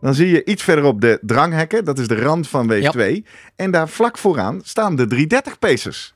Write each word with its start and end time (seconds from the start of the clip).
Dan 0.00 0.14
zie 0.14 0.28
je 0.28 0.44
iets 0.44 0.62
verderop 0.62 1.00
de 1.00 1.18
dranghekken. 1.22 1.84
Dat 1.84 1.98
is 1.98 2.08
de 2.08 2.20
rand 2.20 2.48
van 2.48 2.66
wave 2.66 2.90
2. 2.90 3.24
En 3.56 3.70
daar 3.70 3.88
vlak 3.88 4.18
vooraan 4.18 4.60
staan 4.62 4.96
de 4.96 5.06
330 5.06 5.58
pacers. 5.58 6.14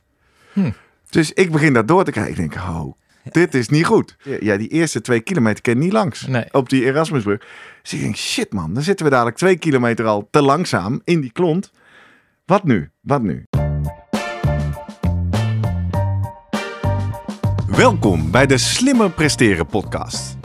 Hm. 0.53 0.71
Dus 1.09 1.33
ik 1.33 1.51
begin 1.51 1.73
daar 1.73 1.85
door 1.85 2.03
te 2.03 2.11
kijken. 2.11 2.31
Ik 2.31 2.37
denk, 2.37 2.55
oh, 2.55 2.93
dit 3.31 3.53
is 3.53 3.69
niet 3.69 3.85
goed. 3.85 4.15
Ja, 4.39 4.57
die 4.57 4.67
eerste 4.67 5.01
twee 5.01 5.19
kilometer 5.19 5.61
ken 5.61 5.73
je 5.73 5.79
niet 5.79 5.93
langs. 5.93 6.27
Nee. 6.27 6.45
Op 6.51 6.69
die 6.69 6.83
Erasmusbrug. 6.83 7.45
Dus 7.81 7.93
ik 7.93 8.01
denk, 8.01 8.15
shit 8.15 8.53
man, 8.53 8.73
dan 8.73 8.83
zitten 8.83 9.05
we 9.05 9.11
dadelijk 9.11 9.37
twee 9.37 9.57
kilometer 9.57 10.05
al 10.05 10.27
te 10.31 10.41
langzaam 10.41 11.01
in 11.03 11.21
die 11.21 11.31
klont. 11.31 11.71
Wat 12.45 12.63
nu? 12.63 12.89
Wat 13.01 13.21
nu? 13.21 13.43
Welkom 17.67 18.31
bij 18.31 18.45
de 18.45 18.57
Slimmer 18.57 19.11
Presteren 19.11 19.65
podcast. 19.65 20.44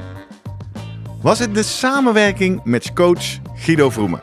Was 1.21 1.39
het 1.39 1.55
de 1.55 1.63
samenwerking 1.63 2.63
met 2.63 2.93
coach 2.93 3.39
Guido 3.55 3.89
Vroemen? 3.89 4.21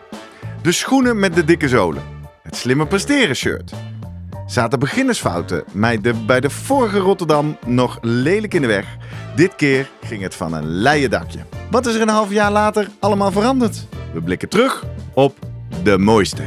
De 0.62 0.72
schoenen 0.72 1.18
met 1.18 1.34
de 1.34 1.44
dikke 1.44 1.68
zolen? 1.68 2.02
Het 2.42 2.56
slimme 2.56 2.86
presteren 2.86 3.36
shirt? 3.36 3.72
Zaten 4.46 4.78
beginnersfouten 4.78 5.64
mij 5.72 6.00
de, 6.00 6.14
bij 6.26 6.40
de 6.40 6.50
vorige 6.50 6.98
Rotterdam 6.98 7.56
nog 7.66 7.98
lelijk 8.00 8.54
in 8.54 8.60
de 8.60 8.66
weg? 8.66 8.96
Dit 9.36 9.54
keer 9.54 9.90
ging 10.02 10.22
het 10.22 10.34
van 10.34 10.52
een 10.52 10.66
leien 10.66 11.10
dakje. 11.10 11.38
Wat 11.70 11.86
is 11.86 11.94
er 11.94 12.00
een 12.00 12.08
half 12.08 12.30
jaar 12.30 12.52
later 12.52 12.88
allemaal 12.98 13.32
veranderd? 13.32 13.86
We 14.12 14.22
blikken 14.22 14.48
terug 14.48 14.84
op 15.14 15.38
de 15.82 15.98
mooiste. 15.98 16.42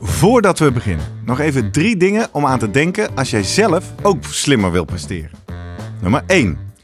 Voordat 0.00 0.58
we 0.58 0.72
beginnen, 0.72 1.06
nog 1.24 1.40
even 1.40 1.70
drie 1.70 1.96
dingen 1.96 2.28
om 2.32 2.46
aan 2.46 2.58
te 2.58 2.70
denken 2.70 3.16
als 3.16 3.30
jij 3.30 3.42
zelf 3.42 3.92
ook 4.02 4.24
slimmer 4.24 4.72
wil 4.72 4.84
presteren. 4.84 5.30
Nummer 6.00 6.22
1. 6.26 6.63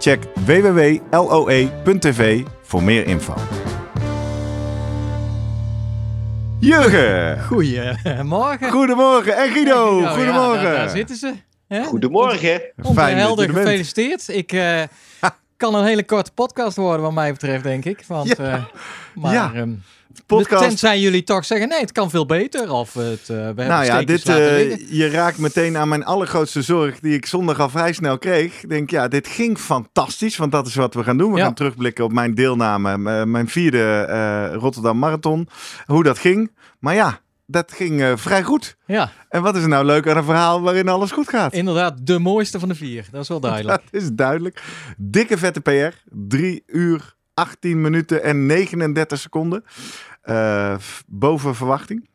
Check 0.00 0.22
www.loe.tv 0.44 2.42
voor 2.62 2.82
meer 2.82 3.06
info. 3.06 3.34
Jurgen! 6.60 7.44
Goedemorgen. 7.44 8.70
Goedemorgen. 8.70 9.36
En 9.36 9.50
Guido, 9.50 10.00
Ja, 10.00 10.08
goedemorgen. 10.08 10.62
daar, 10.62 10.74
daar 10.74 10.88
zitten 10.88 11.16
ze. 11.16 11.32
Hè? 11.68 11.84
Goedemorgen. 11.84 12.60
Er 13.46 13.52
bent. 13.52 13.66
gefeliciteerd. 13.66 14.28
Ik 14.28 14.52
eh, 14.52 14.82
kan 15.60 15.74
een 15.74 15.84
hele 15.84 16.04
korte 16.04 16.32
podcast 16.32 16.76
worden 16.76 17.02
wat 17.02 17.12
mij 17.12 17.32
betreft, 17.32 17.62
denk 17.62 17.84
ik. 17.84 18.04
Want, 18.06 18.28
Ja. 18.28 18.34
eh, 18.36 18.64
maar, 19.14 19.32
Ja. 19.32 19.52
ehm, 19.54 19.70
Podcast. 20.26 20.62
Tenzij 20.68 21.00
jullie 21.00 21.22
toch 21.22 21.44
zeggen, 21.44 21.68
nee, 21.68 21.80
het 21.80 21.92
kan 21.92 22.10
veel 22.10 22.26
beter. 22.26 22.72
Of 22.72 22.94
het, 22.94 23.20
eh, 23.20 23.26
we 23.26 23.32
hebben 23.34 23.66
Nou 23.68 23.84
ja, 23.84 24.02
dit, 24.02 24.28
eh, 24.28 24.90
je 24.98 25.08
raakt 25.10 25.38
meteen 25.38 25.76
aan 25.76 25.88
mijn 25.88 26.04
allergrootste 26.04 26.62
zorg 26.62 27.00
die 27.00 27.14
ik 27.14 27.26
zondag 27.26 27.60
al 27.60 27.68
vrij 27.68 27.92
snel 27.92 28.18
kreeg. 28.18 28.62
Ik 28.62 28.68
denk, 28.68 28.90
ja, 28.90 29.08
dit 29.08 29.26
ging 29.28 29.58
fantastisch, 29.58 30.36
want 30.36 30.52
dat 30.52 30.66
is 30.66 30.74
wat 30.74 30.94
we 30.94 31.02
gaan 31.04 31.18
doen. 31.18 31.32
We 31.32 31.38
Ja. 31.38 31.44
gaan 31.44 31.54
terugblikken 31.54 32.04
op 32.04 32.12
mijn 32.12 32.34
deelname, 32.34 32.98
mijn 33.26 33.48
vierde 33.48 34.04
Rotterdam 34.52 34.98
Marathon. 34.98 35.48
Hoe 35.86 36.02
dat 36.02 36.18
ging. 36.18 36.50
Maar 36.78 36.94
ja, 36.94 37.18
dat 37.50 37.72
ging 37.72 38.00
eh, 38.02 38.12
vrij 38.16 38.42
goed. 38.42 38.76
Ja, 38.86 39.10
En 39.28 39.42
wat 39.42 39.56
is 39.56 39.62
er 39.62 39.68
nou 39.68 39.84
leuk 39.84 40.08
aan 40.08 40.16
een 40.16 40.24
verhaal 40.24 40.62
waarin 40.62 40.88
alles 40.88 41.10
goed 41.10 41.28
gaat? 41.28 41.52
inderdaad, 41.52 42.06
de 42.06 42.18
mooiste 42.18 42.58
van 42.58 42.68
de 42.68 42.74
vier. 42.74 43.06
Dat 43.10 43.22
is 43.22 43.28
wel 43.28 43.40
duidelijk. 43.40 43.82
Dat 43.90 44.02
is 44.02 44.08
duidelijk. 44.12 44.62
Dikke 44.96 45.38
vette 45.38 45.60
PR. 45.60 45.94
3 46.10 46.62
uur, 46.66 47.14
18 47.34 47.80
minuten 47.80 48.22
en 48.22 48.46
39 48.46 49.18
seconden. 49.18 49.64
Eh, 50.22 50.74
boven 51.06 51.54
verwachting. 51.54 52.08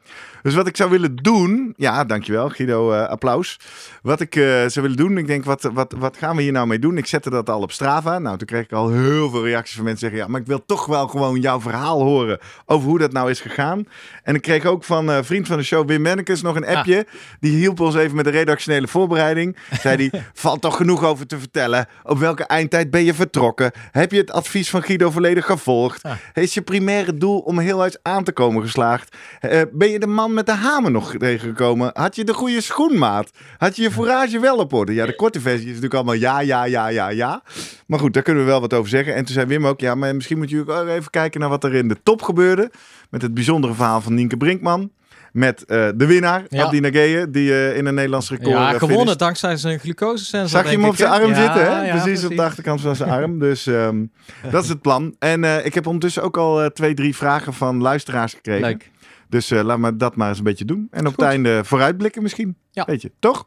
Dus 0.45 0.53
wat 0.53 0.67
ik 0.67 0.75
zou 0.77 0.89
willen 0.89 1.15
doen. 1.15 1.73
Ja, 1.77 2.03
dankjewel 2.03 2.49
Guido, 2.49 2.91
eh, 2.91 3.07
applaus. 3.07 3.59
Wat 4.01 4.19
ik 4.19 4.35
eh, 4.35 4.43
zou 4.43 4.81
willen 4.81 4.95
doen. 4.95 5.17
Ik 5.17 5.27
denk, 5.27 5.45
wat, 5.45 5.69
wat, 5.73 5.93
wat 5.97 6.17
gaan 6.17 6.35
we 6.35 6.41
hier 6.41 6.51
nou 6.51 6.67
mee 6.67 6.79
doen? 6.79 6.97
Ik 6.97 7.05
zette 7.05 7.29
dat 7.29 7.49
al 7.49 7.61
op 7.61 7.71
Strava. 7.71 8.19
Nou, 8.19 8.37
toen 8.37 8.47
kreeg 8.47 8.63
ik 8.63 8.71
al 8.71 8.89
heel 8.89 9.29
veel 9.29 9.45
reacties 9.45 9.75
van 9.75 9.83
mensen 9.83 10.09
zeggen. 10.09 10.19
Ja, 10.19 10.27
maar 10.27 10.41
ik 10.41 10.47
wil 10.47 10.65
toch 10.65 10.85
wel 10.85 11.07
gewoon 11.07 11.39
jouw 11.39 11.61
verhaal 11.61 12.01
horen. 12.01 12.39
Over 12.65 12.89
hoe 12.89 12.99
dat 12.99 13.11
nou 13.11 13.29
is 13.29 13.41
gegaan. 13.41 13.87
En 14.23 14.35
ik 14.35 14.41
kreeg 14.41 14.65
ook 14.65 14.83
van 14.83 15.11
eh 15.11 15.23
vriend 15.23 15.47
van 15.47 15.57
de 15.57 15.63
show 15.63 15.87
Wim 15.87 16.01
Mennekes 16.01 16.41
nog 16.41 16.55
een 16.55 16.67
appje. 16.67 17.05
Die 17.39 17.57
hielp 17.57 17.79
ons 17.79 17.95
even 17.95 18.15
met 18.15 18.25
de 18.25 18.31
redactionele 18.31 18.87
voorbereiding. 18.87 19.57
Zei 19.81 20.09
hij, 20.09 20.23
valt 20.33 20.61
toch 20.61 20.77
genoeg 20.77 21.03
over 21.03 21.27
te 21.27 21.39
vertellen. 21.39 21.87
Op 22.03 22.17
welke 22.17 22.43
eindtijd 22.43 22.89
ben 22.89 23.03
je 23.03 23.13
vertrokken? 23.13 23.71
Heb 23.91 24.11
je 24.11 24.17
het 24.17 24.31
advies 24.31 24.69
van 24.69 24.83
Guido 24.83 25.09
volledig 25.09 25.45
gevolgd? 25.45 26.03
Ah. 26.03 26.11
Is 26.33 26.53
je 26.53 26.61
primaire 26.61 27.17
doel 27.17 27.39
om 27.39 27.59
heel 27.59 27.83
aan 28.01 28.23
te 28.23 28.31
komen 28.31 28.61
geslaagd? 28.61 29.15
Eh, 29.39 29.61
ben 29.71 29.89
je 29.89 29.99
de 29.99 30.07
man 30.07 30.33
met 30.33 30.45
de 30.45 30.53
hamer 30.53 30.91
nog 30.91 31.15
tegengekomen? 31.17 31.89
Had 31.93 32.15
je 32.15 32.23
de 32.23 32.33
goede 32.33 32.61
schoenmaat? 32.61 33.31
Had 33.57 33.75
je 33.75 33.81
je 33.81 33.91
fourage 33.91 34.39
wel 34.39 34.57
op 34.57 34.73
orde? 34.73 34.93
Ja, 34.93 35.05
de 35.05 35.15
korte 35.15 35.41
versie 35.41 35.61
is 35.61 35.67
natuurlijk 35.67 35.93
allemaal 35.93 36.13
ja, 36.13 36.39
ja, 36.39 36.63
ja, 36.65 36.87
ja, 36.87 37.09
ja. 37.09 37.43
Maar 37.87 37.99
goed, 37.99 38.13
daar 38.13 38.23
kunnen 38.23 38.43
we 38.43 38.49
wel 38.49 38.61
wat 38.61 38.73
over 38.73 38.89
zeggen. 38.89 39.15
En 39.15 39.25
toen 39.25 39.33
zei 39.33 39.45
Wim 39.45 39.67
ook, 39.67 39.79
ja, 39.79 39.95
maar 39.95 40.15
misschien 40.15 40.37
moet 40.37 40.49
je 40.49 40.59
ook 40.59 40.87
even 40.87 41.09
kijken 41.09 41.39
naar 41.39 41.49
wat 41.49 41.63
er 41.63 41.73
in 41.73 41.87
de 41.87 41.97
top 42.03 42.21
gebeurde. 42.21 42.71
Met 43.09 43.21
het 43.21 43.33
bijzondere 43.33 43.73
verhaal 43.73 44.01
van 44.01 44.13
Nienke 44.13 44.37
Brinkman. 44.37 44.91
Met 45.35 45.65
eh, 45.65 45.87
de 45.95 46.05
winnaar, 46.05 46.43
Ja. 46.49 46.63
Abdi 46.63 46.79
Nageye, 46.79 47.29
die 47.29 47.51
eh, 47.51 47.77
in 47.77 47.85
een 47.85 47.93
Nederlands 47.93 48.29
record 48.29 48.49
Ja, 48.49 48.73
eh, 48.73 48.79
gewonnen 48.79 49.17
dankzij 49.17 49.57
zijn 49.57 49.79
glucosesensor. 49.79 50.59
Zag 50.59 50.71
je 50.71 50.77
hem 50.77 50.85
op 50.85 50.95
zijn 50.95 51.11
arm 51.11 51.29
Ja, 51.29 51.35
zitten, 51.35 51.61
hè? 51.61 51.85
ja, 51.85 52.01
precies, 52.01 52.25
op 52.25 52.35
de 52.35 52.41
achterkant 52.41 52.81
van 52.81 52.95
zijn 52.95 53.09
arm. 53.09 53.39
Dus 53.39 53.67
ehm, 53.67 54.05
dat 54.51 54.63
is 54.63 54.69
het 54.69 54.81
plan. 54.81 55.15
En 55.19 55.65
ik 55.65 55.73
heb 55.73 55.85
ondertussen 55.87 56.23
ook 56.23 56.37
al 56.37 56.69
twee, 56.69 56.93
drie 56.93 57.15
vragen 57.15 57.53
van 57.53 57.81
luisteraars 57.81 58.33
gekregen. 58.33 58.67
Leuk. 58.67 58.91
Dus 59.29 59.49
laat 59.49 59.77
me 59.77 59.95
dat 59.95 60.15
maar 60.15 60.29
eens 60.29 60.37
een 60.37 60.43
beetje 60.43 60.65
doen. 60.65 60.87
En 60.91 60.99
op 60.99 61.13
Goed. 61.13 61.15
het 61.15 61.29
einde 61.29 61.63
vooruitblikken 61.63 62.21
misschien. 62.21 62.57
Ja. 62.71 62.85
Weet 62.85 63.01
je, 63.01 63.11
toch? 63.19 63.45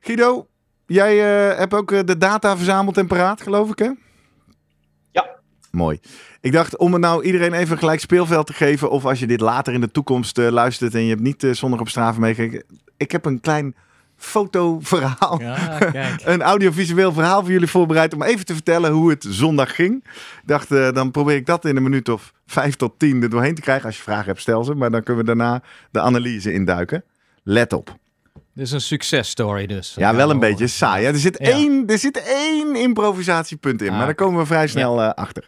Guido, 0.00 0.46
jij 0.86 1.16
hebt 1.56 1.74
ook 1.74 2.06
de 2.06 2.16
data 2.18 2.56
verzameld 2.56 2.96
en 2.96 3.06
paraat, 3.06 3.42
geloof 3.42 3.70
ik, 3.70 3.78
hè? 3.78 3.90
Mooi. 5.70 6.00
Ik 6.40 6.52
dacht 6.52 6.76
om 6.76 6.92
het 6.92 7.02
nou 7.02 7.24
iedereen 7.24 7.52
even 7.52 7.78
gelijk 7.78 8.00
speelveld 8.00 8.46
te 8.46 8.52
geven. 8.52 8.90
Of 8.90 9.04
als 9.04 9.18
je 9.18 9.26
dit 9.26 9.40
later 9.40 9.72
in 9.72 9.80
de 9.80 9.90
toekomst 9.90 10.38
eh, 10.38 10.48
luistert 10.48 10.94
en 10.94 11.02
je 11.02 11.08
hebt 11.08 11.20
niet 11.20 11.44
eh, 11.44 11.52
zondag 11.52 11.80
op 11.80 11.88
Strava 11.88 12.20
meegekeken. 12.20 12.64
Ik 12.96 13.12
heb 13.12 13.24
een 13.24 13.40
klein 13.40 13.74
fotoverhaal. 14.16 15.40
Ja, 15.40 15.78
kijk. 15.78 16.22
Een 16.32 16.42
audiovisueel 16.42 17.12
verhaal 17.12 17.40
voor 17.40 17.52
jullie 17.52 17.68
voorbereid 17.68 18.14
om 18.14 18.22
even 18.22 18.46
te 18.46 18.54
vertellen 18.54 18.90
hoe 18.92 19.10
het 19.10 19.26
zondag 19.28 19.74
ging. 19.74 20.04
Ik 20.04 20.42
dacht, 20.44 20.70
eh, 20.70 20.92
dan 20.92 21.10
probeer 21.10 21.36
ik 21.36 21.46
dat 21.46 21.64
in 21.64 21.76
een 21.76 21.82
minuut 21.82 22.08
of 22.08 22.32
vijf 22.46 22.76
tot 22.76 22.98
tien 22.98 23.22
er 23.22 23.30
doorheen 23.30 23.54
te 23.54 23.60
krijgen. 23.60 23.86
Als 23.86 23.96
je 23.96 24.02
vragen 24.02 24.26
hebt, 24.26 24.40
stel 24.40 24.64
ze. 24.64 24.74
Maar 24.74 24.90
dan 24.90 25.02
kunnen 25.02 25.24
we 25.24 25.28
daarna 25.28 25.62
de 25.90 26.00
analyse 26.00 26.52
induiken. 26.52 27.04
Let 27.42 27.72
op. 27.72 27.98
Dit 28.54 28.66
is 28.66 28.72
een 28.72 28.80
successtory 28.80 29.66
dus. 29.66 29.94
Ja, 29.96 30.14
wel 30.14 30.30
een 30.30 30.38
beetje 30.38 30.66
saai. 30.66 31.04
hè? 31.04 31.12
Er, 31.12 31.18
zit 31.18 31.38
Ja. 31.38 31.50
één, 31.50 31.86
er 31.86 31.98
zit 31.98 32.22
één 32.22 32.76
improvisatiepunt 32.76 33.82
in, 33.82 33.86
Ah, 33.88 33.92
maar 33.96 34.04
daar 34.06 34.14
oké. 34.14 34.24
komen 34.24 34.40
we 34.40 34.46
vrij 34.46 34.66
snel 34.66 35.02
eh, 35.02 35.08
achter. 35.10 35.46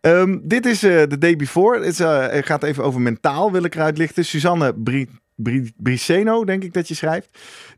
Ehm, 0.00 0.38
dit 0.42 0.66
is 0.66 0.82
eh, 0.82 0.90
de 1.08 1.18
day 1.18 1.36
before. 1.36 1.84
Het 1.84 2.00
eh, 2.00 2.26
het 2.28 2.46
gaat 2.46 2.62
even 2.62 2.84
over 2.84 3.00
mentaal, 3.00 3.52
wil 3.52 3.62
ik 3.64 3.74
eruit 3.74 3.98
lichten. 3.98 4.24
Suzanne 4.24 4.74
Bri 4.74 5.08
Bri 5.40 5.72
Briceno, 5.76 6.44
denk 6.44 6.62
ik 6.64 6.72
dat 6.72 6.88
je 6.88 6.94
schrijft. 6.94 7.28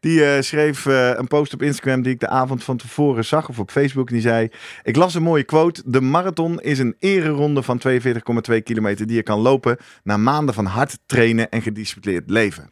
Die 0.00 0.24
eh, 0.24 0.42
schreef 0.42 0.86
eh, 0.86 1.10
een 1.14 1.26
post 1.26 1.52
op 1.54 1.62
Instagram 1.62 2.02
die 2.02 2.12
ik 2.12 2.20
de 2.20 2.28
avond 2.28 2.64
van 2.64 2.76
tevoren 2.76 3.24
zag, 3.24 3.48
of 3.48 3.58
op 3.58 3.70
Facebook. 3.70 4.08
En 4.08 4.12
die 4.14 4.22
zei, 4.22 4.48
ik 4.82 4.96
las 4.96 5.14
een 5.14 5.22
mooie 5.22 5.42
quote. 5.44 5.82
De 5.86 6.00
marathon 6.00 6.60
is 6.60 6.78
een 6.78 6.96
ereronde 6.98 7.62
van 7.62 7.80
42,2 7.88 8.62
kilometer 8.62 9.06
die 9.06 9.16
je 9.16 9.22
kan 9.22 9.38
lopen 9.40 9.76
na 10.02 10.16
maanden 10.16 10.54
van 10.54 10.64
hard 10.66 10.98
trainen 11.06 11.50
en 11.50 11.62
gedisciplineerd 11.62 12.30
leven. 12.30 12.70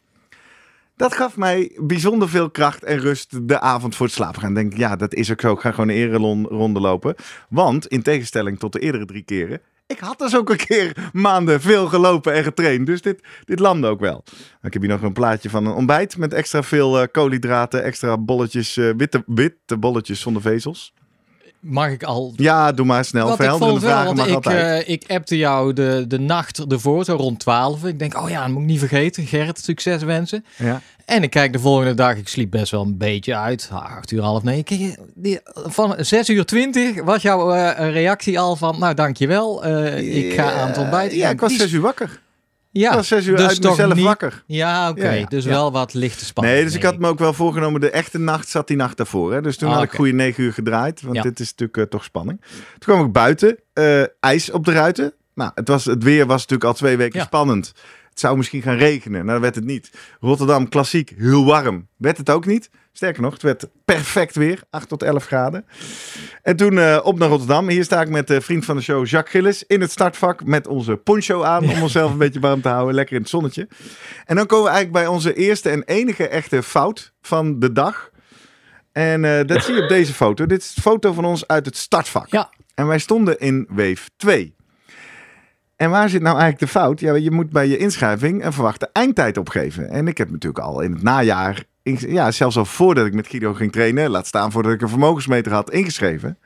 Dat 0.99 1.13
gaf 1.13 1.37
mij 1.37 1.71
bijzonder 1.77 2.29
veel 2.29 2.49
kracht 2.49 2.83
en 2.83 2.99
rust 2.99 3.47
de 3.47 3.59
avond 3.59 3.95
voor 3.95 4.05
het 4.05 4.15
slapen 4.15 4.41
gaan. 4.41 4.53
Denk 4.53 4.77
ja, 4.77 4.95
dat 4.95 5.13
is 5.13 5.31
ook 5.31 5.41
zo. 5.41 5.53
Ik 5.53 5.59
ga 5.59 5.71
gewoon 5.71 5.89
een 5.89 5.95
ereronde 5.95 6.79
lopen. 6.79 7.15
Want 7.49 7.87
in 7.87 8.01
tegenstelling 8.01 8.59
tot 8.59 8.73
de 8.73 8.79
eerdere 8.79 9.05
drie 9.05 9.23
keren, 9.23 9.61
ik 9.87 9.99
had 9.99 10.19
dus 10.19 10.35
ook 10.35 10.49
een 10.49 10.57
keer 10.57 11.09
maanden 11.13 11.61
veel 11.61 11.87
gelopen 11.87 12.33
en 12.33 12.43
getraind. 12.43 12.85
Dus 12.85 13.01
dit, 13.01 13.23
dit 13.45 13.59
landde 13.59 13.87
ook 13.87 13.99
wel. 13.99 14.23
Ik 14.61 14.73
heb 14.73 14.81
hier 14.81 14.91
nog 14.91 15.01
een 15.01 15.13
plaatje 15.13 15.49
van 15.49 15.65
een 15.65 15.73
ontbijt 15.73 16.17
met 16.17 16.33
extra 16.33 16.63
veel 16.63 17.01
uh, 17.01 17.07
koolhydraten, 17.11 17.83
extra 17.83 18.17
bolletjes, 18.17 18.77
uh, 18.77 18.93
witte, 18.97 19.23
witte 19.25 19.77
bolletjes 19.77 20.19
zonder 20.19 20.41
vezels. 20.41 20.93
Mag 21.59 21.89
ik 21.89 22.03
al... 22.03 22.33
Ja, 22.35 22.71
doe 22.71 22.85
maar 22.85 23.05
snel. 23.05 23.35
Verhelderende 23.35 23.79
vragen 23.79 24.15
mag 24.15 24.27
ik, 24.27 24.33
altijd. 24.33 24.87
Uh, 24.87 24.93
ik 24.93 25.03
appte 25.07 25.37
jou 25.37 25.73
de, 25.73 26.05
de 26.07 26.19
nacht 26.19 26.71
ervoor, 26.71 27.03
zo 27.03 27.15
rond 27.15 27.39
12. 27.39 27.85
Ik 27.85 27.99
denk, 27.99 28.17
oh 28.17 28.29
ja, 28.29 28.41
dat 28.41 28.49
moet 28.49 28.61
ik 28.61 28.67
niet 28.67 28.79
vergeten. 28.79 29.25
Gerrit, 29.25 29.59
succes 29.59 30.03
wensen. 30.03 30.45
Ja. 30.57 30.81
En 31.05 31.23
ik 31.23 31.29
kijk 31.29 31.53
de 31.53 31.59
volgende 31.59 31.93
dag, 31.93 32.15
ik 32.15 32.27
sliep 32.27 32.51
best 32.51 32.71
wel 32.71 32.81
een 32.81 32.97
beetje 32.97 33.35
uit. 33.35 33.69
Acht 33.71 34.11
uur, 34.11 34.21
half 34.21 34.43
negen. 34.43 34.63
Kijk, 34.63 34.97
die, 35.15 35.39
van 35.53 35.95
6 35.97 36.29
uur 36.29 36.45
20 36.45 37.03
was 37.03 37.21
jouw 37.21 37.55
uh, 37.55 37.91
reactie 37.91 38.39
al 38.39 38.55
van, 38.55 38.79
nou 38.79 38.93
dankjewel, 38.93 39.67
uh, 39.67 40.17
ik 40.27 40.33
ga 40.33 40.51
aan 40.51 40.67
het 40.67 40.77
ontbijt. 40.77 41.13
Ja, 41.13 41.29
ik 41.29 41.39
was 41.39 41.55
6 41.55 41.71
uur 41.71 41.81
wakker. 41.81 42.19
Ja, 42.71 43.01
zes 43.01 43.25
uur 43.27 43.35
dus 43.35 43.47
uit 43.47 43.63
mezelf 43.63 43.93
niet... 43.93 44.03
wakker. 44.03 44.43
Ja, 44.45 44.89
oké. 44.89 44.99
Okay. 44.99 45.13
Ja, 45.13 45.19
ja, 45.19 45.25
dus 45.25 45.43
ja. 45.43 45.49
wel 45.49 45.71
wat 45.71 45.93
lichte 45.93 46.25
spanning. 46.25 46.55
Nee, 46.55 46.65
dus 46.65 46.75
ik 46.75 46.83
had 46.83 46.97
me 46.97 47.07
ook 47.07 47.19
wel 47.19 47.33
voorgenomen. 47.33 47.81
De 47.81 47.89
echte 47.89 48.19
nacht 48.19 48.47
zat 48.49 48.67
die 48.67 48.77
nacht 48.77 48.97
daarvoor. 48.97 49.33
Hè? 49.33 49.41
Dus 49.41 49.57
toen 49.57 49.69
Ah, 49.69 49.75
had 49.75 49.83
ik 49.83 49.91
goede 49.91 50.11
negen 50.11 50.43
uur 50.43 50.53
gedraaid. 50.53 51.01
Want 51.01 51.15
Ja. 51.15 51.21
dit 51.21 51.39
is 51.39 51.49
natuurlijk 51.49 51.77
eh, 51.77 51.83
toch 51.83 52.03
spanning. 52.03 52.41
Toen 52.77 52.95
kwam 52.95 53.05
ik 53.05 53.11
buiten. 53.11 53.57
eh, 53.73 54.01
ijs 54.19 54.51
op 54.51 54.65
de 54.65 54.71
ruiten. 54.71 55.13
Nou, 55.35 55.51
het, 55.55 55.67
was, 55.67 55.85
het 55.85 56.03
weer 56.03 56.25
was 56.25 56.39
natuurlijk 56.41 56.63
al 56.69 56.73
twee 56.73 56.97
weken 56.97 57.19
Ja. 57.19 57.25
spannend. 57.25 57.73
Het 58.09 58.19
zou 58.19 58.37
misschien 58.37 58.61
gaan 58.61 58.77
regenen. 58.77 59.19
Nou, 59.19 59.31
dat 59.31 59.41
werd 59.41 59.55
het 59.55 59.65
niet. 59.65 59.91
Rotterdam, 60.19 60.69
klassiek, 60.69 61.13
heel 61.17 61.45
warm. 61.45 61.87
Werd 61.97 62.17
het 62.17 62.29
ook 62.29 62.45
niet. 62.45 62.69
Sterker 62.91 63.21
nog, 63.21 63.33
het 63.33 63.41
werd 63.41 63.67
perfect 63.85 64.35
weer. 64.35 64.61
8 64.69 64.87
tot 64.89 65.03
11 65.03 65.25
graden. 65.25 65.65
En 66.41 66.55
toen 66.55 66.77
eh, 66.77 66.99
op 67.03 67.19
naar 67.19 67.29
Rotterdam. 67.29 67.69
Hier 67.69 67.83
sta 67.83 68.01
ik 68.01 68.09
met 68.09 68.27
de 68.27 68.41
vriend 68.41 68.65
van 68.65 68.75
de 68.75 68.81
show, 68.81 69.05
Jacques 69.05 69.31
Gillis. 69.31 69.63
In 69.67 69.81
het 69.81 69.91
startvak 69.91 70.45
met 70.45 70.67
onze 70.67 70.95
poncho 70.95 71.43
aan. 71.43 71.69
Om 71.69 71.81
onszelf 71.81 72.11
een 72.11 72.17
beetje 72.17 72.39
warm 72.39 72.61
te 72.61 72.69
houden. 72.69 72.95
Lekker 72.95 73.15
in 73.15 73.21
het 73.21 73.29
zonnetje. 73.29 73.67
En 74.25 74.35
dan 74.35 74.45
komen 74.45 74.65
we 74.65 74.71
eigenlijk 74.71 75.03
bij 75.03 75.13
onze 75.13 75.33
eerste 75.33 75.69
en 75.69 75.83
enige 75.83 76.27
echte 76.27 76.63
fout 76.63 77.13
van 77.21 77.59
de 77.59 77.71
dag. 77.71 78.09
En 78.91 79.25
eh, 79.25 79.47
dat 79.47 79.63
zie 79.63 79.75
je 79.75 79.81
op 79.81 79.89
deze 79.97 80.13
foto. 80.13 80.45
Dit 80.45 80.61
is 80.61 80.73
een 80.75 80.81
foto 80.81 81.13
van 81.13 81.25
ons 81.25 81.47
uit 81.47 81.65
het 81.65 81.77
startvak. 81.77 82.27
Ja. 82.27 82.49
En 82.75 82.87
wij 82.87 82.99
stonden 82.99 83.39
in 83.39 83.67
wave 83.69 84.09
2. 84.17 84.55
En 85.75 85.89
waar 85.89 86.09
zit 86.09 86.21
nou 86.21 86.37
eigenlijk 86.39 86.71
de 86.71 86.79
fout? 86.79 86.99
Ja, 86.99 87.15
je 87.15 87.31
moet 87.31 87.49
bij 87.49 87.67
je 87.67 87.77
inschrijving 87.77 88.45
een 88.45 88.53
verwachte 88.53 88.89
eindtijd 88.93 89.37
opgeven. 89.37 89.89
En 89.89 90.07
ik 90.07 90.17
heb 90.17 90.31
natuurlijk 90.31 90.65
al 90.65 90.81
in 90.81 90.91
het 90.91 91.03
najaar, 91.03 91.63
ja, 91.83 92.31
zelfs 92.31 92.57
al 92.57 92.65
voordat 92.65 93.05
ik 93.05 93.13
met 93.13 93.27
Guido 93.27 93.53
ging 93.53 93.71
trainen, 93.71 94.09
laat 94.09 94.27
staan 94.27 94.51
voordat 94.51 94.71
ik 94.71 94.81
een 94.81 94.89
vermogensmeter 94.89 95.51
had 95.51 95.71
ingeschreven. 95.71 96.37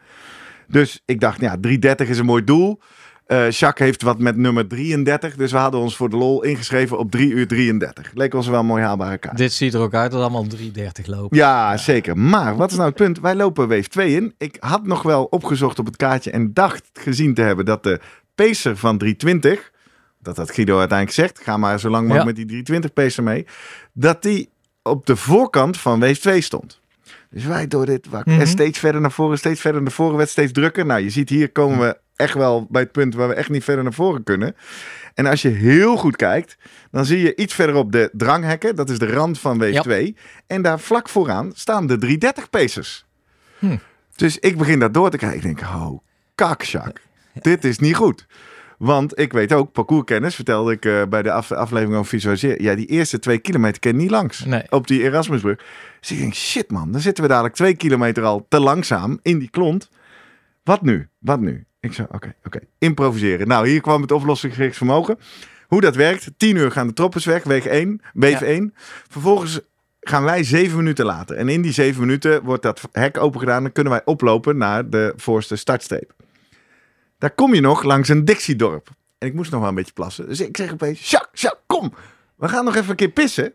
Dus 0.68 1.02
ik 1.06 1.20
dacht, 1.20 1.42
ja, 1.42 1.58
330 1.60 2.08
is 2.10 2.18
een 2.18 2.26
mooi 2.26 2.44
doel. 2.44 2.80
Eh 3.26 3.50
Jacques 3.50 3.88
heeft 3.88 4.02
wat 4.02 4.20
met 4.20 4.36
nummer 4.38 4.68
33, 4.68 5.36
dus 5.36 5.52
we 5.52 5.58
hadden 5.58 5.80
ons 5.80 5.96
voor 5.96 6.10
de 6.10 6.16
lol 6.18 6.44
ingeschreven 6.44 6.98
op 6.98 7.12
3 7.12 7.32
uur 7.32 7.48
33. 7.48 8.12
Leek 8.14 8.34
ons 8.34 8.48
wel 8.48 8.60
een 8.60 8.66
mooi 8.66 8.84
haalbare 8.84 9.18
kaart. 9.18 9.38
Dit 9.38 9.54
ziet 9.54 9.74
er 9.74 9.80
ook 9.80 9.94
uit 9.94 10.12
dat 10.12 10.22
allemaal 10.22 10.48
330 10.48 11.06
lopen. 11.08 11.38
Ja, 11.38 11.78
zeker. 11.78 12.18
Maar 12.18 12.56
wat 12.56 12.72
is 12.72 12.76
nou 12.78 12.88
het 12.88 12.98
punt? 12.98 13.20
Wij 13.20 13.36
lopen 13.36 13.68
wave 13.68 13.88
2 13.88 14.16
in. 14.16 14.34
Ik 14.38 14.58
had 14.60 14.86
nog 14.86 15.02
wel 15.02 15.24
opgezocht 15.24 15.80
op 15.80 15.86
het 15.86 15.96
kaartje 15.96 16.32
en 16.32 16.54
dacht 16.54 16.90
gezien 16.94 17.34
te 17.34 17.42
hebben 17.42 17.66
dat 17.66 17.84
de 17.84 18.00
pacer 18.36 18.78
van 18.78 18.98
320, 18.98 19.72
dat 20.20 20.38
had 20.38 20.52
Guido 20.52 20.80
uiteindelijk 20.80 21.18
zegt, 21.20 21.40
ga 21.44 21.58
maar 21.58 21.80
zo 21.80 21.90
lang 21.90 22.08
mogelijk 22.08 22.38
Ja. 22.38 22.44
met 22.44 22.50
die 22.50 22.64
320 22.64 22.94
pacer 22.94 23.24
mee, 23.24 23.46
dat 23.94 24.22
die 24.22 24.50
op 24.84 25.06
de 25.06 25.16
voorkant 25.16 25.78
van 25.78 26.00
wave 26.00 26.20
2 26.20 26.42
stond. 26.42 26.82
Dus 27.30 27.46
wij 27.46 27.68
door 27.68 27.86
dit 27.86 28.08
wak 28.10 28.26
Mhm. 28.26 28.40
en 28.40 28.48
steeds 28.48 28.80
verder 28.80 29.02
naar 29.02 29.12
voren, 29.12 29.38
steeds 29.38 29.62
verder 29.62 29.82
naar 29.82 29.92
voren, 29.92 30.18
werd 30.18 30.30
steeds 30.30 30.52
drukker. 30.52 30.86
Nou, 30.86 31.02
je 31.02 31.10
ziet 31.10 31.30
hier 31.30 31.52
komen 31.52 31.80
we 31.80 31.98
echt 32.16 32.34
wel 32.34 32.68
bij 32.70 32.82
het 32.82 32.92
punt 32.92 33.16
waar 33.16 33.28
we 33.28 33.34
echt 33.34 33.50
niet 33.50 33.64
verder 33.64 33.84
naar 33.84 33.94
voren 33.94 34.24
kunnen. 34.24 34.56
En 35.14 35.26
als 35.26 35.42
je 35.42 35.50
heel 35.50 35.98
goed 35.98 36.16
kijkt, 36.16 36.58
dan 36.92 37.06
zie 37.06 37.20
je 37.20 37.36
iets 37.36 37.54
verderop 37.54 37.92
de 37.92 38.10
dranghekken. 38.14 38.76
Dat 38.76 38.90
is 38.90 39.00
de 39.00 39.12
rand 39.12 39.40
van 39.40 39.58
wave 39.58 39.72
Ja. 39.72 39.82
2. 39.82 40.16
En 40.48 40.62
daar 40.62 40.80
vlak 40.80 41.10
vooraan 41.10 41.52
staan 41.56 41.88
de 41.88 41.98
330 41.98 42.50
pacers. 42.50 43.06
Hm. 43.60 43.78
Dus 44.16 44.40
ik 44.40 44.58
begin 44.58 44.80
daar 44.80 44.92
door 44.92 45.10
te 45.10 45.18
kijken. 45.18 45.38
Ik 45.38 45.44
denk, 45.44 45.60
oh, 45.62 46.00
kakzak. 46.36 47.02
Dit 47.42 47.64
is 47.66 47.80
niet 47.80 47.96
goed. 47.96 48.26
Want 48.84 49.20
ik 49.20 49.34
weet 49.34 49.54
ook, 49.54 49.72
parcourskennis, 49.72 50.36
vertelde 50.36 50.72
ik 50.72 50.86
eh, 50.86 51.02
bij 51.10 51.22
de 51.22 51.32
af- 51.32 51.52
aflevering 51.52 51.96
over 51.98 52.10
visualiseren. 52.10 52.64
Ja, 52.64 52.76
die 52.76 52.86
eerste 52.86 53.20
twee 53.20 53.38
kilometer 53.38 53.80
ken 53.80 53.92
je 53.92 53.98
niet 53.98 54.10
langs. 54.12 54.46
Nee. 54.46 54.64
Op 54.70 54.88
die 54.88 55.02
Erasmusbrug. 55.04 55.58
Dus 56.00 56.12
ik 56.12 56.18
denk, 56.20 56.34
shit 56.34 56.72
man, 56.72 56.92
dan 56.92 57.02
zitten 57.02 57.24
we 57.24 57.30
dadelijk 57.30 57.56
twee 57.56 57.76
kilometer 57.76 58.24
al 58.24 58.46
te 58.50 58.60
langzaam 58.60 59.20
in 59.22 59.40
die 59.40 59.50
klont. 59.50 59.90
Wat 60.64 60.82
nu? 60.82 61.08
Wat 61.20 61.40
nu? 61.40 61.66
Ik 61.80 61.94
zei, 61.94 62.08
oké, 62.12 62.34
oké, 62.46 62.60
improviseren. 62.78 63.48
Nou, 63.48 63.68
hier 63.68 63.82
kwam 63.82 64.02
het 64.02 64.12
oplossingsgericht 64.12 64.78
vermogen. 64.78 65.18
Hoe 65.68 65.82
dat 65.82 65.96
werkt, 65.96 66.32
10 66.38 66.56
uur 66.56 66.72
gaan 66.72 66.88
de 66.88 66.94
troppers 66.94 67.26
weg, 67.26 67.44
weeg 67.44 67.66
1, 67.66 68.02
wave 68.14 68.46
Ja. 68.46 68.52
1. 68.52 68.74
Vervolgens 69.10 69.60
gaan 70.02 70.24
wij 70.24 70.44
zeven 70.44 70.78
minuten 70.78 71.06
later. 71.06 71.36
En 71.36 71.50
in 71.50 71.62
die 71.62 71.72
zeven 71.74 72.02
minuten 72.02 72.44
wordt 72.44 72.64
dat 72.64 72.82
hek 72.92 73.18
open 73.18 73.40
gedaan. 73.40 73.64
Dan 73.64 73.72
kunnen 73.72 73.94
wij 73.94 74.02
oplopen 74.06 74.58
naar 74.58 74.90
de 74.90 75.14
voorste 75.16 75.56
startstreep. 75.56 76.14
Daar 77.24 77.36
kom 77.36 77.54
je 77.54 77.62
nog 77.62 77.84
langs 77.84 78.10
een 78.10 78.26
Dixiedorp. 78.26 78.90
En 79.18 79.28
ik 79.28 79.34
moest 79.34 79.52
nog 79.52 79.60
wel 79.60 79.70
een 79.70 79.76
beetje 79.76 79.94
plassen. 79.94 80.28
Dus 80.28 80.40
ik 80.42 80.58
zeg 80.58 80.72
opeens, 80.72 81.10
Jacques, 81.10 81.42
Jacques, 81.42 81.64
kom. 81.68 81.94
We 82.36 82.48
gaan 82.48 82.66
nog 82.66 82.76
even 82.76 82.90
een 82.90 82.96
keer 82.96 83.10
pissen. 83.10 83.54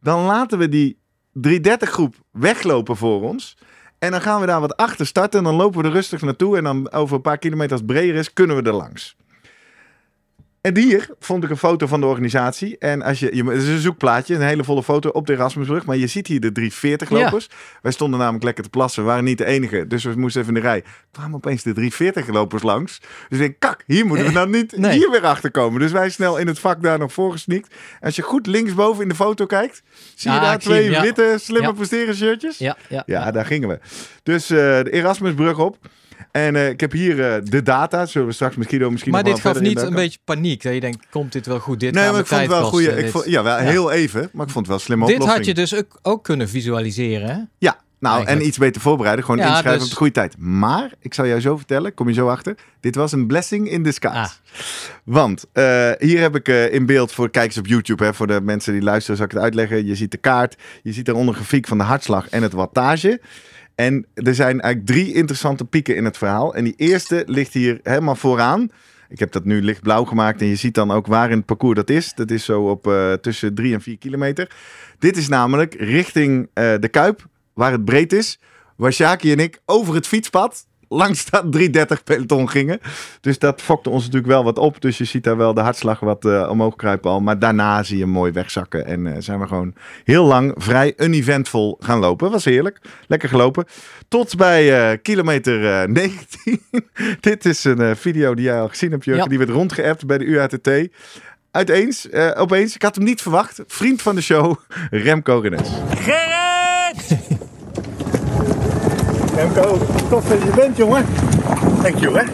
Dan 0.00 0.24
laten 0.24 0.58
we 0.58 0.68
die 0.68 0.98
330 1.32 1.90
groep 1.90 2.14
weglopen 2.32 2.96
voor 2.96 3.22
ons. 3.22 3.56
En 3.98 4.10
dan 4.10 4.20
gaan 4.20 4.40
we 4.40 4.46
daar 4.46 4.60
wat 4.60 4.76
achter 4.76 5.06
starten. 5.06 5.38
En 5.38 5.44
dan 5.44 5.54
lopen 5.54 5.80
we 5.80 5.86
er 5.86 5.92
rustig 5.92 6.22
naartoe. 6.22 6.56
En 6.56 6.64
dan 6.64 6.92
over 6.92 7.16
een 7.16 7.22
paar 7.22 7.38
kilometer 7.38 7.72
als 7.72 7.80
het 7.80 7.90
breder 7.90 8.14
is, 8.14 8.32
kunnen 8.32 8.56
we 8.56 8.62
er 8.62 8.76
langs. 8.76 9.16
En 10.66 10.76
hier 10.76 11.08
vond 11.20 11.44
ik 11.44 11.50
een 11.50 11.56
foto 11.56 11.86
van 11.86 12.00
de 12.00 12.06
organisatie. 12.06 12.78
En 12.78 13.02
als 13.02 13.18
je, 13.18 13.36
je, 13.36 13.44
het 13.44 13.62
is 13.62 13.68
een 13.68 13.78
zoekplaatje, 13.78 14.34
een 14.34 14.40
hele 14.40 14.64
volle 14.64 14.82
foto 14.82 15.08
op 15.08 15.26
de 15.26 15.32
Erasmusbrug. 15.32 15.84
Maar 15.84 15.96
je 15.96 16.06
ziet 16.06 16.26
hier 16.26 16.40
de 16.40 16.52
340 16.52 17.10
Ja. 17.10 17.16
lopers. 17.24 17.48
Wij 17.82 17.92
stonden 17.92 18.18
namelijk 18.18 18.44
lekker 18.44 18.62
te 18.64 18.70
plassen. 18.70 19.02
We 19.02 19.08
waren 19.08 19.24
niet 19.24 19.38
de 19.38 19.44
enige. 19.44 19.86
Dus 19.86 20.04
we 20.04 20.12
moesten 20.16 20.42
even 20.42 20.54
in 20.56 20.60
de 20.62 20.66
rij. 20.68 20.84
kwamen 21.12 21.34
opeens 21.34 21.62
de 21.62 21.72
340 21.72 22.28
lopers 22.34 22.62
langs. 22.62 22.98
Dus 23.28 23.38
ik 23.38 23.38
denk, 23.38 23.54
kak, 23.58 23.82
hier 23.86 24.06
moeten 24.06 24.26
we 24.26 24.32
nou 24.32 24.48
niet 24.48 24.76
Nee. 24.76 24.98
hier 24.98 25.10
weer 25.10 25.26
achter 25.26 25.50
komen. 25.50 25.80
Dus 25.80 25.92
wij 25.92 26.10
snel 26.10 26.36
in 26.36 26.46
het 26.46 26.58
vak 26.58 26.82
daar 26.82 26.98
nog 26.98 27.12
voor 27.12 27.32
gesneakt. 27.32 27.74
Als 28.00 28.16
je 28.16 28.22
goed 28.22 28.46
linksboven 28.46 29.02
in 29.02 29.08
de 29.08 29.14
foto 29.14 29.46
kijkt, 29.46 29.82
zie 30.14 30.30
je 30.30 30.36
Ah, 30.36 30.42
daar 30.42 30.58
twee 30.58 30.82
hem, 30.82 30.92
ja. 30.92 31.02
witte, 31.02 31.34
slimme 31.40 31.74
Ja. 31.88 32.12
shirtjes. 32.14 32.58
Ja, 32.58 32.76
ja, 32.88 33.02
Ja, 33.06 33.30
daar 33.30 33.46
gingen 33.46 33.68
we. 33.68 33.78
Dus 34.22 34.50
eh, 34.50 34.56
de 34.58 34.90
Erasmusbrug 34.90 35.58
op. 35.58 35.78
En 36.30 36.56
eh, 36.56 36.68
ik 36.68 36.80
heb 36.80 36.92
hier 36.92 37.32
eh, 37.32 37.40
de 37.44 37.62
data. 37.62 38.06
Zullen 38.06 38.26
we 38.26 38.32
straks 38.32 38.56
Guido 38.60 38.90
misschien 38.90 39.12
Maar 39.12 39.22
nog 39.24 39.32
dit 39.32 39.42
gaf 39.42 39.60
niet 39.60 39.80
een 39.82 39.94
beetje 39.94 40.18
paniek. 40.24 40.62
Dat 40.62 40.74
je 40.74 40.80
denkt, 40.80 41.06
komt 41.10 41.32
dit 41.32 41.46
wel 41.46 41.58
goed? 41.58 41.80
Dit 41.80 41.94
Nee, 41.94 42.10
maar 42.10 42.20
ik 42.20 42.26
vond 42.26 42.40
het 42.40 42.50
wel 42.50 42.60
kosten. 42.60 42.78
goede. 42.78 42.96
Ik 42.96 43.02
Dit- 43.02 43.10
vond, 43.10 43.24
ja, 43.24 43.42
wel 43.42 43.56
Ja. 43.58 43.62
heel 43.64 43.90
even. 43.90 44.20
Maar 44.32 44.46
ik 44.46 44.52
vond 44.52 44.54
het 44.54 44.66
wel 44.66 44.76
een 44.76 44.80
slimme 44.82 45.06
Dit 45.06 45.14
oplossing. 45.14 45.46
had 45.46 45.56
je 45.56 45.60
dus 45.60 45.74
ook, 45.74 45.98
ook 46.02 46.24
kunnen 46.24 46.48
visualiseren, 46.48 47.28
hè? 47.28 47.36
Ja, 47.58 47.76
nou 47.98 48.14
Eigenlijk. 48.14 48.40
en 48.42 48.46
iets 48.48 48.58
beter 48.58 48.80
voorbereiden. 48.80 49.24
Gewoon 49.24 49.40
Ja, 49.40 49.46
inschrijven 49.46 49.74
dus- 49.78 49.84
op 49.84 49.90
de 49.90 49.96
goede 49.96 50.12
tijd. 50.12 50.34
Maar, 50.38 50.90
ik 51.00 51.14
zal 51.14 51.26
jou 51.26 51.40
zo 51.40 51.56
vertellen, 51.56 51.94
kom 51.94 52.08
je 52.08 52.14
zo 52.14 52.28
achter. 52.28 52.54
Dit 52.80 52.94
was 52.94 53.12
een 53.12 53.26
blessing 53.26 53.70
in 53.70 53.82
disguise. 53.82 54.18
Ah. 54.18 54.30
Want 55.04 55.44
eh, 55.52 55.90
hier 55.98 56.20
heb 56.20 56.34
ik 56.36 56.48
eh, 56.48 56.72
in 56.74 56.86
beeld 56.86 57.12
voor 57.12 57.30
kijkers 57.30 57.58
op 57.58 57.66
YouTube, 57.66 58.04
hè, 58.04 58.14
voor 58.14 58.26
de 58.26 58.40
mensen 58.40 58.72
die 58.72 58.82
luisteren, 58.82 59.16
zal 59.16 59.26
ik 59.26 59.32
het 59.32 59.42
uitleggen. 59.42 59.86
Je 59.86 59.94
ziet 59.94 60.10
de 60.10 60.16
kaart, 60.16 60.56
je 60.82 60.92
ziet 60.92 61.04
daaronder 61.06 61.34
een 61.34 61.40
grafiek 61.40 61.66
van 61.66 61.78
de 61.78 61.84
hartslag 61.84 62.28
en 62.28 62.42
het 62.42 62.52
wattage. 62.52 63.20
En 63.76 64.06
er 64.14 64.34
zijn 64.34 64.60
eigenlijk 64.60 64.86
drie 64.86 65.14
interessante 65.14 65.64
pieken 65.64 65.96
in 65.96 66.04
het 66.04 66.18
verhaal. 66.18 66.54
En 66.54 66.64
die 66.64 66.74
eerste 66.76 67.22
ligt 67.26 67.52
hier 67.52 67.80
helemaal 67.82 68.14
vooraan. 68.14 68.70
Ik 69.08 69.18
heb 69.18 69.32
dat 69.32 69.44
nu 69.44 69.62
lichtblauw 69.62 70.04
gemaakt 70.04 70.40
en 70.40 70.46
je 70.46 70.56
ziet 70.56 70.74
dan 70.74 70.90
ook 70.90 71.06
waar 71.06 71.30
in 71.30 71.36
het 71.36 71.46
parcours 71.46 71.76
dat 71.76 71.90
is. 71.90 72.14
Dat 72.14 72.30
is 72.30 72.44
zo 72.44 72.70
op 72.70 72.86
eh, 72.86 73.12
tussen 73.12 73.54
3 73.54 73.74
en 73.74 73.80
4 73.80 73.98
kilometer. 73.98 74.50
Dit 74.98 75.16
is 75.16 75.28
namelijk 75.28 75.74
richting 75.74 76.48
eh, 76.52 76.74
de 76.80 76.88
Kuip, 76.88 77.26
waar 77.54 77.72
het 77.72 77.84
breed 77.84 78.12
is. 78.12 78.38
Waar 78.76 78.92
Sjaki 78.92 79.32
en 79.32 79.38
ik 79.38 79.60
over 79.64 79.94
het 79.94 80.06
fietspad 80.06 80.65
langs 80.88 81.30
dat 81.30 81.52
330 81.52 82.04
peloton 82.04 82.48
gingen. 82.48 82.80
Dus 83.20 83.38
dat 83.38 83.62
fokte 83.62 83.90
ons 83.90 84.04
natuurlijk 84.04 84.32
wel 84.32 84.44
wat 84.44 84.58
op. 84.58 84.80
Dus 84.80 84.98
je 84.98 85.04
ziet 85.04 85.24
daar 85.24 85.36
wel 85.36 85.54
de 85.54 85.60
hartslag 85.60 86.00
wat 86.00 86.24
eh, 86.24 86.48
omhoog 86.50 86.76
kruipen 86.76 87.10
al. 87.10 87.20
Maar 87.20 87.38
daarna 87.38 87.82
zie 87.82 87.96
je 87.96 88.02
hem 88.02 88.12
mooi 88.12 88.32
wegzakken. 88.32 88.86
En 88.86 89.06
eh, 89.06 89.14
zijn 89.18 89.40
we 89.40 89.46
gewoon 89.46 89.74
heel 90.04 90.24
lang 90.24 90.54
vrij 90.56 90.92
uneventvol 90.96 91.76
gaan 91.80 91.98
lopen. 91.98 92.30
Was 92.30 92.44
heerlijk. 92.44 92.80
Lekker 93.06 93.28
gelopen. 93.28 93.64
Tot 94.08 94.36
bij 94.36 94.90
eh, 94.90 94.98
kilometer 95.02 95.80
eh, 95.82 95.88
19. 96.46 96.62
Dit 97.20 97.44
is 97.44 97.64
een 97.64 97.80
eh, 97.80 97.94
video 97.94 98.34
die 98.34 98.44
jij 98.44 98.60
al 98.60 98.68
gezien 98.68 98.90
hebt, 98.90 99.04
Jurgen. 99.04 99.22
Ja. 99.24 99.28
Die 99.28 99.38
werd 99.38 99.50
rondgeappt 99.50 100.06
bij 100.06 100.18
de 100.18 100.24
UATT. 100.24 100.88
Uiteens, 101.50 102.08
eh, 102.08 102.30
opeens, 102.34 102.74
ik 102.74 102.82
had 102.82 102.94
hem 102.94 103.04
niet 103.04 103.22
verwacht. 103.22 103.62
Vriend 103.66 104.02
van 104.02 104.14
de 104.14 104.20
show, 104.20 104.54
Remco 104.90 105.38
Renes. 105.38 105.68
Gerrit! 105.90 107.18
Remco, 109.36 109.78
tof 110.08 110.28
dat 110.28 110.42
je 110.42 110.50
bent, 110.54 110.76
jongen. 110.76 111.04
Thank 111.82 111.96
you, 111.96 112.18
hè. 112.18 112.24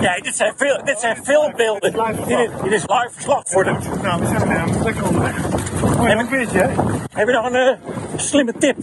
Ja, 0.00 0.20
dit 0.20 0.36
zijn, 0.36 0.52
veel, 0.56 0.80
dit 0.84 1.00
zijn 1.00 1.16
filmbeelden. 1.24 1.92
Dit 1.92 2.38
is, 2.38 2.48
dit 2.62 2.72
is 2.72 2.82
live 2.82 3.08
verslag 3.10 3.42
voor 3.44 3.64
de. 3.64 3.76
Nou, 4.02 4.20
we 4.20 4.26
zijn 4.26 4.82
lekker 4.82 5.06
onderweg. 5.06 5.36
Mooi 5.96 6.14
lang 6.14 6.28
beetje, 6.28 6.58
hè? 6.58 6.68
Heb 7.12 7.26
je 7.28 7.32
nog 7.32 7.46
een 7.46 7.54
eh, 7.54 7.76
slimme 8.16 8.52
tip 8.58 8.76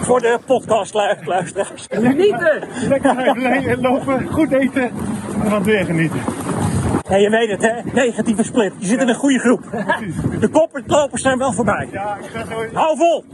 voor 0.00 0.20
de 0.20 0.38
podcastluisteraars? 0.46 1.86
Genieten! 1.90 2.62
Lekker 2.88 3.80
lopen, 3.80 4.28
goed 4.32 4.52
eten 4.52 4.90
We 5.42 5.50
gaan 5.50 5.62
weer 5.62 5.84
genieten. 5.84 6.20
Ja, 7.08 7.16
je 7.16 7.30
weet 7.30 7.50
het, 7.50 7.62
hè? 7.62 7.72
Negatieve 7.92 8.42
split. 8.42 8.72
Je 8.78 8.86
zit 8.86 9.00
in 9.00 9.08
een 9.08 9.14
goede 9.14 9.38
groep. 9.38 9.62
De 10.40 10.48
kopperlopers 10.48 11.22
zijn 11.22 11.38
wel 11.38 11.52
voorbij. 11.52 11.88
Ja, 11.92 12.18
ik 12.22 12.30
ga 12.32 12.44
zo... 12.46 12.64
Hou 12.72 12.96
vol! 12.96 13.24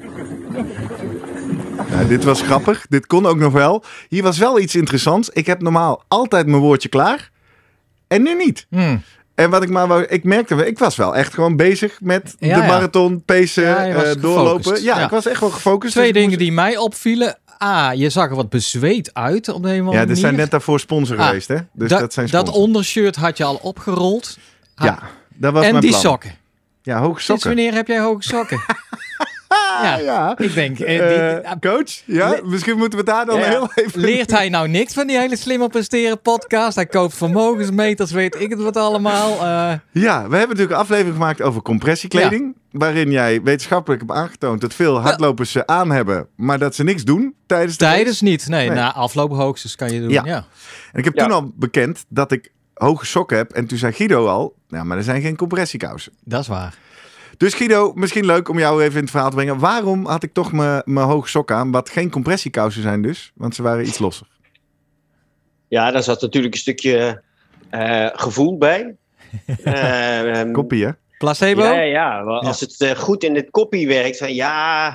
Nou, 1.90 2.06
dit 2.08 2.24
was 2.24 2.42
grappig. 2.42 2.86
Dit 2.88 3.06
kon 3.06 3.26
ook 3.26 3.36
nog 3.38 3.52
wel. 3.52 3.84
Hier 4.08 4.22
was 4.22 4.38
wel 4.38 4.58
iets 4.60 4.74
interessants. 4.74 5.28
Ik 5.30 5.46
heb 5.46 5.62
normaal 5.62 6.02
altijd 6.08 6.46
mijn 6.46 6.60
woordje 6.62 6.88
klaar. 6.88 7.30
En 8.08 8.22
nu 8.22 8.34
niet. 8.34 8.66
Hmm. 8.70 9.02
En 9.34 9.50
wat 9.50 9.62
ik 9.62 9.68
maar 9.70 9.86
wou, 9.88 10.02
ik 10.04 10.24
merkte, 10.24 10.66
ik 10.66 10.78
was 10.78 10.96
wel 10.96 11.16
echt 11.16 11.34
gewoon 11.34 11.56
bezig 11.56 12.00
met 12.00 12.34
Ja, 12.38 12.54
de 12.56 12.60
ja. 12.62 12.66
marathon, 12.66 13.22
pacen, 13.24 13.62
Ja, 13.64 13.86
eh, 13.86 14.22
doorlopen. 14.22 14.82
Ja, 14.82 14.98
ik 15.04 15.10
was 15.10 15.26
echt 15.26 15.40
wel 15.40 15.50
gefocust. 15.50 15.92
Twee 15.92 16.04
dus 16.04 16.12
dingen 16.14 16.28
moest- 16.28 16.40
die 16.40 16.52
mij 16.52 16.76
opvielen. 16.76 17.38
A, 17.62 17.90
je 17.92 18.10
zag 18.10 18.28
er 18.30 18.36
wat 18.36 18.48
bezweet 18.48 19.14
uit 19.14 19.48
op 19.48 19.62
de 19.62 19.68
een 19.68 19.80
of 19.80 19.86
andere 19.86 20.04
Ja, 20.04 20.10
er 20.10 20.16
zijn 20.16 20.36
net 20.36 20.50
daarvoor 20.50 20.80
sponsor 20.80 21.18
Ah, 21.18 21.26
geweest, 21.26 21.48
hè? 21.48 21.56
Dus 21.72 21.88
dat, 21.88 22.00
dat, 22.00 22.12
zijn 22.12 22.26
dat 22.26 22.40
sponsors. 22.40 22.64
ondershirt 22.66 23.16
had 23.16 23.36
je 23.36 23.44
al 23.44 23.58
opgerold. 23.62 24.38
Ja, 24.76 24.98
dat 25.34 25.52
was 25.52 25.64
en 25.64 25.70
mijn 25.70 25.80
die 25.82 25.90
plan. 25.90 26.02
sokken. 26.02 26.34
Ja, 26.82 26.98
hoge 27.00 27.20
Sinds 27.20 27.26
sokken. 27.26 27.46
wanneer 27.48 27.72
heb 27.74 27.86
jij 27.86 28.00
hoge 28.00 28.22
sokken? 28.22 28.60
ja, 29.82 29.98
Ja. 29.98 30.38
ik 30.38 30.54
denk... 30.54 30.78
eh, 30.80 31.34
Eh, 31.36 31.52
coach, 31.60 32.02
ja, 32.04 32.38
misschien 32.44 32.76
moeten 32.78 32.98
we 32.98 33.04
daar 33.04 33.26
dan 33.26 33.38
Ja. 33.38 33.44
heel 33.44 33.68
even... 33.74 34.00
Leert 34.00 34.30
hij 34.30 34.48
nou 34.48 34.68
niks 34.68 34.92
van 34.94 35.06
die 35.06 35.18
hele 35.18 35.36
slimmer 35.36 35.68
presteren 35.68 36.20
podcast? 36.20 36.74
Hij 36.74 36.86
koopt 36.86 37.14
vermogensmeters, 37.14 38.10
weet 38.10 38.40
ik 38.40 38.50
het 38.50 38.62
wat 38.62 38.76
allemaal. 38.76 39.30
Eh, 39.32 39.72
Ja, 39.92 40.28
we 40.28 40.36
hebben 40.36 40.56
natuurlijk 40.56 40.70
een 40.70 40.76
aflevering 40.76 41.14
gemaakt 41.14 41.42
over 41.42 41.62
compressiekleding. 41.62 42.56
Waarin 42.70 43.10
jij 43.10 43.42
wetenschappelijk 43.42 44.00
hebt 44.02 44.12
aangetoond 44.14 44.60
dat 44.60 44.74
veel 44.74 45.00
hardlopers 45.00 45.50
ze 45.52 45.66
aan 45.66 45.90
hebben, 45.90 46.26
maar 46.36 46.58
dat 46.58 46.74
ze 46.74 46.82
niks 46.84 47.04
doen 47.04 47.34
tijdens 47.46 47.76
de 47.76 47.84
tijdens 47.84 48.20
niet. 48.20 48.48
Nee, 48.48 48.68
Nee. 48.68 48.76
na 48.78 48.92
aflopen 48.92 49.36
hoogstens 49.36 49.76
kan 49.76 49.92
je 49.92 50.00
doen. 50.00 50.08
Ja. 50.10 50.22
Ja. 50.24 50.44
En 50.92 50.98
ik 50.98 51.04
heb 51.04 51.14
Ja. 51.14 51.22
toen 51.22 51.32
al 51.32 51.52
bekend 51.54 52.04
dat 52.08 52.32
ik 52.32 52.52
hoge 52.74 53.06
sokken 53.06 53.36
heb. 53.36 53.52
En 53.52 53.66
toen 53.66 53.78
zei 53.78 53.92
Guido 53.92 54.26
al, 54.26 54.54
ja, 54.68 54.84
maar 54.84 54.96
er 54.96 55.02
zijn 55.02 55.20
geen 55.22 55.36
compressiekousen. 55.36 56.12
Dat 56.24 56.40
is 56.40 56.48
waar. 56.48 56.74
Dus 57.36 57.54
Guido, 57.54 57.92
misschien 57.94 58.26
leuk 58.26 58.48
om 58.48 58.58
jou 58.58 58.82
even 58.82 58.96
in 58.96 59.00
het 59.00 59.10
verhaal 59.10 59.30
te 59.30 59.36
brengen. 59.36 59.58
Waarom 59.58 60.06
had 60.06 60.22
ik 60.22 60.32
toch 60.32 60.52
mijn 60.52 60.82
mijn 60.84 61.06
hoge 61.06 61.28
sokken 61.28 61.56
aan, 61.56 61.70
wat 61.70 61.90
geen 61.90 62.10
compressiekousen 62.10 62.82
zijn 62.82 63.02
dus? 63.02 63.32
Want 63.34 63.54
ze 63.54 63.62
waren 63.62 63.86
iets 63.86 63.98
losser. 63.98 64.26
Ja, 65.68 65.90
daar 65.90 66.02
zat 66.02 66.20
natuurlijk 66.20 66.54
een 66.54 66.60
stukje 66.60 67.22
eh, 67.70 68.08
gevoel 68.12 68.58
bij. 68.58 68.96
Eh, 69.62 70.38
ehm, 70.40 70.52
Koppie, 70.52 70.84
hè? 70.84 70.90
Placebo? 71.18 71.62
Ja, 71.62 71.80
ja, 71.80 72.20
Als 72.20 72.60
het 72.60 72.80
eh, 72.80 72.90
goed 72.90 73.24
in 73.24 73.34
het 73.34 73.50
koppie 73.50 73.86
werkt, 73.86 74.18
van 74.18 74.34
ja, 74.34 74.88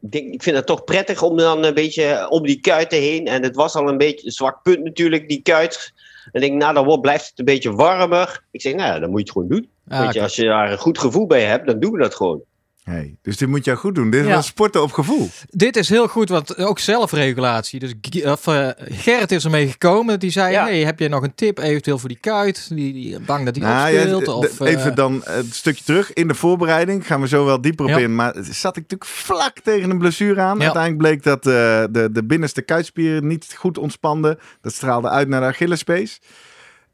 ik, 0.00 0.12
denk, 0.12 0.32
ik 0.32 0.42
vind 0.42 0.56
het 0.56 0.66
toch 0.66 0.84
prettig 0.84 1.22
om 1.22 1.36
dan 1.36 1.64
een 1.64 1.74
beetje 1.74 2.26
om 2.30 2.46
die 2.46 2.60
kuiten 2.60 2.98
heen. 2.98 3.26
En 3.26 3.42
het 3.42 3.56
was 3.56 3.74
al 3.74 3.88
een 3.88 3.98
beetje 3.98 4.26
een 4.26 4.32
zwak 4.32 4.62
punt 4.62 4.84
natuurlijk, 4.84 5.28
die 5.28 5.42
kuit. 5.42 5.92
Dan 6.32 6.40
denk 6.40 6.52
ik, 6.52 6.58
nou, 6.58 6.74
dan 6.74 6.84
wordt, 6.84 7.02
blijft 7.02 7.28
het 7.28 7.38
een 7.38 7.44
beetje 7.44 7.74
warmer. 7.74 8.44
Ik 8.50 8.60
zeg, 8.60 8.74
nou 8.74 8.94
ja, 8.94 8.98
dan 8.98 9.10
moet 9.10 9.18
je 9.18 9.24
het 9.24 9.32
gewoon 9.32 9.48
doen. 9.48 9.68
Ah, 9.88 10.00
Weet 10.00 10.14
je, 10.14 10.22
als 10.22 10.36
je 10.36 10.44
daar 10.44 10.72
een 10.72 10.78
goed 10.78 10.98
gevoel 10.98 11.26
bij 11.26 11.44
hebt, 11.44 11.66
dan 11.66 11.80
doen 11.80 11.92
we 11.92 11.98
dat 11.98 12.14
gewoon. 12.14 12.40
Hey, 12.82 13.16
dus 13.22 13.36
dit 13.36 13.48
moet 13.48 13.64
jou 13.64 13.78
goed 13.78 13.94
doen. 13.94 14.10
Dit 14.10 14.20
is 14.22 14.26
Ja. 14.28 14.42
sporten 14.42 14.82
op 14.82 14.92
gevoel. 14.92 15.28
Dit 15.50 15.76
is 15.76 15.88
heel 15.88 16.08
goed, 16.08 16.28
want 16.28 16.58
ook 16.58 16.78
zelfregulatie. 16.78 17.78
Dus 17.80 17.94
of, 18.24 18.46
eh, 18.46 18.68
Gerrit 18.76 19.32
is 19.32 19.44
ermee 19.44 19.68
gekomen. 19.68 20.18
Die 20.20 20.30
zei, 20.30 20.52
Ja. 20.52 20.64
hey, 20.64 20.84
heb 20.84 20.98
je 20.98 21.08
nog 21.08 21.22
een 21.22 21.34
tip 21.34 21.58
eventueel 21.58 21.98
voor 21.98 22.08
die 22.08 22.18
kuit? 22.20 22.68
Die, 22.74 22.92
die 22.92 23.20
bang 23.20 23.44
dat 23.44 23.54
die 23.54 23.62
Nou, 23.62 23.94
opspeelt? 23.96 24.28
of, 24.28 24.46
d- 24.46 24.60
even 24.60 24.90
eh, 24.90 24.96
dan 24.96 25.20
een 25.24 25.52
stukje 25.52 25.84
terug. 25.84 26.12
In 26.12 26.28
de 26.28 26.34
voorbereiding 26.34 27.06
gaan 27.06 27.20
we 27.20 27.28
zo 27.28 27.44
wel 27.44 27.60
dieper 27.60 27.84
op 27.84 27.90
Ja. 27.90 27.98
in. 27.98 28.14
Maar 28.14 28.32
zat 28.34 28.76
ik 28.76 28.82
natuurlijk 28.82 29.10
vlak 29.10 29.58
tegen 29.58 29.90
een 29.90 29.98
blessure 29.98 30.40
aan. 30.40 30.58
Ja. 30.58 30.62
Uiteindelijk 30.64 31.02
bleek 31.02 31.22
dat 31.22 31.46
eh, 31.46 31.52
de, 31.90 32.08
de 32.12 32.24
binnenste 32.24 32.62
kuitspieren 32.62 33.26
niet 33.26 33.54
goed 33.58 33.78
ontspanden. 33.78 34.38
Dat 34.60 34.72
straalde 34.72 35.08
uit 35.08 35.28
naar 35.28 35.40
de 35.40 35.46
Achillespees. 35.46 36.20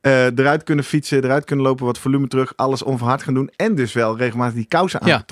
Eh, 0.00 0.24
eruit 0.24 0.62
kunnen 0.62 0.84
fietsen, 0.84 1.24
eruit 1.24 1.44
kunnen 1.44 1.64
lopen, 1.64 1.84
wat 1.84 1.98
volume 1.98 2.28
terug. 2.28 2.52
Alles 2.56 2.82
onverhard 2.82 3.22
gaan 3.22 3.34
doen. 3.34 3.50
En 3.56 3.74
dus 3.74 3.92
wel 3.92 4.16
regelmatig 4.16 4.54
die 4.54 4.66
kousen 4.68 5.00
Ja. 5.04 5.22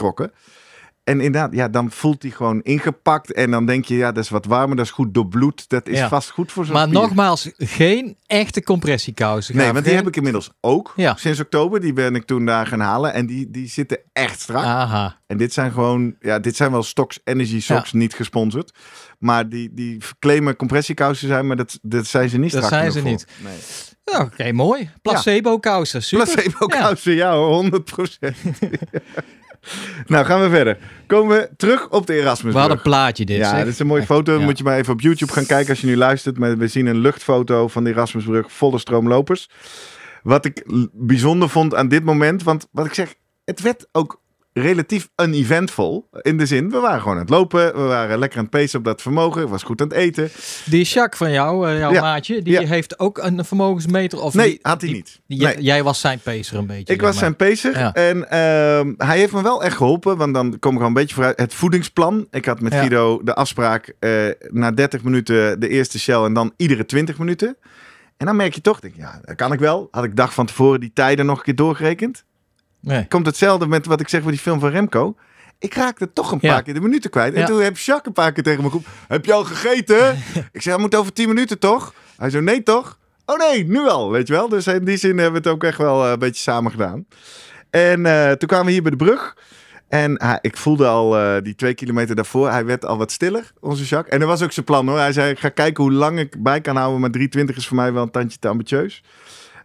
En 1.08 1.20
inderdaad, 1.20 1.54
ja, 1.54 1.68
dan 1.68 1.90
voelt 1.90 2.22
hij 2.22 2.30
gewoon 2.30 2.60
ingepakt. 2.62 3.32
En 3.32 3.50
dan 3.50 3.66
denk 3.66 3.84
je, 3.84 3.96
ja, 3.96 4.12
dat 4.12 4.24
is 4.24 4.30
wat 4.30 4.44
warmer, 4.44 4.76
dat 4.76 4.84
is 4.84 4.90
goed 4.90 5.14
doorbloed. 5.14 5.68
Dat 5.68 5.88
is 5.88 5.98
Ja. 5.98 6.08
vast 6.08 6.30
goed 6.30 6.52
voor 6.52 6.64
zo'n 6.64 6.74
Maar 6.74 6.86
spier. 6.88 6.98
nogmaals, 7.00 7.50
geen 7.56 8.16
echte 8.26 8.62
compressiekousen. 8.62 9.56
Nee, 9.56 9.72
want 9.72 9.84
die 9.84 9.94
heb 9.94 10.06
ik 10.06 10.16
inmiddels 10.16 10.50
ook. 10.60 10.92
Ja. 10.96 11.16
Sinds 11.16 11.40
oktober. 11.40 11.80
Die 11.80 11.92
ben 11.92 12.14
ik 12.14 12.24
toen 12.24 12.44
daar 12.44 12.66
gaan 12.66 12.80
halen. 12.80 13.12
En 13.12 13.26
die, 13.26 13.50
die 13.50 13.68
zitten 13.68 13.98
echt 14.12 14.40
strak. 14.40 14.64
Aha. 14.64 15.16
En 15.26 15.36
dit 15.36 15.52
zijn 15.52 15.72
gewoon, 15.72 16.14
ja, 16.20 16.38
dit 16.38 16.56
zijn 16.56 16.70
wel 16.70 16.82
Stocks 16.82 17.20
Energy 17.24 17.60
Socks, 17.60 17.92
niet 17.92 18.14
gesponsord. 18.14 18.72
Maar 19.18 19.48
die, 19.48 19.70
die 19.72 19.98
claimen 20.18 20.56
compressiekousen 20.56 21.28
zijn, 21.28 21.46
maar 21.46 21.56
dat, 21.56 21.78
dat 21.82 22.06
zijn 22.06 22.28
ze 22.28 22.38
niet 22.38 22.52
Dat 22.52 22.64
strak 22.64 22.80
zijn 22.80 22.92
genoeg 22.92 23.20
ze 23.20 23.26
voor. 23.28 23.48
Nee. 23.48 23.58
Ja, 24.04 24.20
Oké, 24.22 24.52
mooi. 24.52 24.90
Placebo-kousen, 25.02 26.02
super. 26.02 26.26
Placebo-kousen, 26.26 27.14
ja. 27.14 27.34
hoor, 27.34 27.48
100 27.54 27.90
nou, 30.06 30.24
gaan 30.24 30.40
we 30.40 30.48
verder. 30.48 30.78
Komen 31.06 31.36
we 31.36 31.50
terug 31.56 31.88
op 31.88 32.06
de 32.06 32.14
Erasmus. 32.14 32.54
Wat 32.54 32.70
een 32.70 32.82
plaatje 32.82 33.24
dit, 33.24 33.36
Ja, 33.36 33.50
zeg. 33.50 33.58
dit 33.64 33.72
is 33.72 33.78
een 33.78 33.86
mooie 33.86 34.06
foto. 34.06 34.38
Ja. 34.38 34.44
moet 34.44 34.58
je 34.58 34.64
maar 34.64 34.76
even 34.76 34.92
op 34.92 35.00
YouTube 35.00 35.32
gaan 35.32 35.46
kijken 35.46 35.70
als 35.70 35.80
je 35.80 35.86
nu 35.86 35.96
luistert. 35.96 36.38
Maar 36.38 36.58
we 36.58 36.68
zien 36.68 36.86
een 36.86 36.98
luchtfoto 36.98 37.68
van 37.68 37.84
de 37.84 37.90
Erasmusbrug, 37.90 38.52
volle 38.52 38.78
stroomlopers. 38.78 39.50
Wat 40.22 40.44
ik 40.44 40.64
bijzonder 40.92 41.48
vond 41.48 41.74
aan 41.74 41.88
dit 41.88 42.04
moment, 42.04 42.42
want 42.42 42.68
wat 42.70 42.86
ik 42.86 42.94
zeg, 42.94 43.14
het 43.44 43.60
werd 43.60 43.86
ook 43.92 44.20
relatief 44.52 45.08
uneventvol. 45.22 46.08
In 46.22 46.36
de 46.38 46.46
zin, 46.46 46.70
we 46.70 46.78
waren 46.78 47.00
gewoon 47.00 47.14
aan 47.14 47.20
het 47.20 47.30
lopen, 47.30 47.74
we 47.74 47.80
waren 47.82 48.18
lekker 48.18 48.38
aan 48.38 48.44
het 48.44 48.52
pacen 48.54 48.78
op 48.78 48.84
dat 48.84 49.02
vermogen, 49.02 49.42
ik 49.42 49.48
was 49.48 49.62
goed 49.62 49.80
aan 49.80 49.88
het 49.88 49.96
eten. 49.96 50.30
Die 50.64 50.84
Jacques 50.84 51.18
van 51.18 51.30
jou, 51.30 51.68
eh, 51.70 51.78
jouw 51.78 51.92
Ja. 51.92 52.00
maatje, 52.00 52.42
die 52.42 52.60
Ja. 52.60 52.66
heeft 52.66 52.98
ook 52.98 53.18
een 53.18 53.44
vermogensmeter? 53.44 54.20
Of 54.20 54.34
Nee, 54.34 54.48
die- 54.48 54.58
had 54.62 54.80
hij 54.80 54.90
die- 54.90 54.96
niet. 54.98 55.20
die- 55.26 55.42
Nee. 55.42 55.62
Jij 55.62 55.82
was 55.82 56.00
zijn 56.00 56.18
pacer 56.18 56.56
een 56.56 56.66
beetje. 56.66 56.94
Ik 56.94 57.00
was 57.00 57.18
zijn 57.18 57.36
pacer 57.36 57.78
Ja. 57.78 57.92
en 57.94 58.30
ehm, 58.30 58.92
hij 58.96 59.18
heeft 59.18 59.32
me 59.32 59.42
wel 59.42 59.62
echt 59.62 59.76
geholpen, 59.76 60.16
want 60.16 60.34
dan 60.34 60.58
kom 60.58 60.74
ik 60.74 60.80
al 60.80 60.86
een 60.86 60.92
beetje 60.92 61.14
vooruit. 61.14 61.38
Het 61.40 61.54
voedingsplan. 61.54 62.26
Ik 62.30 62.44
had 62.44 62.60
met. 62.60 62.74
Guido 62.74 63.20
de 63.24 63.34
afspraak 63.34 63.94
eh, 63.98 64.10
na 64.48 64.70
30 64.70 65.02
minuten 65.02 65.60
de 65.60 65.68
eerste 65.68 65.98
shell 65.98 66.22
en 66.24 66.32
dan 66.32 66.52
iedere 66.56 66.86
20 66.86 67.18
minuten. 67.18 67.56
En 68.16 68.26
dan 68.26 68.36
merk 68.36 68.54
je 68.54 68.60
toch, 68.60 68.80
denk 68.80 68.94
ik, 68.94 69.00
ja, 69.00 69.20
dat 69.24 69.36
kan 69.36 69.52
ik 69.52 69.58
wel. 69.58 69.88
Had 69.90 70.04
ik 70.04 70.16
dag 70.16 70.34
van 70.34 70.46
tevoren 70.46 70.80
die 70.80 70.90
tijden 70.94 71.26
nog 71.26 71.38
een 71.38 71.44
keer 71.44 71.54
doorgerekend. 71.54 72.24
Nee. 72.80 73.06
Komt 73.08 73.26
hetzelfde 73.26 73.66
met 73.66 73.86
wat 73.86 74.00
ik 74.00 74.08
zeg 74.08 74.22
voor 74.22 74.30
die 74.30 74.40
film 74.40 74.60
van 74.60 74.70
Remco. 74.70 75.16
Ik 75.58 75.74
raakte 75.74 76.12
toch 76.12 76.32
een 76.32 76.40
paar 76.40 76.50
Ja. 76.50 76.60
keer 76.60 76.74
de 76.74 76.80
minuten 76.80 77.10
kwijt. 77.10 77.34
En 77.34 77.40
Ja. 77.40 77.46
toen 77.46 77.60
heb 77.62 77.76
Jacques 77.78 78.06
een 78.06 78.12
paar 78.12 78.32
keer 78.32 78.42
tegen 78.42 78.62
me 78.62 78.66
geroepen. 78.68 78.90
Heb 79.08 79.24
je 79.24 79.32
al 79.32 79.44
gegeten? 79.44 80.16
ik 80.52 80.62
zei, 80.62 80.74
hij 80.74 80.84
moet 80.84 80.94
over 80.94 81.12
10 81.12 81.28
minuten 81.28 81.58
toch? 81.58 81.94
Hij 82.16 82.30
zei, 82.30 82.42
nee 82.42 82.62
toch? 82.62 82.98
Oh 83.26 83.38
nee, 83.38 83.64
nu 83.66 83.88
al, 83.88 84.10
weet 84.10 84.26
je 84.26 84.32
wel. 84.32 84.48
Dus 84.48 84.66
in 84.66 84.84
die 84.84 84.96
zin 84.96 85.18
hebben 85.18 85.42
we 85.42 85.48
het 85.48 85.56
ook 85.56 85.64
echt 85.64 85.78
wel 85.78 86.04
eh, 86.04 86.10
een 86.10 86.18
beetje 86.18 86.42
samen 86.42 86.70
gedaan. 86.70 87.06
En 87.70 88.06
eh, 88.06 88.30
toen 88.32 88.48
kwamen 88.48 88.66
we 88.66 88.72
hier 88.72 88.82
bij 88.82 88.90
de 88.90 88.96
brug. 88.96 89.36
En 89.88 90.16
ah, 90.16 90.36
ik 90.40 90.56
voelde 90.56 90.86
al 90.86 91.18
eh, 91.18 91.42
die 91.42 91.54
twee 91.54 91.74
kilometer 91.74 92.14
daarvoor, 92.14 92.50
hij 92.50 92.64
werd 92.64 92.84
al 92.84 92.98
wat 92.98 93.12
stiller, 93.12 93.52
onze 93.60 93.84
Jacques. 93.84 94.12
En 94.14 94.20
dat 94.20 94.28
was 94.28 94.42
ook 94.42 94.52
zijn 94.52 94.64
plan 94.66 94.88
hoor. 94.88 94.98
Hij 94.98 95.12
zei, 95.12 95.30
ik 95.30 95.38
ga 95.38 95.48
kijken 95.48 95.84
hoe 95.84 95.92
lang 95.92 96.18
ik 96.18 96.42
bij 96.42 96.60
kan 96.60 96.76
houden. 96.76 97.00
Maar 97.00 97.10
320 97.10 97.56
is 97.56 97.66
voor 97.66 97.76
mij 97.76 97.92
wel 97.92 98.02
een 98.02 98.10
tandje 98.10 98.38
te 98.38 98.48
ambitieus. 98.48 99.02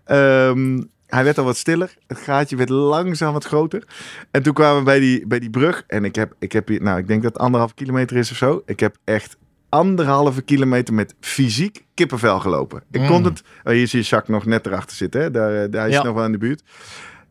Ehm, 0.06 0.82
hij 1.14 1.24
werd 1.24 1.38
al 1.38 1.44
wat 1.44 1.58
stiller. 1.58 1.94
Het 2.08 2.18
gaatje 2.18 2.56
werd 2.56 2.70
langzaam 2.70 3.34
wat 3.34 3.46
groter. 3.46 3.84
En 4.32 4.44
toen 4.44 4.54
kwamen 4.54 4.78
we 4.78 4.84
bij 4.84 5.00
die, 5.00 5.28
bij 5.28 5.40
die 5.40 5.50
brug. 5.50 5.84
En 5.88 6.06
ik 6.06 6.16
heb, 6.16 6.34
ik 6.40 6.52
heb 6.52 6.68
hier, 6.68 6.82
nou 6.82 6.98
ik 7.00 7.08
denk 7.08 7.24
dat 7.24 7.34
het 7.34 7.42
anderhalf 7.42 7.74
kilometer 7.74 8.18
is 8.18 8.32
of 8.32 8.38
zo. 8.38 8.62
Ik 8.66 8.80
heb 8.80 8.96
echt 9.04 9.38
anderhalve 9.70 10.42
kilometer 10.42 10.94
met 10.94 11.16
fysiek 11.20 11.86
kippenvel 11.94 12.40
gelopen. 12.40 12.84
Ik 12.92 13.00
Mm. 13.02 13.08
kon 13.08 13.24
het, 13.24 13.42
oh, 13.64 13.74
hier 13.74 13.88
zie 13.88 14.00
je 14.02 14.06
Jacques 14.06 14.36
nog 14.38 14.46
net 14.46 14.66
erachter 14.66 14.96
zitten. 14.98 15.22
Hè? 15.22 15.32
Daar, 15.32 15.64
eh, 15.64 15.72
daar 15.72 15.88
is 15.88 15.94
Ja. 15.94 16.04
nog 16.04 16.14
wel 16.16 16.26
in 16.26 16.32
de 16.32 16.38
buurt. 16.38 16.62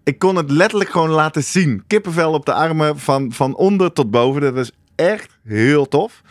Ik 0.04 0.18
kon 0.18 0.36
het 0.36 0.50
letterlijk 0.50 0.90
gewoon 0.90 1.10
laten 1.10 1.42
zien. 1.44 1.84
Kippenvel 1.86 2.32
op 2.32 2.46
de 2.46 2.52
armen 2.52 2.98
van, 2.98 3.32
van 3.32 3.54
onder 3.56 3.92
tot 3.92 4.10
boven. 4.10 4.40
Dat 4.40 4.54
was 4.54 4.72
echt 4.94 5.38
heel 5.44 5.88
tof. 5.88 6.22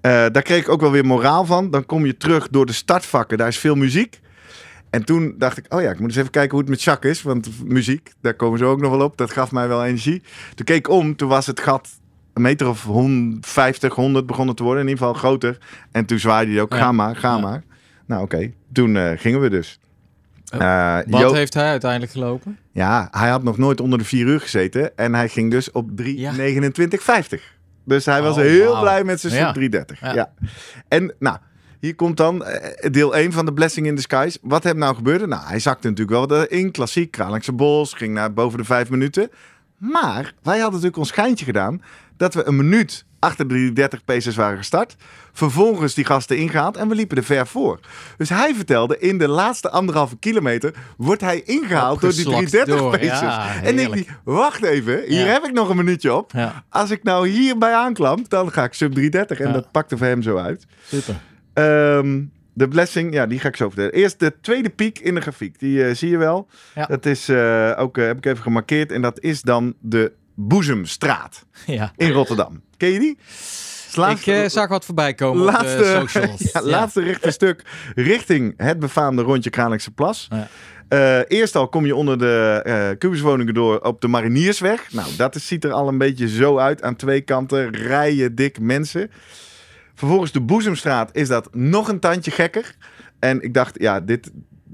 Eh, 0.00 0.10
daar 0.10 0.42
kreeg 0.42 0.60
ik 0.60 0.68
ook 0.68 0.80
wel 0.80 0.90
weer 0.90 1.06
moraal 1.06 1.44
van. 1.44 1.70
Dan 1.70 1.86
kom 1.86 2.06
je 2.06 2.16
terug 2.16 2.48
door 2.48 2.66
de 2.66 2.72
startvakken. 2.72 3.38
Daar 3.38 3.48
is 3.48 3.58
veel 3.58 3.74
muziek. 3.74 4.20
En 4.90 5.04
toen 5.04 5.34
dacht 5.38 5.58
ik, 5.58 5.74
oh 5.74 5.80
ja, 5.82 5.90
ik 5.90 5.98
moet 5.98 6.08
eens 6.08 6.18
even 6.18 6.30
kijken 6.30 6.50
hoe 6.50 6.60
het 6.60 6.68
met 6.68 6.82
Jacques 6.82 7.16
is. 7.16 7.22
Want 7.22 7.64
muziek, 7.64 8.12
daar 8.20 8.34
komen 8.34 8.58
ze 8.58 8.64
ook 8.64 8.80
nog 8.80 8.90
wel 8.90 9.00
op. 9.04 9.16
Dat 9.16 9.30
gaf 9.32 9.52
mij 9.52 9.68
wel 9.68 9.84
energie. 9.84 10.22
Toen 10.54 10.64
keek 10.64 10.76
ik 10.76 10.88
om, 10.88 11.16
toen 11.16 11.28
was 11.28 11.46
het 11.46 11.60
gat 11.60 11.88
een 12.34 12.42
meter 12.42 12.68
of 12.68 12.84
150, 12.84 13.94
100 13.94 14.26
begonnen 14.26 14.54
te 14.54 14.62
worden. 14.62 14.82
In 14.82 14.88
ieder 14.88 15.04
geval 15.06 15.20
groter. 15.20 15.58
En 15.92 16.04
toen 16.04 16.18
zwaaide 16.18 16.52
hij 16.52 16.60
ook, 16.60 16.72
Ja. 16.72 16.78
ga 16.78 16.92
maar, 16.92 17.16
ga 17.16 17.34
Ja. 17.34 17.38
maar. 17.40 17.62
Nou 18.06 18.22
oké, 18.22 18.52
toen 18.72 18.96
eh, 18.96 19.10
gingen 19.16 19.40
we 19.40 19.50
dus. 19.50 19.78
Eh, 20.48 20.96
Wat 21.06 21.20
Jo- 21.20 21.32
heeft 21.32 21.54
hij 21.54 21.68
uiteindelijk 21.68 22.12
gelopen? 22.12 22.58
ja, 22.72 23.08
hij 23.10 23.28
had 23.28 23.42
nog 23.42 23.58
nooit 23.58 23.80
onder 23.80 23.98
de 23.98 24.04
4 24.04 24.26
uur 24.26 24.40
gezeten. 24.40 24.96
En 24.96 25.14
hij 25.14 25.28
ging 25.28 25.50
dus 25.50 25.70
op 25.70 25.90
3.29.50. 25.96 27.56
Dus 27.84 28.04
hij 28.04 28.22
was 28.22 28.36
Oh, 28.36 28.42
heel 28.42 28.80
blij 28.80 29.04
met 29.04 29.20
zijn 29.20 29.32
sub 29.32 29.52
330. 29.54 30.00
Ja. 30.00 30.14
Ja. 30.14 30.32
En 30.88 31.14
nou, 31.18 31.36
hier 31.80 31.94
komt 31.94 32.16
dan 32.16 32.44
eh, 32.44 32.90
deel 32.90 33.16
1 33.16 33.32
van 33.32 33.44
de 33.46 33.52
Blessing 33.52 33.86
in 33.86 33.94
Disguise. 33.94 34.38
Wat 34.42 34.62
heb 34.64 34.76
nou 34.76 34.94
gebeurde? 34.94 35.26
Nou, 35.26 35.42
hij 35.46 35.58
zakte 35.58 35.88
natuurlijk 35.88 36.28
wel 36.28 36.44
in. 36.46 36.70
Klassiek, 36.70 37.10
Kralingse 37.10 37.52
Bos. 37.52 37.92
Ging 37.92 38.14
naar 38.14 38.32
boven 38.32 38.58
de 38.58 38.64
5 38.64 38.90
minuten. 38.90 39.30
Maar 39.78 40.22
wij 40.42 40.52
hadden 40.54 40.70
natuurlijk 40.70 40.96
ons 40.96 41.08
schijntje 41.08 41.44
gedaan. 41.44 41.82
Dat 42.16 42.34
we 42.34 42.46
een 42.46 42.56
minuut 42.56 43.04
achter 43.18 43.44
de 43.48 43.54
330 43.54 44.04
paces 44.04 44.36
waren 44.36 44.58
gestart. 44.58 44.96
Vervolgens 45.32 45.94
die 45.94 46.04
gasten 46.04 46.36
ingehaald 46.36 46.76
en 46.76 46.88
we 46.88 46.94
liepen 46.94 47.16
er 47.16 47.24
ver 47.24 47.46
voor. 47.46 47.80
Dus 48.16 48.28
hij 48.28 48.54
vertelde, 48.54 48.98
in 48.98 49.18
de 49.18 49.28
laatste 49.28 49.70
anderhalve 49.70 50.16
kilometer 50.16 50.74
wordt 50.96 51.20
hij 51.20 51.42
ingehaald 51.44 52.00
door 52.00 52.10
die 52.12 52.26
Opgeslokt 52.26 52.50
330 52.50 52.78
door, 52.78 52.90
paces. 52.90 53.20
ja, 53.20 53.54
en 53.54 53.76
denk 53.76 53.78
heerlijk. 53.78 54.06
hij, 54.06 54.16
wacht 54.24 54.62
even, 54.62 55.02
hier 55.06 55.24
Ja. 55.26 55.32
heb 55.32 55.44
ik 55.44 55.52
nog 55.52 55.68
een 55.68 55.76
minuutje 55.76 56.14
op. 56.14 56.32
Ja, 56.32 56.64
Als 56.68 56.90
ik 56.90 57.02
nou 57.02 57.28
hierbij 57.28 57.74
aanklamp, 57.74 58.28
dan 58.28 58.52
ga 58.52 58.64
ik 58.64 58.72
sub 58.74 58.92
330. 58.92 59.40
En 59.46 59.52
dat 59.52 59.70
pakte 59.70 59.96
voor 59.96 60.06
hem 60.06 60.22
zo 60.22 60.36
uit. 60.36 60.66
super. 60.86 61.14
Ehm, 61.58 62.20
de 62.58 62.68
blessing, 62.68 63.12
ja, 63.14 63.26
die 63.26 63.38
ga 63.38 63.48
ik 63.48 63.56
zo 63.56 63.68
vertellen. 63.68 63.92
Eerst 63.92 64.18
de 64.18 64.34
tweede 64.40 64.68
piek 64.70 64.98
in 64.98 65.14
de 65.14 65.20
grafiek. 65.20 65.58
Die 65.58 65.84
eh, 65.84 65.94
zie 65.94 66.10
je 66.10 66.16
wel. 66.16 66.48
Ja. 66.74 66.86
Dat 66.86 67.06
is 67.06 67.28
eh, 67.28 67.72
ook, 67.76 67.98
eh, 67.98 68.06
heb 68.06 68.16
ik 68.16 68.26
even 68.26 68.42
gemarkeerd. 68.42 68.92
En 68.92 69.02
dat 69.02 69.20
is 69.20 69.42
dan 69.42 69.74
de 69.80 70.12
Boezemstraat 70.34 71.44
Ja. 71.66 71.92
in 71.96 72.10
Rotterdam. 72.10 72.62
Ken 72.76 72.88
je 72.92 72.98
die? 72.98 73.18
Ik 74.24 74.50
zag 74.50 74.68
wat 74.68 74.84
voorbij 74.84 75.14
komen 75.14 75.46
op 75.46 75.52
laatste, 75.52 75.76
de 75.76 75.84
socials. 76.00 76.40
ja, 76.52 76.62
laatste 76.62 77.02
rechte 77.02 77.30
stuk 77.30 77.62
richting 77.94 78.54
het 78.56 78.78
befaamde 78.78 79.22
rondje 79.22 79.50
Kralingse 79.50 79.90
Plas. 79.90 80.28
Ja. 80.30 81.24
Eerst 81.28 81.56
al 81.56 81.68
kom 81.68 81.86
je 81.86 81.94
onder 81.94 82.18
de 82.18 82.60
eh 82.64 82.88
kubuswoningen 82.98 83.54
door 83.54 83.78
op 83.80 84.00
de 84.00 84.08
Mariniersweg. 84.08 84.92
Nou, 84.92 85.08
dat 85.16 85.34
is, 85.34 85.46
ziet 85.46 85.64
er 85.64 85.72
al 85.72 85.88
een 85.88 85.98
beetje 85.98 86.28
zo 86.28 86.58
uit. 86.58 86.82
Aan 86.82 86.96
twee 86.96 87.20
kanten 87.20 87.70
rijen 87.70 88.34
dik 88.34 88.60
mensen. 88.60 89.10
Vervolgens 89.98 90.32
de 90.32 90.40
Boezemstraat 90.40 91.10
is 91.12 91.28
dat 91.28 91.54
nog 91.54 91.88
een 91.88 91.98
tandje 92.00 92.30
gekker. 92.30 92.76
En 93.18 93.42
ik 93.42 93.54
dacht, 93.54 93.80
ja, 93.80 94.00
dit, 94.00 94.30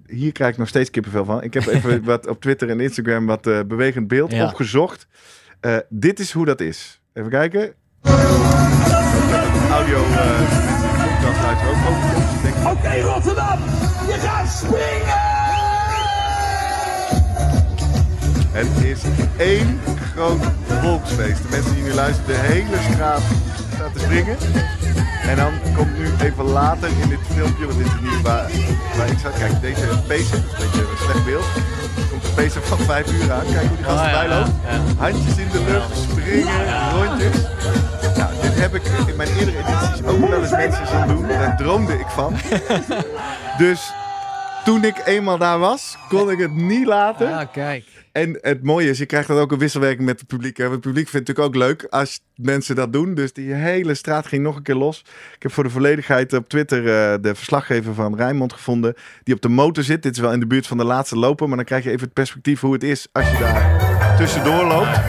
hier 0.07 0.33
krijg 0.33 0.53
ik 0.53 0.59
nog 0.59 0.69
steeds 0.69 0.91
kippenvel 0.91 1.25
van. 1.25 1.43
Ik 1.43 1.55
heb 1.55 1.67
even 1.67 2.05
wat 2.13 2.27
op 2.27 2.41
Twitter 2.41 2.71
en 2.71 2.81
Instagram 2.81 3.27
wat 3.27 3.47
eh, 3.47 3.61
bewegend 3.67 4.09
beeld 4.09 4.33
Ja. 4.33 4.45
opgezocht. 4.47 5.07
Eh, 5.61 5.77
dit 5.89 6.21
is 6.21 6.33
hoe 6.33 6.45
dat 6.45 6.61
is. 6.61 7.01
Even 7.13 7.31
kijken. 7.31 7.75
Audio 9.71 9.99
uh, 9.99 10.41
ik 12.35 12.43
denk, 12.43 12.67
Oké, 12.77 13.01
Rotterdam, 13.01 13.59
je 14.07 14.17
gaat 14.21 14.49
springen! 14.49 15.34
Het 18.55 18.85
is 18.85 19.03
één 19.37 19.81
groot 20.13 20.45
volksfeest. 20.81 21.43
De 21.43 21.49
mensen 21.51 21.75
die 21.75 21.83
nu 21.83 21.93
luisteren, 21.93 22.35
de 22.35 22.47
hele 22.53 22.77
straat 22.93 23.23
staat 23.75 23.93
te 23.93 23.99
springen. 23.99 24.37
En 25.29 25.37
dan 25.37 25.53
komt 25.77 25.99
nu 25.99 26.07
even 26.23 26.45
later 26.45 26.89
in 27.03 27.09
dit 27.09 27.19
filmpje, 27.35 27.67
want 27.67 27.79
dit 27.79 27.87
is 27.87 28.01
niet 28.01 28.23
waar, 28.23 28.51
waar 28.97 29.09
ik 29.09 29.19
zat. 29.19 29.33
Kijk, 29.39 29.61
deze 29.61 29.87
pacer, 29.87 30.41
dat 30.41 30.59
is 30.59 30.65
een 30.65 30.71
beetje 30.71 30.81
een 30.81 31.05
slecht 31.05 31.25
beeld. 31.25 31.45
Er 31.97 32.09
komt 32.11 32.25
een 32.25 32.35
pacer 32.35 32.63
van 32.63 32.79
5 32.79 33.13
uur 33.13 33.33
aan. 33.33 33.47
Kijk 33.53 33.67
hoe 33.67 33.77
die 33.77 33.85
gast 33.85 34.05
ja, 34.05 34.23
erbij 34.23 34.39
loopt. 34.39 34.51
Handjes 34.99 35.37
in 35.37 35.49
de 35.49 35.63
lucht, 35.65 35.97
springen, 35.97 36.91
rondjes. 36.93 37.37
Nou, 38.17 38.31
dit 38.43 38.61
heb 38.61 38.75
ik 38.75 38.83
in 39.07 39.17
mijn 39.17 39.29
eerdere 39.29 39.59
edities 39.59 40.07
ook 40.07 40.29
wel 40.29 40.41
eens 40.41 40.51
mensen 40.51 40.87
zien 40.87 41.07
doen. 41.07 41.29
Daar 41.29 41.57
droomde 41.57 41.93
ik 41.93 42.09
van. 42.09 42.35
Dus 43.59 43.93
toen 44.65 44.85
ik 44.85 45.03
eenmaal 45.05 45.39
daar 45.39 45.59
was, 45.59 45.97
kon 46.09 46.31
ik 46.31 46.39
het 46.39 46.55
niet 46.55 46.87
laten. 46.87 47.29
Ja, 47.29 47.45
kijk. 47.45 47.94
En 48.15 48.39
het 48.41 48.63
mooie 48.63 48.89
is, 48.89 48.99
je 48.99 49.07
krijgt 49.07 49.29
dan 49.29 49.39
ook 49.39 49.53
een 49.53 49.59
wisselwerking 49.59 50.07
met 50.07 50.19
het 50.19 50.29
publiek. 50.29 50.57
Het 50.57 50.81
publiek 50.81 51.09
vindt 51.09 51.29
het 51.29 51.37
natuurlijk 51.37 51.47
ook 51.47 51.69
leuk 51.69 51.87
als 51.91 52.21
mensen 52.35 52.77
dat 52.77 52.93
doen. 52.93 53.15
Dus 53.15 53.33
die 53.33 53.53
hele 53.53 53.95
straat 53.95 54.27
ging 54.27 54.43
nog 54.43 54.57
een 54.57 54.63
keer 54.63 54.75
los. 54.75 55.05
Ik 55.35 55.43
heb 55.43 55.53
voor 55.53 55.65
de 55.65 55.71
volledigheid 55.71 56.33
op 56.33 56.49
Twitter 56.49 56.79
eh, 56.79 57.23
de 57.23 57.35
verslaggever 57.35 57.95
van 57.95 58.17
Rijnmond 58.17 58.53
gevonden. 58.53 58.95
Die 59.23 59.35
op 59.35 59.41
de 59.41 59.49
motor 59.49 59.85
zit. 59.85 60.03
Dit 60.03 60.13
is 60.15 60.21
wel 60.21 60.33
in 60.33 60.41
de 60.41 60.47
buurt 60.47 60.67
van 60.67 60.77
de 60.77 60.85
laatste 60.85 61.19
loper. 61.19 61.49
Maar 61.49 61.57
dan 61.57 61.67
krijg 61.67 61.85
je 61.85 61.91
even 61.91 62.05
het 62.05 62.13
perspectief 62.13 62.61
hoe 62.61 62.73
het 62.73 62.83
is 62.83 63.09
als 63.13 63.31
je 63.31 63.39
daar 63.39 64.17
tussendoor 64.17 64.65
loopt. 64.65 65.01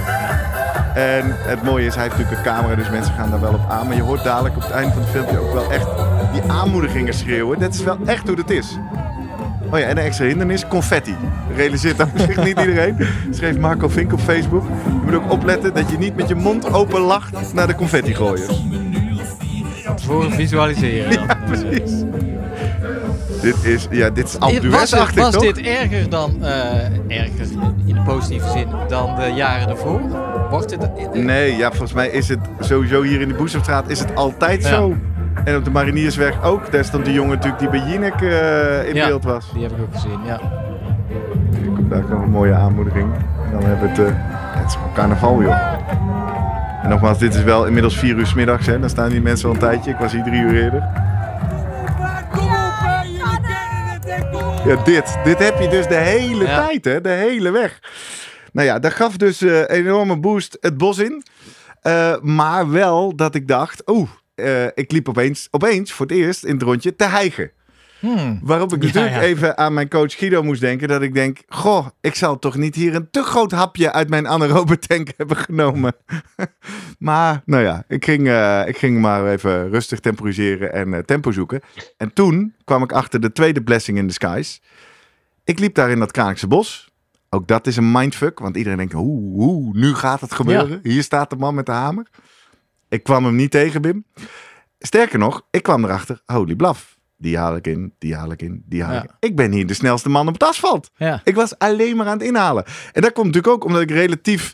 En 0.96 1.24
het 1.28 1.64
mooie 1.64 1.86
is, 1.86 1.96
hij 1.96 2.04
heeft 2.04 2.18
natuurlijk 2.18 2.46
een 2.46 2.54
camera, 2.54 2.76
dus 2.76 2.90
mensen 2.90 3.14
gaan 3.14 3.30
daar 3.30 3.42
wel 3.42 3.54
op 3.54 3.70
aan. 3.70 3.88
Maar 3.88 3.96
je 3.96 4.02
hoort 4.02 4.24
dadelijk 4.24 4.56
op 4.56 4.62
het 4.62 4.72
einde 4.72 4.94
van 4.94 5.02
het 5.02 5.12
filmpje 5.12 5.40
ook 5.40 5.54
wel 5.54 5.72
echt 5.72 5.88
die 6.34 6.42
aanmoedigingen 6.52 7.14
schreeuwen. 7.14 7.60
Dat 7.60 7.74
is 7.74 7.84
wel 7.84 7.98
echt 8.06 8.28
hoe 8.28 8.38
het 8.38 8.50
is. 8.50 8.78
Oh 9.72 9.80
ja, 9.80 9.86
en 9.86 9.98
een 9.98 10.04
extra 10.04 10.26
hindernis, 10.26 10.68
confetti. 10.68 11.16
Realiseert 11.56 11.98
dat 11.98 12.08
zich 12.28 12.38
niet 12.44 12.60
iedereen. 12.60 12.98
Schreef 13.32 13.58
Marco 13.58 13.88
Vink 13.90 14.14
op 14.14 14.20
Facebook. 14.20 14.64
Je 14.86 15.00
moet 15.06 15.14
ook 15.16 15.32
opletten 15.32 15.74
dat 15.74 15.90
je 15.92 15.98
niet 15.98 16.16
met 16.16 16.28
je 16.28 16.36
mond 16.36 16.74
open 16.74 17.02
lacht 17.02 17.54
naar 17.54 17.68
de 17.68 17.76
confetti 17.76 18.14
gooiers. 18.16 18.62
Voor 19.96 20.32
visualiseren. 20.32 21.12
dan. 21.16 21.26
Ja, 21.28 21.38
precies. 21.46 22.04
Dit 23.42 23.64
is, 23.64 23.88
ja, 23.92 24.10
dit 24.10 24.28
is 24.28 24.34
was 24.34 24.92
het, 24.92 25.00
Alpe 25.00 25.20
was 25.22 25.34
toch? 25.34 25.42
dit 25.44 25.58
erger 25.62 26.10
dan, 26.10 26.44
eh, 26.44 26.84
erger 27.08 27.48
in 27.86 27.94
de 27.96 28.02
positieve 28.06 28.50
zin, 28.50 28.68
dan 28.88 29.16
de 29.16 29.32
jaren 29.36 29.70
ervoor? 29.70 30.02
Wordt 30.50 30.72
het, 30.72 30.84
eh, 31.14 31.22
Nee, 31.22 31.56
ja, 31.56 31.70
volgens 31.70 31.94
mij 31.94 32.08
is 32.08 32.28
het 32.30 32.40
sowieso 32.60 33.02
hier 33.02 33.22
in 33.22 33.28
de 33.28 33.34
Boezemstraat 33.34 33.90
is 33.90 34.00
het 34.00 34.16
altijd 34.16 34.62
Ja. 34.64 34.70
zo. 34.70 34.96
En 35.44 35.56
op 35.56 35.64
de 35.64 35.72
Mariniersweg 35.72 36.44
ook. 36.44 36.72
Daar 36.72 36.84
stond 36.86 37.06
die 37.06 37.14
jongen 37.14 37.36
natuurlijk 37.36 37.60
die 37.60 37.70
bij 37.70 37.80
Jinek 37.90 38.22
eh, 38.22 38.88
in 38.90 38.96
Ja. 38.96 39.08
beeld 39.08 39.24
was. 39.24 39.52
Die 39.54 39.62
heb 39.64 39.72
ik 39.72 39.78
ook 39.82 39.94
gezien, 39.94 40.20
ja. 40.26 40.40
Daar 41.90 42.02
komt 42.02 42.24
een 42.24 42.30
mooie 42.30 42.54
aanmoediging. 42.54 43.14
En 43.46 43.52
dan 43.52 43.64
hebben 43.64 43.96
we 43.96 44.02
het... 44.02 44.10
eh, 44.10 44.16
het 44.62 44.70
is 44.70 44.78
carnaval, 44.94 45.42
joh. 45.42 45.74
En 46.84 46.90
nogmaals, 46.90 47.18
dit 47.18 47.34
is 47.34 47.44
wel 47.44 47.66
inmiddels 47.66 47.98
vier 48.00 48.16
uur 48.16 48.26
's 48.28 48.34
middags. 48.34 48.66
Hè. 48.66 48.80
Dan 48.80 48.90
staan 48.90 49.10
die 49.10 49.22
mensen 49.22 49.48
al 49.48 49.54
een 49.54 49.60
tijdje. 49.60 49.92
Ik 49.92 49.98
was 49.98 50.12
hier 50.12 50.24
drie 50.24 50.42
uur 50.42 50.64
eerder. 50.64 50.84
Ja, 54.66 54.76
dit. 54.84 55.18
Dit 55.24 55.40
heb 55.40 55.60
je 55.60 55.68
dus 55.70 55.88
de 55.88 55.96
hele 55.96 56.44
Ja. 56.46 56.66
tijd, 56.66 56.86
hè. 56.86 57.02
De 57.02 57.10
hele 57.10 57.52
weg. 57.52 57.80
Nou 58.52 58.68
ja, 58.68 58.80
dat 58.80 58.94
gaf 58.94 59.18
dus 59.18 59.42
eh, 59.42 59.58
een 59.60 59.66
enorme 59.68 60.18
boost 60.20 60.58
het 60.62 60.78
bos 60.78 60.98
in. 60.98 61.24
Eh, 61.82 62.16
maar 62.22 62.70
wel 62.72 63.16
dat 63.16 63.36
ik 63.36 63.48
dacht... 63.48 63.90
Oeh, 63.90 64.10
eh, 64.36 64.66
ik 64.66 64.92
liep 64.92 65.10
opeens, 65.10 65.48
opeens 65.52 65.92
voor 65.92 66.06
het 66.06 66.16
eerst 66.16 66.44
in 66.44 66.54
het 66.54 66.64
rondje 66.64 66.96
te 66.96 67.06
hijgen. 67.06 67.52
Hmm. 68.00 68.40
Waarop 68.44 68.74
ik 68.74 68.82
natuurlijk 68.82 69.14
ja. 69.14 69.22
even 69.22 69.58
aan 69.58 69.74
mijn 69.74 69.90
coach 69.90 70.14
Guido 70.18 70.44
moest 70.44 70.62
denken. 70.62 70.88
Dat 70.88 71.02
ik 71.02 71.14
denk, 71.14 71.40
goh, 71.48 71.88
ik 72.02 72.16
zal 72.16 72.40
toch 72.40 72.56
niet 72.56 72.76
hier 72.76 72.96
een 72.96 73.08
te 73.12 73.24
groot 73.24 73.52
hapje 73.52 73.92
uit 73.92 74.10
mijn 74.10 74.28
anaerobe 74.28 74.80
tank 74.80 75.10
hebben 75.18 75.38
genomen. 75.38 75.96
maar 77.00 77.42
nou 77.46 77.64
ja, 77.64 77.84
ik 77.88 78.06
ging, 78.06 78.28
eh, 78.28 78.68
ik 78.68 78.78
ging 78.78 79.02
maar 79.02 79.28
even 79.28 79.70
rustig 79.70 80.00
temporiseren 80.00 80.74
en 80.74 80.94
eh, 80.94 81.00
tempo 81.00 81.32
zoeken. 81.32 81.62
En 81.98 82.14
toen 82.14 82.54
kwam 82.64 82.84
ik 82.84 82.92
achter 82.92 83.22
de 83.22 83.32
tweede 83.32 83.64
blessing 83.64 83.98
in 83.98 84.08
the 84.08 84.14
skies. 84.14 84.62
Ik 85.44 85.60
liep 85.60 85.76
daar 85.76 85.90
in 85.90 86.00
dat 86.00 86.12
Kraankse 86.12 86.48
bos. 86.48 86.94
Ook 87.30 87.48
dat 87.48 87.68
is 87.68 87.78
een 87.78 87.92
mindfuck, 87.92 88.40
want 88.40 88.58
iedereen 88.58 88.78
denkt, 88.78 88.94
oeh, 88.94 89.38
oeh, 89.38 89.76
nu 89.76 89.94
gaat 89.94 90.22
het 90.22 90.34
gebeuren. 90.34 90.80
Hier 90.84 91.04
staat 91.04 91.30
de 91.30 91.36
man 91.36 91.56
met 91.56 91.66
de 91.66 91.72
hamer. 91.72 92.08
Ik 92.96 93.04
kwam 93.04 93.26
hem 93.26 93.36
niet 93.36 93.52
tegen, 93.52 93.82
Bim. 93.82 94.06
Sterker 94.80 95.20
nog, 95.20 95.42
ik 95.52 95.64
kwam 95.64 95.84
erachter, 95.84 96.22
holy 96.26 96.56
blaf. 96.56 96.98
Die 97.18 97.38
haal 97.38 97.56
ik 97.56 97.68
in, 97.68 97.94
die 98.00 98.16
haal 98.16 98.32
ik 98.32 98.42
in, 98.42 98.64
die 98.66 98.84
haal 98.84 98.94
Ja. 98.94 99.04
ik 99.04 99.10
in. 99.20 99.30
Ik 99.30 99.36
ben 99.36 99.52
hier 99.52 99.68
de 99.68 99.74
snelste 99.74 100.10
man 100.10 100.28
op 100.28 100.34
het 100.34 100.44
asfalt. 100.44 100.92
Ja. 100.96 101.22
Ik 101.24 101.36
was 101.36 101.58
alleen 101.58 101.96
maar 101.96 102.08
aan 102.08 102.18
het 102.18 102.28
inhalen. 102.28 102.66
En 102.92 103.02
dat 103.02 103.12
komt 103.12 103.26
natuurlijk 103.26 103.54
ook 103.54 103.64
omdat 103.66 103.82
ik 103.82 103.92
relatief 103.92 104.54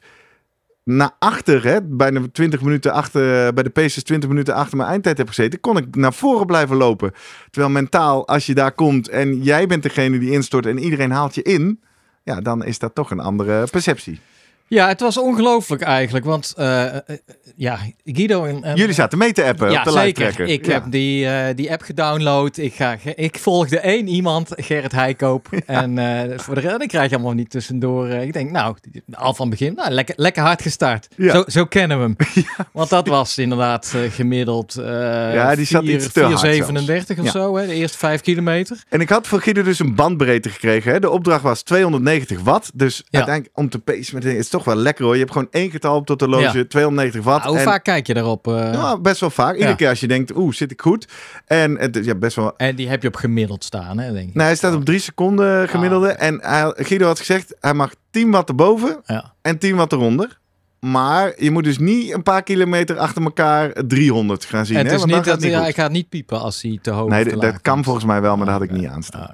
naar 0.84 1.12
achter, 1.20 1.64
hè, 1.64 1.82
bijna 1.84 2.22
20 2.32 2.62
minuten 2.62 2.92
achter, 2.94 3.54
bij 3.54 3.64
de 3.64 3.70
Pacers 3.70 4.04
20 4.04 4.30
minuten 4.30 4.54
achter 4.56 4.78
mijn 4.78 4.90
eindtijd 4.90 5.18
heb 5.18 5.28
gezeten, 5.28 5.60
kon 5.60 5.78
ik 5.78 5.96
naar 5.96 6.14
voren 6.14 6.46
blijven 6.46 6.76
lopen. 6.76 7.12
Terwijl 7.50 7.74
mentaal, 7.74 8.28
als 8.28 8.46
je 8.46 8.54
daar 8.54 8.72
komt 8.72 9.10
en 9.10 9.42
jij 9.44 9.68
bent 9.68 9.84
degene 9.84 10.20
die 10.20 10.32
instort 10.32 10.66
en 10.66 10.78
iedereen 10.80 11.12
haalt 11.12 11.36
je 11.36 11.42
in, 11.42 11.82
ja, 12.24 12.42
dan 12.42 12.64
is 12.66 12.80
dat 12.80 12.96
toch 12.96 13.12
een 13.12 13.20
andere 13.20 13.68
perceptie. 13.72 14.20
Ja, 14.74 14.88
het 14.88 15.00
was 15.00 15.18
ongelooflijk 15.18 15.82
eigenlijk. 15.82 16.26
Want 16.26 16.54
eh, 16.58 16.96
eh, 16.96 17.02
ja, 17.56 17.80
Guido 18.06 18.46
en... 18.46 18.64
en- 18.64 18.76
Jullie 18.76 18.94
zaten 18.94 19.18
mee 19.18 19.32
te 19.34 19.44
appen 19.44 19.72
ja, 19.72 19.80
op 19.80 19.86
de 19.86 19.92
zeker. 19.92 20.40
Ik 20.40 20.66
Ja. 20.66 20.72
heb 20.74 20.84
die, 20.90 21.28
eh, 21.28 21.56
die 21.56 21.72
app 21.72 21.82
gedownload. 21.82 22.58
Ik, 22.58 22.74
ga, 22.74 22.98
ik 23.16 23.38
volgde 23.40 23.80
één 23.80 24.08
iemand, 24.08 24.50
Gerrit 24.56 24.92
Heikoop. 24.92 25.48
En 25.66 25.98
eh, 25.98 26.38
voor 26.40 26.56
de 26.56 26.62
rest, 26.62 26.86
krijg 26.86 27.10
je 27.10 27.16
allemaal 27.16 27.34
niet 27.34 27.50
tussendoor. 27.50 28.08
eh, 28.08 28.22
ik 28.22 28.34
denk, 28.34 28.52
nou, 28.52 28.76
al 29.14 29.34
van 29.34 29.50
begin, 29.50 29.74
nou, 29.74 29.92
lekker, 29.92 30.16
lekker 30.18 30.44
hard 30.44 30.62
gestart. 30.62 31.08
Zo, 31.18 31.44
zo 31.48 31.66
kennen 31.66 31.98
we 31.98 32.04
hem. 32.04 32.44
Want 32.74 32.90
dat 32.90 33.08
was 33.08 33.38
inderdaad 33.38 33.94
eh, 33.96 34.12
gemiddeld 34.12 34.78
eh 34.78 34.86
Ja, 35.34 35.56
die 35.56 35.66
zat 35.66 35.84
iets 35.84 36.12
te 36.12 36.22
hard 36.24 37.16
4,37 37.16 37.20
of 37.20 37.28
zo, 37.30 37.58
hè, 37.58 37.66
de 37.68 37.74
eerste 37.74 37.98
vijf 37.98 38.22
kilometer. 38.22 38.84
En 38.90 39.02
ik 39.02 39.10
had 39.10 39.28
van 39.28 39.42
Guido 39.42 39.64
dus 39.64 39.80
een 39.80 39.96
bandbreedte 39.96 40.50
gekregen. 40.50 40.92
Hè? 40.92 41.00
De 41.00 41.10
opdracht 41.10 41.44
was 41.44 41.62
290 41.62 42.40
watt. 42.42 42.72
Dus 42.74 42.98
Ja. 42.98 43.04
uiteindelijk 43.18 43.58
om 43.58 43.70
te 43.70 43.80
pacen 43.80 44.16
met 44.16 44.24
het 44.24 44.36
is 44.36 44.50
toch 44.50 44.61
wel 44.66 44.76
lekker 44.76 45.04
hoor. 45.06 45.14
Je 45.14 45.20
hebt 45.20 45.32
gewoon 45.32 45.48
één 45.52 45.72
getal 45.72 45.96
op 45.96 46.06
tot 46.06 46.20
de 46.20 46.28
loge, 46.28 46.58
Ja. 46.58 46.66
290 46.68 47.24
watt. 47.24 47.40
Nou, 47.44 47.50
hoe 47.56 47.64
en, 47.66 47.70
vaak 47.72 47.84
kijk 47.84 48.08
je 48.08 48.14
daarop? 48.14 48.48
eh? 48.48 48.74
Ja, 48.74 48.98
best 48.98 49.20
wel 49.20 49.30
vaak. 49.30 49.52
Iedere 49.54 49.70
Ja. 49.70 49.76
keer 49.76 49.90
als 49.90 50.00
je 50.00 50.08
denkt, 50.08 50.36
oeh, 50.36 50.54
zit 50.54 50.72
ik 50.72 50.82
goed. 50.82 51.08
En 51.46 51.78
het 51.80 52.00
ja, 52.04 52.16
best 52.16 52.36
wel... 52.36 52.54
En 52.58 52.76
die 52.76 52.90
heb 52.90 53.02
je 53.02 53.08
op 53.08 53.16
gemiddeld 53.16 53.64
staan, 53.64 53.98
hè, 54.00 54.14
denk 54.14 54.28
ik. 54.30 54.34
Nou, 54.34 54.46
hij 54.48 54.56
staat 54.56 54.74
op 54.76 54.86
drie 54.86 55.00
seconden 55.00 55.70
gemiddelde. 55.70 56.18
Ah. 56.18 56.28
En 56.28 56.40
hij, 56.42 56.74
Guido 56.76 57.06
had 57.06 57.20
gezegd, 57.20 57.56
hij 57.60 57.74
mag 57.74 57.92
10 58.12 58.32
watt 58.32 58.50
erboven 58.50 59.02
Ja. 59.06 59.34
en 59.42 59.58
10 59.58 59.76
watt 59.76 59.92
eronder. 59.92 60.40
Maar 60.86 61.34
je 61.38 61.52
moet 61.52 61.64
dus 61.64 61.78
niet 61.78 62.14
een 62.14 62.24
paar 62.24 62.44
kilometer 62.44 62.98
achter 62.98 63.24
elkaar 63.24 63.74
300 63.88 64.46
gaan 64.46 64.66
zien. 64.66 64.78
het 64.78 64.88
hè? 64.90 64.96
is 64.96 65.04
niet 65.06 65.16
gaat 65.16 65.26
dat 65.26 65.42
het 65.42 65.52
ja, 65.52 65.60
goed. 65.60 65.68
ik 65.68 65.76
ga 65.76 65.88
niet 65.88 66.10
piepen 66.10 66.40
als 66.40 66.62
hij 66.62 66.80
te 66.82 66.92
hoog 66.92 67.10
Nee, 67.10 67.26
te 67.26 67.38
dat, 67.38 67.62
kan 67.62 67.84
volgens 67.84 68.06
mij 68.06 68.22
wel, 68.22 68.38
maar 68.38 68.46
dat 68.46 68.56
had 68.56 68.64
ik 68.64 68.70
Ah, 68.72 68.78
niet 68.78 68.88
aanstaan. 68.88 69.22
Ah, 69.22 69.34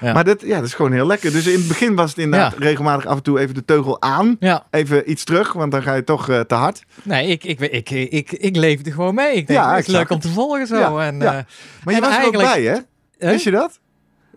Ja. 0.00 0.12
Maar 0.12 0.24
dat, 0.24 0.40
ja, 0.40 0.56
dat 0.56 0.64
is 0.66 0.74
gewoon 0.74 0.92
heel 0.92 1.06
lekker. 1.06 1.32
Dus 1.32 1.46
in 1.46 1.58
het 1.58 1.68
begin 1.68 1.94
was 1.94 2.10
het 2.10 2.18
inderdaad 2.18 2.52
Ja. 2.52 2.58
regelmatig 2.64 3.06
af 3.06 3.16
en 3.16 3.22
toe 3.22 3.38
even 3.40 3.54
de 3.54 3.64
teugel 3.64 4.02
aan. 4.02 4.36
Ja, 4.40 4.66
Even 4.70 5.10
iets 5.10 5.24
terug, 5.24 5.52
want 5.52 5.72
dan 5.72 5.82
ga 5.82 5.94
je 5.94 6.04
toch 6.04 6.28
eh, 6.28 6.40
te 6.40 6.54
hard. 6.54 6.82
nee, 7.02 7.26
ik, 7.26 7.44
ik, 7.44 7.60
ik, 7.60 7.90
ik, 7.90 8.10
ik, 8.10 8.32
ik 8.32 8.56
leefde 8.56 8.92
gewoon 8.92 9.14
mee. 9.14 9.34
Ik 9.34 9.46
denk, 9.46 9.58
Ja, 9.58 9.74
het 9.74 9.86
is 9.86 9.92
leuk 9.92 10.10
om 10.10 10.20
te 10.20 10.28
volgen 10.28 10.66
zo. 10.66 10.98
En, 10.98 11.22
eh, 11.22 11.30
Maar 11.30 11.44
je 11.84 11.92
En 11.94 12.00
was 12.00 12.16
er 12.16 12.26
ook 12.26 12.34
eigenlijk- 12.34 12.52
bij, 12.52 12.62
hè? 12.62 12.78
hè? 13.18 13.32
Wist 13.32 13.44
je 13.44 13.50
dat? 13.50 13.78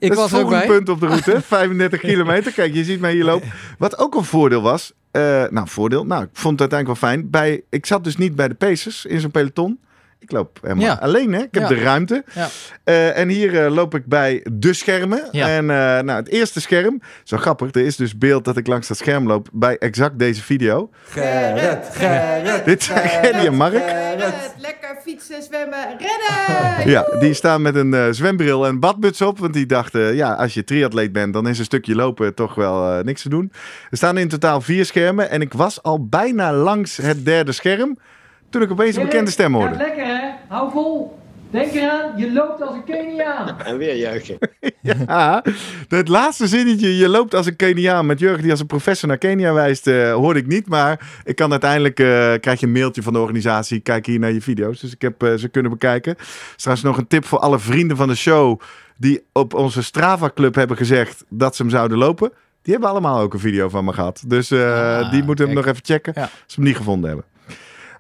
Ik 0.01 0.09
dat 0.15 0.17
is 0.17 0.23
was 0.23 0.31
het 0.31 0.39
er 0.39 0.45
ook 0.45 0.51
volgende 0.51 0.67
bij. 0.67 0.75
punt 0.77 0.89
op 0.89 0.99
de 0.99 1.07
route. 1.07 1.41
35 1.41 1.99
kilometer. 2.09 2.51
Kijk, 2.51 2.73
je 2.73 2.83
ziet 2.83 2.99
mij 2.99 3.11
hier 3.13 3.23
lopen. 3.23 3.51
Wat 3.77 3.97
ook 3.99 4.15
een 4.15 4.23
voordeel 4.23 4.61
was. 4.61 4.93
eh, 5.11 5.43
nou, 5.49 5.67
voordeel. 5.69 6.05
Nou, 6.05 6.23
ik 6.23 6.29
vond 6.33 6.59
het 6.59 6.71
uiteindelijk 6.71 7.01
wel 7.01 7.09
fijn. 7.11 7.29
Bij, 7.29 7.61
ik 7.69 7.85
zat 7.85 8.03
dus 8.03 8.17
niet 8.17 8.35
bij 8.35 8.47
de 8.47 8.53
Pacers 8.55 9.05
in 9.05 9.19
zo'n 9.19 9.31
peloton. 9.31 9.79
Ik 10.19 10.31
loop 10.31 10.59
helemaal 10.61 10.83
Ja. 10.85 10.93
alleen, 11.01 11.33
hè? 11.33 11.39
Ik 11.41 11.47
heb 11.53 11.63
Ja. 11.63 11.67
de 11.69 11.75
ruimte. 11.75 12.23
Ja. 12.33 12.47
Eh, 12.83 13.17
en 13.17 13.29
hier 13.29 13.65
eh, 13.65 13.71
loop 13.73 13.95
ik 13.95 14.05
bij 14.05 14.45
de 14.51 14.73
schermen. 14.73 15.27
Ja. 15.31 15.47
En 15.47 15.69
eh, 15.69 15.75
nou, 15.77 16.11
het 16.11 16.27
eerste 16.29 16.61
scherm. 16.61 17.01
Zo 17.23 17.37
grappig. 17.37 17.71
Er 17.73 17.85
is 17.85 17.95
dus 17.95 18.17
beeld 18.17 18.45
dat 18.45 18.57
ik 18.57 18.67
langs 18.67 18.87
dat 18.87 18.97
scherm 18.97 19.27
loop 19.27 19.47
bij 19.51 19.77
exact 19.77 20.19
deze 20.19 20.41
video. 20.43 20.89
Gerrit, 21.03 21.85
Gerrit. 21.91 22.65
Dit 22.65 22.83
zijn 22.83 23.09
Gerry 23.09 23.45
en 23.45 23.55
Mark. 23.55 23.73
Gerrit, 23.73 24.33
lekker 24.57 24.80
fietsen, 25.11 25.43
zwemmen, 25.43 25.87
rennen! 25.97 26.69
Ja, 26.91 27.05
die 27.19 27.33
staan 27.33 27.61
met 27.61 27.75
een 27.75 27.93
eh, 27.93 28.07
zwembril 28.11 28.65
en 28.65 28.79
badmuts 28.79 29.21
op. 29.21 29.39
Want 29.39 29.53
die 29.53 29.65
dachten, 29.65 30.15
ja, 30.15 30.33
als 30.33 30.53
je 30.53 30.63
triatleet 30.63 31.11
bent, 31.11 31.33
dan 31.33 31.47
is 31.47 31.59
een 31.59 31.65
stukje 31.65 31.95
lopen 31.95 32.33
toch 32.33 32.55
wel 32.55 32.91
eh, 32.91 33.03
niks 33.03 33.21
te 33.21 33.29
doen. 33.29 33.51
Er 33.89 33.97
staan 33.97 34.17
in 34.17 34.27
totaal 34.27 34.61
vier 34.61 34.85
schermen. 34.85 35.29
En 35.29 35.41
ik 35.41 35.53
was 35.53 35.83
al 35.83 36.05
bijna 36.05 36.53
langs 36.53 36.97
het 36.97 37.25
derde 37.25 37.51
scherm. 37.51 37.97
Toen 38.49 38.61
ik 38.61 38.71
opeens 38.71 38.95
een 38.95 39.03
bekende 39.03 39.31
stem 39.31 39.53
hoorde. 39.53 39.75
lekker 39.75 40.05
hè? 40.05 40.29
Hou 40.47 40.71
vol. 40.71 41.20
Denk 41.51 41.71
eraan, 41.73 42.17
je 42.17 42.31
loopt 42.33 42.61
als 42.61 42.75
een 42.75 42.83
Keniaan. 42.83 43.59
En 43.61 43.77
weer 43.77 43.95
juichen. 43.95 44.37
Ja, 44.83 45.43
het 45.87 46.07
laatste 46.07 46.47
zinnetje, 46.47 46.97
je 46.97 47.09
loopt 47.09 47.35
als 47.35 47.45
een 47.45 47.55
Keniaan 47.55 48.05
met 48.05 48.19
Jurgen 48.19 48.41
die 48.41 48.51
als 48.51 48.59
een 48.59 48.65
professor 48.65 49.07
naar 49.07 49.17
Kenia 49.17 49.53
wijst, 49.53 49.87
eh, 49.87 50.13
hoorde 50.13 50.39
ik 50.39 50.47
niet. 50.47 50.67
Maar 50.67 51.09
ik 51.23 51.35
kan 51.35 51.51
uiteindelijk, 51.51 51.99
eh, 51.99 52.05
krijg 52.39 52.59
je 52.59 52.65
een 52.65 52.71
mailtje 52.71 53.01
van 53.01 53.13
de 53.13 53.19
organisatie, 53.19 53.79
kijk 53.79 54.05
hier 54.05 54.19
naar 54.19 54.31
je 54.31 54.41
video's. 54.41 54.79
Dus 54.79 54.91
ik 54.93 55.01
heb 55.01 55.23
eh, 55.23 55.33
ze 55.33 55.47
kunnen 55.47 55.71
bekijken. 55.71 56.15
Straks 56.55 56.81
nog 56.81 56.97
een 56.97 57.07
tip 57.07 57.25
voor 57.25 57.39
alle 57.39 57.59
vrienden 57.59 57.97
van 57.97 58.07
de 58.07 58.15
show 58.15 58.59
die 58.97 59.23
op 59.31 59.53
onze 59.53 59.83
Strava 59.83 60.31
Club 60.35 60.55
hebben 60.55 60.77
gezegd 60.77 61.23
dat 61.29 61.55
ze 61.55 61.61
hem 61.61 61.71
zouden 61.71 61.97
lopen. 61.97 62.31
Die 62.61 62.73
hebben 62.73 62.89
allemaal 62.91 63.19
ook 63.19 63.33
een 63.33 63.39
video 63.39 63.69
van 63.69 63.85
me 63.85 63.93
gehad. 63.93 64.23
Dus 64.27 64.51
eh, 64.51 64.97
Ah, 64.99 65.11
die 65.11 65.23
moeten 65.23 65.45
hem 65.45 65.53
kijk. 65.53 65.65
nog 65.65 65.75
even 65.75 65.85
checken 65.95 66.13
Ja. 66.15 66.21
als 66.21 66.31
ze 66.45 66.55
hem 66.55 66.63
niet 66.65 66.77
gevonden 66.77 67.07
hebben. 67.07 67.25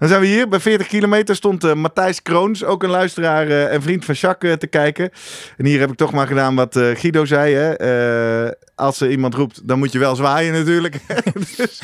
Dan 0.01 0.09
zijn 0.09 0.21
we 0.21 0.27
hier. 0.27 0.47
Bij 0.47 0.59
40 0.59 0.87
kilometer 0.87 1.35
stond 1.35 1.63
eh, 1.63 1.73
Matthijs 1.73 2.21
Kroons, 2.21 2.63
ook 2.63 2.83
een 2.83 2.89
luisteraar 2.89 3.47
eh, 3.47 3.73
en 3.73 3.81
vriend 3.81 4.05
van 4.05 4.15
Jacques, 4.15 4.51
eh, 4.51 4.57
te 4.57 4.67
kijken. 4.67 5.09
En 5.57 5.65
hier 5.65 5.79
heb 5.79 5.89
ik 5.91 5.97
toch 5.97 6.11
maar 6.11 6.27
gedaan 6.27 6.55
wat 6.55 6.75
Guido 6.93 7.25
zei. 7.25 7.53
Hè? 7.55 8.49
Als 8.75 9.01
er 9.01 9.09
iemand 9.11 9.33
roept, 9.33 9.67
dan 9.67 9.79
moet 9.79 9.91
je 9.91 9.99
wel 9.99 10.15
zwaaien 10.15 10.53
natuurlijk. 10.53 10.95
dus 11.57 11.81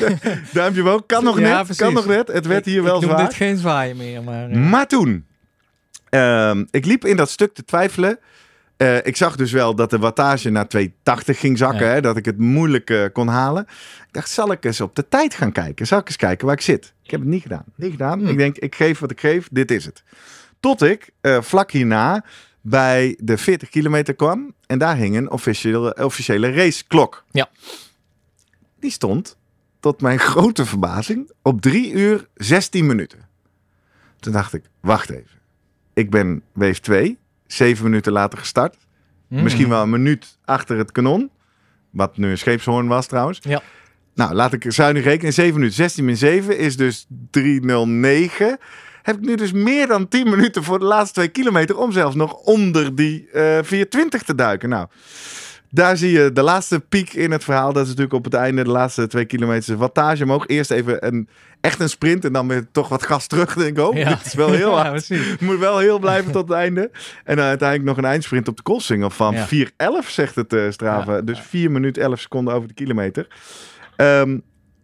duimpje 0.52 0.82
omhoog. 0.82 1.06
Kan 1.06 1.24
nog 1.24 1.38
Ja, 1.40 1.42
net. 1.42 1.56
precies. 1.56 1.76
Kan 1.76 1.92
nog 1.92 2.06
net. 2.06 2.28
Het 2.28 2.46
werd 2.46 2.66
Ik- 2.66 2.72
hier 2.72 2.82
wel 2.82 2.94
ik 2.96 3.00
noem 3.00 3.10
zwaar. 3.10 3.24
dit 3.26 3.34
geen 3.34 3.56
zwaaien 3.56 3.96
meer, 3.96 4.22
maar... 4.22 4.48
Maar 4.48 4.86
toen, 4.86 5.26
ehm, 6.08 6.64
ik 6.70 6.84
liep 6.84 7.04
in 7.04 7.16
dat 7.16 7.30
stuk 7.30 7.54
te 7.54 7.64
twijfelen. 7.64 8.18
Eh, 8.78 8.96
ik 9.06 9.16
zag 9.16 9.36
dus 9.36 9.52
wel 9.52 9.74
dat 9.74 9.90
de 9.90 9.98
wattage 9.98 10.50
naar 10.50 10.68
280 10.68 11.38
ging 11.38 11.58
zakken. 11.58 11.86
Ja. 11.86 11.92
Hè, 11.92 12.00
dat 12.00 12.16
ik 12.16 12.24
het 12.24 12.38
moeilijk 12.38 12.90
eh, 12.90 13.04
kon 13.12 13.28
halen. 13.28 13.62
Ik 14.06 14.12
dacht, 14.12 14.30
zal 14.30 14.52
ik 14.52 14.64
eens 14.64 14.80
op 14.80 14.96
de 14.96 15.08
tijd 15.08 15.34
gaan 15.34 15.52
kijken? 15.52 15.86
Zal 15.86 15.98
ik 15.98 16.06
eens 16.06 16.16
kijken 16.16 16.46
waar 16.46 16.54
ik 16.54 16.60
zit? 16.60 16.92
Ik 17.02 17.10
heb 17.10 17.20
het 17.20 17.28
niet 17.28 17.42
gedaan. 17.42 17.64
Niet 17.74 17.90
gedaan. 17.90 18.20
Hm. 18.20 18.28
Ik 18.28 18.36
denk, 18.36 18.58
ik 18.58 18.74
geef 18.74 18.98
wat 18.98 19.10
ik 19.10 19.20
geef. 19.20 19.48
Dit 19.50 19.70
is 19.70 19.84
het. 19.84 20.02
Tot 20.60 20.82
ik 20.82 21.10
eh, 21.20 21.42
vlak 21.42 21.70
hierna 21.70 22.24
bij 22.60 23.16
de 23.20 23.38
40 23.38 23.68
kilometer 23.68 24.14
kwam. 24.14 24.54
En 24.66 24.78
daar 24.78 24.96
hing 24.96 25.16
een 25.16 25.30
officiële, 25.30 26.04
officiële 26.04 26.52
raceklok. 26.52 27.24
Ja. 27.30 27.48
Die 28.80 28.90
stond, 28.90 29.36
tot 29.80 30.00
mijn 30.00 30.18
grote 30.18 30.66
verbazing, 30.66 31.30
op 31.42 31.60
3 31.60 31.92
uur 31.92 32.28
16 32.34 32.86
minuten. 32.86 33.28
Toen 34.20 34.32
dacht 34.32 34.54
ik, 34.54 34.62
wacht 34.80 35.10
even. 35.10 35.38
Ik 35.94 36.10
ben 36.10 36.42
wave 36.52 36.80
2, 36.80 37.18
7 37.48 37.84
minuten 37.84 38.12
later 38.12 38.38
gestart. 38.38 38.76
mm. 39.28 39.42
Misschien 39.42 39.68
wel 39.68 39.82
een 39.82 39.90
minuut 39.90 40.38
achter 40.44 40.78
het 40.78 40.92
kanon. 40.92 41.30
Wat 41.90 42.16
nu 42.16 42.30
een 42.30 42.38
scheepshoorn 42.38 42.86
was 42.86 43.06
trouwens. 43.06 43.38
Ja. 43.42 43.62
Nou, 44.14 44.34
laat 44.34 44.52
ik 44.52 44.64
zuinig 44.68 45.04
rekenen. 45.04 45.32
7 45.32 45.54
minuten. 45.54 45.76
16 45.76 46.04
min 46.04 46.16
7 46.16 46.58
is 46.58 46.76
dus 46.76 47.06
309. 47.30 48.58
Heb 49.02 49.16
ik 49.16 49.22
nu 49.22 49.34
dus 49.34 49.52
meer 49.52 49.86
dan 49.86 50.08
10 50.08 50.30
minuten 50.30 50.64
voor 50.64 50.78
de 50.78 50.84
laatste 50.84 51.14
2 51.14 51.28
kilometer... 51.28 51.78
om 51.78 51.92
zelfs 51.92 52.16
nog 52.16 52.32
onder 52.32 52.94
die 52.94 53.30
eh 53.30 53.42
420 53.62 54.22
te 54.22 54.34
duiken. 54.34 54.68
Nou, 54.68 54.86
daar 55.70 55.96
zie 55.96 56.10
je 56.10 56.32
de 56.32 56.42
laatste 56.42 56.80
piek 56.80 57.12
in 57.12 57.30
het 57.30 57.44
verhaal. 57.44 57.72
Dat 57.72 57.82
is 57.82 57.88
natuurlijk 57.88 58.14
op 58.14 58.24
het 58.24 58.34
einde, 58.34 58.64
de 58.64 58.70
laatste 58.70 59.06
2 59.06 59.24
kilometer... 59.24 59.76
wattage 59.76 60.22
omhoog. 60.22 60.46
Eerst 60.46 60.70
even 60.70 61.06
een, 61.06 61.28
echt 61.60 61.80
een 61.80 61.88
sprint 61.88 62.24
en 62.24 62.32
dan 62.32 62.48
weer 62.48 62.66
toch 62.72 62.88
wat 62.88 63.02
gas 63.02 63.26
terug. 63.26 63.54
Denk 63.54 63.78
ik, 63.78 63.84
oh, 63.84 63.96
Ja. 63.96 64.08
dit 64.08 64.26
is 64.26 64.34
wel 64.34 64.52
heel 64.52 64.78
hard. 64.82 65.08
Moet 65.40 65.58
wel 65.58 65.78
heel 65.78 65.98
blijven 65.98 66.32
tot 66.32 66.48
het 66.48 66.56
einde. 66.58 66.90
En 67.24 67.36
dan 67.36 67.44
uiteindelijk 67.46 67.88
nog 67.88 67.98
een 67.98 68.10
eindsprint 68.10 68.48
op 68.48 68.56
de 68.56 68.62
Koolsingel 68.62 69.10
van 69.10 69.34
Ja. 69.34 69.46
4.11, 70.02 70.08
zegt 70.08 70.34
het 70.34 70.52
eh 70.52 70.70
Strava. 70.70 71.20
Dus 71.20 71.40
4 71.40 71.70
minuten 71.70 72.02
11 72.02 72.20
seconden 72.20 72.54
over 72.54 72.68
de 72.68 72.74
kilometer. 72.74 73.26
Ehm, 73.96 74.38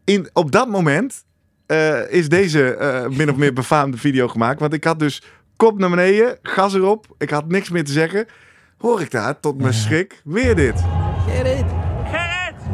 in, 0.05 0.29
op 0.33 0.53
dat 0.53 0.69
moment 0.69 1.25
eh, 1.67 2.11
is 2.13 2.29
deze 2.29 2.75
eh, 2.75 3.09
min 3.09 3.31
of 3.31 3.37
meer 3.37 3.53
befaamde 3.63 3.97
video 3.97 4.29
gemaakt. 4.29 4.61
Want 4.61 4.73
ik 4.73 4.85
had 4.85 4.99
dus 4.99 5.23
kop 5.57 5.79
naar 5.79 5.91
beneden, 5.91 6.39
gas 6.43 6.75
erop. 6.75 7.07
Ik 7.19 7.31
had 7.31 7.49
niks 7.49 7.71
meer 7.71 7.85
te 7.85 7.93
zeggen. 7.93 8.27
Hoor 8.85 9.01
ik 9.01 9.11
daar, 9.11 9.41
tot 9.41 9.61
mijn 9.61 9.75
schrik, 9.75 10.21
weer 10.25 10.55
dit. 10.55 10.85
Gerrit. 11.29 11.65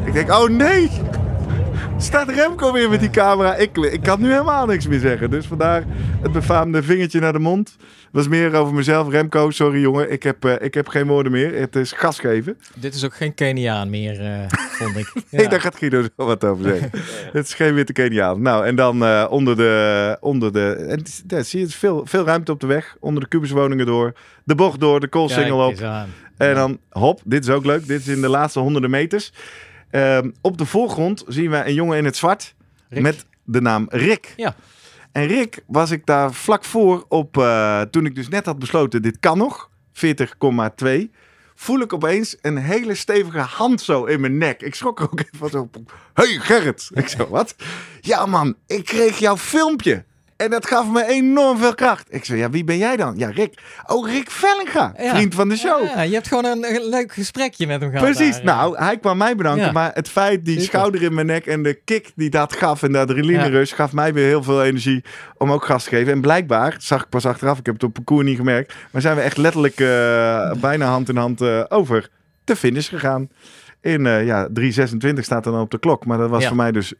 Ik 0.05 0.13
denk, 0.13 0.29
oh 0.29 0.49
nee! 0.49 0.89
Staat 2.01 2.29
Remco 2.29 2.71
weer 2.71 2.89
met 2.89 2.99
die 2.99 3.09
camera? 3.09 3.55
Ik, 3.55 3.77
ik 3.77 4.01
kan 4.01 4.21
nu 4.21 4.31
helemaal 4.31 4.65
niks 4.65 4.87
meer 4.87 4.99
zeggen. 4.99 5.29
Dus 5.29 5.45
vandaar 5.45 5.83
het 6.21 6.31
befaamde 6.31 6.83
vingertje 6.83 7.19
naar 7.19 7.33
de 7.33 7.39
mond. 7.39 7.75
Was 8.11 8.27
meer 8.27 8.53
over 8.53 8.73
mezelf. 8.73 9.09
Remco, 9.09 9.51
sorry 9.51 9.81
jongen, 9.81 10.11
ik 10.11 10.23
heb, 10.23 10.45
eh, 10.45 10.65
ik 10.65 10.73
heb 10.73 10.87
geen 10.87 11.07
woorden 11.07 11.31
meer. 11.31 11.59
Het 11.59 11.75
is 11.75 11.91
gas 11.91 12.19
geven. 12.19 12.57
Dit 12.75 12.93
is 12.93 13.05
ook 13.05 13.15
geen 13.15 13.33
Keniaan 13.33 13.89
meer, 13.89 14.21
eh, 14.21 14.45
vond 14.49 14.97
ik. 14.97 15.13
Nee, 15.29 15.47
daar 15.47 15.61
gaat 15.61 15.75
Guido 15.75 16.01
zo 16.01 16.09
wat 16.15 16.43
over 16.43 16.63
zeggen. 16.63 16.89
Het 17.37 17.45
is 17.45 17.53
geen 17.53 17.73
witte 17.73 17.93
Keniaan. 17.93 18.41
Nou, 18.41 18.65
en 18.65 18.75
dan 18.75 19.05
eh, 19.05 19.27
onder 19.29 19.57
de... 19.57 20.17
Onder 20.19 20.53
de 20.53 20.85
en, 20.89 21.03
daar 21.25 21.43
zie 21.43 21.59
je, 21.59 21.65
het 21.65 21.73
is 21.73 21.79
veel, 21.79 22.01
veel 22.05 22.25
ruimte 22.25 22.51
op 22.51 22.59
de 22.59 22.67
weg. 22.67 22.95
Onder 22.99 23.23
de 23.23 23.29
kubuswoningen 23.29 23.85
door. 23.85 24.13
De 24.43 24.55
bocht 24.55 24.79
door, 24.79 24.99
de 24.99 25.07
koolsingel 25.07 25.67
op. 25.67 25.81
En 26.37 26.55
dan, 26.55 26.79
hop, 26.89 27.21
dit 27.25 27.43
is 27.43 27.49
ook 27.49 27.65
leuk. 27.65 27.87
Dit 27.87 27.99
is 27.99 28.07
in 28.07 28.21
de 28.21 28.29
laatste 28.29 28.59
honderden 28.59 28.89
meters. 28.89 29.31
Ehm, 29.91 30.29
op 30.41 30.57
de 30.57 30.65
voorgrond 30.65 31.23
zien 31.27 31.49
we 31.49 31.65
een 31.65 31.73
jongen 31.73 31.97
in 31.97 32.05
het 32.05 32.17
zwart 32.17 32.55
Rick. 32.89 33.01
met 33.01 33.25
de 33.43 33.61
naam 33.61 33.85
Rick. 33.89 34.33
Ja. 34.35 34.55
En 35.11 35.27
Rick 35.27 35.63
was 35.67 35.91
ik 35.91 36.05
daar 36.05 36.33
vlak 36.33 36.63
voor 36.63 37.05
op, 37.07 37.37
eh, 37.37 37.81
toen 37.81 38.05
ik 38.05 38.15
dus 38.15 38.27
net 38.27 38.45
had 38.45 38.59
besloten, 38.59 39.01
dit 39.01 39.19
kan 39.19 39.37
nog, 39.37 39.69
40,2. 39.91 41.11
Voel 41.55 41.79
ik 41.79 41.93
opeens 41.93 42.37
een 42.41 42.57
hele 42.57 42.95
stevige 42.95 43.39
hand 43.39 43.81
zo 43.81 44.05
in 44.05 44.21
mijn 44.21 44.37
nek. 44.37 44.61
Ik 44.61 44.75
schrok 44.75 44.99
er 44.99 45.05
ook 45.11 45.19
even 45.19 45.37
van 45.37 45.49
zo. 45.49 45.69
Hey 46.13 46.27
Gerrit. 46.27 46.89
Ik 46.93 47.07
zo, 47.07 47.27
wat? 47.29 47.55
Ja 47.99 48.25
man, 48.25 48.55
ik 48.67 48.85
kreeg 48.85 49.17
jouw 49.17 49.37
filmpje. 49.37 50.05
En 50.41 50.49
dat 50.49 50.67
gaf 50.67 50.87
me 50.87 51.05
enorm 51.05 51.57
veel 51.57 51.75
kracht. 51.75 52.07
Ik 52.09 52.25
zei, 52.25 52.39
ja, 52.39 52.49
wie 52.49 52.63
ben 52.63 52.77
jij 52.77 52.97
dan? 52.97 53.13
Ja, 53.17 53.29
Rick. 53.29 53.61
Oh, 53.85 54.09
Rick 54.09 54.29
Vellinga, 54.29 54.93
Ja. 54.97 55.15
vriend 55.15 55.35
van 55.35 55.49
de 55.49 55.57
show. 55.57 55.83
Ja, 55.83 56.01
je 56.01 56.13
hebt 56.13 56.27
gewoon 56.27 56.45
een, 56.45 56.89
leuk 56.89 57.13
gesprekje 57.13 57.67
met 57.67 57.81
hem 57.81 57.91
gehad. 57.91 58.05
Precies. 58.05 58.35
daar. 58.35 58.43
Nou, 58.43 58.77
hij 58.77 58.97
kwam 58.97 59.17
mij 59.17 59.35
bedanken. 59.35 59.73
Maar 59.73 59.91
het 59.93 60.09
feit, 60.09 60.45
die 60.45 60.53
Super. 60.53 60.67
schouder 60.67 61.01
in 61.01 61.13
mijn 61.13 61.25
nek 61.25 61.45
en 61.45 61.63
de 61.63 61.73
kick 61.73 62.11
die 62.15 62.29
dat 62.29 62.55
gaf 62.55 62.83
en 62.83 62.91
de 62.91 62.97
adrenaline 62.97 63.65
gaf 63.65 63.91
mij 63.91 64.13
weer 64.13 64.25
heel 64.25 64.43
veel 64.43 64.63
energie 64.63 65.03
om 65.37 65.51
ook 65.51 65.65
gas 65.65 65.83
te 65.83 65.89
geven. 65.89 66.13
En 66.13 66.21
blijkbaar, 66.21 66.75
zag 66.79 67.01
ik 67.01 67.09
pas 67.09 67.25
achteraf, 67.25 67.59
ik 67.59 67.65
heb 67.65 67.73
het 67.73 67.83
op 67.83 67.93
parcours 67.93 68.25
niet 68.25 68.37
gemerkt, 68.37 68.73
maar 68.91 69.01
zijn 69.01 69.15
we 69.15 69.21
echt 69.21 69.37
letterlijk 69.37 69.79
eh, 69.79 70.51
bijna 70.61 70.85
hand 70.85 71.09
in 71.09 71.17
hand 71.17 71.41
eh, 71.41 71.63
over 71.69 72.09
de 72.43 72.55
finish 72.55 72.89
gegaan. 72.89 73.29
In 73.81 74.05
eh, 74.05 74.25
ja, 74.25 74.47
3.26 74.59 75.19
staat 75.19 75.45
er 75.45 75.51
dan 75.51 75.61
op 75.61 75.71
de 75.71 75.79
klok, 75.79 76.05
maar 76.05 76.17
dat 76.17 76.29
was 76.29 76.45
voor 76.45 76.55
mij 76.55 76.71
dus 76.71 76.93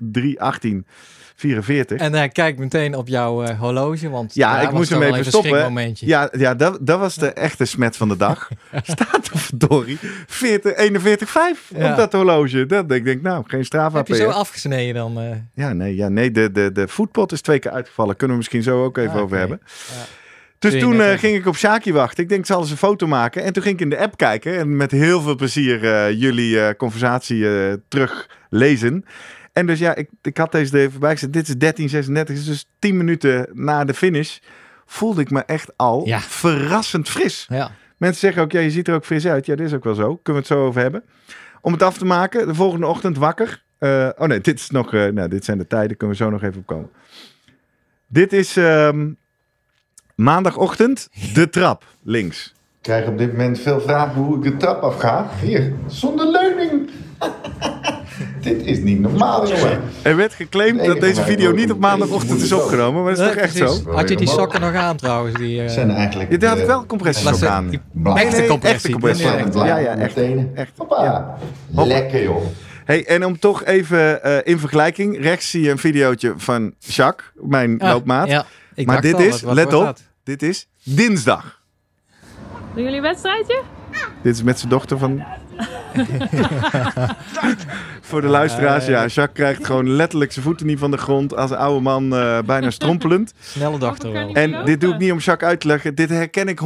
3.18.44. 1.48 1.96
En 1.96 2.14
hij 2.14 2.30
kijkt 2.30 2.60
meteen 2.60 2.96
op 2.96 3.08
jouw 3.08 3.44
eh, 3.44 3.60
horloge, 3.60 4.10
want 4.10 4.34
Ja, 4.34 4.52
daar 4.54 4.62
ik 4.64 4.70
was 4.70 4.78
moest 4.78 4.90
hem 4.90 5.02
even 5.02 5.18
een 5.18 5.26
stoppen. 5.26 5.94
Ja, 5.96 6.30
ja 6.38 6.56
dat, 6.56 6.78
dat 6.82 7.00
was 7.00 7.16
de 7.16 7.28
echte 7.34 7.66
smet 7.66 7.98
van 7.98 8.08
de 8.10 8.18
dag. 8.18 8.50
Staat 8.84 9.30
er 9.34 9.38
verdorie 9.40 9.98
40, 10.28 10.90
41,5 10.90 11.78
Ja. 11.78 11.92
op 11.92 11.98
dat 11.98 12.12
horloge. 12.14 12.66
Dat, 12.66 12.92
ik 12.92 13.06
denk, 13.06 13.22
nou, 13.22 13.44
geen 13.48 13.66
Strava 13.66 13.98
Heb 13.98 14.08
je 14.08 14.16
zo 14.16 14.30
afgesneden 14.30 14.94
dan? 14.96 15.20
eh? 15.20 15.30
Ja, 15.54 15.74
nee, 15.74 15.96
ja, 15.96 16.10
nee 16.10 16.32
de, 16.32 16.52
de, 16.52 16.72
de 16.72 16.88
foodpot 16.88 17.32
is 17.32 17.42
twee 17.42 17.60
keer 17.60 17.72
uitgevallen. 17.72 18.16
Kunnen 18.16 18.38
we 18.38 18.42
misschien 18.44 18.64
zo 18.64 18.84
ook 18.84 18.98
even 18.98 19.12
Ah, 19.12 19.22
over 19.22 19.38
hebben. 19.38 19.62
Ja. 19.64 19.94
Dus 20.60 20.80
toen 20.80 20.94
even- 21.02 21.20
ging 21.20 21.36
ik 21.38 21.46
op 21.46 21.56
Shaki 21.56 21.94
wachten. 21.94 22.24
Ik 22.24 22.30
denk, 22.30 22.42
ik 22.42 22.48
zal 22.48 22.60
eens 22.62 22.72
een 22.72 22.78
foto 22.78 23.08
maken. 23.08 23.44
En 23.44 23.54
toen 23.54 23.64
ging 23.64 23.76
ik 23.76 23.82
in 23.82 23.90
de 23.90 23.98
app 24.00 24.18
kijken. 24.18 24.58
En 24.58 24.76
met 24.78 24.92
heel 24.92 25.22
veel 25.22 25.36
plezier 25.36 25.84
eh, 25.94 26.12
jullie 26.20 26.62
eh, 26.62 26.76
conversatie 26.78 27.46
teruglezen. 27.88 29.06
En 29.54 29.66
dus 29.66 29.80
ja, 29.80 29.96
ik, 29.96 30.10
ik 30.22 30.38
had 30.38 30.52
deze 30.52 30.78
er 30.78 30.84
even 30.84 31.00
bij 31.00 31.12
gezet. 31.12 31.34
Dit 31.34 31.48
is 31.48 31.56
1336, 31.58 32.46
dus 32.46 32.66
10 32.80 32.98
minuten 32.98 33.48
na 33.54 33.86
de 33.86 33.94
finish 33.94 34.38
voelde 34.86 35.22
ik 35.22 35.32
me 35.32 35.40
echt 35.42 35.72
al 35.76 36.08
Ja. 36.08 36.20
verrassend 36.20 37.10
fris. 37.10 37.46
Ja. 37.50 37.72
Mensen 37.98 38.20
zeggen 38.20 38.42
ook, 38.42 38.52
ja, 38.52 38.60
je 38.60 38.72
ziet 38.72 38.88
er 38.88 38.94
ook 38.96 39.06
fris 39.06 39.28
uit. 39.28 39.46
Ja, 39.46 39.56
dat 39.56 39.66
is 39.66 39.74
ook 39.74 39.84
wel 39.84 39.94
zo. 39.96 40.16
Kunnen 40.16 40.42
we 40.44 40.48
het 40.50 40.60
zo 40.60 40.66
over 40.66 40.82
hebben. 40.82 41.04
Om 41.62 41.74
het 41.74 41.82
af 41.84 41.98
te 41.98 42.06
maken, 42.06 42.48
de 42.48 42.56
volgende 42.56 42.86
ochtend 42.88 43.18
wakker. 43.18 43.64
Eh, 43.78 44.10
oh 44.18 44.28
nee, 44.28 44.40
dit 44.42 44.60
is 44.60 44.70
nog, 44.70 44.94
eh, 44.94 45.06
nou, 45.08 45.30
dit 45.30 45.46
zijn 45.46 45.58
de 45.58 45.68
tijden, 45.68 45.98
kunnen 45.98 46.18
we 46.18 46.24
zo 46.24 46.30
nog 46.30 46.44
even 46.44 46.60
op 46.60 46.66
komen. 46.66 46.90
Dit 48.08 48.34
is 48.34 48.58
ehm, 48.58 49.10
maandagochtend, 50.16 51.10
de 51.34 51.50
trap, 51.50 51.84
links. 52.04 52.46
Ik 52.78 52.88
krijg 52.88 53.08
op 53.08 53.18
dit 53.18 53.32
moment 53.32 53.60
veel 53.60 53.82
vragen 53.82 54.22
hoe 54.22 54.36
ik 54.38 54.44
de 54.44 54.58
trap 54.58 54.82
afga. 54.82 55.30
Hier, 55.42 55.74
zonder. 55.88 56.26
Dit 58.44 58.66
is 58.66 58.80
niet 58.80 59.00
normaal, 59.00 59.48
jongen. 59.48 59.82
Er 60.02 60.16
werd 60.16 60.34
geclaimd 60.34 60.86
dat 60.86 61.00
deze 61.00 61.22
video 61.24 61.52
niet 61.52 61.72
op 61.72 61.80
maandagochtend 61.80 62.42
is 62.42 62.52
opgenomen, 62.52 63.04
maar 63.04 63.16
dat 63.16 63.26
is 63.28 63.34
toch 63.34 63.42
echt 63.44 63.56
zo? 63.56 63.92
Had 63.92 64.10
je 64.10 64.16
die 64.16 64.28
sokken 64.30 64.62
nog 64.62 64.74
aan 64.74 64.96
trouwens? 64.98 65.36
Die, 65.38 65.62
eh, 65.62 65.70
zijn 65.70 65.92
eigenlijk... 65.92 66.40
Daar 66.42 66.50
had 66.50 66.60
ik 66.60 66.66
wel 66.66 66.86
compressies 66.86 67.44
aan. 67.44 67.70
echte 68.14 68.46
compressie. 68.90 69.30
Ja, 69.54 69.78
ja, 69.78 69.96
echt. 69.96 70.14
Tenen. 70.16 70.52
Echt. 70.56 70.72
Hoppa. 70.78 71.04
Ja. 71.04 71.86
Lekker, 71.86 72.24
joh. 72.24 72.44
Hey, 72.86 73.06
en 73.08 73.26
om 73.26 73.40
toch 73.40 73.64
even 73.66 74.24
eh, 74.24 74.38
in 74.44 74.60
vergelijking. 74.60 75.22
Rechts 75.22 75.50
zie 75.50 75.62
je 75.62 75.70
een 75.70 75.78
videootje 75.78 76.34
van 76.38 76.74
Jacques, 76.80 77.30
mijn 77.36 77.80
Ah, 77.82 77.90
loopmaat. 77.92 78.28
Ja, 78.28 78.46
ik 78.76 78.86
maar 78.86 79.02
dit 79.02 79.14
al, 79.14 79.20
is, 79.20 79.32
wat- 79.32 79.42
wat 79.42 79.54
let 79.54 79.74
op, 79.74 79.84
dat? 79.84 80.02
dit 80.24 80.44
is 80.44 80.68
dinsdag. 80.84 81.60
Doen 82.74 82.84
jullie 82.84 82.98
een 82.98 83.04
wedstrijdje? 83.04 83.62
Dit 84.22 84.36
is 84.36 84.44
met 84.44 84.58
zijn 84.60 84.70
dochter 84.70 84.98
van... 84.98 85.24
Voor 88.02 88.22
de 88.22 88.28
luisteraars, 88.28 88.86
ja. 88.86 89.06
Jacques 89.06 89.30
krijgt 89.34 89.66
gewoon 89.66 89.90
letterlijk 89.90 90.32
zijn 90.32 90.46
voeten 90.46 90.66
niet 90.66 90.80
van 90.80 90.92
de 90.92 90.98
grond. 90.98 91.36
Als 91.36 91.52
een 91.52 91.58
oude 91.58 91.82
man 91.82 92.16
eh, 92.16 92.40
bijna 92.46 92.70
strompelend. 92.70 93.34
Snelle 93.40 93.78
dochter 93.80 94.12
wel. 94.12 94.34
En 94.34 94.66
dit 94.66 94.82
doe 94.82 94.94
ik 94.94 95.00
niet 95.00 95.12
om 95.12 95.18
Jacques 95.18 95.50
uit 95.50 95.60
te 95.60 95.68
leggen. 95.68 95.96
Dit 95.96 96.10
herken 96.10 96.48
ik 96.48 96.60
100%. 96.60 96.64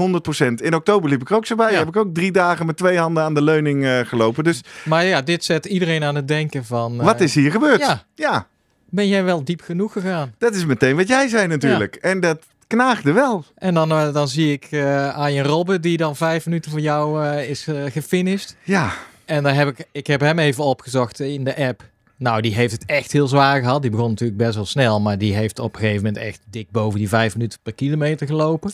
In 0.56 0.76
oktober 0.76 1.10
liep 1.10 1.22
ik 1.22 1.30
er 1.30 1.36
ook 1.36 1.46
zo 1.46 1.56
bij. 1.56 1.72
Ja. 1.72 1.78
Heb 1.78 1.88
ik 1.88 1.96
ook 1.96 2.14
drie 2.14 2.32
dagen 2.32 2.66
met 2.66 2.78
twee 2.78 2.98
handen 2.98 3.24
aan 3.24 3.34
de 3.34 3.42
leuning 3.42 3.86
eh, 3.86 4.00
gelopen. 4.00 4.44
Dus 4.44 4.62
Maar 4.84 5.06
ja, 5.06 5.22
dit 5.22 5.44
zet 5.44 5.66
iedereen 5.66 6.04
aan 6.04 6.16
het 6.16 6.28
denken 6.28 6.66
van... 6.66 7.00
eh, 7.00 7.06
wat 7.06 7.22
is 7.22 7.36
hier 7.36 7.52
gebeurd? 7.52 7.80
ja. 7.80 8.04
ja. 8.16 8.48
Ben 8.90 9.08
jij 9.08 9.24
wel 9.24 9.44
diep 9.44 9.62
genoeg 9.62 9.92
gegaan? 9.92 10.34
Dat 10.38 10.56
is 10.56 10.66
meteen 10.66 10.96
wat 10.96 11.08
jij 11.08 11.28
zei 11.28 11.48
natuurlijk. 11.48 11.96
En 11.96 12.20
dat 12.20 12.40
knaagde 12.68 13.12
wel. 13.12 13.44
En 13.56 13.74
dan, 13.74 13.92
eh, 13.92 14.14
dan 14.14 14.28
zie 14.28 14.52
ik 14.52 14.68
eh 14.72 15.16
Arjen 15.18 15.46
Robben, 15.46 15.82
die 15.82 15.98
dan 15.98 16.16
vijf 16.16 16.46
minuten 16.46 16.72
voor 16.72 16.80
jou 16.80 17.26
eh, 17.26 17.50
is 17.50 17.68
gefinished. 17.92 18.56
Ja, 18.64 18.92
En 19.26 19.44
dan 19.44 19.54
heb 19.54 19.68
ik, 19.68 19.88
ik 19.92 20.08
heb 20.08 20.20
hem 20.22 20.40
even 20.40 20.64
opgezocht 20.64 21.20
in 21.20 21.44
de 21.44 21.56
app. 21.68 21.84
Nou, 22.18 22.42
die 22.42 22.54
heeft 22.56 22.72
het 22.72 22.84
echt 22.86 23.12
heel 23.12 23.28
zwaar 23.28 23.62
gehad. 23.62 23.82
Die 23.82 23.92
begon 23.92 24.10
natuurlijk 24.10 24.38
best 24.40 24.56
wel 24.56 24.66
snel, 24.66 25.02
maar 25.02 25.18
die 25.18 25.34
heeft 25.36 25.60
op 25.60 25.74
een 25.74 25.80
gegeven 25.80 26.04
moment 26.04 26.24
echt 26.24 26.40
dik 26.50 26.72
boven 26.72 27.00
die 27.00 27.10
vijf 27.10 27.34
minuten 27.36 27.60
per 27.64 27.74
kilometer 27.74 28.28
gelopen. 28.28 28.74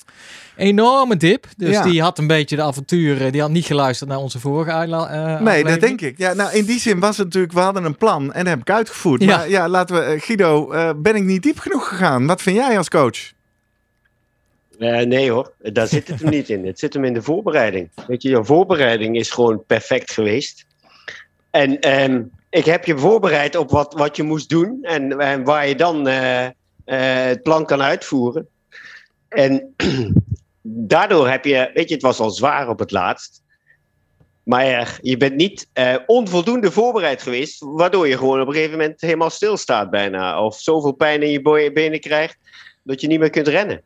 Enorme 0.56 1.18
dip. 1.18 1.48
Dus 1.58 1.70
Ja. 1.70 1.84
die 1.84 2.02
had 2.02 2.18
een 2.18 2.28
beetje 2.28 2.56
de 2.56 2.62
avonturen. 2.62 3.32
Die 3.32 3.42
had 3.42 3.50
niet 3.50 3.66
geluisterd 3.66 4.10
naar 4.10 4.20
onze 4.20 4.40
vorige 4.40 4.72
uitla- 4.72 5.40
nee, 5.42 5.64
dat 5.64 5.80
denk 5.80 6.02
ik. 6.02 6.18
Ja, 6.18 6.34
nou, 6.34 6.56
in 6.56 6.66
die 6.66 6.80
zin 6.80 7.00
was 7.00 7.18
het 7.18 7.26
natuurlijk, 7.26 7.54
we 7.54 7.60
hadden 7.60 7.84
een 7.84 7.98
plan 7.98 8.34
en 8.34 8.44
dat 8.44 8.54
heb 8.54 8.60
ik 8.62 8.70
uitgevoerd. 8.70 9.24
Ja. 9.24 9.38
Maar 9.38 9.50
ja, 9.50 9.68
laten 9.70 9.96
we, 9.96 10.20
Guido, 10.20 10.68
ben 10.98 11.16
ik 11.16 11.24
niet 11.24 11.44
diep 11.44 11.60
genoeg 11.60 11.88
gegaan? 11.88 12.26
Wat 12.28 12.42
vind 12.42 12.56
jij 12.56 12.78
als 12.78 12.90
coach? 12.90 13.32
Eh, 14.82 15.06
nee 15.06 15.32
hoor, 15.32 15.54
daar 15.58 15.88
zit 15.88 16.08
het 16.08 16.22
hem 16.22 16.30
niet 16.30 16.50
in. 16.50 16.66
Het 16.66 16.80
zit 16.80 16.94
hem 16.94 17.04
in 17.04 17.14
de 17.14 17.22
voorbereiding. 17.22 17.90
Weet 18.08 18.22
je, 18.22 18.30
je 18.30 18.44
voorbereiding 18.44 19.16
is 19.16 19.30
gewoon 19.30 19.64
perfect 19.66 20.12
geweest. 20.12 20.66
En 21.50 21.80
ehm, 21.80 22.24
ik 22.50 22.66
heb 22.66 22.86
je 22.86 22.98
voorbereid 22.98 23.56
op 23.56 23.70
wat, 23.70 23.94
wat 23.94 24.16
je 24.16 24.24
moest 24.24 24.50
doen 24.50 24.84
en, 24.84 25.44
waar 25.44 25.68
je 25.68 25.76
dan 25.76 26.08
eh, 26.08 26.46
eh, 26.46 26.54
het 27.26 27.44
plan 27.44 27.66
kan 27.66 27.82
uitvoeren. 27.82 28.48
En 29.30 29.74
daardoor 30.94 31.30
heb 31.30 31.46
je, 31.46 31.72
weet 31.74 31.88
je, 31.88 31.94
het 31.94 32.04
was 32.04 32.20
al 32.20 32.32
zwaar 32.32 32.70
op 32.70 32.80
het 32.80 32.92
laatst. 32.92 33.42
Maar 34.44 35.00
je 35.02 35.18
bent 35.18 35.36
niet 35.36 35.68
onvoldoende 36.06 36.72
voorbereid 36.72 37.22
geweest, 37.22 37.60
waardoor 37.60 38.08
je 38.08 38.18
gewoon 38.18 38.42
op 38.42 38.48
een 38.48 38.54
gegeven 38.54 38.78
moment 38.78 39.02
helemaal 39.02 39.30
stilstaat 39.30 39.90
bijna. 39.90 40.44
Of 40.44 40.60
zoveel 40.60 40.92
pijn 40.92 41.22
in 41.22 41.32
je 41.32 41.72
benen 41.74 42.00
krijgt, 42.00 42.38
dat 42.84 43.02
je 43.02 43.08
niet 43.08 43.20
meer 43.20 43.30
kunt 43.30 43.48
rennen. 43.48 43.82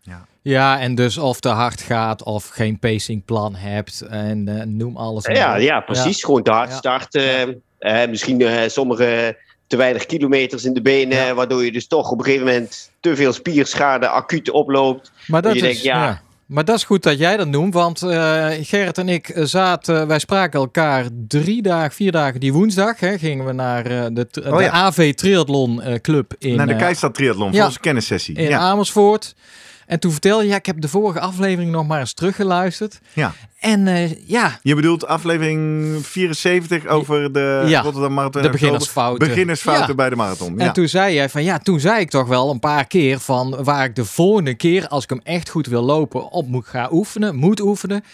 Ja, 0.00 0.26
en 0.52 0.94
dus 0.94 1.18
of 1.18 1.40
te 1.40 1.48
hard 1.48 1.80
gaat 1.80 2.22
of 2.22 2.48
geen 2.48 2.78
pacingplan 2.78 3.54
hebt 3.54 4.00
en 4.00 4.48
eh, 4.48 4.66
noem 4.66 4.96
alles. 4.96 5.24
Ja, 5.26 5.56
ja 5.56 5.80
precies. 5.80 6.24
Gewoon 6.24 6.42
te 6.42 6.50
hard 6.50 6.70
Ja. 6.70 6.76
starten. 6.76 7.62
Eh, 7.78 8.08
misschien 8.08 8.40
eh, 8.40 8.68
sommige 8.68 9.36
te 9.66 9.76
weinig 9.76 10.06
kilometers 10.06 10.64
in 10.64 10.74
de 10.74 10.82
benen, 10.82 11.16
Ja. 11.18 11.34
waardoor 11.34 11.64
je 11.64 11.72
dus 11.72 11.86
toch 11.86 12.10
op 12.10 12.18
een 12.18 12.24
gegeven 12.24 12.46
moment 12.46 12.90
te 13.00 13.16
veel 13.16 13.32
spierschade 13.32 14.08
acuut 14.08 14.50
oploopt. 14.50 15.12
Maar 15.26 15.42
dat, 15.42 15.52
je 15.52 15.58
is, 15.58 15.64
denkt, 15.64 15.82
ja. 15.82 16.04
ja. 16.04 16.20
maar 16.46 16.64
dat 16.64 16.76
is 16.76 16.84
goed 16.84 17.02
dat 17.02 17.18
jij 17.18 17.36
dat 17.36 17.48
noemt, 17.48 17.74
want 17.74 18.02
eh, 18.02 18.46
Gerrit 18.60 18.98
en 18.98 19.08
ik 19.08 19.32
zaten, 19.42 20.06
wij 20.06 20.18
spraken 20.18 20.60
elkaar 20.60 21.04
drie 21.28 21.62
dagen, 21.62 21.92
vier 21.92 22.12
dagen 22.12 22.40
die 22.40 22.52
woensdag. 22.52 23.00
Hè, 23.00 23.18
gingen 23.18 23.46
we 23.46 23.52
naar 23.52 23.86
eh, 23.86 24.04
de, 24.12 24.26
de 24.30 24.52
Oh 24.52 24.60
ja. 24.60 24.70
AV 24.70 25.14
Triathlon 25.14 25.82
eh, 25.82 25.94
Club 26.00 26.34
in, 26.38 26.56
Naar 26.56 26.66
de 26.66 26.76
Keistad 26.76 27.14
Triathlon, 27.14 27.48
voor 27.48 27.56
ja. 27.58 27.64
onze 27.66 27.80
kennissessie. 27.80 28.36
in 28.36 28.48
Ja. 28.48 28.58
Amersfoort. 28.58 29.34
En 29.86 30.00
toen 30.00 30.12
vertelde 30.12 30.42
je, 30.44 30.48
ja, 30.50 30.56
ik 30.56 30.66
heb 30.66 30.80
de 30.80 30.88
vorige 30.88 31.20
aflevering 31.20 31.70
nog 31.72 31.86
maar 31.86 32.00
eens 32.00 32.14
teruggeluisterd. 32.14 33.00
ja. 33.12 33.32
En 33.60 33.86
eh, 33.86 34.28
ja, 34.28 34.58
Je 34.62 34.74
bedoelt 34.74 35.06
aflevering 35.06 36.06
74 36.06 36.86
over 36.86 37.32
de 37.32 37.64
Ja, 37.66 37.80
Rotterdam 37.80 38.12
Marathon. 38.12 38.42
de 38.42 38.50
beginnersfouten. 38.50 39.28
Beginnersfouten 39.28 39.86
Ja. 39.88 39.94
bij 39.94 40.08
de 40.10 40.16
marathon. 40.16 40.58
En 40.58 40.64
Ja. 40.64 40.72
toen 40.72 40.88
zei 40.88 41.14
jij 41.14 41.28
van 41.28 41.44
ja, 41.44 41.58
toen 41.58 41.80
zei 41.80 42.00
ik 42.00 42.10
toch 42.10 42.28
wel 42.28 42.50
een 42.50 42.58
paar 42.60 42.86
keer 42.86 43.18
van 43.20 43.64
waar 43.64 43.84
ik 43.84 43.96
de 43.96 44.04
volgende 44.04 44.54
keer, 44.54 44.88
als 44.88 45.02
ik 45.04 45.10
hem 45.10 45.20
echt 45.22 45.48
goed 45.48 45.66
wil 45.66 45.82
lopen, 45.82 46.30
op 46.30 46.46
moet 46.48 46.66
gaan 46.66 46.88
oefenen, 46.92 47.36
moet 47.36 47.60
oefenen, 47.60 48.04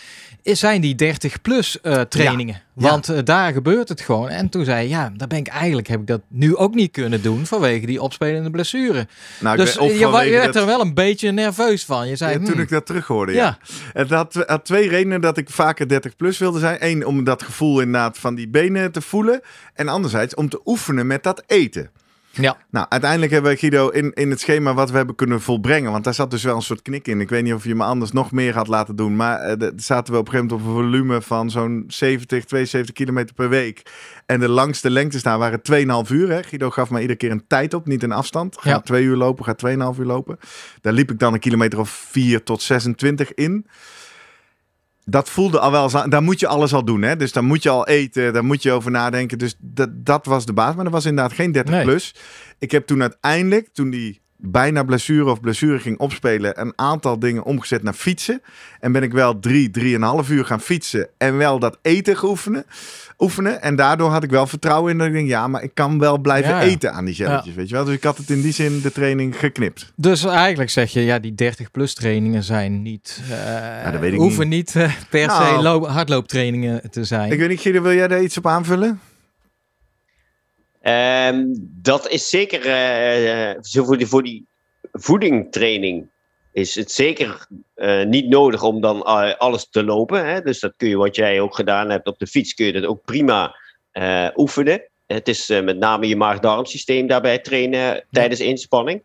zijn 0.43 0.81
die 0.81 0.95
30 0.95 1.41
plus 1.43 1.81
eh, 1.81 2.01
trainingen. 2.01 2.63
Ja. 2.75 2.91
Want 2.91 3.09
eh, 3.09 3.19
daar 3.25 3.53
gebeurt 3.53 3.89
het 3.89 4.01
gewoon. 4.01 4.29
En 4.29 4.49
toen 4.49 4.65
zei 4.65 4.83
je, 4.83 4.89
ja, 4.89 5.13
daar 5.17 5.29
ben 5.29 5.39
ik 5.39 5.49
eigenlijk, 5.49 5.89
heb 5.89 6.01
ik 6.01 6.07
dat 6.07 6.21
nu 6.29 6.57
ook 6.57 6.75
niet 6.75 6.91
kunnen 6.91 7.23
doen 7.23 7.47
vanwege 7.47 7.87
die 7.87 8.03
opspelende 8.03 8.51
blessure. 8.51 9.07
Nou, 9.41 9.57
dus 9.57 9.79
of 9.79 9.99
je, 9.99 10.11
werd 10.11 10.45
dat- 10.45 10.57
er 10.57 10.67
wel 10.67 10.81
een 10.81 10.95
beetje 10.95 11.31
nerveus 11.31 11.85
van. 11.85 12.09
Je 12.09 12.17
zei, 12.17 12.33
Ja, 12.33 12.39
toen 12.39 12.53
hmm, 12.53 12.61
ik 12.61 12.69
dat 12.69 12.87
terug 12.87 13.07
hoorde, 13.07 13.33
ja. 13.33 13.59
Het 13.93 14.11
had, 14.11 14.45
had 14.47 14.65
twee 14.65 14.89
redenen 14.89 15.21
dat 15.21 15.37
ik 15.37 15.51
vaker 15.51 15.89
30 15.89 16.17
plus 16.17 16.39
wilde 16.39 16.59
zijn. 16.59 16.77
Eén, 16.81 17.07
om 17.07 17.25
dat 17.25 17.43
gevoel 17.43 17.81
inderdaad 17.81 18.19
van 18.19 18.35
die 18.35 18.49
benen 18.49 18.93
te 18.93 19.01
voelen. 19.01 19.41
En 19.75 19.89
anderzijds 19.89 20.35
om 20.35 20.49
te 20.49 20.61
oefenen 20.65 21.07
met 21.07 21.23
dat 21.23 21.43
eten. 21.47 21.91
Ja. 22.33 22.57
Nou, 22.71 22.87
uiteindelijk 22.89 23.33
hebben 23.33 23.51
we 23.51 23.57
Guido 23.59 23.89
in, 23.89 24.13
in 24.13 24.31
het 24.31 24.41
schema 24.41 24.75
wat 24.75 24.91
we 24.91 24.97
hebben 24.97 25.15
kunnen 25.15 25.41
volbrengen. 25.41 25.93
Want 25.93 26.05
daar 26.05 26.15
zat 26.15 26.31
dus 26.31 26.43
wel 26.43 26.57
een 26.57 26.63
soort 26.63 26.83
knik 26.83 27.09
in. 27.09 27.21
Ik 27.21 27.29
weet 27.29 27.43
niet 27.43 27.53
of 27.55 27.65
je 27.65 27.75
me 27.75 27.85
anders 27.85 28.13
nog 28.13 28.33
meer 28.33 28.55
had 28.55 28.69
laten 28.69 28.97
doen. 28.97 29.17
Maar 29.17 29.39
eh, 29.41 29.59
de- 29.59 29.73
zaten 29.77 30.13
we 30.13 30.19
op 30.19 30.27
een 30.27 30.33
gegeven 30.33 30.55
moment 30.57 30.69
op 30.69 30.77
een 30.77 30.83
volume 30.91 31.23
van 31.23 31.51
zo'n 31.51 31.85
70, 31.89 32.45
72 32.45 32.95
kilometer 32.95 33.35
per 33.35 33.49
week. 33.49 33.83
En 34.27 34.41
de 34.41 34.49
langste 34.49 34.91
lengtes 34.91 35.23
daar 35.23 35.39
waren 35.39 35.61
2,5 36.07 36.11
uur. 36.13 36.31
Hè. 36.31 36.43
Guido 36.43 36.71
gaf 36.71 36.91
mij 36.91 37.01
iedere 37.01 37.19
keer 37.19 37.31
een 37.31 37.45
tijd 37.47 37.75
op, 37.75 37.87
niet 37.87 38.03
een 38.03 38.13
afstand. 38.13 38.57
Ga 38.61 38.71
Ja. 38.71 38.81
twee 38.81 39.05
uur 39.05 39.17
lopen, 39.17 39.45
ga 39.45 39.55
2,5 39.95 39.99
uur 40.01 40.07
lopen. 40.07 40.39
Daar 40.81 40.93
liep 40.93 41.11
ik 41.11 41.19
dan 41.19 41.33
een 41.33 41.41
kilometer 41.41 41.79
of 41.79 41.91
4 42.11 42.43
tot 42.43 42.63
26 42.63 43.35
in. 43.35 43.67
Dat 45.11 45.29
voelde 45.29 45.59
al 45.61 45.71
wel, 45.71 46.09
daar 46.09 46.23
moet 46.23 46.41
je 46.41 46.47
alles 46.47 46.73
al 46.75 46.85
doen. 46.85 47.03
Hè? 47.03 47.17
Dus 47.17 47.33
dan 47.33 47.45
moet 47.45 47.63
je 47.63 47.69
al 47.69 47.87
eten, 47.87 48.33
daar 48.33 48.45
moet 48.45 48.63
je 48.63 48.73
over 48.73 48.91
nadenken. 48.91 49.39
Dus 49.39 49.55
dat, 49.59 49.89
dat 49.93 50.27
was 50.27 50.47
de 50.47 50.53
baas. 50.53 50.75
Maar 50.75 50.85
dat 50.85 50.93
was 50.93 51.05
inderdaad 51.05 51.33
geen 51.33 51.53
30 51.53 51.75
Nee. 51.75 51.85
plus. 51.85 52.15
Ik 52.59 52.71
heb 52.71 52.87
toen 52.87 53.01
uiteindelijk, 53.01 53.69
toen 53.73 53.91
die 53.91 54.20
bijna 54.43 54.83
blessure 54.83 55.31
of 55.31 55.41
blessure 55.41 55.79
ging 55.79 55.99
opspelen, 55.99 56.61
een 56.61 56.73
aantal 56.77 57.19
dingen 57.19 57.45
omgezet 57.45 57.83
naar 57.83 57.93
fietsen. 57.95 58.43
En 58.81 58.93
ben 58.93 59.03
ik 59.03 59.13
wel 59.13 59.39
drie, 59.41 59.71
drieënhalf 59.71 60.31
uur 60.31 60.45
gaan 60.45 60.61
fietsen 60.61 61.09
en 61.19 61.37
wel 61.37 61.59
dat 61.59 61.79
eten 61.83 62.17
geoefenen. 62.17 62.65
Oefenen. 63.19 63.63
En 63.63 63.77
daardoor 63.77 64.11
had 64.11 64.23
ik 64.23 64.31
wel 64.31 64.47
vertrouwen 64.47 64.93
in 64.93 64.99
dat 64.99 65.07
ik 65.07 65.13
denk, 65.13 65.29
ja, 65.29 65.49
maar 65.49 65.63
ik 65.63 65.71
kan 65.75 65.99
wel 65.99 66.19
blijven 66.19 66.51
Ja, 66.51 66.61
eten 66.63 66.93
aan 66.93 67.05
die 67.05 67.15
gelletjes. 67.15 67.55
Weet 67.55 67.69
je 67.69 67.75
wel? 67.75 67.85
Dus 67.85 67.95
ik 67.95 68.03
had 68.05 68.17
het 68.17 68.31
in 68.31 68.41
die 68.41 68.53
zin 68.53 68.81
de 68.81 68.93
training 68.93 69.39
geknipt. 69.39 69.93
Dus 69.97 70.25
eigenlijk 70.25 70.71
zeg 70.71 70.91
je, 70.93 71.01
ja, 71.01 71.19
die 71.19 71.35
30 71.35 71.71
plus 71.71 71.95
trainingen 71.95 72.43
zijn 72.43 72.83
niet, 72.83 73.21
dat 73.91 74.01
weet 74.01 74.13
ik 74.13 74.19
hoeven 74.19 74.49
niet, 74.49 74.77
eh, 74.77 74.93
per 75.11 75.27
Nou. 75.27 75.57
se 75.57 75.63
loop, 75.63 75.87
hardlooptrainingen 75.87 76.91
te 76.91 77.05
zijn. 77.05 77.33
Ik 77.33 77.39
weet 77.39 77.49
niet, 77.49 77.61
Guido, 77.61 77.83
wil 77.83 77.95
jij 77.95 78.09
daar 78.09 78.23
iets 78.23 78.37
op 78.37 78.47
aanvullen? 78.47 79.01
Ehm, 80.81 81.47
dat 81.83 82.09
is 82.09 82.29
zeker, 82.29 82.67
eh, 82.67 83.51
eh, 83.51 83.57
voor, 83.63 83.97
die, 83.99 84.07
voor 84.07 84.23
die 84.23 84.47
voedingtraining 84.93 86.09
is 86.53 86.75
het 86.75 86.91
zeker 86.91 87.47
eh, 87.75 88.05
niet 88.05 88.29
nodig 88.29 88.63
om 88.63 88.81
dan 88.81 89.03
alles 89.39 89.69
te 89.71 89.85
lopen. 89.85 90.27
Hè? 90.27 90.41
Dus 90.41 90.61
dat 90.61 90.73
kun 90.77 90.89
je, 90.89 90.97
wat 90.97 91.17
jij 91.17 91.41
ook 91.41 91.55
gedaan 91.55 91.91
hebt 91.91 92.07
op 92.07 92.19
de 92.19 92.27
fiets, 92.27 92.55
kun 92.55 92.67
je 92.67 92.73
dat 92.73 92.85
ook 92.85 93.05
prima 93.05 93.57
oefenen. 94.35 94.83
Het 95.07 95.29
is 95.29 95.49
met 95.49 95.79
name 95.79 96.09
je 96.09 96.17
maag-darmsysteem 96.17 97.07
daarbij 97.07 97.39
trainen 97.39 98.05
tijdens 98.11 98.41
inspanning. 98.41 99.03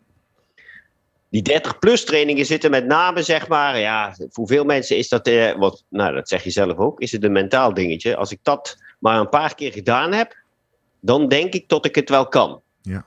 Die 1.30 1.62
30-plus 1.62 2.06
trainingen 2.06 2.46
zitten 2.46 2.72
met 2.72 2.86
name, 2.86 3.24
zeg 3.24 3.48
maar, 3.48 3.80
ja, 3.80 4.16
voor 4.30 4.48
veel 4.48 4.64
mensen 4.64 4.98
is 4.98 5.10
dat, 5.10 5.30
wat, 5.58 5.84
nou 5.90 6.14
dat 6.14 6.28
zeg 6.28 6.44
je 6.44 6.50
zelf 6.50 6.78
ook, 6.78 7.00
is 7.00 7.12
het 7.12 7.24
een 7.24 7.32
mentaal 7.32 7.74
dingetje. 7.74 8.16
Als 8.16 8.32
ik 8.32 8.40
dat 8.42 8.78
maar 9.00 9.20
een 9.20 9.30
paar 9.30 9.56
keer 9.56 9.72
gedaan 9.72 10.14
heb, 10.14 10.45
dan 11.06 11.28
denk 11.28 11.54
ik 11.54 11.70
dat 11.70 11.86
ik 11.86 11.96
het 11.96 12.10
wel 12.10 12.28
kan. 12.28 12.62
Ja. 12.82 13.06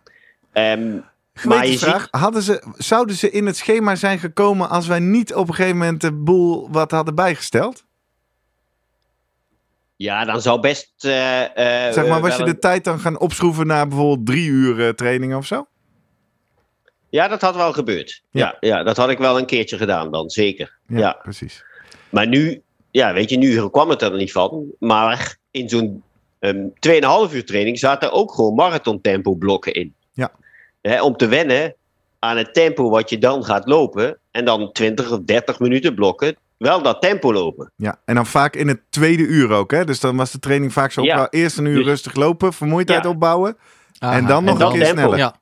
Ehm, 0.52 0.90
maar 0.90 1.00
je 1.32 1.40
Gewetensvraag, 1.40 2.08
hadden 2.10 2.42
ze, 2.42 2.64
zouden 2.76 3.16
ze 3.16 3.30
in 3.30 3.46
het 3.46 3.56
schema 3.56 3.94
zijn 3.94 4.18
gekomen 4.18 4.68
als 4.68 4.86
wij 4.86 4.98
niet 5.00 5.34
op 5.34 5.48
een 5.48 5.54
gegeven 5.54 5.78
moment 5.78 6.00
de 6.00 6.12
boel 6.12 6.68
wat 6.70 6.90
hadden 6.90 7.14
bijgesteld? 7.14 7.86
ja, 9.96 10.24
dan 10.24 10.40
zou 10.42 10.60
best. 10.60 10.92
eh, 11.00 11.86
eh, 11.86 11.92
Zeg 11.92 12.06
maar, 12.08 12.20
was 12.20 12.36
je 12.36 12.44
de 12.44 12.50
een- 12.50 12.60
tijd 12.60 12.84
dan 12.84 12.98
gaan 13.00 13.18
opschroeven 13.18 13.66
naar 13.66 13.88
bijvoorbeeld 13.88 14.26
drie 14.26 14.46
uur 14.48 14.86
eh, 14.86 14.92
training 14.92 15.34
of 15.34 15.46
zo? 15.46 15.66
Ja, 17.08 17.28
dat 17.28 17.40
had 17.40 17.54
wel 17.56 17.72
gebeurd. 17.72 18.22
Ja. 18.30 18.56
Ja, 18.60 18.82
dat 18.82 18.96
had 18.96 19.10
ik 19.10 19.18
wel 19.18 19.38
een 19.38 19.46
keertje 19.46 19.76
gedaan 19.76 20.10
dan, 20.10 20.30
zeker. 20.30 20.76
Ja. 20.86 21.12
precies. 21.22 21.64
Maar 22.10 22.26
nu, 22.26 22.62
ja, 22.90 23.12
weet 23.12 23.30
je, 23.30 23.36
nu 23.36 23.68
kwam 23.70 23.88
het 23.88 24.02
er 24.02 24.16
niet 24.16 24.32
van. 24.32 24.64
Maar 24.78 25.36
in 25.50 25.68
zo'n 25.68 26.02
ehm 26.38 26.56
2,5 27.28 27.34
uur 27.34 27.44
training 27.46 27.78
zaten 27.78 28.12
ook 28.12 28.32
gewoon 28.32 28.54
marathon 28.54 29.00
tempo 29.00 29.34
blokken 29.34 29.72
in. 29.74 29.94
Ja. 30.12 30.30
Hè, 30.80 31.02
om 31.02 31.16
te 31.16 31.26
wennen 31.26 31.74
aan 32.18 32.36
het 32.36 32.54
tempo 32.54 32.90
wat 32.90 33.10
je 33.10 33.18
dan 33.18 33.44
gaat 33.44 33.66
lopen. 33.66 34.18
En 34.30 34.44
dan 34.44 34.72
20 34.72 35.10
of 35.10 35.18
30 35.24 35.58
minuten 35.58 35.94
blokken. 35.94 36.36
Wel 36.56 36.82
dat 36.82 37.00
tempo 37.02 37.32
lopen. 37.32 37.72
Ja, 37.76 38.00
en 38.04 38.14
dan 38.14 38.26
vaak 38.26 38.56
in 38.56 38.68
het 38.68 38.80
tweede 38.90 39.22
uur 39.22 39.50
ook, 39.50 39.70
hè? 39.70 39.84
Dus 39.84 40.00
dan 40.00 40.16
was 40.16 40.30
de 40.30 40.38
training 40.38 40.72
vaak 40.72 40.92
zo 40.92 41.02
Ja. 41.02 41.16
wel 41.16 41.26
eerst 41.30 41.58
een 41.58 41.64
uur 41.64 41.76
Dus- 41.76 41.84
rustig 41.86 42.14
lopen, 42.14 42.52
vermoeidheid 42.52 43.02
Ja. 43.04 43.08
opbouwen. 43.10 43.56
Aha, 43.98 44.16
en 44.16 44.26
dan 44.26 44.44
nog 44.44 44.52
en 44.54 44.60
dan 44.60 44.72
een 44.72 44.78
keer 44.78 44.86
tempo. 44.86 45.00
sneller. 45.00 45.18
Ja. 45.18 45.34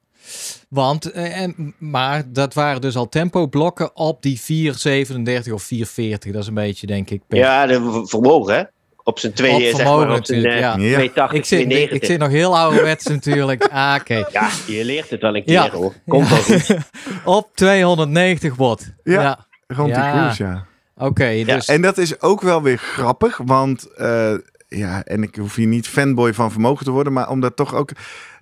Want, 0.69 1.11
eh, 1.11 1.41
en, 1.41 1.75
maar 1.79 2.23
dat 2.33 2.55
waren 2.55 2.81
dus 2.81 2.97
al 2.97 3.09
tempoblokken 3.09 3.97
op 3.97 4.23
die 4.23 4.41
4,37 4.41 5.53
of 5.53 5.63
4,40. 5.63 6.33
Dat 6.33 6.43
is 6.43 6.49
een 6.49 6.55
beetje, 6.55 6.87
denk 6.87 7.11
ik, 7.11 7.23
per 7.29 7.39
Ja, 7.39 7.67
de 7.67 8.03
vermogen, 8.07 8.55
hè? 8.57 8.63
Op 9.07 9.19
zijn 9.19 9.33
twee, 9.33 9.55
Op 9.55 9.61
zeg 9.77 9.85
maar, 9.87 9.95
op 9.95 10.25
zijn 10.27 10.43
natuurlijk, 10.43 10.55
eh, 10.55 10.61
ja. 10.61 10.77
Ja. 10.77 10.95
280, 10.95 11.39
Ik 11.39 11.45
zit, 11.45 11.61
ik 11.61 11.67
290. 11.67 12.09
zit 12.09 12.19
nog 12.19 12.29
heel 12.29 12.59
ouderwets 12.59 13.07
natuurlijk. 13.07 13.65
Ah, 13.65 13.97
oké. 14.01 14.25
Ja, 14.33 14.49
je 14.67 14.85
leert 14.85 15.11
het 15.11 15.21
wel 15.21 15.37
een 15.37 15.45
keer, 15.45 15.53
Ja. 15.53 15.71
hoor. 15.71 15.93
Komt 16.09 16.29
wel 16.29 16.39
goed. 16.39 16.77
Op 17.25 17.49
290 17.55 18.55
watt. 18.57 18.93
Ja. 19.05 19.23
Ja. 19.23 19.47
Rond 19.67 19.95
die 19.95 20.03
cruise, 20.03 20.43
ja. 20.45 20.67
Oké, 20.97 21.45
dus... 21.45 21.67
En 21.67 21.83
dat 21.83 21.99
is 21.99 22.21
ook 22.21 22.41
wel 22.41 22.63
weer 22.63 22.79
grappig, 22.79 23.41
want 23.45 23.93
eh, 23.95 24.35
ja, 24.69 25.05
en 25.05 25.23
ik 25.23 25.37
hoef 25.37 25.55
hier 25.55 25.67
niet 25.67 25.89
fanboy 25.89 26.35
van 26.35 26.51
vermogen 26.53 26.85
te 26.85 26.91
worden, 26.91 27.13
maar 27.13 27.29
omdat 27.31 27.57
toch 27.57 27.75
ook 27.75 27.91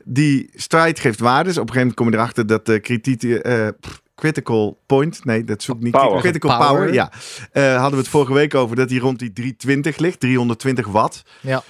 die 0.04 0.50
strijd 0.54 0.98
geeft 1.00 1.20
waardes. 1.20 1.58
Op 1.58 1.68
een 1.68 1.74
gegeven 1.74 1.80
moment 1.80 1.96
kom 1.96 2.08
je 2.10 2.14
erachter 2.16 2.46
dat 2.46 2.66
de 2.66 2.80
kritiek, 2.80 3.22
eh, 3.22 3.68
pff, 3.80 4.02
critical 4.24 4.78
point, 4.86 5.24
nee, 5.24 5.44
dat 5.44 5.62
zoek 5.62 5.76
ik 5.76 5.82
niet. 5.82 5.92
Power. 5.92 6.20
Critical 6.20 6.56
Power. 6.58 6.66
power, 6.74 6.92
ja. 6.94 7.12
Eh, 7.52 7.72
hadden 7.74 7.90
we 7.90 7.96
het 7.96 8.08
vorige 8.08 8.32
week 8.32 8.54
over 8.54 8.76
dat 8.76 8.88
die 8.88 9.00
rond 9.00 9.18
die 9.18 9.32
320 9.32 9.96
ligt, 9.96 10.20
320 10.20 10.86
watt. 10.86 11.22
Ja. 11.40 11.62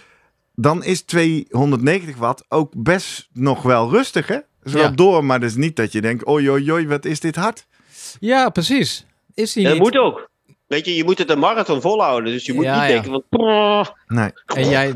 Dan 0.55 0.85
is 0.85 1.03
290 1.03 2.17
watt 2.17 2.45
ook 2.49 2.73
best 2.77 3.29
nog 3.33 3.63
wel 3.63 3.91
rustig, 3.91 4.27
hè? 4.27 4.39
Is 4.63 4.73
wel 4.73 4.83
Ja. 4.83 4.89
door, 4.91 5.25
maar 5.25 5.41
dat 5.41 5.49
is 5.51 5.57
niet 5.57 5.77
dat 5.77 5.93
je 5.93 6.01
denkt, 6.01 6.25
oi, 6.27 6.51
oi, 6.51 6.73
oi, 6.73 6.87
wat 6.87 7.05
is 7.05 7.21
dit 7.21 7.37
hard? 7.37 7.67
Ja, 8.21 8.49
precies. 8.51 9.07
Is 9.35 9.53
die 9.53 9.65
Dat 9.65 9.73
niet? 9.73 9.83
moet 9.83 9.97
ook. 9.97 10.31
Weet 10.67 10.85
je, 10.85 10.97
je 10.97 11.05
moet 11.05 11.19
het 11.19 11.31
een 11.31 11.39
marathon 11.39 11.81
volhouden. 11.81 12.33
Dus 12.33 12.47
je 12.47 12.55
moet 12.55 12.65
Ja, 12.65 12.73
niet 12.81 12.83
ja. 12.83 13.01
denken 13.03 13.23
van... 13.31 13.87
Nee. 14.07 14.31
En, 14.47 14.69
jij, 14.69 14.95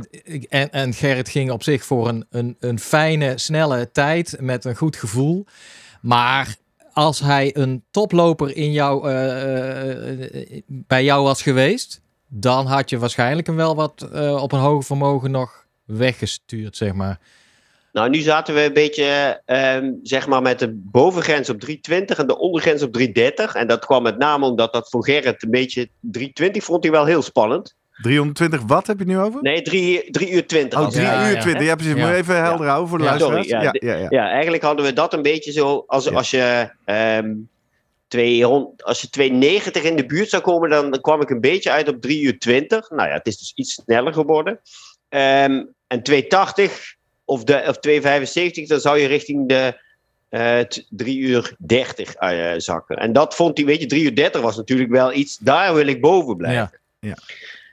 en, 0.48 0.70
en 0.70 0.94
Gerrit 0.94 1.28
ging 1.28 1.50
op 1.50 1.62
zich 1.62 1.84
voor 1.84 2.08
een, 2.08 2.26
een, 2.30 2.56
een 2.60 2.78
fijne, 2.78 3.38
snelle 3.38 3.90
tijd 3.92 4.36
met 4.40 4.64
een 4.64 4.76
goed 4.76 4.96
gevoel. 4.96 5.46
Maar 6.00 6.56
als 6.98 7.20
hij 7.20 7.56
een 7.56 7.84
toploper 7.90 8.56
in 8.56 8.72
jou, 8.72 9.08
eh, 9.08 10.10
eh, 10.10 10.62
bij 10.66 11.04
jou 11.04 11.22
was 11.22 11.42
geweest, 11.42 12.00
dan 12.28 12.66
had 12.66 12.90
je 12.90 12.98
waarschijnlijk 12.98 13.46
hem 13.46 13.56
wel 13.56 13.74
wat 13.74 14.08
eh, 14.12 14.42
op 14.42 14.52
een 14.52 14.58
hoger 14.58 14.84
vermogen 14.84 15.30
nog 15.30 15.66
weggestuurd, 15.84 16.76
zeg 16.76 16.92
maar. 16.92 17.18
Nou, 17.92 18.10
nu 18.10 18.18
zaten 18.18 18.54
we 18.54 18.64
een 18.64 18.72
beetje, 18.72 19.40
ehm, 19.44 19.92
zeg 20.02 20.26
maar, 20.26 20.42
met 20.42 20.58
de 20.58 20.72
bovengrens 20.74 21.50
op 21.50 21.60
320 21.60 22.18
en 22.18 22.26
de 22.26 22.38
ondergrens 22.38 22.82
op 22.82 22.92
330. 22.92 23.54
En 23.54 23.66
dat 23.66 23.84
kwam 23.84 24.02
met 24.02 24.18
name 24.18 24.46
omdat 24.46 24.72
dat 24.72 24.88
voor 24.88 25.04
Gerrit 25.04 25.42
een 25.42 25.50
beetje... 25.50 25.88
320 26.00 26.64
vond 26.64 26.82
hij 26.82 26.92
wel 26.92 27.04
heel 27.04 27.22
spannend. 27.22 27.76
320 28.02 28.60
watt 28.66 28.86
heb 28.86 28.98
je 28.98 29.04
het 29.04 29.12
nu 29.12 29.18
over? 29.18 29.42
Nee, 29.42 29.62
3, 29.62 30.10
3 30.10 30.30
uur 30.30 30.46
20. 30.46 30.78
Oh, 30.78 30.84
als 30.84 30.94
3 30.94 31.06
Ja, 31.06 31.28
uur 31.28 31.34
ja. 31.34 31.40
20. 31.40 31.66
Ja, 31.66 31.74
precies. 31.74 31.94
Ja. 31.94 32.00
Moet 32.00 32.08
je 32.08 32.16
even 32.16 32.36
helder 32.42 32.66
houden 32.66 32.88
voor 32.88 32.98
de 32.98 33.04
Ja, 33.04 33.10
luisteraars. 33.10 33.48
sorry, 33.48 33.64
ja, 33.64 33.72
ja, 33.80 33.92
ja, 33.94 34.00
ja. 34.02 34.06
Ja, 34.10 34.30
eigenlijk 34.30 34.62
hadden 34.62 34.84
we 34.84 34.92
dat 34.92 35.12
een 35.12 35.22
beetje 35.22 35.52
zo. 35.52 35.84
Als, 35.86 36.04
Ja. 36.04 36.10
als 36.12 36.30
je. 36.30 36.70
ehm 36.84 37.32
200, 38.08 38.84
als 38.84 39.00
je 39.00 39.08
290 39.10 39.82
in 39.82 39.96
de 39.96 40.06
buurt 40.06 40.28
zou 40.28 40.42
komen, 40.42 40.70
dan, 40.70 40.90
dan 40.90 41.00
kwam 41.00 41.20
ik 41.20 41.30
een 41.30 41.40
beetje 41.40 41.70
uit 41.70 41.88
op 41.88 42.00
3 42.00 42.22
uur 42.22 42.38
20. 42.38 42.90
Nou 42.90 43.08
ja, 43.08 43.14
het 43.14 43.26
is 43.26 43.38
dus 43.38 43.52
iets 43.54 43.72
sneller 43.72 44.12
geworden. 44.12 44.60
Ehm, 45.08 45.62
en 45.86 46.02
280 46.02 46.94
of, 47.24 47.44
de, 47.44 47.64
of 47.66 47.78
275, 47.78 48.66
dan 48.68 48.80
zou 48.80 48.98
je 48.98 49.06
richting 49.06 49.48
de 49.48 49.86
eh 50.28 50.58
3 50.88 51.18
uur 51.18 51.54
30 51.58 52.14
eh, 52.14 52.52
zakken. 52.56 52.96
En 52.96 53.12
dat 53.12 53.34
vond 53.34 53.56
hij, 53.56 53.66
weet 53.66 53.80
je, 53.80 53.86
3 53.86 54.02
uur 54.04 54.14
30 54.14 54.40
was 54.40 54.56
natuurlijk 54.56 54.90
wel 54.90 55.12
iets, 55.12 55.36
daar 55.38 55.74
wil 55.74 55.86
ik 55.86 56.00
boven 56.00 56.36
blijven. 56.36 56.80
Ja. 57.00 57.14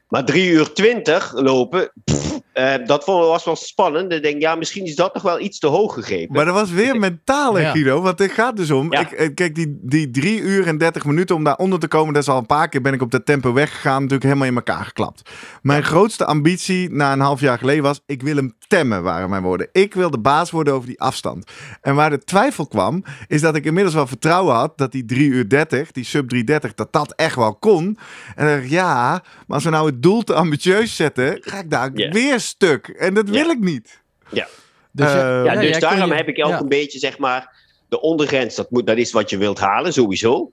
Maar 0.10 0.26
3 0.26 0.50
uur 0.52 0.74
20 0.74 1.32
lopen, 1.34 1.92
pff, 2.04 2.40
eh, 2.54 2.74
dat 2.86 3.04
vond- 3.04 3.26
was 3.26 3.46
wel 3.46 3.56
spannend. 3.56 4.14
Ik 4.14 4.24
denk, 4.24 4.42
ja, 4.42 4.56
misschien 4.56 4.86
is 4.86 4.96
dat 4.96 5.14
nog 5.14 5.24
wel 5.24 5.40
iets 5.40 5.60
te 5.60 5.68
hoog 5.68 5.94
gegrepen. 5.94 6.36
Maar 6.36 6.46
dat 6.46 6.54
was 6.54 6.72
weer 6.72 7.00
mentaal, 7.00 7.54
hè. 7.56 7.72
Guido. 7.72 8.02
Want 8.02 8.20
het 8.20 8.32
gaat 8.32 8.58
dus 8.58 8.72
om. 8.72 8.92
Ja. 8.92 9.00
Ik, 9.00 9.12
eh, 9.12 9.34
kijk, 9.34 9.56
die, 9.56 9.80
die 9.82 10.12
3 10.12 10.40
uur 10.40 10.68
en 10.68 10.78
30 10.78 11.06
minuten 11.06 11.36
om 11.36 11.44
daar 11.44 11.56
onder 11.58 11.80
te 11.80 11.88
komen. 11.88 12.14
Dat 12.14 12.24
is 12.24 12.30
al 12.30 12.38
een 12.38 12.46
paar 12.46 12.70
keer 12.70 12.82
ben 12.82 12.94
ik 12.94 13.02
op 13.02 13.12
dat 13.12 13.26
tempo 13.26 13.54
weggegaan. 13.54 13.94
Natuurlijk 13.96 14.24
helemaal 14.24 14.48
in 14.48 14.56
elkaar 14.56 14.86
geklapt. 14.86 15.30
Mijn 15.62 15.84
grootste 15.84 16.26
ambitie 16.26 16.90
na 16.92 17.12
een 17.14 17.20
half 17.20 17.40
jaar 17.40 17.58
geleden 17.58 17.84
was. 17.84 18.02
Ik 18.06 18.22
wil 18.22 18.36
hem 18.36 18.54
temmen, 18.68 19.04
waren 19.04 19.30
mijn 19.30 19.44
woorden. 19.44 19.70
Ik 19.72 19.94
wil 19.94 20.10
de 20.10 20.20
baas 20.20 20.52
worden 20.52 20.74
over 20.74 20.88
die 20.88 21.02
afstand. 21.02 21.52
En 21.82 21.96
waar 21.96 22.10
de 22.10 22.20
twijfel 22.24 22.68
kwam, 22.68 23.04
is 23.28 23.42
dat 23.42 23.56
ik 23.56 23.66
inmiddels 23.66 23.96
wel 23.96 24.08
vertrouwen 24.08 24.56
had. 24.56 24.78
dat 24.78 24.92
die 24.92 25.06
3 25.06 25.30
uur 25.30 25.50
30, 25.50 25.92
die 25.92 26.04
sub 26.06 26.30
330, 26.30 26.74
dat 26.74 26.94
dat 26.94 27.14
echt 27.16 27.36
wel 27.36 27.56
kon. 27.56 27.98
En 28.36 28.46
dan 28.46 28.54
dacht 28.54 28.64
ik, 28.64 28.70
ja, 28.70 29.22
maar 29.48 29.56
als 29.56 29.64
we 29.64 29.70
nou 29.70 29.86
het 29.86 29.95
doel 30.02 30.22
te 30.24 30.34
ambitieus 30.34 30.96
zetten. 30.96 31.38
ga 31.42 31.60
ik 31.60 31.70
daar 31.70 31.92
weer 31.94 32.40
stuk. 32.40 32.88
En 32.88 33.14
dat 33.14 33.30
wil 33.30 33.50
ik 33.50 33.60
niet. 33.60 34.02
Ja. 34.32 34.48
Dus, 34.92 35.08
Eh, 35.14 35.42
ja, 35.46 35.56
dus 35.62 35.80
daarom 35.80 36.10
je- 36.10 36.16
heb 36.16 36.28
ik 36.28 36.46
ook 36.46 36.52
ja. 36.52 36.60
een 36.60 36.68
beetje, 36.70 37.00
zeg 37.00 37.18
maar, 37.18 37.56
de 37.90 38.02
ondergrens, 38.02 38.56
dat, 38.56 38.72
moet, 38.72 38.88
dat 38.88 38.98
is 38.98 39.12
wat 39.12 39.30
je 39.30 39.38
wilt 39.38 39.60
halen, 39.60 39.94
sowieso. 39.94 40.52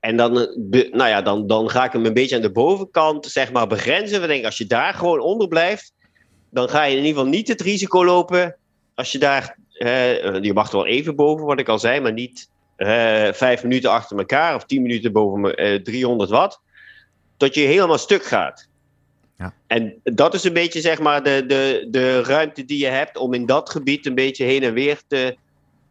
En 0.00 0.16
dan, 0.16 0.38
eh, 0.40 0.92
nou 0.92 1.08
ja, 1.08 1.22
dan, 1.22 1.46
dan 1.46 1.70
ga 1.70 1.84
ik 1.84 1.92
hem 1.92 2.06
een 2.06 2.14
beetje 2.14 2.36
aan 2.36 2.42
de 2.42 2.50
bovenkant, 2.52 3.26
zeg 3.26 3.52
maar, 3.52 3.66
begrenzen. 3.66 4.20
We 4.20 4.26
denken, 4.26 4.46
als 4.46 4.58
je 4.58 4.66
daar 4.66 4.94
gewoon 4.94 5.20
onder 5.20 5.48
blijft, 5.48 5.92
dan 6.50 6.68
ga 6.68 6.82
je 6.84 6.90
in 6.96 6.96
ieder 7.04 7.14
geval 7.14 7.26
niet 7.30 7.48
het 7.48 7.60
risico 7.60 8.04
lopen, 8.04 8.56
als 8.94 9.12
je 9.12 9.18
daar, 9.18 9.56
eh, 9.72 10.42
je 10.42 10.52
mag 10.52 10.68
er 10.70 10.76
wel 10.76 10.86
even 10.86 11.16
boven, 11.16 11.46
wat 11.46 11.60
ik 11.60 11.68
al 11.68 11.78
zei, 11.78 12.00
maar 12.00 12.12
niet 12.12 12.48
eh, 12.76 13.32
vijf 13.32 13.62
minuten 13.62 13.90
achter 13.90 14.18
elkaar 14.18 14.54
of 14.54 14.64
tien 14.64 14.82
minuten 14.82 15.12
boven 15.12 15.40
me- 15.40 15.54
eh, 15.54 15.82
300 15.82 16.30
watt, 16.30 16.60
dat 17.38 17.54
je 17.54 17.60
helemaal 17.60 17.98
stuk 17.98 18.24
gaat. 18.24 18.68
Ja. 19.38 19.54
En 19.66 20.00
dat 20.02 20.34
is 20.34 20.44
een 20.44 20.52
beetje, 20.52 20.80
zeg 20.80 20.98
maar, 20.98 21.22
de, 21.22 21.44
de, 21.46 21.86
de 21.90 22.22
ruimte 22.22 22.64
die 22.64 22.78
je 22.78 22.86
hebt 22.86 23.16
om 23.16 23.34
in 23.34 23.46
dat 23.46 23.70
gebied 23.70 24.06
een 24.06 24.14
beetje 24.14 24.44
heen 24.44 24.62
en 24.62 24.72
weer 24.72 25.00
te 25.08 25.36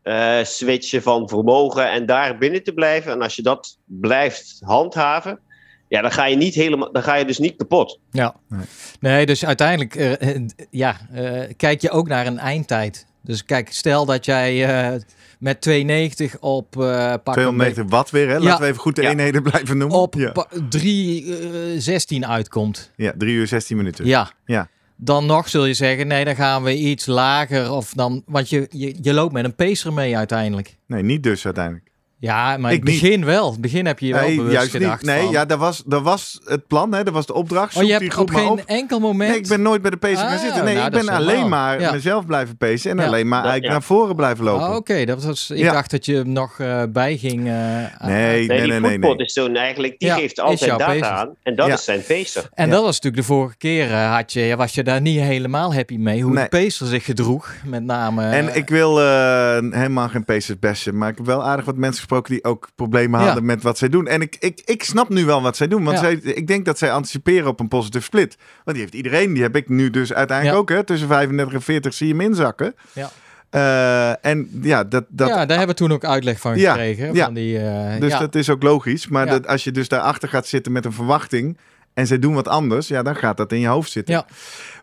eh, 0.04 0.44
switchen 0.44 1.02
van 1.02 1.30
vermogen 1.30 1.92
en 1.92 2.06
daar 2.06 2.38
binnen 2.38 2.64
te 2.64 2.74
blijven. 2.74 3.12
En 3.12 3.22
als 3.22 3.36
je 3.36 3.42
dat 3.42 3.78
blijft 3.86 4.58
handhaven, 4.66 5.40
ja, 5.88 6.02
dan 6.02 6.12
ga 6.12 6.26
je 6.26 6.36
niet 6.36 6.56
helemaal, 6.56 6.92
dan 6.92 7.04
ga 7.04 7.16
je 7.16 7.26
dus 7.26 7.38
niet 7.38 7.56
kapot. 7.56 8.00
Ja. 8.12 8.36
Nee. 8.48 8.66
Nee, 9.00 9.26
dus 9.26 9.46
uiteindelijk 9.46 9.96
eh, 9.96 10.36
eh, 10.36 10.42
ja, 10.70 10.98
eh, 11.14 11.54
kijk 11.58 11.82
je 11.82 11.90
ook 11.90 12.08
naar 12.08 12.28
een 12.28 12.40
eindtijd. 12.40 13.07
Dus 13.22 13.46
kijk, 13.46 13.70
stel 13.72 14.06
dat 14.06 14.26
jij 14.26 14.66
eh, 14.94 15.00
met 15.40 15.62
290 15.62 16.40
op 16.40 16.76
eh 16.76 16.82
pak 17.24 17.26
een 17.26 17.34
290 17.34 17.86
watt 17.90 18.10
weer, 18.10 18.28
hè? 18.28 18.34
Laten 18.34 18.48
Ja. 18.50 18.60
we 18.60 18.66
even 18.66 18.80
goed 18.80 18.96
de 18.96 19.02
Ja. 19.02 19.10
eenheden 19.10 19.44
blijven 19.44 19.78
noemen. 19.78 19.98
op 19.98 20.14
ja. 20.16 20.32
pa- 20.32 20.48
3,16 20.70 22.26
uitkomt. 22.28 22.92
ja, 22.96 23.14
3 23.18 23.34
uur 23.34 23.48
16 23.48 23.78
minuten. 23.78 24.06
Ja. 24.06 24.32
Ja. 24.46 24.70
Dan 24.96 25.26
nog 25.26 25.50
zul 25.50 25.66
je 25.66 25.74
zeggen, 25.74 26.08
nee, 26.08 26.26
dan 26.26 26.36
gaan 26.36 26.64
we 26.64 26.78
iets 26.78 27.06
lager. 27.06 27.72
Of 27.72 27.94
dan, 27.94 28.24
want 28.26 28.50
je, 28.50 28.68
je, 28.72 28.96
je 29.02 29.14
loopt 29.14 29.34
met 29.34 29.44
een 29.46 29.56
pacer 29.56 29.94
mee 29.94 30.18
uiteindelijk. 30.18 30.78
Nee, 30.88 31.04
niet 31.04 31.24
dus 31.24 31.46
uiteindelijk. 31.46 31.86
Ja, 32.20 32.58
maar 32.58 32.72
in 32.72 32.78
Ik 32.78 32.84
het 32.84 32.92
niet. 32.94 33.02
begin 33.02 33.26
wel. 33.26 33.46
In 33.46 33.52
het 33.52 33.62
begin 33.62 33.86
heb 33.86 34.00
je 34.00 34.08
je 34.08 34.14
wel 34.14 34.22
Nee, 34.24 34.36
bewust 34.36 34.54
juist 34.54 34.72
gedacht 34.72 35.02
niet. 35.02 35.12
Nee, 35.12 35.22
van- 35.24 35.32
ja, 35.32 35.46
dat 35.46 35.58
was, 35.60 35.84
dat 35.86 36.02
was 36.02 36.40
het 36.46 36.68
plan, 36.68 36.94
hè? 36.94 37.04
dat 37.04 37.14
was 37.14 37.26
de 37.26 37.34
opdracht. 37.34 37.76
Oh, 37.76 37.82
je 37.82 37.88
die 37.88 37.98
hebt 37.98 38.14
groep 38.14 38.30
op 38.30 38.36
geen 38.36 38.48
op. 38.48 38.62
enkel 38.66 39.00
moment... 39.00 39.30
Nee, 39.30 39.40
ik 39.40 39.48
ben 39.48 39.62
nooit 39.62 39.82
bij 39.82 39.92
de 39.92 39.98
pacer 39.98 40.18
gaan 40.18 40.28
Ah, 40.34 40.40
zitten. 40.40 40.64
Nee, 40.64 40.76
nou, 40.76 40.86
ik 40.86 40.92
ben 41.06 41.10
alleen 41.16 41.50
maar 41.50 41.80
Ja. 41.80 41.92
mezelf 41.92 42.26
blijven 42.26 42.58
pacen 42.58 42.92
en 42.92 42.98
Ja. 42.98 43.06
alleen 43.06 43.28
maar 43.28 43.38
eigenlijk 43.44 43.66
ja. 43.66 43.72
naar 43.72 43.82
voren 43.84 44.16
blijven 44.16 44.44
lopen. 44.44 44.66
Ah, 44.68 44.76
Oké, 44.76 45.06
dat 45.06 45.24
was. 45.24 45.50
Ik 45.50 45.58
Ja. 45.58 45.72
dacht 45.74 45.92
dat 45.92 46.06
je 46.06 46.16
hem 46.16 46.32
nog 46.32 46.60
eh, 46.60 46.84
bij 46.90 47.18
ging. 47.18 47.48
eh, 47.48 47.54
aan- 47.54 48.10
Nee, 48.10 48.16
Nee, 48.26 48.48
nee, 48.48 48.48
die 48.48 48.68
nee, 48.72 48.80
nee. 48.80 48.98
nee. 48.98 49.16
is 49.16 49.34
zo'n 49.34 49.56
eigenlijk, 49.56 50.00
die 50.00 50.08
Ja, 50.08 50.16
geeft 50.16 50.40
altijd 50.40 50.80
data 50.80 51.10
aan. 51.10 51.30
En 51.44 51.56
dat 51.56 51.68
Ja. 51.68 51.74
is 51.74 51.84
zijn 51.84 52.02
pacer. 52.08 52.50
En 52.54 52.70
dat 52.70 52.84
was 52.84 52.96
natuurlijk 52.96 53.16
de 53.28 53.34
vorige 53.34 53.58
keer 53.58 53.92
eh, 53.92 54.14
had 54.16 54.34
je, 54.34 54.56
was 54.56 54.74
je 54.74 54.84
daar 54.84 55.02
niet 55.02 55.20
helemaal 55.20 55.74
happy 55.74 55.98
mee 55.98 56.22
hoe 56.22 56.36
de 56.36 56.48
pacer 56.50 56.88
zich 56.88 57.06
gedroeg. 57.06 57.54
Met 57.66 57.84
name. 57.84 58.30
En 58.30 58.56
ik 58.56 58.70
wil 58.70 59.00
eh, 59.02 59.58
helemaal 59.72 60.08
geen 60.10 60.26
pacers 60.26 60.60
bashen, 60.60 60.98
maar 60.98 61.10
ik 61.10 61.18
heb 61.18 61.26
wel 61.26 61.44
aardig 61.44 61.66
wat 61.66 61.76
mensen 61.76 62.07
gesproken 62.08 62.34
die 62.34 62.44
ook 62.44 62.70
problemen 62.76 63.20
Ja. 63.20 63.26
hadden 63.26 63.46
met 63.46 63.64
wat 63.64 63.78
zij 63.78 63.90
doen. 63.90 64.08
En 64.08 64.22
ik, 64.22 64.36
ik, 64.40 64.62
ik 64.66 64.84
snap 64.84 65.10
nu 65.10 65.26
wel 65.26 65.42
wat 65.42 65.58
zij 65.58 65.68
doen. 65.68 65.84
Want 65.84 65.98
Ja. 66.00 66.04
zij, 66.04 66.14
ik 66.14 66.48
denk 66.48 66.66
dat 66.66 66.78
zij 66.78 66.92
anticiperen 66.92 67.48
op 67.48 67.60
een 67.60 67.68
positive 67.68 68.04
split. 68.04 68.38
Want 68.64 68.78
die 68.78 68.80
heeft 68.86 68.94
iedereen. 68.94 69.34
Die 69.34 69.44
heb 69.44 69.56
ik 69.56 69.70
nu 69.70 69.90
dus 69.90 70.14
uiteindelijk 70.14 70.58
ook. 70.58 70.70
Hè, 70.70 70.84
tussen 70.84 71.08
35 71.08 71.54
en 71.54 71.62
40 71.62 71.94
zie 71.94 72.08
je 72.08 72.14
hem 72.14 72.22
inzakken. 72.22 72.76
Ja. 72.94 73.10
Eh, 73.50 74.26
en 74.32 74.50
ja, 74.62 74.84
dat, 74.84 75.06
dat, 75.10 75.28
ja, 75.28 75.46
daar 75.46 75.58
hebben 75.58 75.76
we 75.76 75.82
toen 75.82 75.92
ook 75.92 76.06
uitleg 76.06 76.40
van 76.40 76.60
gekregen. 76.60 77.14
ja. 77.14 77.26
Van 77.26 77.34
die, 77.34 77.60
eh, 77.60 78.00
dus 78.00 78.12
ja. 78.12 78.20
dat 78.20 78.36
is 78.36 78.50
ook 78.50 78.64
logisch. 78.64 79.08
Maar 79.08 79.26
Ja. 79.26 79.32
dat, 79.32 79.48
als 79.48 79.64
je 79.64 79.72
dus 79.72 79.88
daarachter 79.88 80.30
gaat 80.30 80.48
zitten 80.48 80.72
met 80.72 80.86
een 80.86 80.94
verwachting... 80.94 81.58
en 81.98 82.08
zij 82.08 82.20
doen 82.20 82.34
wat 82.34 82.48
anders, 82.48 82.88
ja, 82.88 83.04
dan 83.04 83.16
gaat 83.16 83.38
dat 83.38 83.52
in 83.52 83.60
je 83.60 83.68
hoofd 83.68 83.92
zitten. 83.92 84.14
Ja. 84.16 84.26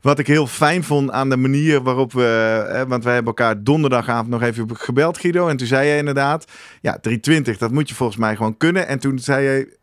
Wat 0.01 0.19
ik 0.19 0.27
heel 0.27 0.47
fijn 0.47 0.85
vond 0.85 1.11
aan 1.11 1.29
de 1.31 1.37
manier 1.37 1.83
waarop 1.83 2.13
we... 2.13 2.23
Hè, 2.71 2.87
want 2.87 3.05
wij 3.05 3.15
hebben 3.15 3.35
elkaar 3.35 3.63
donderdagavond 3.63 4.29
nog 4.29 4.43
even 4.43 4.77
gebeld, 4.77 5.19
Guido. 5.19 5.49
En 5.49 5.57
toen 5.57 5.67
zei 5.67 5.89
je 5.89 5.97
inderdaad... 5.97 6.45
Ja, 6.81 6.99
320, 7.01 7.59
dat 7.59 7.71
moet 7.71 7.89
je 7.89 7.95
volgens 7.95 8.19
mij 8.19 8.37
gewoon 8.37 8.57
kunnen. 8.57 8.87
En 8.87 8.99
toen 8.99 9.19
zei 9.19 9.45
je... 9.49 9.79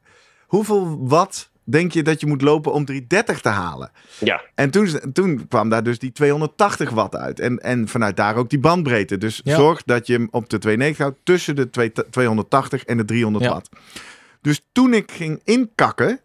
Hoeveel 0.47 0.97
watt 1.07 1.49
denk 1.63 1.91
je 1.91 2.03
dat 2.03 2.19
je 2.19 2.27
moet 2.27 2.41
lopen 2.41 2.73
om 2.73 2.85
330 2.85 3.41
te 3.41 3.49
halen? 3.49 3.91
Ja. 4.19 4.41
En 4.55 4.69
toen, 4.71 4.89
toen 5.13 5.47
kwam 5.47 5.69
daar 5.69 5.83
dus 5.83 5.99
die 5.99 6.11
280 6.11 6.89
watt 6.89 7.15
uit. 7.15 7.39
En, 7.39 7.57
en 7.59 7.87
vanuit 7.87 8.17
daar 8.17 8.35
ook 8.35 8.49
die 8.49 8.59
bandbreedte. 8.59 9.17
Dus 9.17 9.41
Ja. 9.43 9.55
zorg 9.55 9.83
dat 9.83 10.07
je 10.07 10.13
hem 10.13 10.27
op 10.31 10.49
de 10.49 10.57
290 10.57 10.97
houdt 11.05 11.19
tussen 11.23 11.55
de 11.55 11.69
twee- 11.69 11.91
280 12.09 12.83
en 12.83 12.97
de 12.97 13.05
300 13.05 13.45
Ja. 13.45 13.51
watt. 13.51 13.69
Dus 14.41 14.61
toen 14.71 14.93
ik 14.93 15.11
ging 15.11 15.41
inkakken, 15.43 16.19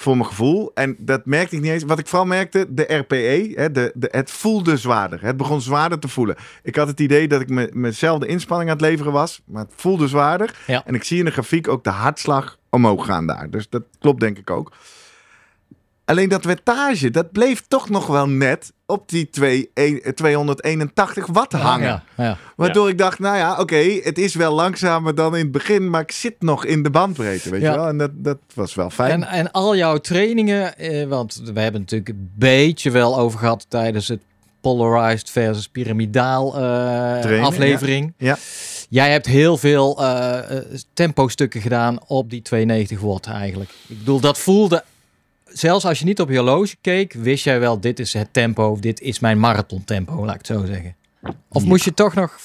voor 0.00 0.16
mijn 0.16 0.28
gevoel, 0.28 0.70
en 0.74 0.96
dat 0.98 1.26
merkte 1.26 1.56
ik 1.56 1.62
niet 1.62 1.70
eens. 1.70 1.82
Wat 1.82 1.98
ik 1.98 2.06
vooral 2.06 2.26
merkte, 2.26 2.66
de 2.68 2.82
RPE, 2.82 3.52
hè, 3.54 3.70
de, 3.70 3.92
de, 3.94 4.08
het 4.10 4.30
voelde 4.30 4.76
zwaarder. 4.76 5.22
Het 5.22 5.36
begon 5.36 5.60
zwaarder 5.60 5.98
te 5.98 6.08
voelen. 6.08 6.36
Ik 6.62 6.76
had 6.76 6.88
het 6.88 7.00
idee 7.00 7.28
dat 7.28 7.40
ik 7.40 7.48
me, 7.48 7.70
mezelf 7.72 8.18
de 8.18 8.26
inspanning 8.26 8.70
aan 8.70 8.76
het 8.76 8.84
leveren 8.84 9.12
was, 9.12 9.42
maar 9.44 9.62
het 9.62 9.72
voelde 9.76 10.08
zwaarder. 10.08 10.54
Ja. 10.66 10.82
En 10.86 10.94
ik 10.94 11.04
zie 11.04 11.18
in 11.18 11.24
de 11.24 11.30
grafiek 11.30 11.68
ook 11.68 11.84
de 11.84 11.90
hartslag 11.90 12.58
omhoog 12.70 13.06
gaan 13.06 13.26
daar. 13.26 13.50
Dus 13.50 13.68
dat 13.68 13.82
klopt 13.98 14.20
denk 14.20 14.38
ik 14.38 14.50
ook. 14.50 14.72
Alleen 16.08 16.28
dat 16.28 16.44
wattage, 16.44 17.10
dat 17.10 17.32
bleef 17.32 17.62
toch 17.68 17.88
nog 17.88 18.06
wel 18.06 18.28
net 18.28 18.72
op 18.86 19.08
die 19.08 19.30
twee- 19.30 19.70
een- 19.74 20.02
281 20.14 21.26
watt 21.26 21.52
hangen. 21.52 21.86
Ja, 21.86 22.02
ja. 22.24 22.36
Waardoor 22.56 22.88
ik 22.88 22.98
dacht, 22.98 23.18
nou 23.18 23.36
ja, 23.36 23.56
oké, 23.60 23.76
het 24.02 24.18
is 24.18 24.34
wel 24.34 24.54
langzamer 24.54 25.14
dan 25.14 25.36
in 25.36 25.42
het 25.42 25.52
begin, 25.52 25.90
maar 25.90 26.00
ik 26.00 26.10
zit 26.12 26.34
nog 26.38 26.64
in 26.64 26.82
de 26.82 26.90
bandbreedte, 26.90 27.50
weet 27.50 27.60
Ja. 27.60 27.70
je 27.70 27.76
wel? 27.78 27.88
En 27.88 27.98
dat, 27.98 28.10
dat 28.14 28.38
was 28.54 28.74
wel 28.74 28.90
fijn. 28.90 29.10
En, 29.10 29.24
en 29.28 29.50
al 29.50 29.76
jouw 29.76 29.98
trainingen, 29.98 30.76
eh, 30.78 31.06
want 31.08 31.34
we 31.44 31.60
hebben 31.60 31.80
het 31.80 31.90
natuurlijk 31.90 32.08
een 32.08 32.30
beetje 32.34 32.90
wel 32.90 33.18
over 33.18 33.38
gehad 33.38 33.66
tijdens 33.68 34.08
het 34.08 34.20
polarized 34.60 35.30
versus 35.30 35.68
pyramidaal 35.68 36.56
eh, 36.56 37.42
aflevering. 37.44 38.12
ja. 38.18 38.38
Jij 38.90 39.10
hebt 39.10 39.26
heel 39.26 39.56
veel 39.56 39.98
eh, 40.02 40.38
eh, 40.56 40.64
tempo-stukken 40.94 41.60
gedaan 41.60 41.98
op 42.06 42.30
die 42.30 42.42
92 42.42 43.00
watt 43.00 43.26
eigenlijk. 43.26 43.70
Ik 43.86 43.98
bedoel, 43.98 44.20
dat 44.20 44.38
voelde, 44.38 44.84
zelfs 45.58 45.84
als 45.84 45.98
je 45.98 46.04
niet 46.04 46.20
op 46.20 46.28
je 46.30 46.36
horloge 46.36 46.76
keek, 46.80 47.12
wist 47.12 47.44
jij 47.44 47.60
wel, 47.60 47.80
dit 47.80 47.98
is 47.98 48.12
het 48.12 48.32
tempo, 48.32 48.76
dit 48.80 49.00
is 49.00 49.18
mijn 49.18 49.38
marathon 49.38 49.84
tempo, 49.84 50.24
laat 50.24 50.34
ik 50.34 50.46
het 50.46 50.58
zo 50.58 50.64
zeggen. 50.64 50.96
Of 51.48 51.64
moest 51.64 51.84
je 51.84 51.94
toch 51.94 52.14
nog... 52.14 52.38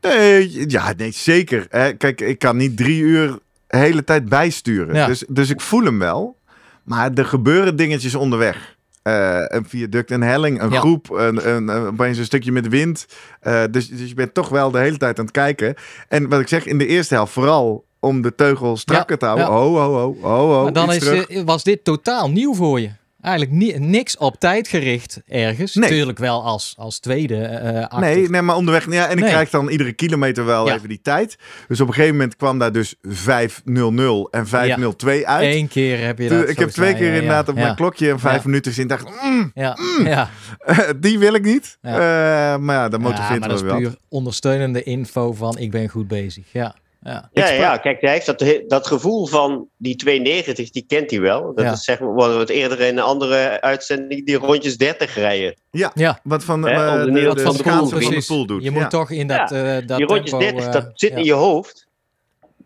Nee, 0.00 0.70
ja, 0.70 0.92
nee, 0.96 1.10
zeker. 1.10 1.66
Hè. 1.70 1.92
Kijk, 1.92 2.20
ik 2.20 2.38
kan 2.38 2.56
niet 2.56 2.76
drie 2.76 3.00
uur 3.00 3.38
de 3.66 3.76
hele 3.76 4.04
tijd 4.04 4.28
bijsturen. 4.28 4.94
Ja. 4.94 5.06
Dus, 5.06 5.24
dus 5.28 5.50
ik 5.50 5.60
voel 5.60 5.84
hem 5.84 5.98
wel. 5.98 6.36
Maar 6.82 7.10
er 7.14 7.24
gebeuren 7.24 7.76
dingetjes 7.76 8.14
onderweg. 8.14 8.76
Eh, 9.02 9.42
een 9.44 9.68
viaduct, 9.68 10.10
een 10.10 10.22
helling, 10.22 10.62
een 10.62 10.70
Ja. 10.70 10.78
groep, 10.80 11.10
een, 11.10 11.48
een, 11.48 11.68
een, 11.68 11.86
opeens 11.86 12.18
een 12.18 12.24
stukje 12.24 12.52
met 12.52 12.68
wind. 12.68 13.06
Eh, 13.40 13.62
dus, 13.70 13.88
dus 13.88 14.08
je 14.08 14.14
bent 14.14 14.34
toch 14.34 14.48
wel 14.48 14.70
de 14.70 14.78
hele 14.78 14.96
tijd 14.96 15.18
aan 15.18 15.24
het 15.24 15.34
kijken. 15.34 15.74
En 16.08 16.28
wat 16.28 16.40
ik 16.40 16.48
zeg, 16.48 16.66
in 16.66 16.78
de 16.78 16.86
eerste 16.86 17.14
helft 17.14 17.32
vooral 17.32 17.86
om 18.00 18.22
de 18.22 18.34
teugel 18.34 18.76
strakker 18.76 19.16
Ja, 19.20 19.34
te 19.34 19.40
houden. 19.42 19.46
ja. 19.46 19.52
Ho, 19.52 19.76
ho, 19.76 19.92
ho, 19.92 20.16
ho, 20.20 20.52
ho. 20.54 20.62
maar 20.62 20.72
dan 20.72 20.92
is, 20.92 21.42
was 21.44 21.62
dit 21.64 21.84
totaal 21.84 22.30
nieuw 22.30 22.54
voor 22.54 22.80
je. 22.80 22.90
Eigenlijk 23.20 23.56
ni- 23.56 23.78
niks 23.78 24.16
op 24.16 24.36
tijd 24.38 24.68
gericht 24.68 25.20
ergens. 25.26 25.74
Nee. 25.74 25.88
Tuurlijk 25.88 26.18
wel 26.18 26.44
als, 26.44 26.74
als 26.76 26.98
tweede 26.98 27.48
achter. 27.88 28.00
Nee, 28.00 28.28
nee, 28.28 28.42
maar 28.42 28.56
onderweg. 28.56 28.92
Ja, 28.92 29.06
en 29.06 29.12
ik 29.16 29.18
Nee. 29.22 29.30
krijg 29.30 29.50
dan 29.50 29.68
iedere 29.68 29.92
kilometer 29.92 30.44
wel 30.44 30.66
Ja. 30.66 30.74
even 30.74 30.88
die 30.88 31.00
tijd. 31.02 31.38
Dus 31.68 31.80
op 31.80 31.88
een 31.88 31.94
gegeven 31.94 32.16
moment 32.16 32.36
kwam 32.36 32.58
daar 32.58 32.72
dus 32.72 32.94
5.00 33.02 34.28
en 34.30 34.46
5.02 34.46 35.26
uit. 35.26 35.54
Eén 35.54 35.68
keer 35.68 36.04
heb 36.06 36.18
je 36.18 36.28
dat. 36.28 36.48
ik 36.48 36.58
heb 36.58 36.68
twee 36.68 36.90
mij, 36.90 36.98
keer 37.00 37.08
ja, 37.08 37.14
inderdaad 37.14 37.48
op 37.48 37.56
ja. 37.56 37.62
mijn 37.62 37.74
klokje 37.76 38.10
en 38.10 38.18
vijf 38.20 38.36
Ja. 38.36 38.42
minuten 38.44 38.72
gezien. 38.72 38.86
dacht 38.88 39.08
mm, 39.22 39.50
Ja, 39.54 39.76
ja. 40.04 40.28
die 41.00 41.18
wil 41.18 41.34
ik 41.34 41.44
niet. 41.44 41.78
Ja. 41.82 41.92
Eh, 41.92 42.58
maar 42.60 42.76
ja, 42.76 42.88
dat 42.88 43.00
ja, 43.00 43.06
motiveert 43.06 43.28
maar 43.28 43.48
me 43.48 43.54
dat 43.54 43.56
is 43.64 43.70
wel. 43.70 43.76
puur 43.78 43.96
ondersteunende 44.08 44.82
info 44.82 45.32
van 45.32 45.58
ik 45.58 45.70
ben 45.70 45.88
goed 45.88 46.08
bezig. 46.08 46.44
Ja, 46.52 46.74
ja. 47.08 47.28
Ja, 47.32 47.48
ja, 47.50 47.76
kijk, 47.76 48.00
hij 48.00 48.12
heeft 48.12 48.26
dat, 48.26 48.60
dat 48.66 48.86
gevoel 48.86 49.26
van 49.26 49.68
die 49.76 49.96
290, 49.96 50.70
die 50.70 50.84
kent 50.86 51.10
hij 51.10 51.20
wel. 51.20 51.54
Dat 51.54 51.64
Ja. 51.64 51.72
is 51.72 51.84
zeg 51.84 52.00
maar 52.00 52.14
wat 52.14 52.32
we 52.32 52.38
het 52.38 52.48
eerder 52.48 52.80
in 52.80 52.96
een 52.96 53.02
andere 53.04 53.60
uitzending, 53.60 54.26
die 54.26 54.36
rondjes 54.36 54.76
30 54.76 55.14
rijden. 55.14 55.54
ja. 55.70 56.20
Wat 56.22 56.44
van, 56.44 56.68
eh, 56.68 57.04
de 57.04 57.10
de, 57.10 57.20
de 57.20 57.40
van 57.40 57.52
de 57.52 57.58
schaatser 57.58 57.98
Poel, 57.98 58.08
van 58.10 58.18
de 58.18 58.24
pool 58.26 58.46
doet. 58.46 58.62
Je 58.62 58.72
Ja. 58.72 58.80
moet 58.80 58.90
toch 58.90 59.10
in 59.10 59.26
dat, 59.26 59.52
eh 59.52 59.76
dat 59.86 59.96
die 59.98 60.06
rondjes 60.06 60.30
tempo, 60.30 60.38
30, 60.46 60.66
eh, 60.66 60.72
dat 60.72 60.90
zit 60.94 61.10
ja. 61.10 61.16
in 61.16 61.24
je 61.24 61.32
hoofd. 61.32 61.86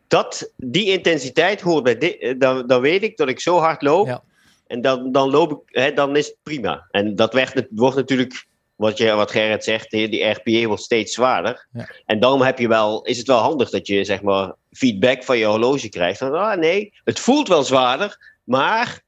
Dat, 0.08 0.52
die 0.56 0.86
intensiteit 0.92 1.60
hoort 1.60 1.82
bij 1.84 1.98
dit, 1.98 2.18
eh, 2.18 2.34
dan, 2.38 2.66
dan 2.66 2.80
weet 2.80 3.02
ik 3.02 3.16
dat 3.16 3.28
ik 3.28 3.40
zo 3.40 3.58
hard 3.58 3.82
loop. 3.82 4.06
Ja. 4.06 4.22
En 4.66 4.80
dan, 4.80 5.12
dan 5.12 5.30
loop 5.30 5.50
ik, 5.52 5.58
hè, 5.66 5.92
dan 5.92 6.16
is 6.16 6.26
het 6.26 6.36
prima. 6.42 6.86
En 6.90 7.14
dat 7.16 7.32
werd, 7.32 7.54
het 7.54 7.66
wordt 7.70 7.96
natuurlijk, 7.96 8.46
wat, 8.82 8.98
je, 8.98 9.12
wat 9.12 9.30
Gerrit 9.30 9.64
zegt, 9.64 9.90
die, 9.90 10.08
die 10.08 10.24
RPE 10.24 10.66
wordt 10.66 10.82
steeds 10.82 11.14
zwaarder. 11.14 11.66
Ja. 11.72 11.88
En 12.06 12.20
daarom 12.20 12.40
heb 12.42 12.58
je 12.58 12.68
wel, 12.68 13.02
is 13.04 13.18
het 13.18 13.26
wel 13.26 13.38
handig 13.38 13.70
dat 13.70 13.86
je 13.86 14.04
zeg 14.04 14.22
maar, 14.22 14.52
feedback 14.72 15.24
van 15.24 15.38
je 15.38 15.44
horloge 15.44 15.88
krijgt. 15.88 16.18
Van, 16.18 16.34
ah, 16.34 16.58
nee, 16.58 16.92
het 17.04 17.20
voelt 17.20 17.48
wel 17.48 17.62
zwaarder, 17.62 18.18
maar 18.44 19.00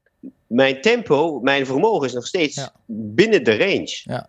mijn 0.47 0.81
tempo, 0.81 1.39
mijn 1.39 1.65
vermogen 1.65 2.07
is 2.07 2.13
nog 2.13 2.27
steeds 2.27 2.55
Ja. 2.55 2.71
binnen 2.87 3.43
de 3.43 3.57
range. 3.57 4.23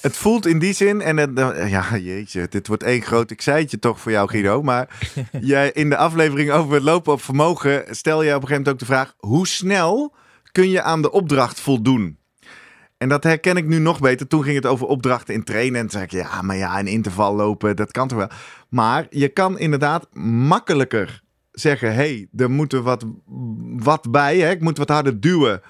Het 0.00 0.16
voelt 0.16 0.46
in 0.46 0.58
die 0.58 0.72
zin, 0.72 1.00
en 1.00 1.16
het, 1.16 1.38
eh, 1.38 1.70
ja, 1.70 1.96
jeetje, 1.96 2.48
dit 2.48 2.66
wordt 2.66 2.82
één 2.82 3.02
groot 3.02 3.30
ik 3.30 3.42
zei 3.42 3.62
het 3.62 3.70
je 3.70 3.78
toch 3.78 4.00
voor 4.00 4.12
jou, 4.12 4.28
Guido. 4.28 4.62
Maar 4.62 4.88
jij, 5.40 5.70
in 5.72 5.88
de 5.90 5.96
aflevering 5.96 6.50
over 6.50 6.74
het 6.74 6.82
lopen 6.82 7.12
op 7.12 7.22
vermogen 7.22 7.84
stel 7.90 8.22
je 8.22 8.34
op 8.34 8.42
een 8.42 8.48
gegeven 8.48 8.62
moment 8.62 8.68
ook 8.68 8.78
de 8.78 8.94
vraag: 8.94 9.14
hoe 9.18 9.46
snel 9.46 10.14
kun 10.52 10.68
je 10.70 10.82
aan 10.82 11.02
de 11.02 11.10
opdracht 11.10 11.60
voldoen? 11.60 12.18
En 13.04 13.10
dat 13.10 13.24
herken 13.24 13.56
ik 13.56 13.66
nu 13.66 13.78
nog 13.78 14.00
beter. 14.00 14.26
Toen 14.26 14.42
ging 14.42 14.56
het 14.56 14.66
over 14.66 14.86
opdrachten 14.86 15.34
in 15.34 15.44
trainen. 15.44 15.74
En 15.80 15.80
toen 15.80 15.90
zei 15.90 16.04
ik, 16.04 16.10
ja, 16.10 16.42
maar 16.42 16.56
ja, 16.56 16.78
een 16.78 16.86
interval 16.86 17.34
lopen, 17.34 17.76
dat 17.76 17.90
kan 17.90 18.08
toch 18.08 18.18
wel. 18.18 18.28
Maar 18.68 19.06
je 19.10 19.28
kan 19.28 19.58
inderdaad 19.58 20.06
makkelijker 20.48 21.22
zeggen... 21.52 21.88
hé, 21.88 21.94
hey, 21.94 22.28
er 22.36 22.50
moet 22.50 22.72
er 22.72 22.82
wat, 22.82 23.04
wat 23.76 24.10
bij. 24.10 24.38
Hè? 24.38 24.50
Ik 24.50 24.60
moet 24.60 24.78
wat 24.78 24.88
harder 24.88 25.20
duwen 25.20 25.60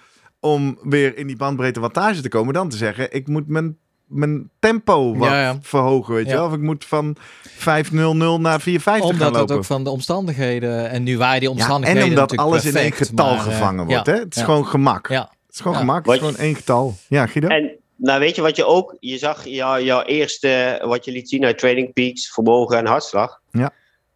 om 0.41 0.79
weer 0.83 1.17
in 1.19 1.27
die 1.27 1.37
bandbreedte 1.37 1.81
wattage 1.81 2.21
te 2.21 2.29
komen. 2.29 2.55
Dan 2.55 2.69
te 2.69 2.77
zeggen, 2.77 3.13
ik 3.13 3.29
moet 3.29 3.49
mijn, 3.49 3.77
mijn 4.07 4.51
tempo 4.59 5.17
wat 5.17 5.29
Ja, 5.29 5.41
ja. 5.41 5.59
verhogen, 5.61 6.15
weet 6.15 6.25
je 6.27 6.31
Ja. 6.31 6.37
wel. 6.37 6.47
Of 6.47 6.53
ik 6.55 6.61
moet 6.61 6.85
van 6.85 7.17
5.00 7.49 7.95
naar 8.41 8.61
4.50 8.61 8.83
gaan 8.83 9.01
Omdat 9.01 9.19
lopen. 9.21 9.41
het 9.41 9.51
ook 9.53 9.65
van 9.65 9.85
de 9.85 9.91
omstandigheden... 9.91 10.91
En 10.91 11.03
nu 11.03 11.19
waren 11.19 11.41
die 11.41 11.49
ja, 11.49 11.55
omstandigheden 11.55 12.03
en 12.03 12.09
omdat 12.09 12.37
alles 12.37 12.65
in 12.65 12.77
één 12.77 12.93
getal 12.93 13.27
maar, 13.27 13.47
eh, 13.47 13.53
gevangen 13.53 13.87
wordt. 13.87 14.07
hè? 14.07 14.15
Het 14.15 14.37
is 14.37 14.43
gewoon 14.43 14.67
gemak. 14.67 15.09
Ja, 15.09 15.33
Het 15.55 15.63
is 15.65 15.69
gewoon 15.71 15.87
Ja. 15.87 15.93
gemak. 15.95 16.05
Het 16.05 16.15
is 16.15 16.21
gewoon 16.29 16.37
één 16.47 16.55
getal. 16.55 16.95
Ja, 17.09 17.27
Guido? 17.27 17.49
En 17.49 17.71
nou, 17.97 18.21
weet 18.21 18.37
je 18.37 18.43
wat 18.43 18.57
je 18.57 18.65
ook, 18.65 18.97
je 19.01 19.19
zag 19.19 19.45
jou, 19.45 19.83
jouw 19.83 20.03
eerste, 20.03 20.81
wat 20.85 21.05
je 21.05 21.13
liet 21.13 21.29
zien 21.29 21.45
uit 21.45 21.59
Training 21.59 21.93
Peaks, 21.93 22.33
vermogen 22.33 22.79
en 22.79 22.87
hartslag. 22.87 23.41
Ja. 23.51 23.71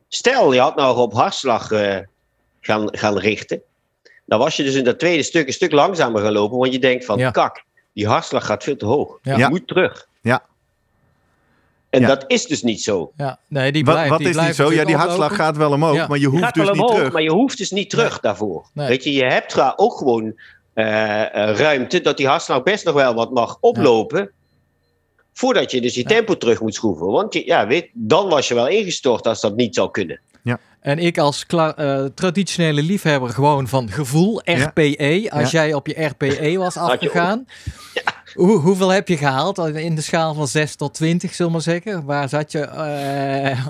Stel, 0.09 0.53
je 0.53 0.61
had 0.61 0.77
nou 0.77 0.99
op 0.99 1.13
hartslag 1.13 1.71
eh, 1.71 1.97
gaan, 2.61 2.89
gaan 2.99 3.19
richten. 3.19 3.61
Dan 4.25 4.39
was 4.39 4.57
je 4.57 4.63
dus 4.63 4.75
in 4.75 4.85
dat 4.85 4.99
tweede 4.99 5.23
stuk 5.23 5.47
een 5.47 5.53
stuk 5.53 5.73
langzamer 5.73 6.23
gaan 6.23 6.33
lopen, 6.33 6.59
want 6.59 6.73
je 6.73 6.79
denkt 6.79 7.05
van, 7.05 7.19
Ja. 7.19 7.31
kak, 7.31 7.63
die 7.93 8.07
hartslag 8.07 8.47
gaat 8.47 8.65
veel 8.65 8.77
te 8.77 8.87
hoog. 8.87 9.19
Ja. 9.23 9.33
Je 9.33 9.39
Ja. 9.39 9.49
moet 9.49 9.67
terug. 9.67 10.09
Ja. 10.21 10.43
En 11.91 12.01
Ja. 12.01 12.07
dat 12.07 12.25
is 12.27 12.47
dus 12.47 12.63
niet 12.63 12.83
zo. 12.83 13.13
ja. 13.17 13.39
Nee, 13.49 13.73
die 13.73 13.85
Wat, 13.85 13.95
blijft, 13.95 14.11
wat 14.11 14.19
die 14.19 14.29
is 14.29 14.37
niet 14.37 14.55
zo? 14.55 14.73
Ja, 14.73 14.85
die 14.85 14.97
hartslag 14.97 15.35
gaat 15.35 15.57
wel 15.57 15.73
omhoog, 15.73 15.95
Ja. 15.95 16.07
maar 16.07 16.19
je 16.19 16.27
hoeft 16.27 16.43
gaat 16.43 16.55
dus 16.55 16.65
wel 16.65 16.73
niet 16.73 16.83
omhoog, 16.83 16.97
terug. 16.97 17.13
maar 17.13 17.23
je 17.23 17.31
hoeft 17.31 17.59
dus 17.59 17.71
niet 17.71 17.91
terug 17.91 18.21
daarvoor. 18.21 18.67
Nee. 18.73 18.89
Weet 18.89 19.05
je, 19.05 19.13
je 19.13 19.25
hebt 19.25 19.53
ga- 19.55 19.73
ook 19.77 19.97
gewoon 19.99 20.35
ruimte 21.57 22.01
dat 22.01 22.17
die 22.17 22.27
hartslag 22.27 22.63
best 22.63 22.85
nog 22.85 22.95
wel 22.95 23.15
wat 23.15 23.31
mag 23.33 23.57
oplopen. 23.61 24.31
Voordat 25.33 25.71
je 25.71 25.81
dus 25.81 25.95
je 25.95 26.03
tempo 26.05 26.37
terug 26.37 26.61
moet 26.61 26.75
schroeven. 26.75 27.07
Want 27.07 27.33
je, 27.35 27.47
ja, 27.47 27.67
weet, 27.67 27.89
dan 27.93 28.29
was 28.29 28.49
je 28.49 28.55
wel 28.55 28.69
ingestort 28.69 29.27
als 29.27 29.41
dat 29.41 29.57
niet 29.57 29.75
zou 29.75 29.91
kunnen. 29.91 30.21
En 30.81 30.99
ik 30.99 31.19
als 31.19 31.45
eh, 31.47 32.05
traditionele 32.15 32.83
liefhebber 32.83 33.31
gewoon 33.31 33.69
van 33.69 33.91
gevoel, 33.91 34.41
Ja. 34.45 34.65
RPE. 34.67 35.27
Als 35.31 35.51
Ja. 35.51 35.63
jij 35.65 35.75
op 35.75 35.87
je 35.87 36.05
RPE 36.05 36.55
was 36.59 36.77
afgegaan. 36.89 37.47
Hoe, 38.35 38.59
hoeveel 38.59 38.89
heb 38.89 39.09
je 39.09 39.17
gehaald 39.17 39.59
in 39.59 39.95
de 39.95 40.01
schaal 40.03 40.35
van 40.35 40.49
6 40.49 40.77
tot 40.77 40.95
20, 40.95 41.35
zullen 41.35 41.47
we 41.47 41.53
maar 41.53 41.67
zeggen? 41.67 42.05
Waar 42.05 42.29
zat 42.29 42.53
je? 42.53 42.59
eh, 42.61 43.67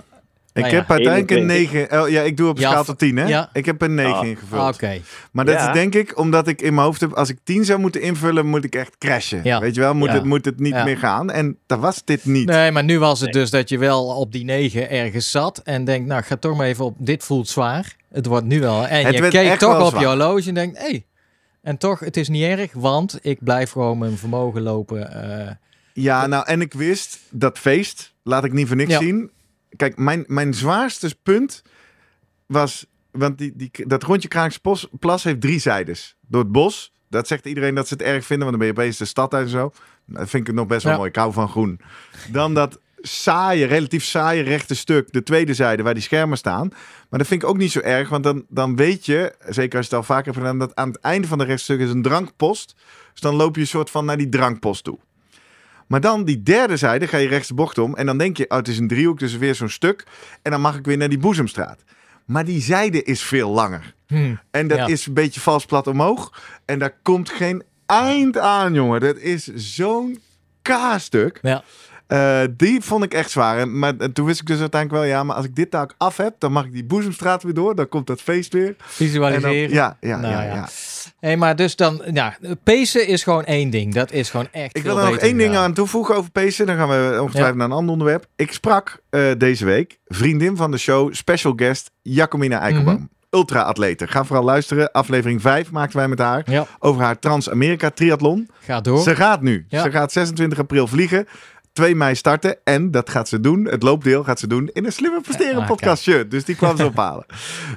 Ik 0.59 0.64
Nou 0.64 0.74
ja, 0.74 0.80
heb 0.80 0.90
uiteindelijk 0.90 1.30
een 1.30 1.50
21. 1.50 1.88
9. 1.90 2.02
Oh, 2.02 2.09
ja, 2.09 2.22
ik 2.22 2.36
doe 2.36 2.48
op 2.48 2.59
Ja, 2.59 2.70
schaal 2.70 2.84
tot 2.84 2.98
10, 2.98 3.16
hè? 3.16 3.26
ja. 3.26 3.48
Ik 3.52 3.66
heb 3.66 3.82
een 3.82 3.94
9 3.94 4.14
Ah. 4.14 4.26
ingevuld. 4.26 4.74
Oké. 4.74 5.00
Maar 5.32 5.44
dat 5.44 5.54
Ja. 5.54 5.66
is 5.68 5.72
denk 5.74 5.94
ik 5.94 6.18
omdat 6.18 6.48
ik 6.48 6.62
in 6.62 6.74
mijn 6.74 6.86
hoofd 6.86 7.00
heb, 7.00 7.12
als 7.12 7.28
ik 7.28 7.38
10 7.44 7.64
zou 7.64 7.78
moeten 7.78 8.00
invullen, 8.02 8.46
moet 8.46 8.64
ik 8.64 8.74
echt 8.74 8.98
crashen. 8.98 9.40
Ja. 9.44 9.61
Weet 9.61 9.74
je 9.74 9.80
wel, 9.80 9.94
moet, 9.94 10.09
Ja. 10.09 10.14
het, 10.14 10.24
moet 10.24 10.44
het 10.44 10.59
niet 10.61 10.72
Ja. 10.72 10.84
meer 10.84 10.98
gaan. 10.98 11.30
En 11.30 11.59
dat 11.66 11.78
was 11.78 12.04
dit 12.04 12.24
niet. 12.24 12.46
Nee, 12.46 12.70
maar 12.70 12.84
nu 12.84 12.98
was 12.98 13.20
het 13.20 13.32
dus 13.32 13.50
dat 13.50 13.68
je 13.68 13.78
wel 13.78 14.04
op 14.06 14.32
die 14.32 14.44
9 14.44 14.90
ergens 14.90 15.30
zat 15.30 15.59
en 15.64 15.84
denkt, 15.84 16.09
nou, 16.09 16.22
ga 16.22 16.36
toch 16.36 16.56
maar 16.56 16.66
even 16.66 16.84
op, 16.84 16.94
dit 16.98 17.24
voelt 17.24 17.48
zwaar. 17.48 17.96
Het 18.12 18.26
wordt 18.26 18.46
nu 18.46 18.61
wel. 18.61 18.86
En 18.86 19.04
Het 19.06 19.14
je 19.14 19.28
keek 19.28 19.59
toch 19.59 19.72
wel 19.76 19.82
op 19.84 19.88
zwaar. 19.90 20.00
je 20.00 20.06
horloge 20.06 20.48
en 20.48 20.54
denkt, 20.54 20.78
hé, 20.78 20.84
hey, 20.84 21.04
en 21.62 21.78
toch, 21.78 22.00
het 22.00 22.16
is 22.16 22.28
niet 22.28 22.42
erg, 22.44 22.72
want 22.72 23.18
ik 23.22 23.38
blijf 23.44 23.70
gewoon 23.70 23.98
mijn 23.98 24.16
vermogen 24.18 24.62
lopen. 24.62 25.12
eh, 25.46 25.50
Ja, 25.92 26.26
nou, 26.26 26.46
en 26.46 26.61
ik 26.61 26.72
wist 26.72 27.18
dat 27.30 27.59
feest, 27.59 28.14
laat 28.22 28.44
ik 28.44 28.52
niet 28.52 28.66
voor 28.66 28.76
niks 28.76 28.90
Ja. 28.92 28.98
zien. 28.98 29.30
Kijk, 29.76 29.96
mijn, 29.96 30.24
mijn 30.26 30.54
zwaarste 30.54 31.16
punt 31.22 31.62
was, 32.46 32.86
want 33.10 33.38
die, 33.38 33.52
die, 33.56 33.70
dat 33.86 34.02
rondje 34.02 34.28
Kraakse 34.28 34.60
Plas 34.98 35.22
heeft 35.24 35.40
drie 35.40 35.58
zijdes. 35.58 36.16
Door 36.20 36.42
het 36.42 36.52
bos, 36.52 36.92
dat 37.08 37.26
zegt 37.26 37.46
iedereen 37.46 37.74
dat 37.74 37.88
ze 37.88 37.94
het 37.94 38.02
erg 38.02 38.26
vinden, 38.26 38.46
want 38.46 38.50
dan 38.50 38.58
ben 38.58 38.66
je 38.66 38.82
opeens 38.82 38.98
de 38.98 39.04
stad 39.04 39.34
uit 39.34 39.44
en 39.44 39.50
zo. 39.50 39.72
Dat 40.06 40.28
vind 40.28 40.42
ik 40.42 40.46
het 40.46 40.56
nog 40.56 40.66
best 40.66 40.82
wel 40.82 40.92
Ja. 40.92 40.98
mooi, 40.98 41.10
ik 41.10 41.16
hou 41.16 41.32
van 41.32 41.48
groen. 41.48 41.80
Dan 42.32 42.54
dat 42.54 42.80
saaie, 43.00 43.64
relatief 43.66 44.04
saaie 44.04 44.42
rechte 44.42 44.74
stuk, 44.74 45.12
de 45.12 45.22
tweede 45.22 45.54
zijde 45.54 45.82
waar 45.82 45.94
die 45.94 46.02
schermen 46.02 46.38
staan. 46.38 46.68
Maar 47.08 47.18
dat 47.18 47.26
vind 47.28 47.42
ik 47.42 47.48
ook 47.48 47.56
niet 47.56 47.72
zo 47.72 47.80
erg, 47.80 48.08
want 48.08 48.24
dan, 48.24 48.44
dan 48.48 48.76
weet 48.76 49.06
je, 49.06 49.34
zeker 49.48 49.78
als 49.78 49.88
je 49.88 49.94
het 49.96 50.06
al 50.08 50.14
vaker 50.14 50.24
hebt 50.24 50.36
gedaan, 50.36 50.58
dat 50.58 50.74
aan 50.74 50.88
het 50.88 51.00
einde 51.00 51.26
van 51.28 51.38
de 51.38 51.44
rechtstuk 51.44 51.80
is 51.80 51.90
een 51.90 52.02
drankpost. 52.02 52.74
Dus 53.12 53.20
dan 53.20 53.34
loop 53.34 53.54
je 53.54 53.60
een 53.60 53.66
soort 53.66 53.90
van 53.90 54.04
naar 54.04 54.16
die 54.16 54.28
drankpost 54.28 54.84
toe. 54.84 54.98
Maar 55.89 56.01
dan 56.01 56.24
die 56.24 56.43
derde 56.43 56.76
zijde 56.76 57.07
ga 57.09 57.16
je 57.16 57.28
rechts 57.28 57.49
de 57.49 57.55
bocht 57.55 57.78
om. 57.78 57.95
En 57.97 58.07
dan 58.07 58.18
denk 58.18 58.36
je, 58.36 58.45
oh, 58.51 58.57
het 58.57 58.68
is 58.68 58.78
een 58.78 58.89
driehoek, 58.89 59.18
dus 59.18 59.36
weer 59.36 59.55
zo'n 59.55 59.68
stuk. 59.68 60.05
En 60.43 60.51
dan 60.51 60.61
mag 60.61 60.76
ik 60.76 60.84
weer 60.86 60.97
naar 60.97 61.09
die 61.09 61.18
boezemstraat. 61.18 61.82
Maar 62.24 62.45
die 62.45 62.61
zijde 62.62 63.03
is 63.03 63.22
veel 63.22 63.51
langer. 63.51 63.95
hmm. 64.07 64.41
En 64.51 64.68
dat 64.68 64.78
Ja. 64.78 64.86
is 64.86 65.07
een 65.07 65.14
beetje 65.14 65.41
vals 65.41 65.64
plat 65.66 65.86
omhoog. 65.86 66.43
En 66.64 66.78
daar 66.78 66.95
komt 67.03 67.30
geen 67.30 67.62
eind 67.86 68.39
aan, 68.39 68.74
jongen. 68.74 69.01
Dat 69.01 69.16
is 69.16 69.45
zo'n 69.55 70.18
K-stuk. 70.62 71.39
Ja. 71.43 71.62
Eh, 72.07 72.41
die 72.57 72.80
vond 72.82 73.05
ik 73.05 73.14
echt 73.14 73.30
zwaar. 73.30 73.59
En, 73.59 73.78
maar 73.78 73.97
en 73.99 74.12
toen 74.12 74.26
wist 74.26 74.41
ik 74.41 74.47
dus 74.47 74.61
uiteindelijk 74.61 75.03
wel, 75.03 75.11
ja, 75.12 75.22
maar 75.22 75.36
als 75.36 75.45
ik 75.45 75.57
dit 75.57 75.70
taak 75.70 75.95
af 75.99 76.16
heb, 76.16 76.34
dan 76.39 76.53
mag 76.53 76.64
ik 76.64 76.72
die 76.72 76.84
boezemstraat 76.84 77.43
weer 77.43 77.55
door. 77.55 77.74
Dan 77.74 77.89
komt 77.89 78.07
dat 78.07 78.20
feest 78.22 78.53
weer. 78.53 78.66
Dan, 78.66 78.74
Visualiseren. 78.78 79.70
ja, 79.70 79.97
ja, 80.01 80.16
Nou 80.20 80.32
ja, 80.32 80.43
ja. 80.43 80.55
ja. 80.55 80.68
Hey, 81.20 81.36
maar 81.36 81.56
dus 81.56 81.76
dan, 81.76 82.02
ja, 82.12 82.36
pacen 82.64 83.06
is 83.06 83.22
gewoon 83.22 83.44
één 83.44 83.70
ding. 83.70 83.94
Dat 83.94 84.12
is 84.12 84.30
gewoon 84.30 84.48
echt 84.52 84.76
Ik 84.76 84.82
wil 84.82 84.98
er 84.98 85.04
nog 85.10 85.16
één 85.16 85.36
ding 85.38 85.56
aan 85.56 85.72
toevoegen 85.74 86.14
over 86.16 86.30
Pacen. 86.30 86.66
Dan 86.66 86.76
gaan 86.76 86.88
we 86.88 87.18
ongetwijfeld 87.20 87.36
Ja. 87.54 87.58
naar 87.60 87.66
een 87.66 87.72
ander 87.76 87.92
onderwerp. 87.92 88.26
Ik 88.36 88.52
sprak 88.52 89.00
eh, 89.10 89.22
deze 89.38 89.64
week 89.64 89.98
vriendin 90.06 90.56
van 90.56 90.70
de 90.70 90.78
show, 90.78 91.14
special 91.14 91.52
guest 91.56 91.90
Jacomina 92.02 92.60
Eikelboom. 92.60 92.94
Mhm. 92.94 93.04
Ultra-atlete. 93.30 94.06
Ga 94.06 94.24
vooral 94.24 94.44
luisteren. 94.44 94.92
Aflevering 94.92 95.40
5 95.40 95.70
maakten 95.70 95.98
wij 95.98 96.08
met 96.08 96.18
haar 96.18 96.42
Ja, 96.50 96.66
over 96.78 97.02
haar 97.02 97.18
Trans-Amerika 97.18 97.90
triathlon. 97.90 98.48
ga 98.60 98.80
door. 98.80 99.02
Ze 99.02 99.14
gaat 99.16 99.42
nu. 99.42 99.64
Ja. 99.68 99.82
Ze 99.82 99.90
gaat 99.90 100.12
26 100.12 100.58
april 100.58 100.86
vliegen. 100.86 101.26
2 101.78 101.94
mei 101.94 102.14
starten. 102.14 102.56
En 102.64 102.90
dat 102.90 103.10
gaat 103.10 103.28
ze 103.28 103.40
doen. 103.40 103.64
Het 103.64 103.82
loopdeel 103.82 104.24
gaat 104.24 104.38
ze 104.38 104.46
doen 104.46 104.70
in 104.72 104.84
een 104.84 104.92
slimme 104.92 105.20
presteren 105.20 105.60
Ah, 105.60 105.66
podcast 105.66 106.02
shirt. 106.02 106.30
Dus 106.30 106.44
die 106.44 106.56
kwam 106.56 106.76
ze 106.76 106.86
ophalen. 106.92 107.26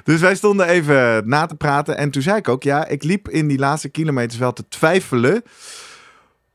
Dus 0.04 0.20
wij 0.20 0.34
stonden 0.34 0.66
even 0.68 1.28
na 1.28 1.46
te 1.46 1.54
praten. 1.54 1.96
En 1.96 2.10
toen 2.10 2.22
zei 2.22 2.36
ik 2.36 2.48
ook, 2.48 2.62
ja, 2.62 2.86
ik 2.86 3.02
liep 3.02 3.28
in 3.28 3.48
die 3.48 3.58
laatste 3.58 3.88
kilometers 3.88 4.38
wel 4.38 4.52
te 4.52 4.68
twijfelen. 4.68 5.42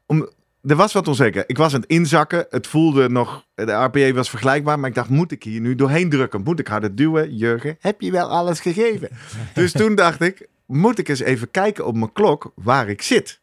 Om, 0.05 0.29
er 0.63 0.75
was 0.75 0.93
wat 0.93 1.07
onzeker. 1.07 1.43
Ik 1.47 1.57
was 1.57 1.73
aan 1.73 1.81
het 1.81 1.89
inzakken. 1.89 2.45
Het 2.49 2.67
voelde 2.67 3.09
nog, 3.09 3.45
de 3.55 3.71
RPE 3.71 4.13
was 4.13 4.29
vergelijkbaar. 4.29 4.79
Maar 4.79 4.89
ik 4.89 4.95
dacht, 4.95 5.09
moet 5.09 5.31
ik 5.31 5.43
hier 5.43 5.61
nu 5.61 5.75
doorheen 5.75 6.09
drukken? 6.09 6.41
Moet 6.43 6.59
ik 6.59 6.67
harder 6.67 6.95
duwen? 6.95 7.35
Jurgen, 7.35 7.77
heb 7.79 8.01
je 8.01 8.11
wel 8.11 8.29
alles 8.29 8.59
gegeven? 8.59 9.09
dus 9.53 9.71
toen 9.71 9.95
dacht 9.95 10.21
ik, 10.21 10.47
moet 10.65 10.99
ik 10.99 11.07
eens 11.07 11.19
even 11.19 11.51
kijken 11.51 11.85
op 11.85 11.95
mijn 11.95 12.13
klok 12.13 12.51
waar 12.55 12.89
ik 12.89 13.01
zit. 13.01 13.39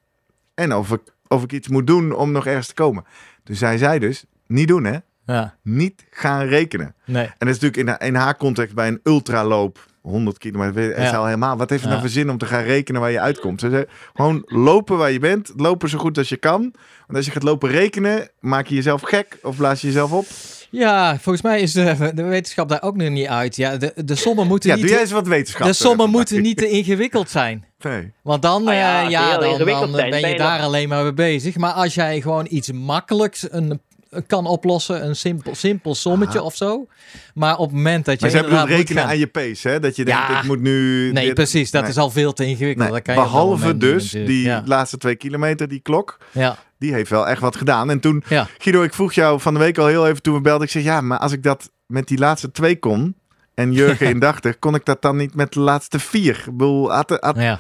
En 0.55 0.75
of 0.75 0.93
ik, 0.93 1.01
of 1.29 1.43
ik 1.43 1.53
iets 1.53 1.69
moet 1.69 1.87
doen 1.87 2.13
om 2.13 2.33
nog 2.33 2.47
ergens 2.47 2.67
te 2.67 2.75
komen. 2.75 3.05
Dus 3.45 3.59
zij 3.59 3.79
zei 3.79 3.99
dus, 3.99 4.25
niet 4.47 4.69
doen 4.69 4.85
hè. 4.85 4.99
Ja, 5.27 5.55
Niet 5.63 6.05
gaan 6.11 6.47
rekenen. 6.47 6.95
nee. 7.05 7.25
En 7.25 7.35
dat 7.39 7.49
is 7.49 7.59
natuurlijk 7.61 7.77
in, 7.77 7.89
haar- 7.89 8.03
in 8.03 8.15
haar 8.15 8.37
context 8.37 8.75
bij 8.75 8.89
een 8.89 9.01
ultraloop, 9.03 9.87
100 10.03 10.39
kilometer, 10.39 10.83
het 10.83 10.97
is 10.99 11.11
Ja. 11.11 11.17
al 11.17 11.25
helemaal. 11.25 11.57
Wat 11.57 11.71
heeft 11.71 11.83
het 11.83 11.91
Ja. 11.93 11.97
nou 11.99 12.01
voor 12.01 12.19
zin 12.21 12.31
om 12.31 12.39
te 12.39 12.47
gaan 12.47 12.63
rekenen 12.63 13.01
waar 13.01 13.11
je 13.11 13.21
uitkomt? 13.21 13.61
Ze 13.61 13.71
zei, 13.71 13.85
gewoon 14.15 14.43
lopen 14.47 14.97
waar 14.99 15.11
je 15.11 15.19
bent, 15.19 15.53
lopen 15.57 15.89
zo 15.89 15.99
goed 15.99 16.19
als 16.19 16.29
je 16.29 16.37
kan. 16.37 16.61
Want 17.07 17.17
als 17.17 17.25
je 17.27 17.31
gaat 17.31 17.43
lopen 17.43 17.71
rekenen, 17.71 18.29
maak 18.41 18.67
je 18.67 18.75
jezelf 18.75 19.03
gek 19.03 19.39
of 19.43 19.57
blaas 19.57 19.81
je 19.81 19.87
jezelf 19.87 20.13
op. 20.13 20.27
Ja, 20.75 21.13
volgens 21.21 21.43
mij 21.45 21.61
is 21.61 21.73
de, 21.73 22.11
de 22.15 22.23
wetenschap 22.23 22.69
daar 22.69 22.83
ook 22.83 22.97
nog 22.97 23.09
niet 23.09 23.27
uit. 23.27 23.57
Ja, 23.57 23.77
de, 23.77 23.93
de 24.05 24.15
sommen 24.15 24.47
moeten 24.47 24.69
Ja, 24.71 24.75
niet... 24.75 24.85
doe 24.85 24.93
jij 24.93 25.03
eens 25.03 25.11
wat 25.13 25.27
wetenschap. 25.27 25.67
de 25.67 25.73
sommen 25.73 26.07
eh, 26.07 26.13
moeten 26.13 26.35
vandaag. 26.35 26.47
niet 26.55 26.59
te 26.59 26.69
ingewikkeld 26.69 27.31
zijn. 27.31 27.65
Nee. 27.79 28.13
Want 28.23 28.43
dan, 28.43 28.69
Ah 28.69 28.75
ja, 28.75 29.05
eh, 29.05 29.11
ja, 29.11 29.39
dan, 29.39 29.59
dan 29.59 29.67
zijn, 29.67 29.91
ben 29.93 30.05
je 30.05 30.21
ben 30.21 30.31
je 30.31 30.37
daar 30.37 30.57
nog- 30.57 30.67
alleen 30.67 30.89
maar 30.89 31.03
mee 31.03 31.13
bezig. 31.13 31.57
Maar 31.57 31.73
als 31.73 31.95
jij 31.95 32.21
gewoon 32.21 32.47
iets 32.51 32.73
makkelijks 32.73 33.47
een, 33.51 33.81
kan 34.27 34.47
oplossen, 34.47 35.05
een 35.07 35.17
simpel, 35.17 35.55
simpel 35.55 35.95
sommetje 35.95 36.43
of 36.43 36.57
zo. 36.57 36.87
Maar 37.35 37.57
op 37.59 37.67
het 37.67 37.77
moment 37.77 38.05
dat 38.05 38.21
je 38.21 38.27
Maar 38.27 38.35
inderdaad 38.37 38.69
moet 38.69 38.77
rekenen 38.77 39.03
gaan- 39.03 39.11
aan 39.11 39.19
je 39.19 39.27
pace, 39.27 39.69
hè? 39.69 39.81
Dat 39.81 39.97
je 39.97 40.05
denkt, 40.05 40.21
Ja. 40.29 40.39
ik 40.39 40.45
moet 40.47 40.61
nu... 40.61 41.11
Nee, 41.13 41.25
dit- 41.25 41.35
precies. 41.35 41.71
Dat 41.71 41.81
Nee. 41.83 41.91
is 41.91 41.97
al 41.97 42.11
veel 42.11 42.33
te 42.33 42.45
ingewikkeld. 42.47 42.85
Nee, 42.89 42.97
Dat 42.97 43.03
kan 43.03 43.15
Behalve 43.15 43.77
dus 43.77 44.11
die 44.11 44.43
Ja, 44.43 44.63
laatste 44.65 44.97
twee 44.99 45.15
kilometer, 45.17 45.69
die 45.69 45.81
klok, 45.81 46.19
ja, 46.33 46.57
die 46.85 46.93
heeft 46.95 47.11
wel 47.11 47.29
echt 47.29 47.41
wat 47.41 47.57
gedaan. 47.57 47.91
En 47.91 48.01
toen, 48.01 48.23
ja. 48.29 48.47
Guido, 48.59 48.83
ik 48.83 48.95
vroeg 48.95 49.13
jou 49.13 49.41
van 49.41 49.55
de 49.55 49.61
week 49.61 49.79
al 49.79 49.87
heel 49.87 50.07
even 50.09 50.23
toen 50.23 50.35
we 50.35 50.41
belden. 50.41 50.67
Ik 50.67 50.73
zeg, 50.73 50.83
ja, 50.83 51.01
maar 51.01 51.19
als 51.19 51.33
ik 51.33 51.43
dat 51.43 51.71
met 51.87 52.09
die 52.09 52.19
laatste 52.19 52.51
twee 52.51 52.79
kon 52.79 53.15
en 53.55 53.73
Jurgen 53.73 54.07
indachtig, 54.15 54.59
kon 54.59 54.75
ik 54.75 54.85
dat 54.85 55.03
dan 55.03 55.17
niet 55.17 55.35
met 55.35 55.53
de 55.53 55.61
laatste 55.61 55.99
vier? 55.99 56.37
Ik 56.47 56.53
bedoel, 56.57 56.93
had, 56.93 57.11
had- 57.21 57.37
ja. 57.37 57.59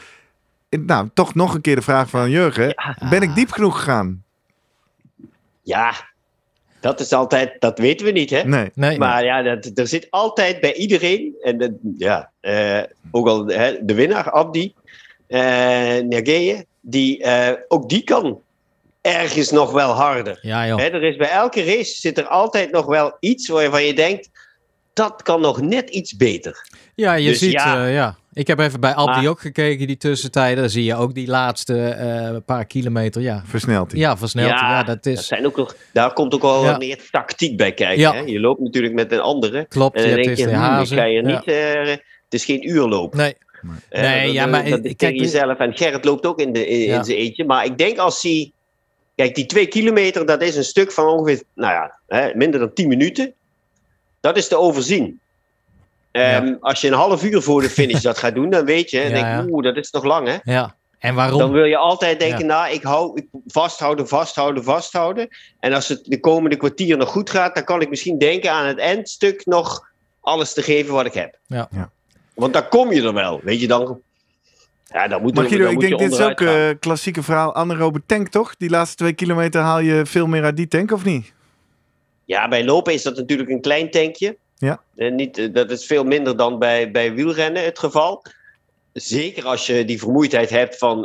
nou, 0.70 1.08
toch 1.14 1.34
nog 1.34 1.54
een 1.54 1.60
keer 1.60 1.74
de 1.76 1.82
vraag 1.82 2.08
van 2.08 2.30
Jurgen. 2.30 2.74
Ben 3.10 3.22
ik 3.22 3.34
diep 3.34 3.50
genoeg 3.50 3.76
gegaan? 3.76 4.22
Ja, 5.62 5.92
dat 6.80 7.00
is 7.00 7.12
altijd, 7.12 7.60
dat 7.60 7.78
weten 7.78 8.06
we 8.06 8.12
niet, 8.12 8.30
hè? 8.30 8.42
Nee. 8.42 8.70
Nee, 8.74 8.98
Maar 8.98 9.24
ja, 9.24 9.42
dat, 9.42 9.70
er 9.74 9.86
zit 9.86 10.06
altijd 10.10 10.60
bij 10.60 10.74
iedereen, 10.74 11.34
en 11.42 11.58
dat, 11.58 11.70
ja, 11.98 12.30
eh, 12.40 12.82
ook 13.10 13.26
al 13.26 13.46
hè, 13.46 13.84
de 13.84 13.94
winnaar, 13.94 14.30
Abdi, 14.30 14.74
eh 15.26 15.40
Nergeye, 16.02 16.66
die, 16.80 17.22
eh, 17.22 17.52
ook 17.68 17.88
die 17.88 18.02
kan 18.04 18.40
ergens 19.04 19.50
nog 19.50 19.72
wel 19.72 19.90
harder. 19.90 20.38
ja, 20.42 20.66
joh. 20.66 20.78
Hè, 20.78 20.84
er 20.84 21.02
is 21.02 21.16
bij 21.16 21.30
elke 21.30 21.64
race 21.64 21.96
zit 22.00 22.18
er 22.18 22.26
altijd 22.26 22.70
nog 22.70 22.86
wel 22.86 23.16
iets 23.20 23.48
waarvan 23.48 23.84
je 23.84 23.94
denkt, 23.94 24.28
dat 24.92 25.22
kan 25.22 25.40
nog 25.40 25.60
net 25.60 25.90
iets 25.90 26.16
beter. 26.16 26.68
Ja, 26.94 27.14
je 27.14 27.28
Dus 27.28 27.38
ziet, 27.38 27.52
ja. 27.52 27.74
ja. 27.74 27.86
ja. 27.86 28.16
Ik 28.32 28.46
heb 28.46 28.58
even 28.58 28.80
bij 28.80 28.94
Abdi 28.94 29.20
Maar- 29.20 29.30
ook 29.30 29.40
gekeken, 29.40 29.86
die 29.86 29.96
tussentijden. 29.96 30.56
Dan 30.60 30.70
zie 30.70 30.84
je 30.84 30.94
ook 30.96 31.14
die 31.14 31.26
laatste 31.26 31.88
eh, 31.88 32.36
paar 32.46 32.64
kilometer. 32.64 33.22
Ja, 33.22 33.42
Versnelt 33.46 33.90
hij. 33.90 34.00
ja 34.00 34.16
versneld. 34.16 34.48
Ja, 34.50 34.82
dat 34.82 35.06
is... 35.06 35.26
zijn 35.26 35.46
ook 35.46 35.56
nog, 35.56 35.76
daar 35.92 36.12
komt 36.12 36.34
ook 36.34 36.42
wel 36.42 36.62
Ja. 36.64 36.70
wat 36.70 36.78
meer 36.78 36.98
tactiek 37.10 37.56
bij 37.56 37.72
kijken. 37.72 37.98
Ja. 38.00 38.12
Hè? 38.14 38.20
Je 38.20 38.40
loopt 38.40 38.60
natuurlijk 38.60 38.94
met 38.94 39.12
een 39.12 39.20
andere. 39.20 39.66
Klopt, 39.68 39.96
En 39.96 40.02
je 40.02 40.08
dan 40.08 40.16
hebt 40.16 40.26
denk 40.26 40.38
je, 40.38 40.44
de 40.54 40.60
hmm, 40.60 40.86
ga 40.86 41.04
Ja. 41.04 41.20
niet, 41.20 41.44
eh, 41.44 41.86
het 42.24 42.34
is 42.34 42.44
geen 42.44 42.68
uurloop. 42.70 43.14
Nee, 43.14 43.34
Eh, 43.88 44.02
Nee, 44.02 44.24
dat- 44.24 44.34
ja, 44.34 44.46
maar 44.46 44.64
dat 44.70 44.80
kijk, 44.80 44.98
tegen 44.98 45.16
jezelf. 45.16 45.58
En 45.58 45.76
Gerrit 45.76 46.04
loopt 46.04 46.26
ook 46.26 46.40
in, 46.40 46.52
de, 46.52 46.66
in, 46.66 46.78
Ja. 46.80 46.98
in 46.98 47.04
zijn 47.04 47.18
eentje. 47.18 47.44
Maar 47.44 47.64
ik 47.64 47.78
denk 47.78 47.98
als 47.98 48.22
hij... 48.22 48.52
Kijk, 49.14 49.34
die 49.34 49.46
twee 49.46 49.66
kilometer, 49.66 50.26
dat 50.26 50.42
is 50.42 50.56
een 50.56 50.64
stuk 50.64 50.92
van 50.92 51.06
ongeveer... 51.06 51.42
Nou 51.54 51.72
ja, 51.72 51.98
hè, 52.06 52.34
minder 52.34 52.60
dan 52.60 52.72
10 52.72 52.88
minuten. 52.88 53.34
Dat 54.20 54.36
is 54.36 54.48
te 54.48 54.58
overzien. 54.58 55.20
Ehm, 56.10 56.54
Als 56.60 56.80
je 56.80 56.88
een 56.88 56.94
half 56.94 57.24
uur 57.24 57.42
voor 57.42 57.60
de 57.60 57.70
finish 57.70 58.02
dat 58.10 58.18
gaat 58.18 58.34
doen, 58.34 58.50
dan 58.50 58.64
weet 58.64 58.90
je... 58.90 58.98
Dan 58.98 59.08
Ja, 59.08 59.14
denk 59.14 59.26
je, 59.26 59.30
ja. 59.30 59.54
oeh, 59.54 59.64
dat 59.64 59.76
is 59.76 59.90
nog 59.90 60.04
lang, 60.04 60.28
hè? 60.28 60.36
ja. 60.52 60.74
En 60.98 61.14
waarom? 61.14 61.38
Dan 61.38 61.52
wil 61.52 61.64
je 61.64 61.76
altijd 61.76 62.20
denken, 62.20 62.46
nou, 62.46 62.72
ik 62.72 62.82
hou 62.82 63.16
ik 63.18 63.26
vasthouden, 63.46 64.08
vasthouden, 64.08 64.64
vasthouden. 64.64 65.28
En 65.60 65.72
als 65.72 65.88
het 65.88 66.04
de 66.04 66.20
komende 66.20 66.56
kwartier 66.56 66.96
nog 66.96 67.08
goed 67.08 67.30
gaat, 67.30 67.54
dan 67.54 67.64
kan 67.64 67.80
ik 67.80 67.88
misschien 67.88 68.18
denken 68.18 68.50
aan 68.50 68.66
het 68.66 68.78
eindstuk 68.78 69.46
nog 69.46 69.88
alles 70.20 70.52
te 70.52 70.62
geven 70.62 70.94
wat 70.94 71.06
ik 71.06 71.14
heb. 71.14 71.38
Ja. 71.46 71.68
Ja. 71.70 71.90
Want 72.34 72.52
dan 72.52 72.68
kom 72.68 72.92
je 72.92 73.02
er 73.02 73.12
wel, 73.12 73.40
weet 73.42 73.60
je 73.60 73.66
dan. 73.66 74.00
Ja, 74.94 75.08
dan 75.08 75.22
moet, 75.22 75.34
Maar 75.34 75.44
Guido, 75.44 75.68
ik 75.68 75.80
denk 75.80 75.98
dit 75.98 76.12
is 76.12 76.20
ook 76.20 76.40
een 76.40 76.78
klassieke 76.78 77.22
verhaal. 77.22 77.54
Anaerobe 77.54 78.02
tank, 78.06 78.28
toch? 78.28 78.56
Die 78.56 78.70
laatste 78.70 78.96
twee 78.96 79.12
kilometer 79.12 79.60
haal 79.60 79.80
je 79.80 80.06
veel 80.06 80.26
meer 80.26 80.44
uit 80.44 80.56
die 80.56 80.68
tank, 80.68 80.92
of 80.92 81.04
niet? 81.04 81.32
Ja, 82.24 82.48
bij 82.48 82.64
lopen 82.64 82.92
is 82.92 83.02
dat 83.02 83.16
natuurlijk 83.16 83.50
een 83.50 83.60
klein 83.60 83.90
tankje. 83.90 84.36
Ja. 84.56 84.80
En 84.96 85.14
niet, 85.14 85.38
eh, 85.38 85.52
dat 85.52 85.70
is 85.70 85.86
veel 85.86 86.04
minder 86.04 86.36
dan 86.36 86.58
bij, 86.58 86.90
bij 86.90 87.14
wielrennen 87.14 87.64
het 87.64 87.78
geval. 87.78 88.24
Zeker 88.92 89.44
als 89.44 89.66
je 89.66 89.84
die 89.84 89.98
vermoeidheid 89.98 90.50
hebt 90.50 90.78
van 90.78 91.00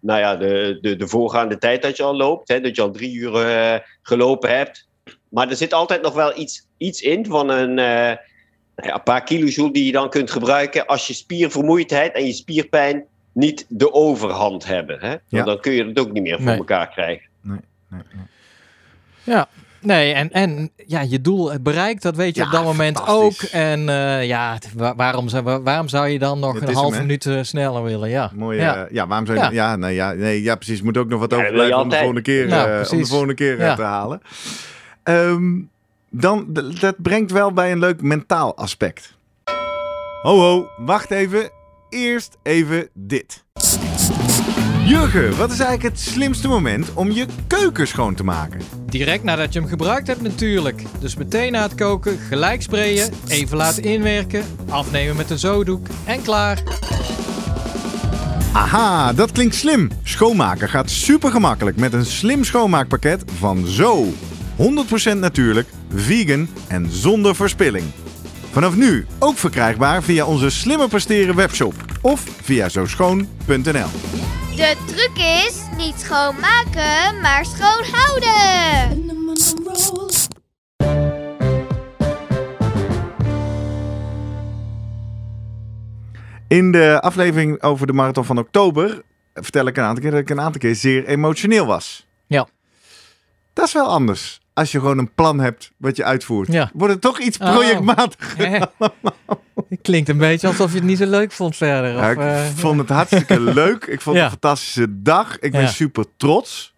nou 0.00 0.20
ja, 0.20 0.36
de, 0.36 0.78
de, 0.80 0.96
de 0.96 1.08
voorgaande 1.08 1.58
tijd 1.58 1.82
dat 1.82 1.96
je 1.96 2.02
al 2.02 2.16
loopt. 2.16 2.48
Hè, 2.48 2.60
dat 2.60 2.76
je 2.76 2.82
al 2.82 2.90
drie 2.90 3.14
uur 3.14 3.34
eh, 3.34 3.80
gelopen 4.02 4.56
hebt. 4.56 4.88
Maar 5.28 5.48
er 5.48 5.56
zit 5.56 5.72
altijd 5.72 6.02
nog 6.02 6.14
wel 6.14 6.38
iets, 6.38 6.66
iets 6.76 7.00
in 7.00 7.26
van 7.26 7.50
een, 7.50 7.78
eh, 7.78 8.16
nou 8.76 8.88
ja, 8.88 8.94
een 8.94 9.02
paar 9.02 9.24
kilojoule 9.24 9.72
die 9.72 9.84
je 9.84 9.92
dan 9.92 10.10
kunt 10.10 10.30
gebruiken 10.30 10.86
als 10.86 11.06
je 11.06 11.12
spiervermoeidheid 11.14 12.14
en 12.14 12.26
je 12.26 12.32
spierpijn 12.32 13.06
niet 13.38 13.64
de 13.68 13.92
overhand 13.92 14.66
hebben. 14.66 14.96
Hè? 15.00 15.08
Want 15.08 15.20
Ja. 15.28 15.42
dan 15.44 15.60
kun 15.60 15.72
je 15.72 15.84
het 15.84 15.98
ook 15.98 16.12
niet 16.12 16.22
meer 16.22 16.36
voor 16.36 16.44
Nee. 16.44 16.56
elkaar 16.56 16.88
krijgen. 16.88 17.26
Ja. 19.24 19.48
Nee, 19.80 20.12
en, 20.12 20.32
en 20.32 20.70
ja, 20.86 21.00
je 21.00 21.20
doel 21.20 21.52
bereikt, 21.60 22.02
dat 22.02 22.16
weet 22.16 22.34
je 22.34 22.40
Ja, 22.40 22.46
op 22.46 22.52
dat 22.52 22.64
moment 22.64 23.06
ook. 23.06 23.34
En 23.42 23.88
eh, 23.88 24.26
ja, 24.26 24.58
waarom, 24.96 25.28
zou- 25.28 25.42
wa- 25.42 25.62
waarom 25.62 25.88
zou 25.88 26.08
je 26.08 26.18
dan 26.18 26.38
nog 26.38 26.54
een 26.60 26.66
hem, 26.66 26.74
half 26.74 26.98
minuut 26.98 27.26
eh, 27.26 27.38
sneller 27.42 27.82
willen? 27.82 28.08
Ja. 28.08 28.30
Mooi, 28.34 28.58
Ja. 28.58 28.74
ja. 28.74 28.86
ja, 28.90 29.06
waarom 29.06 29.26
zou 29.26 29.38
je... 29.38 29.44
Ja. 29.44 29.50
Ja, 29.50 29.76
nee, 29.76 29.94
ja, 29.94 30.12
nee, 30.12 30.42
ja, 30.42 30.54
precies. 30.54 30.82
Moet 30.82 30.96
ook 30.96 31.08
nog 31.08 31.20
wat 31.20 31.34
overblijven 31.34 31.78
om 31.80 31.88
de 31.88 31.96
volgende 31.96 32.22
keer, 32.22 32.46
Nou, 32.46 32.70
eh, 32.80 32.92
om 32.92 32.98
de 32.98 33.06
volgende 33.06 33.34
keer 33.34 33.58
Ja. 33.58 33.74
te 33.74 33.82
halen. 33.82 34.22
Ehm, 35.02 35.60
dan, 36.10 36.46
dat 36.80 36.94
brengt 37.02 37.30
wel 37.32 37.52
bij 37.52 37.72
een 37.72 37.78
leuk 37.78 38.02
mentaal 38.02 38.56
aspect. 38.56 39.16
Ho, 40.22 40.38
ho, 40.38 40.66
wacht 40.76 41.10
even. 41.10 41.50
Eerst 41.88 42.36
even 42.42 42.88
dit. 42.94 43.44
Jurgen, 44.84 45.36
wat 45.36 45.50
is 45.50 45.58
eigenlijk 45.60 45.94
het 45.94 46.00
slimste 46.00 46.48
moment 46.48 46.94
om 46.94 47.10
je 47.10 47.26
keuken 47.46 47.88
schoon 47.88 48.14
te 48.14 48.24
maken? 48.24 48.60
Direct 48.86 49.24
nadat 49.24 49.52
je 49.52 49.58
hem 49.58 49.68
gebruikt 49.68 50.06
hebt 50.06 50.22
natuurlijk. 50.22 50.82
Dus 51.00 51.16
meteen 51.16 51.52
na 51.52 51.62
het 51.62 51.74
koken, 51.74 52.18
gelijk 52.18 52.62
sprayen, 52.62 53.12
even 53.28 53.56
laten 53.56 53.82
inwerken, 53.82 54.44
afnemen 54.68 55.16
met 55.16 55.30
een 55.30 55.38
zodoek 55.38 55.86
en 56.04 56.22
klaar. 56.22 56.62
Aha, 58.52 59.12
dat 59.12 59.32
klinkt 59.32 59.54
slim. 59.54 59.90
Schoonmaken 60.02 60.68
gaat 60.68 60.90
super 60.90 61.30
gemakkelijk 61.30 61.76
met 61.76 61.92
een 61.92 62.06
slim 62.06 62.44
schoonmaakpakket 62.44 63.24
van 63.38 63.66
Zo. 63.66 64.04
100% 65.14 65.18
natuurlijk, 65.18 65.68
vegan 65.94 66.48
en 66.68 66.86
zonder 66.90 67.34
verspilling. 67.34 67.84
Vanaf 68.50 68.76
nu 68.76 69.06
ook 69.18 69.36
verkrijgbaar 69.36 70.02
via 70.02 70.26
onze 70.26 70.50
slimmer 70.50 70.88
presteren 70.88 71.34
webshop 71.34 71.74
of 72.00 72.20
via 72.20 72.68
zoschoon.nl. 72.68 73.88
De 74.56 74.76
truc 74.86 75.24
is 75.46 75.62
niet 75.76 75.94
schoonmaken, 76.00 77.20
maar 77.20 77.44
schoon 77.44 77.84
houden. 77.92 79.06
In 86.48 86.72
de 86.72 87.00
aflevering 87.00 87.62
over 87.62 87.86
de 87.86 87.92
marathon 87.92 88.24
van 88.24 88.38
oktober 88.38 89.02
vertel 89.34 89.66
ik 89.66 89.76
een 89.76 89.84
aantal 89.84 90.02
keer 90.02 90.10
dat 90.10 90.20
ik 90.20 90.30
een 90.30 90.40
aantal 90.40 90.60
keer 90.60 90.74
zeer 90.74 91.06
emotioneel 91.06 91.66
was. 91.66 92.06
Ja. 92.26 92.48
Dat 93.52 93.66
is 93.66 93.72
wel 93.72 93.86
anders. 93.88 94.40
Als 94.58 94.72
je 94.72 94.78
gewoon 94.78 94.98
een 94.98 95.14
plan 95.14 95.40
hebt 95.40 95.70
wat 95.76 95.96
je 95.96 96.04
uitvoert. 96.04 96.52
Ja. 96.52 96.70
Wordt 96.74 96.92
het 96.92 97.02
toch 97.02 97.18
iets 97.20 97.38
Oh. 97.38 97.52
projectmatig. 97.54 98.36
Hè? 98.36 98.58
Het 99.68 99.78
klinkt 99.82 100.08
een 100.08 100.18
beetje 100.18 100.46
alsof 100.46 100.70
je 100.70 100.76
het 100.76 100.86
niet 100.86 100.98
zo 100.98 101.06
leuk 101.06 101.32
vond 101.32 101.56
verder. 101.56 101.96
Of, 101.96 102.10
ik 102.10 102.18
eh, 102.18 102.44
vond 102.54 102.78
het 102.80 102.88
hartstikke 102.88 103.40
leuk. 103.62 103.84
Ik 103.84 104.00
vond 104.00 104.16
Ja. 104.16 104.22
het 104.22 104.32
een 104.32 104.38
fantastische 104.40 105.02
dag. 105.02 105.38
Ik 105.38 105.52
ben 105.52 105.60
Ja. 105.60 105.66
super 105.66 106.04
trots. 106.16 106.74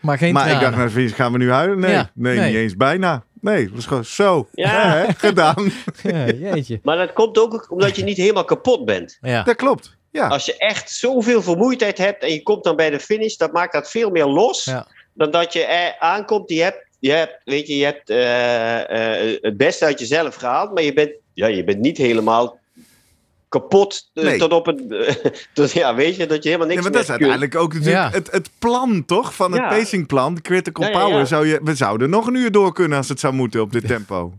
maar 0.00 0.18
geen 0.18 0.32
maar 0.32 0.50
ik 0.50 0.60
dacht, 0.60 0.76
nou, 0.94 1.08
gaan 1.08 1.32
we 1.32 1.38
nu 1.38 1.50
huilen? 1.50 1.78
Nee, 1.78 1.90
Ja, 1.92 2.10
nee, 2.14 2.36
nee. 2.38 2.46
niet 2.46 2.56
eens 2.56 2.76
bijna. 2.76 3.24
Nee, 3.40 3.64
het 3.64 3.74
was 3.74 3.86
gewoon 3.86 4.04
zo. 4.04 4.48
Ja. 4.52 4.90
Hè, 4.90 5.04
gedaan. 5.16 5.70
Ja, 6.02 6.24
jeetje. 6.26 6.80
Maar 6.82 6.96
dat 6.96 7.12
komt 7.12 7.38
ook 7.38 7.66
omdat 7.70 7.96
je 7.96 8.04
niet 8.04 8.16
helemaal 8.16 8.44
kapot 8.44 8.84
bent. 8.84 9.18
Ja. 9.20 9.42
Dat 9.42 9.56
klopt. 9.56 9.96
Ja. 10.10 10.26
Als 10.28 10.46
je 10.46 10.56
echt 10.56 10.90
zoveel 10.90 11.42
vermoeidheid 11.42 11.98
hebt 11.98 12.22
en 12.22 12.32
je 12.32 12.42
komt 12.42 12.64
dan 12.64 12.76
bij 12.76 12.90
de 12.90 13.00
finish, 13.00 13.36
dat 13.36 13.52
maakt 13.52 13.72
dat 13.72 13.90
veel 13.90 14.10
meer 14.10 14.26
los 14.26 14.64
Ja. 14.64 14.86
dan 15.14 15.30
dat 15.30 15.52
je 15.52 15.64
er 15.64 15.96
aankomt. 15.98 16.50
Je 16.50 16.62
hebt, 16.62 16.85
je 17.06 17.12
hebt, 17.12 17.40
weet 17.44 17.66
je, 17.66 17.76
je 17.76 17.84
hebt 17.84 18.10
eh, 18.10 19.30
eh, 19.32 19.38
het 19.40 19.56
beste 19.56 19.84
uit 19.84 19.98
jezelf 19.98 20.34
gehaald, 20.34 20.74
maar 20.74 20.82
je 20.82 20.92
bent, 20.92 21.10
ja, 21.34 21.46
je 21.46 21.64
bent 21.64 21.78
niet 21.78 21.96
helemaal 21.96 22.58
kapot 23.48 24.10
eh, 24.14 24.24
Nee. 24.24 24.38
tot 24.38 24.52
op 24.52 24.66
het. 24.66 24.82
tot, 25.54 25.72
ja, 25.72 25.94
weet 25.94 26.16
je, 26.16 26.26
dat 26.26 26.42
je 26.42 26.48
helemaal 26.48 26.68
niks 26.68 26.82
Nee, 26.82 26.90
maar 26.90 27.00
dat 27.00 27.02
is 27.02 27.08
meer 27.08 27.18
kunt. 27.18 27.30
uiteindelijk 27.30 27.54
ook 27.64 27.72
natuurlijk 27.74 28.12
Ja. 28.12 28.18
het, 28.18 28.30
het 28.30 28.50
plan, 28.58 29.04
toch? 29.04 29.34
Van 29.34 29.52
het 29.52 29.60
Ja. 29.60 29.68
pacingplan, 29.68 30.34
de 30.34 30.40
critical 30.40 30.84
Ja, 30.84 30.90
ja, 30.90 30.98
power. 31.04 31.26
Zou 31.26 31.46
je, 31.46 31.60
we 31.62 31.74
zouden 31.74 32.10
nog 32.10 32.26
een 32.26 32.34
uur 32.34 32.50
door 32.52 32.72
kunnen 32.72 32.98
als 32.98 33.08
het 33.08 33.20
zou 33.20 33.34
moeten 33.34 33.60
op 33.60 33.72
dit 33.72 33.86
tempo. 33.86 34.32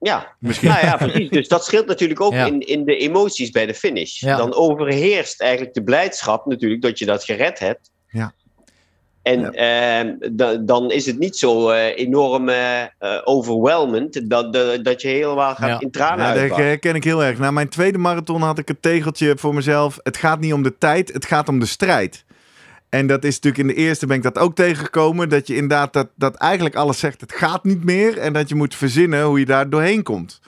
Ja, 0.00 0.34
Misschien. 0.38 0.68
nou 0.68 0.86
ja, 0.86 0.96
precies. 0.96 1.28
Dus 1.30 1.48
dat 1.48 1.64
scheelt 1.64 1.86
natuurlijk 1.86 2.20
ook 2.20 2.32
Ja. 2.32 2.46
in, 2.46 2.60
in 2.60 2.84
de 2.84 2.96
emoties 2.96 3.50
bij 3.50 3.66
de 3.66 3.74
finish. 3.74 4.20
Ja. 4.20 4.36
Dan 4.36 4.54
overheerst 4.54 5.40
eigenlijk 5.40 5.74
de 5.74 5.82
blijdschap 5.82 6.46
natuurlijk 6.46 6.82
dat 6.82 6.98
je 6.98 7.06
dat 7.06 7.24
gered 7.24 7.58
hebt. 7.58 7.90
Ja. 8.08 8.32
En 9.24 9.54
ehm, 9.54 10.14
da- 10.36 10.54
dan 10.56 10.90
is 10.90 11.06
het 11.06 11.18
niet 11.18 11.36
zo 11.36 11.70
eh, 11.70 11.98
enorm 11.98 12.48
eh, 12.48 12.82
eh, 12.82 12.88
overwhelmend 13.24 14.30
dat, 14.30 14.52
dat, 14.52 14.84
dat 14.84 15.02
je 15.02 15.08
helemaal 15.08 15.54
gaat 15.54 15.68
Ja. 15.68 15.80
in 15.80 15.90
tranen 15.90 16.26
Ja, 16.26 16.48
dat 16.48 16.56
herken 16.56 16.94
ik 16.94 17.04
heel 17.04 17.24
erg. 17.24 17.38
Na 17.38 17.50
mijn 17.50 17.68
tweede 17.68 17.98
marathon 17.98 18.42
had 18.42 18.58
ik 18.58 18.68
het 18.68 18.82
tegeltje 18.82 19.34
voor 19.36 19.54
mezelf. 19.54 19.98
Het 20.02 20.16
gaat 20.16 20.40
niet 20.40 20.52
om 20.52 20.62
de 20.62 20.78
tijd, 20.78 21.12
het 21.12 21.24
gaat 21.24 21.48
om 21.48 21.58
de 21.58 21.66
strijd. 21.66 22.24
En 22.88 23.06
dat 23.06 23.24
is 23.24 23.34
natuurlijk 23.40 23.68
in 23.68 23.74
de 23.76 23.82
eerste 23.82 24.06
ben 24.06 24.16
ik 24.16 24.22
dat 24.22 24.38
ook 24.38 24.54
tegengekomen. 24.54 25.28
Dat 25.28 25.46
je 25.46 25.54
inderdaad 25.54 25.92
dat, 25.92 26.08
dat 26.16 26.34
eigenlijk 26.34 26.74
alles 26.74 26.98
zegt, 26.98 27.20
het 27.20 27.32
gaat 27.32 27.64
niet 27.64 27.84
meer. 27.84 28.18
En 28.18 28.32
dat 28.32 28.48
je 28.48 28.54
moet 28.54 28.74
verzinnen 28.74 29.24
hoe 29.24 29.38
je 29.38 29.44
daar 29.46 29.70
doorheen 29.70 30.02
komt. 30.02 30.40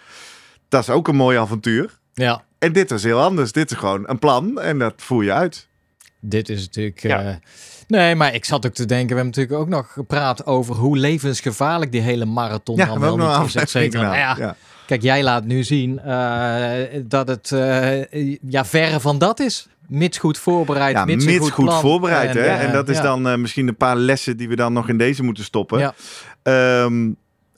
Dat 0.68 0.82
is 0.82 0.90
ook 0.90 1.08
een 1.08 1.16
mooi 1.16 1.38
avontuur. 1.38 1.98
ja, 2.14 2.44
En 2.58 2.72
dit 2.72 2.90
was 2.90 3.02
heel 3.02 3.20
anders. 3.20 3.52
Dit 3.52 3.70
is 3.70 3.76
gewoon 3.76 4.08
een 4.08 4.18
plan 4.18 4.60
en 4.60 4.78
dat 4.78 4.94
voer 4.96 5.24
je 5.24 5.32
uit. 5.32 5.68
dit 6.20 6.48
is 6.48 6.60
natuurlijk... 6.60 7.02
Ja. 7.02 7.38
Nee, 7.88 8.14
maar 8.14 8.34
ik 8.34 8.44
zat 8.44 8.66
ook 8.66 8.72
te 8.74 8.84
denken, 8.84 9.08
we 9.08 9.22
hebben 9.22 9.26
natuurlijk 9.40 9.60
ook 9.60 9.68
nog 9.68 9.92
gepraat 9.92 10.46
over 10.46 10.74
hoe 10.74 10.96
levensgevaarlijk 10.96 11.92
die 11.92 12.00
hele 12.00 12.24
marathon 12.24 12.76
Ja, 12.76 12.86
dan 12.86 12.94
we 12.94 13.00
wel 13.00 13.16
niet 13.16 13.46
is, 13.46 13.54
et 13.54 13.70
cetera. 13.76 14.02
Nou 14.02 14.16
ja, 14.16 14.36
Ja. 14.38 14.56
Kijk, 14.86 15.02
jij 15.02 15.22
laat 15.22 15.44
nu 15.44 15.62
zien 15.64 15.98
eh, 15.98 16.72
dat 17.04 17.28
het 17.28 17.52
eh, 17.52 18.36
ja, 18.48 18.64
verre 18.64 19.00
van 19.00 19.18
dat 19.18 19.40
is. 19.40 19.66
Mits 19.88 20.18
goed 20.18 20.38
voorbereid, 20.38 20.94
Ja, 20.96 21.04
mits, 21.04 21.50
goed, 21.50 21.74
voorbereid. 21.74 22.34
hè? 22.34 22.40
eh, 22.40 22.64
en 22.64 22.72
dat 22.72 22.88
is 22.88 23.00
dan 23.00 23.28
eh, 23.28 23.36
misschien 23.36 23.68
een 23.68 23.76
paar 23.76 23.96
lessen 23.96 24.36
die 24.36 24.48
we 24.48 24.56
dan 24.56 24.72
nog 24.72 24.88
in 24.88 24.98
deze 24.98 25.22
moeten 25.22 25.44
stoppen. 25.44 25.78
Ja. 25.78 25.94
Ehm, 26.42 27.10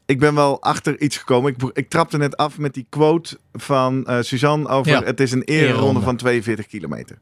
ik 0.06 0.18
ben 0.18 0.34
wel 0.34 0.62
achter 0.62 1.00
iets 1.00 1.16
gekomen. 1.16 1.52
Ik, 1.52 1.70
ik 1.72 1.88
trapte 1.88 2.18
net 2.18 2.36
af 2.36 2.58
met 2.58 2.74
die 2.74 2.86
quote 2.88 3.38
van 3.52 4.06
Suzanne 4.20 4.68
over 4.68 4.92
Ja. 4.92 5.02
het 5.02 5.20
is 5.20 5.32
een 5.32 5.42
Ereronde. 5.42 6.00
van 6.00 6.16
42 6.16 6.66
kilometer. 6.66 7.18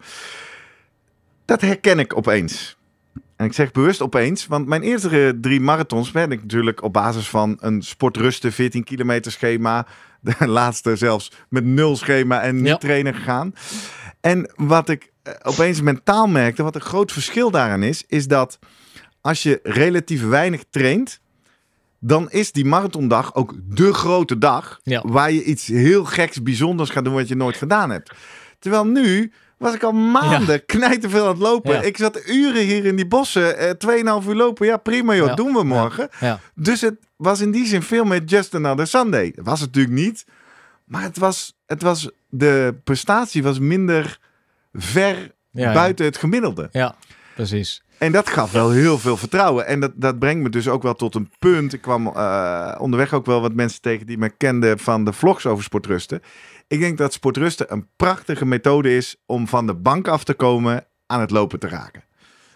Dat 1.45 1.61
herken 1.61 1.99
ik 1.99 2.17
opeens. 2.17 2.77
En 3.37 3.47
ik 3.47 3.53
zeg 3.53 3.73
bewust 3.73 4.03
opeens, 4.03 4.47
want 4.47 4.67
mijn 4.67 4.83
eerste 4.83 5.39
drie 5.41 5.61
marathons 5.61 6.11
ben 6.11 6.33
ik 6.33 6.43
natuurlijk 6.43 6.83
op 6.83 6.93
basis 6.93 7.29
van 7.29 7.57
een 7.61 7.83
sportrusten 7.83 8.53
14 8.53 8.85
kilometer 8.85 9.33
schema. 9.33 9.87
De 10.21 10.47
laatste 10.47 10.97
zelfs 10.97 11.33
met 11.49 11.65
nul 11.65 11.97
schema 11.97 12.41
en 12.43 12.57
niet 12.57 12.67
Ja. 12.67 12.77
trainen 12.77 13.15
gegaan. 13.15 13.53
En 14.21 14.53
wat 14.57 14.89
ik 14.89 15.13
eh, 15.23 15.33
opeens 15.43 15.81
mentaal 15.81 16.27
merkte, 16.27 16.63
wat 16.63 16.75
een 16.75 16.81
groot 16.81 17.13
verschil 17.13 17.51
daaraan 17.51 17.83
is, 17.83 18.05
is 18.07 18.27
dat 18.29 18.59
als 19.21 19.43
je 19.43 19.61
relatief 19.63 20.27
weinig 20.29 20.65
traint, 20.71 21.21
dan 22.01 22.31
is 22.31 22.53
die 22.53 22.65
marathondag 22.65 23.35
ook 23.35 23.55
de 23.69 23.93
grote 23.95 24.39
dag 24.39 24.81
Ja. 24.83 25.03
waar 25.07 25.33
je 25.33 25.45
iets 25.45 25.67
heel 25.67 26.05
geks, 26.05 26.43
bijzonders 26.43 26.91
gaat 26.91 27.05
doen 27.05 27.15
wat 27.15 27.29
je 27.29 27.37
nooit 27.37 27.57
gedaan 27.57 27.91
hebt. 27.91 28.13
Terwijl 28.59 28.87
nu 28.87 29.33
was 29.59 29.75
ik 29.75 29.83
al 29.83 29.93
maanden 29.93 30.65
knijterveel 30.67 31.23
aan 31.23 31.29
het 31.29 31.39
lopen. 31.39 31.73
Ja. 31.73 31.83
Ik 31.83 31.97
zat 31.97 32.23
uren 32.27 32.63
hier 32.63 32.85
in 32.85 32.97
die 32.97 33.07
bossen, 33.07 33.77
2,5 33.79 34.29
uur 34.29 34.35
lopen. 34.35 34.67
Ja, 34.67 34.77
prima 34.77 35.15
joh, 35.15 35.27
Ja. 35.27 35.35
doen 35.35 35.53
we 35.53 35.65
morgen. 35.65 36.09
Ja. 36.21 36.41
Dus 36.55 36.81
het 36.81 36.97
was 37.17 37.41
in 37.41 37.51
die 37.51 37.67
zin 37.67 37.83
veel 37.83 38.05
meer 38.05 38.23
just 38.25 38.55
another 38.55 38.87
Sunday. 38.87 39.33
Dat 39.35 39.45
was 39.45 39.61
het 39.61 39.75
natuurlijk 39.75 40.05
niet. 40.07 40.25
Maar 40.85 41.03
het 41.03 41.19
was, 41.19 41.57
het 41.67 41.83
was, 41.83 42.11
de 42.29 42.75
prestatie 42.85 43.43
was 43.43 43.59
minder 43.59 44.19
ver 44.73 45.17
Ja, 45.51 45.67
ja. 45.69 45.73
buiten 45.73 46.05
het 46.05 46.17
gemiddelde. 46.17 46.69
Ja, 46.73 46.95
precies. 47.35 47.85
En 47.99 48.13
dat 48.13 48.29
gaf 48.29 48.53
wel 48.53 48.71
heel 48.71 48.99
veel 48.99 49.17
vertrouwen. 49.17 49.67
En 49.67 49.81
dat, 49.81 49.93
dat 49.95 50.19
brengt 50.19 50.43
me 50.43 50.49
dus 50.51 50.69
ook 50.69 50.83
wel 50.83 50.95
tot 50.95 51.15
een 51.15 51.31
punt. 51.39 51.73
Ik 51.73 51.81
kwam 51.81 52.07
eh, 52.07 52.75
onderweg 52.79 53.13
ook 53.13 53.27
wel 53.27 53.41
wat 53.41 53.53
mensen 53.53 53.81
tegen 53.81 54.07
die 54.07 54.19
me 54.19 54.29
kenden 54.29 54.79
van 54.79 55.05
de 55.05 55.13
vlogs 55.13 55.47
over 55.47 55.65
sportrusten. 55.65 56.23
Ik 56.69 56.81
denk 56.81 56.99
dat 56.99 57.13
sportrusten 57.13 57.73
een 57.73 57.89
prachtige 57.97 58.45
methode 58.47 58.97
is 58.97 59.17
om 59.27 59.49
van 59.49 59.67
de 59.67 59.75
bank 59.75 60.09
af 60.09 60.25
te 60.25 60.35
komen 60.35 60.85
aan 61.07 61.21
het 61.21 61.31
lopen 61.31 61.59
te 61.59 61.69
raken. 61.69 62.05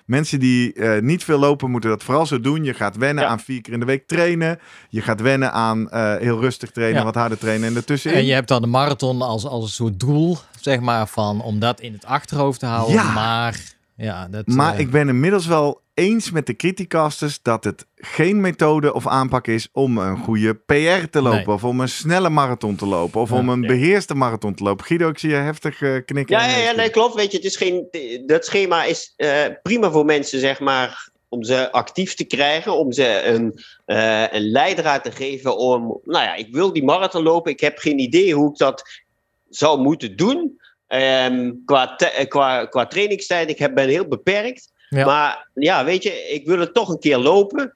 Mensen 0.06 0.40
die 0.40 0.72
eh, 0.72 1.02
niet 1.02 1.24
veel 1.24 1.38
lopen, 1.38 1.70
moeten 1.70 1.90
dat 1.90 2.02
vooral 2.02 2.26
zo 2.26 2.40
doen. 2.40 2.64
Je 2.64 2.74
gaat 2.74 2.96
wennen 2.96 3.24
Ja. 3.24 3.30
aan 3.30 3.40
vier 3.40 3.60
keer 3.60 3.72
in 3.72 3.80
de 3.80 3.86
week 3.86 4.06
trainen. 4.06 4.58
Je 4.88 5.02
gaat 5.02 5.20
wennen 5.20 5.52
aan 5.52 5.90
eh, 5.90 6.16
heel 6.16 6.40
rustig 6.40 6.70
trainen, 6.70 6.98
Ja. 6.98 7.04
wat 7.04 7.14
harder 7.14 7.38
trainen. 7.38 7.68
En 7.68 7.74
daartussenin... 7.74 8.16
En 8.18 8.24
je 8.24 8.32
hebt 8.32 8.48
dan 8.48 8.62
de 8.62 8.68
marathon 8.68 9.22
als, 9.22 9.44
als 9.46 9.64
een 9.64 9.70
soort 9.70 10.00
doel, 10.00 10.38
zeg 10.60 10.80
maar, 10.80 11.06
van 11.08 11.42
om 11.42 11.58
dat 11.58 11.80
in 11.80 11.92
het 11.92 12.04
achterhoofd 12.04 12.60
te 12.60 12.66
houden. 12.66 12.94
Ja. 12.94 13.12
Maar 13.12 13.60
ja, 14.00 14.28
dat. 14.28 14.46
Maar 14.46 14.74
eh, 14.74 14.80
ik 14.80 14.90
ben 14.90 15.08
inmiddels 15.08 15.46
wel 15.46 15.80
eens 15.94 16.30
met 16.30 16.46
de 16.46 16.56
criticasters 16.56 17.42
dat 17.42 17.64
het 17.64 17.86
geen 17.96 18.40
methode 18.40 18.94
of 18.94 19.06
aanpak 19.06 19.46
is 19.46 19.68
om 19.72 19.98
een 19.98 20.16
goede 20.18 20.54
PR 20.54 21.06
te 21.10 21.22
lopen. 21.22 21.36
Nee. 21.46 21.48
Of 21.54 21.64
om 21.64 21.80
een 21.80 21.88
snelle 21.88 22.30
marathon 22.30 22.76
te 22.76 22.86
lopen. 22.86 23.20
Of 23.20 23.30
Ja. 23.30 23.36
om 23.36 23.48
een 23.48 23.62
Ja. 23.62 23.68
beheerste 23.68 24.14
marathon 24.14 24.54
te 24.54 24.62
lopen. 24.62 24.84
Guido, 24.84 25.08
ik 25.08 25.18
zie 25.18 25.30
je 25.30 25.36
heftig 25.36 25.82
eh, 25.82 25.96
knikken. 26.04 26.36
Ja, 26.36 26.56
ja, 26.58 26.72
nee, 26.72 26.90
klopt. 26.90 27.14
Weet 27.14 27.30
je, 27.30 27.36
het 27.36 27.46
is 27.46 27.56
geen, 27.56 27.88
dat 28.26 28.44
schema 28.44 28.84
is 28.84 29.12
eh, 29.16 29.44
prima 29.62 29.90
voor 29.90 30.04
mensen, 30.04 30.40
zeg 30.40 30.60
maar, 30.60 31.08
om 31.28 31.44
ze 31.44 31.72
actief 31.72 32.14
te 32.14 32.24
krijgen, 32.24 32.76
om 32.78 32.92
ze 32.92 33.22
een, 33.24 33.62
eh, 33.84 34.32
een 34.32 34.50
leidraad 34.50 35.04
te 35.04 35.10
geven 35.10 35.56
om, 35.58 36.00
nou 36.04 36.24
ja, 36.24 36.34
ik 36.34 36.48
wil 36.50 36.72
die 36.72 36.84
marathon 36.84 37.22
lopen, 37.22 37.52
ik 37.52 37.60
heb 37.60 37.78
geen 37.78 37.98
idee 37.98 38.34
hoe 38.34 38.50
ik 38.50 38.56
dat 38.56 39.02
zou 39.48 39.80
moeten 39.80 40.16
doen. 40.16 40.60
Ehm, 40.90 41.50
qua, 41.64 41.94
te- 41.96 42.06
eh, 42.10 42.26
qua, 42.28 42.64
qua 42.66 42.86
trainingstijd, 42.86 43.50
ik 43.50 43.58
heb, 43.58 43.74
ben 43.74 43.88
heel 43.88 44.08
beperkt. 44.08 44.72
Ja. 44.88 45.04
Maar 45.06 45.48
ja, 45.54 45.84
weet 45.84 46.02
je, 46.02 46.12
ik 46.28 46.46
wil 46.46 46.58
het 46.58 46.74
toch 46.74 46.88
een 46.88 46.98
keer 46.98 47.16
lopen. 47.18 47.74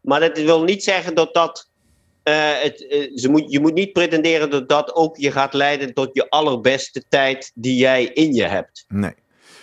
Maar 0.00 0.20
dat 0.20 0.38
wil 0.38 0.62
niet 0.64 0.84
zeggen 0.84 1.14
dat 1.14 1.34
dat. 1.34 1.68
eh, 2.22 2.52
het, 2.62 2.86
eh, 2.88 3.10
ze 3.14 3.28
moet, 3.30 3.44
je 3.52 3.60
moet 3.60 3.74
niet 3.74 3.92
pretenderen 3.92 4.50
dat 4.50 4.68
dat 4.68 4.94
ook 4.94 5.16
je 5.16 5.30
gaat 5.32 5.52
leiden 5.54 5.94
tot 5.94 6.08
je 6.12 6.30
allerbeste 6.30 7.04
tijd 7.08 7.50
die 7.54 7.76
jij 7.76 8.04
in 8.04 8.32
je 8.34 8.44
hebt. 8.44 8.84
Nee. 8.88 9.12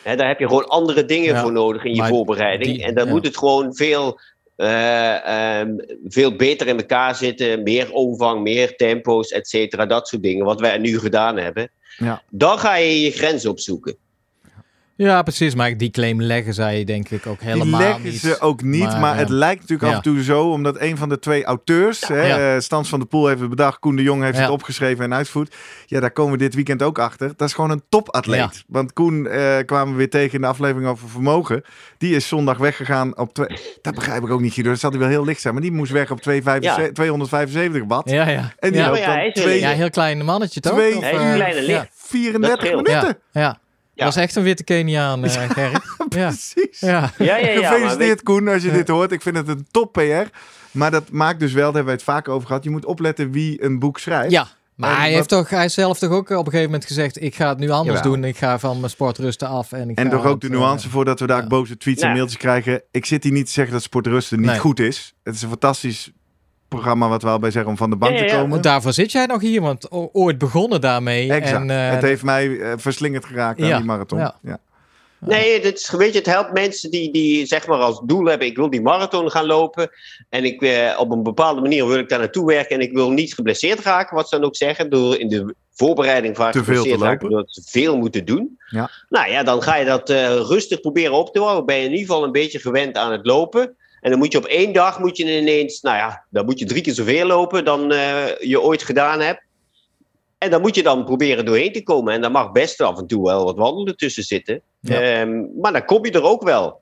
Hè, 0.03 0.15
daar 0.15 0.27
heb 0.27 0.39
je 0.39 0.47
gewoon 0.47 0.67
andere 0.67 1.05
dingen 1.05 1.33
Ja, 1.33 1.41
voor 1.41 1.51
nodig 1.51 1.83
in 1.83 1.95
je 1.95 2.03
voorbereiding. 2.05 2.75
die- 2.75 2.83
en 2.85 2.93
dan 2.95 3.05
ja. 3.05 3.11
moet 3.11 3.25
het 3.25 3.37
gewoon 3.37 3.75
veel, 3.75 4.19
eh, 4.61 5.59
ehm, 5.59 5.75
veel 6.03 6.35
beter 6.35 6.67
in 6.67 6.77
elkaar 6.77 7.15
zitten. 7.15 7.63
Meer 7.63 7.91
omvang, 7.91 8.41
meer 8.41 8.75
tempo's, 8.75 9.31
et 9.31 9.47
cetera. 9.47 9.85
Dat 9.85 10.07
soort 10.07 10.23
dingen. 10.23 10.45
Wat 10.45 10.59
wij 10.59 10.77
nu 10.77 10.99
gedaan 10.99 11.37
hebben. 11.37 11.71
Ja. 11.97 12.23
Dan 12.29 12.59
ga 12.59 12.75
je 12.75 13.01
je 13.01 13.11
grens 13.11 13.45
opzoeken. 13.45 13.95
Ja, 15.03 15.21
precies. 15.21 15.55
Maar 15.55 15.77
die 15.77 15.89
claim 15.91 16.21
leggen 16.21 16.53
zij 16.53 16.83
denk 16.83 17.09
ik 17.09 17.25
ook 17.27 17.41
helemaal 17.41 17.65
die 17.79 17.87
leggen 17.87 18.03
niet. 18.03 18.19
ze 18.19 18.39
ook 18.39 18.61
niet, 18.63 18.83
maar, 18.83 18.99
Maar, 18.99 19.17
het 19.17 19.29
lijkt 19.29 19.61
natuurlijk 19.61 19.89
af 19.89 19.95
en 19.95 20.01
toe 20.03 20.23
zo, 20.23 20.49
omdat 20.49 20.79
een 20.79 20.97
van 20.97 21.09
de 21.09 21.19
twee 21.19 21.43
auteurs, 21.43 22.07
hè, 22.07 22.21
Ja. 22.27 22.53
eh, 22.55 22.59
Stans 22.59 22.89
van 22.89 22.99
de 22.99 23.05
Poel 23.05 23.27
heeft 23.27 23.39
het 23.39 23.49
bedacht, 23.49 23.79
Koen 23.79 23.95
de 23.95 24.01
Jong 24.01 24.23
heeft 24.23 24.35
Ja. 24.37 24.41
het 24.41 24.51
opgeschreven 24.51 25.03
en 25.03 25.13
uitgevoerd. 25.13 25.55
Ja, 25.85 25.99
daar 25.99 26.11
komen 26.11 26.31
we 26.31 26.37
dit 26.37 26.53
weekend 26.55 26.81
ook 26.83 26.99
achter. 26.99 27.31
Dat 27.37 27.47
is 27.47 27.53
gewoon 27.53 27.69
een 27.71 27.83
topatleet. 27.89 28.39
Ja. 28.39 28.51
Want 28.67 28.93
Koen 28.93 29.27
eh, 29.27 29.57
kwamen 29.65 29.91
we 29.91 29.97
weer 29.97 30.09
tegen 30.09 30.33
in 30.35 30.41
de 30.41 30.47
aflevering 30.47 30.89
over 30.89 31.09
vermogen. 31.09 31.63
Die 31.97 32.15
is 32.15 32.27
zondag 32.27 32.57
weggegaan 32.57 33.17
op 33.17 33.33
twee. 33.33 33.57
Dat 33.81 33.95
begrijp 33.95 34.23
ik 34.23 34.29
ook 34.29 34.41
niet, 34.41 34.53
Guido. 34.53 34.69
Dat 34.69 34.79
zal 34.79 34.89
hij 34.89 34.99
wel 34.99 35.09
heel 35.09 35.25
licht 35.25 35.41
zijn, 35.41 35.53
maar 35.53 35.63
die 35.63 35.71
moest 35.71 35.91
weg 35.91 36.11
op 36.11 36.21
275 36.21 36.93
275 36.93 37.83
watt. 37.87 38.09
Ja, 38.09 38.29
ja. 38.29 38.53
En 38.59 38.71
die 38.71 38.81
ja. 38.81 38.87
loopt 38.87 38.99
Ja, 38.99 39.15
dan 39.23 39.31
twee, 39.33 39.59
ja, 39.59 39.69
heel 39.69 39.89
klein 39.89 40.25
mannetje 40.25 40.59
toch? 40.59 40.73
twee, 40.73 40.89
is 40.97 40.99
eh, 41.01 41.11
een 41.11 41.33
kleine 41.33 41.61
licht. 41.61 41.67
ja. 41.67 41.87
34 41.95 42.49
Dat 42.49 42.67
scheelt. 42.67 42.87
minuten. 42.87 43.17
Ja, 43.31 43.59
was 44.05 44.15
echt 44.15 44.35
een 44.35 44.43
witte 44.43 44.63
Keniaan, 44.63 45.23
eh 45.23 45.31
Gerrit. 45.49 45.55
ja. 45.55 46.05
Precies. 46.09 46.79
Ja. 46.79 47.11
Ja, 47.17 47.37
ja, 47.37 47.69
Gefeliciteerd 47.69 48.23
Koen 48.23 48.47
als 48.47 48.61
je 48.63 48.67
Ja. 48.69 48.73
dit 48.75 48.87
hoort. 48.87 49.11
Ik 49.11 49.21
vind 49.21 49.37
het 49.37 49.47
een 49.47 49.67
top 49.71 49.93
PR. 49.93 50.29
Maar 50.71 50.91
dat 50.91 51.11
maakt 51.11 51.39
dus 51.39 51.51
wel, 51.53 51.63
daar 51.63 51.73
hebben 51.75 51.85
wij 51.85 51.93
het 51.93 52.03
vaak 52.03 52.27
over 52.27 52.47
gehad. 52.47 52.63
Je 52.63 52.69
moet 52.69 52.85
opletten 52.85 53.31
wie 53.31 53.63
een 53.63 53.79
boek 53.79 53.99
schrijft. 53.99 54.31
ja. 54.31 54.47
Maar 54.75 54.89
En 54.89 54.95
hij 54.95 55.05
wat- 55.07 55.15
heeft 55.15 55.29
toch, 55.29 55.49
hij 55.49 55.69
zelf 55.69 55.99
toch 55.99 56.11
ook 56.11 56.29
op 56.29 56.37
een 56.37 56.43
gegeven 56.45 56.63
moment 56.65 56.85
gezegd: 56.85 57.21
ik 57.21 57.35
ga 57.35 57.49
het 57.49 57.57
nu 57.57 57.69
anders 57.69 57.97
Jawel. 57.97 58.11
doen. 58.13 58.23
Ik 58.23 58.37
ga 58.37 58.59
van 58.59 58.79
mijn 58.79 58.91
sportrusten 58.91 59.47
af. 59.47 59.71
En, 59.71 59.89
ik 59.89 59.97
En 59.97 60.05
ga 60.05 60.11
toch 60.11 60.25
ook 60.25 60.41
de 60.41 60.47
eh, 60.47 60.53
nuance 60.53 60.89
voordat 60.89 61.19
we 61.19 61.27
daar 61.27 61.41
ja. 61.41 61.47
boze 61.47 61.77
tweets 61.77 62.01
en 62.01 62.11
mailtjes 62.11 62.37
krijgen. 62.39 62.81
Ik 62.91 63.05
zit 63.05 63.23
hier 63.23 63.31
niet 63.31 63.45
te 63.45 63.51
zeggen 63.51 63.73
dat 63.73 63.81
sportrusten 63.83 64.37
niet 64.39 64.49
Nee. 64.49 64.59
goed 64.59 64.79
is. 64.79 65.13
Het 65.23 65.35
is 65.35 65.41
een 65.41 65.49
fantastisch 65.49 66.11
programma 66.75 67.09
wat 67.09 67.21
we 67.21 67.29
al 67.29 67.39
bij 67.39 67.51
zeggen 67.51 67.71
om 67.71 67.77
van 67.77 67.89
de 67.89 67.95
bank 67.95 68.17
Ja, 68.17 68.23
ja, 68.23 68.29
te 68.29 68.35
komen. 68.35 68.61
Daarvoor 68.61 68.93
zit 68.93 69.11
jij 69.11 69.25
nog 69.25 69.41
hier, 69.41 69.61
want 69.61 69.87
ooit 70.11 70.37
begonnen 70.37 70.81
daarmee. 70.81 71.31
Exact. 71.31 71.61
En, 71.61 71.69
eh, 71.69 71.89
het 71.89 72.01
heeft 72.01 72.23
mij 72.23 72.59
eh, 72.59 72.73
verslingerd 72.77 73.25
geraakt 73.25 73.61
aan 73.61 73.77
die 73.77 73.85
marathon. 73.85 74.19
ja. 74.19 74.35
Ja. 74.41 74.59
Nee, 75.25 75.61
dit 75.61 75.77
is, 75.77 75.89
weet 75.89 76.11
je, 76.11 76.17
het 76.17 76.27
helpt 76.27 76.53
mensen 76.53 76.91
die, 76.91 77.11
die 77.11 77.45
zeg 77.45 77.67
maar 77.67 77.77
als 77.77 78.01
doel 78.05 78.25
hebben: 78.25 78.47
ik 78.47 78.55
wil 78.55 78.69
die 78.69 78.81
marathon 78.81 79.31
gaan 79.31 79.45
lopen. 79.45 79.89
En 80.29 80.45
ik, 80.45 80.61
eh, 80.61 80.99
op 80.99 81.11
een 81.11 81.23
bepaalde 81.23 81.61
manier 81.61 81.87
wil 81.87 81.97
ik 81.97 82.09
daar 82.09 82.19
naartoe 82.19 82.45
werken. 82.45 82.75
En 82.75 82.81
ik 82.81 82.91
wil 82.91 83.11
niet 83.11 83.33
geblesseerd 83.33 83.79
raken, 83.79 84.15
wat 84.15 84.29
ze 84.29 84.35
dan 84.35 84.45
ook 84.45 84.55
zeggen. 84.55 84.89
Door 84.89 85.19
in 85.19 85.27
de 85.27 85.55
voorbereiding 85.73 86.35
vaak 86.35 86.51
Te 86.51 86.63
veel 86.63 86.83
te 86.83 86.89
geblesseerd 86.89 87.21
raken, 87.21 87.43
ze 87.47 87.61
veel 87.65 87.97
moeten 87.97 88.25
doen. 88.25 88.59
Ja. 88.69 88.89
Nou 89.09 89.31
ja, 89.31 89.43
dan 89.43 89.61
ga 89.61 89.75
je 89.75 89.85
dat 89.85 90.09
eh, 90.09 90.35
rustig 90.35 90.81
proberen 90.81 91.13
op 91.13 91.33
te 91.33 91.39
houden. 91.41 91.65
Ben 91.65 91.77
je 91.77 91.85
in 91.85 91.91
ieder 91.91 92.05
geval 92.05 92.23
een 92.23 92.31
beetje 92.31 92.59
gewend 92.59 92.97
aan 92.97 93.11
het 93.11 93.25
lopen. 93.25 93.75
En 94.01 94.09
dan 94.09 94.19
moet 94.19 94.31
je 94.31 94.37
op 94.37 94.45
één 94.45 94.73
dag 94.73 94.99
moet 94.99 95.17
je 95.17 95.39
ineens, 95.39 95.81
nou 95.81 95.97
ja, 95.97 96.25
dan 96.29 96.45
moet 96.45 96.59
je 96.59 96.65
drie 96.65 96.81
keer 96.81 96.93
zoveel 96.93 97.25
lopen 97.25 97.65
dan 97.65 97.91
eh, 97.91 98.37
je 98.39 98.61
ooit 98.61 98.83
gedaan 98.83 99.19
hebt. 99.19 99.41
En 100.37 100.49
dan 100.49 100.61
moet 100.61 100.75
je 100.75 100.83
dan 100.83 101.05
proberen 101.05 101.45
doorheen 101.45 101.71
te 101.71 101.83
komen. 101.83 102.13
En 102.13 102.21
daar 102.21 102.31
mag 102.31 102.51
best 102.51 102.81
af 102.81 102.97
en 102.97 103.07
toe 103.07 103.23
wel 103.23 103.43
wat 103.43 103.55
wandelen 103.55 103.97
tussen 103.97 104.23
zitten. 104.23 104.61
Ja. 104.79 105.01
Ehm, 105.01 105.59
maar 105.59 105.71
dan 105.71 105.85
kom 105.85 106.05
je 106.05 106.11
er 106.11 106.23
ook 106.23 106.43
wel. 106.43 106.81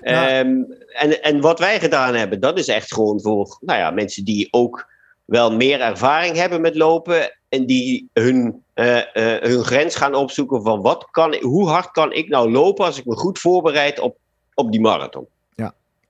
Ja. 0.00 0.28
Ehm, 0.28 0.62
en, 0.92 1.22
en 1.22 1.40
wat 1.40 1.58
wij 1.58 1.80
gedaan 1.80 2.14
hebben, 2.14 2.40
dat 2.40 2.58
is 2.58 2.68
echt 2.68 2.94
gewoon 2.94 3.20
voor 3.20 3.58
nou 3.60 3.78
ja, 3.78 3.90
mensen 3.90 4.24
die 4.24 4.48
ook 4.50 4.92
wel 5.24 5.52
meer 5.52 5.80
ervaring 5.80 6.36
hebben 6.36 6.60
met 6.60 6.74
lopen. 6.74 7.38
En 7.48 7.66
die 7.66 8.08
hun, 8.12 8.62
eh, 8.74 8.98
eh, 8.98 9.42
hun 9.42 9.64
grens 9.64 9.94
gaan 9.94 10.14
opzoeken 10.14 10.62
van 10.62 10.82
wat 10.82 11.08
kan, 11.10 11.34
hoe 11.40 11.68
hard 11.68 11.90
kan 11.90 12.12
ik 12.12 12.28
nou 12.28 12.50
lopen 12.50 12.84
als 12.84 12.98
ik 12.98 13.04
me 13.04 13.16
goed 13.16 13.38
voorbereid 13.38 13.98
op, 13.98 14.16
op 14.54 14.72
die 14.72 14.80
marathon. 14.80 15.26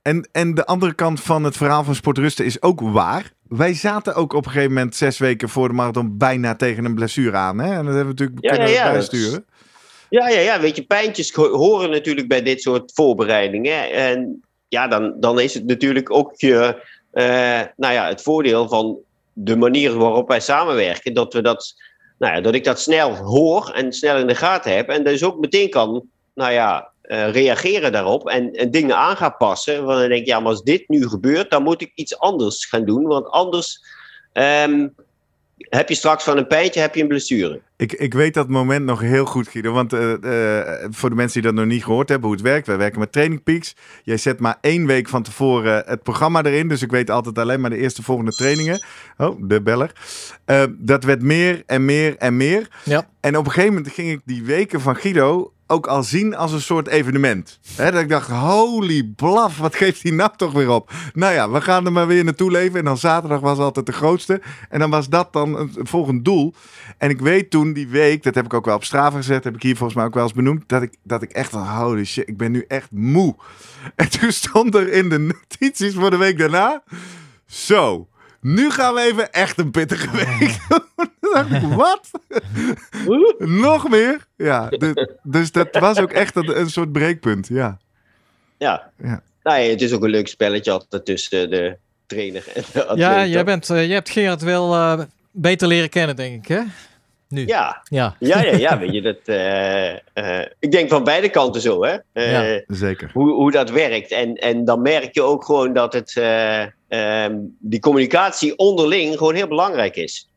En, 0.05 0.29
en 0.31 0.53
de 0.53 0.65
andere 0.65 0.93
kant 0.93 1.21
van 1.21 1.43
het 1.43 1.57
verhaal 1.57 1.83
van 1.83 1.95
sportrusten 1.95 2.45
is 2.45 2.61
ook 2.61 2.81
waar. 2.81 3.31
Wij 3.47 3.73
zaten 3.73 4.15
ook 4.15 4.33
op 4.33 4.45
een 4.45 4.51
gegeven 4.51 4.73
moment 4.73 4.95
zes 4.95 5.17
weken 5.17 5.49
voor 5.49 5.67
de 5.67 5.73
marathon 5.73 6.17
bijna 6.17 6.55
tegen 6.55 6.85
een 6.85 6.95
blessure 6.95 7.37
aan. 7.37 7.59
Hè? 7.59 7.69
En 7.69 7.85
dat 7.85 7.95
hebben 7.95 8.15
we 8.15 8.21
natuurlijk 8.21 8.37
Ja, 8.41 8.51
kunnen 8.51 8.69
ja, 8.69 8.91
bijsturen. 8.91 9.45
Ja, 10.09 10.29
ja, 10.29 10.39
ja, 10.39 10.59
weet 10.59 10.75
je, 10.75 10.83
pijntjes 10.83 11.33
ho- 11.33 11.55
horen 11.57 11.89
natuurlijk 11.89 12.27
bij 12.27 12.41
dit 12.41 12.61
soort 12.61 12.91
voorbereidingen. 12.93 13.91
En 13.91 14.43
ja, 14.67 14.87
dan, 14.87 15.15
dan 15.19 15.39
is 15.39 15.53
het 15.53 15.65
natuurlijk 15.65 16.11
ook 16.11 16.33
je, 16.35 16.83
eh, 17.11 17.61
nou 17.75 17.93
ja, 17.93 18.07
het 18.07 18.21
voordeel 18.21 18.67
van 18.67 18.97
de 19.33 19.55
manier 19.57 19.97
waarop 19.97 20.27
wij 20.27 20.39
samenwerken. 20.39 21.13
Dat, 21.13 21.33
we 21.33 21.41
dat, 21.41 21.73
nou 22.17 22.35
ja, 22.35 22.41
dat 22.41 22.55
ik 22.55 22.63
dat 22.63 22.79
snel 22.79 23.15
hoor 23.15 23.69
en 23.69 23.93
snel 23.93 24.17
in 24.17 24.27
de 24.27 24.35
gaten 24.35 24.75
heb. 24.75 24.89
En 24.89 25.03
dus 25.03 25.23
ook 25.23 25.39
meteen 25.39 25.69
kan, 25.69 26.03
nou 26.33 26.51
ja, 26.51 26.93
eh, 27.07 27.31
reageren 27.31 27.91
daarop 27.91 28.27
en, 28.27 28.51
en 28.51 28.71
dingen 28.71 28.97
aan 28.97 29.17
gaan 29.17 29.37
passen. 29.37 29.85
Want 29.85 29.99
dan 29.99 30.09
denk 30.09 30.21
ik, 30.21 30.27
ja, 30.27 30.39
maar 30.39 30.51
als 30.51 30.63
dit 30.63 30.89
nu 30.89 31.07
gebeurt, 31.07 31.51
dan 31.51 31.63
moet 31.63 31.81
ik 31.81 31.91
iets 31.95 32.19
anders 32.19 32.65
gaan 32.65 32.85
doen. 32.85 33.03
Want 33.03 33.27
anders 33.27 33.83
ehm, 34.33 34.87
heb 35.57 35.89
je 35.89 35.95
straks 35.95 36.23
van 36.23 36.37
een 36.37 36.47
pijntje 36.47 36.79
heb 36.79 36.95
je 36.95 37.01
een 37.01 37.07
blessure. 37.07 37.61
Ik, 37.77 37.93
ik 37.93 38.13
weet 38.13 38.33
dat 38.33 38.47
moment 38.47 38.85
nog 38.85 38.99
heel 38.99 39.25
goed, 39.25 39.47
Guido. 39.47 39.71
Want 39.73 39.93
eh, 39.93 40.13
eh, 40.13 40.87
voor 40.89 41.09
de 41.09 41.15
mensen 41.15 41.41
die 41.41 41.51
dat 41.51 41.59
nog 41.59 41.71
niet 41.71 41.83
gehoord 41.83 42.09
hebben, 42.09 42.27
hoe 42.27 42.37
het 42.37 42.45
werkt. 42.45 42.67
Wij 42.67 42.77
werken 42.77 42.99
met 42.99 43.11
Training 43.11 43.43
Peaks. 43.43 43.75
Jij 44.03 44.17
zet 44.17 44.39
maar 44.39 44.57
één 44.61 44.85
week 44.85 45.09
van 45.09 45.23
tevoren 45.23 45.83
het 45.85 46.03
programma 46.03 46.43
erin. 46.43 46.67
Dus 46.67 46.81
ik 46.81 46.91
weet 46.91 47.09
altijd 47.09 47.37
alleen 47.37 47.61
maar 47.61 47.69
de 47.69 47.77
eerste 47.77 48.03
volgende 48.03 48.31
trainingen. 48.31 48.85
Oh, 49.17 49.39
de 49.41 49.61
beller. 49.61 49.91
Dat 50.77 51.03
werd 51.03 51.21
meer 51.21 51.63
en 51.65 51.85
meer 51.85 52.17
en 52.17 52.37
meer. 52.37 52.67
Ja. 52.83 53.07
En 53.19 53.37
op 53.37 53.45
een 53.45 53.51
gegeven 53.51 53.75
moment 53.75 53.93
ging 53.93 54.11
ik 54.11 54.21
die 54.25 54.43
weken 54.43 54.81
van 54.81 54.95
Guido 54.95 55.53
ook 55.67 55.87
al 55.87 56.03
zien 56.03 56.35
als 56.35 56.51
een 56.51 56.61
soort 56.61 56.87
evenement. 56.87 57.59
Dat 57.75 57.95
ik 57.95 58.09
dacht, 58.09 58.29
holy 58.29 59.03
blaf, 59.15 59.57
wat 59.57 59.75
geeft 59.75 60.03
hij 60.03 60.11
nou 60.11 60.29
toch 60.35 60.51
weer 60.51 60.69
op? 60.69 60.91
Nou 61.13 61.33
ja, 61.33 61.49
we 61.49 61.61
gaan 61.61 61.85
er 61.85 61.91
maar 61.91 62.07
weer 62.07 62.23
naartoe 62.23 62.51
leven. 62.51 62.79
En 62.79 62.85
dan 62.85 62.97
zaterdag 62.97 63.39
was 63.39 63.57
altijd 63.57 63.85
de 63.85 63.91
grootste. 63.91 64.41
En 64.69 64.79
dan 64.79 64.89
was 64.89 65.09
dat 65.09 65.33
dan 65.33 65.57
een 65.57 65.71
volgend 65.87 66.25
doel. 66.25 66.53
En 66.97 67.09
ik 67.09 67.19
weet 67.19 67.49
toen 67.49 67.73
die 67.73 67.87
week, 67.87 68.23
dat 68.23 68.35
heb 68.35 68.45
ik 68.45 68.53
ook 68.53 68.65
wel 68.65 68.75
op 68.75 68.83
Strava 68.83 69.17
gezet, 69.17 69.43
heb 69.43 69.55
ik 69.55 69.61
hier 69.61 69.75
volgens 69.75 69.97
mij 69.97 70.05
ook 70.05 70.13
wel 70.13 70.23
eens 70.23 70.33
benoemd, 70.33 70.63
dat 70.67 70.81
ik, 70.81 70.95
dat 71.03 71.21
ik 71.21 71.31
echt 71.31 71.49
van, 71.49 71.67
holy 71.67 72.05
shit, 72.05 72.27
ik 72.27 72.37
ben 72.37 72.51
nu 72.51 72.65
echt 72.67 72.91
moe. 72.91 73.35
En 73.95 74.09
toen 74.09 74.31
stond 74.31 74.75
er 74.75 74.91
in 74.91 75.09
de 75.09 75.19
notities 75.19 75.93
voor 75.93 76.09
de 76.09 76.17
week 76.17 76.37
daarna, 76.37 76.83
zo, 77.45 78.07
nu 78.45 78.71
gaan 78.71 78.93
we 78.93 79.01
even 79.01 79.31
echt 79.31 79.57
een 79.57 79.71
pittige 79.71 80.11
week 80.11 80.57
doen. 80.69 80.79
Toen 81.21 81.33
dacht 81.33 81.51
ik, 81.51 81.61
wat? 81.61 82.09
Nog 83.37 83.89
meer? 83.89 84.25
Ja, 84.35 84.69
de- 84.79 85.15
dus 85.23 85.51
dat 85.51 85.67
was 85.71 85.99
ook 85.99 86.11
echt 86.11 86.35
een, 86.35 86.59
een 86.59 86.69
soort 86.69 86.91
breekpunt, 86.91 87.47
ja. 87.47 87.77
Ja. 88.57 88.91
Ja. 89.03 89.21
Nou 89.43 89.59
ja, 89.61 89.69
het 89.69 89.81
is 89.81 89.93
ook 89.93 90.03
een 90.03 90.09
leuk 90.09 90.27
spelletje 90.27 90.71
altijd 90.71 91.05
tussen 91.05 91.49
de 91.49 91.77
trainer 92.05 92.43
en 92.53 92.63
de 92.73 92.83
atleet. 92.85 92.97
Ja, 92.99 93.25
jij, 93.25 93.43
bent, 93.43 93.69
eh, 93.69 93.85
jij 93.85 93.93
hebt 93.93 94.09
Gerard 94.09 94.41
wel 94.41 94.73
eh, 94.73 94.99
beter 95.31 95.67
leren 95.67 95.89
kennen, 95.89 96.15
denk 96.15 96.43
ik, 96.43 96.47
hè? 96.47 96.61
Nu. 97.29 97.45
Ja, 97.45 97.81
Ja. 97.83 98.15
ja, 98.19 98.41
ja, 98.43 98.55
ja 98.55 98.79
weet 98.79 98.93
je, 98.93 99.01
dat, 99.01 99.17
eh, 99.25 99.91
eh, 99.91 100.47
ik 100.59 100.71
denk 100.71 100.89
van 100.89 101.03
beide 101.03 101.29
kanten 101.29 101.61
zo, 101.61 101.83
hè. 101.83 101.97
Eh, 102.13 102.31
Ja. 102.31 102.63
Zeker. 102.67 103.09
hoe, 103.13 103.31
hoe 103.31 103.51
dat 103.51 103.69
werkt. 103.69 104.11
En, 104.11 104.35
en 104.35 104.65
dan 104.65 104.81
merk 104.81 105.13
je 105.13 105.21
ook 105.21 105.45
gewoon 105.45 105.73
dat 105.73 105.93
het, 105.93 106.15
eh, 106.17 106.61
ehm, 106.87 107.35
die 107.59 107.79
communicatie 107.79 108.57
onderling 108.57 109.17
gewoon 109.17 109.35
heel 109.35 109.47
belangrijk 109.47 109.95
is. 109.95 110.29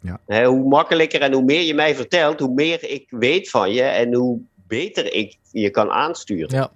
Ja. 0.00 0.20
Hè, 0.26 0.44
hoe 0.46 0.68
makkelijker 0.68 1.20
en 1.20 1.32
hoe 1.32 1.42
meer 1.42 1.62
je 1.62 1.74
mij 1.74 1.94
vertelt, 1.94 2.40
hoe 2.40 2.54
meer 2.54 2.90
ik 2.90 3.04
weet 3.08 3.50
van 3.50 3.72
je 3.72 3.82
en 3.82 4.14
hoe 4.14 4.38
beter 4.68 5.14
ik 5.14 5.36
je 5.52 5.70
kan 5.70 5.90
aansturen. 5.90 6.56
Ja. 6.56 6.70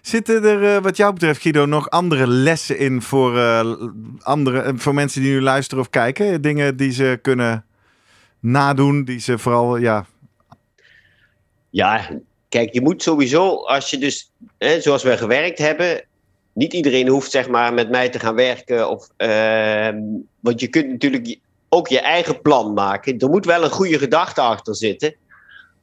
Zitten 0.00 0.44
er, 0.44 0.80
wat 0.82 0.96
jou 0.96 1.12
betreft, 1.12 1.40
Guido, 1.40 1.66
nog 1.66 1.90
andere 1.90 2.26
lessen 2.26 2.78
in 2.78 3.02
voor, 3.02 3.38
eh, 3.38 3.72
andere, 4.22 4.72
voor 4.76 4.94
mensen 4.94 5.22
die 5.22 5.32
nu 5.32 5.40
luisteren 5.42 5.82
of 5.84 5.90
kijken? 5.90 6.42
Dingen 6.42 6.76
die 6.76 6.92
ze 6.92 7.18
kunnen 7.22 7.64
nadoen, 8.50 9.04
die 9.04 9.20
ze 9.20 9.38
vooral, 9.38 9.76
ja, 9.76 10.06
Ja, 11.70 12.08
kijk, 12.48 12.72
je 12.72 12.80
moet 12.80 13.02
sowieso, 13.02 13.64
als 13.64 13.90
je 13.90 13.98
dus, 13.98 14.30
hè, 14.58 14.80
zoals 14.80 15.02
we 15.02 15.16
gewerkt 15.16 15.58
hebben, 15.58 16.04
niet 16.52 16.72
iedereen 16.72 17.08
hoeft 17.08 17.30
zeg 17.30 17.48
maar 17.48 17.74
met 17.74 17.90
mij 17.90 18.08
te 18.08 18.18
gaan 18.18 18.34
werken. 18.34 18.90
Of, 18.90 19.08
ehm, 19.16 19.98
want 20.40 20.60
je 20.60 20.68
kunt 20.68 20.88
natuurlijk 20.88 21.38
ook 21.68 21.88
je 21.88 22.00
eigen 22.00 22.40
plan 22.42 22.72
maken. 22.72 23.18
Er 23.18 23.28
moet 23.28 23.44
wel 23.44 23.64
een 23.64 23.70
goede 23.70 23.98
gedachte 23.98 24.40
achter 24.40 24.76
zitten. 24.76 25.14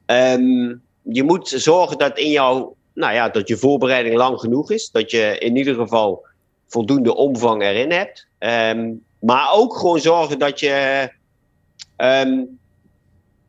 Ehm, 0.06 0.74
je 1.02 1.22
moet 1.22 1.48
zorgen 1.48 1.98
dat 1.98 2.18
in 2.18 2.30
jouw, 2.30 2.76
nou 2.94 3.14
ja, 3.14 3.28
dat 3.28 3.48
je 3.48 3.56
voorbereiding 3.56 4.16
lang 4.16 4.40
genoeg 4.40 4.70
is. 4.70 4.90
Dat 4.90 5.10
je 5.10 5.38
in 5.38 5.56
ieder 5.56 5.74
geval 5.74 6.26
voldoende 6.66 7.14
omvang 7.14 7.62
erin 7.62 7.92
hebt. 7.92 8.26
Ehm, 8.38 8.92
maar 9.18 9.52
ook 9.52 9.76
gewoon 9.76 10.00
zorgen 10.00 10.38
dat 10.38 10.60
je 10.60 11.08
ehm, 11.96 12.42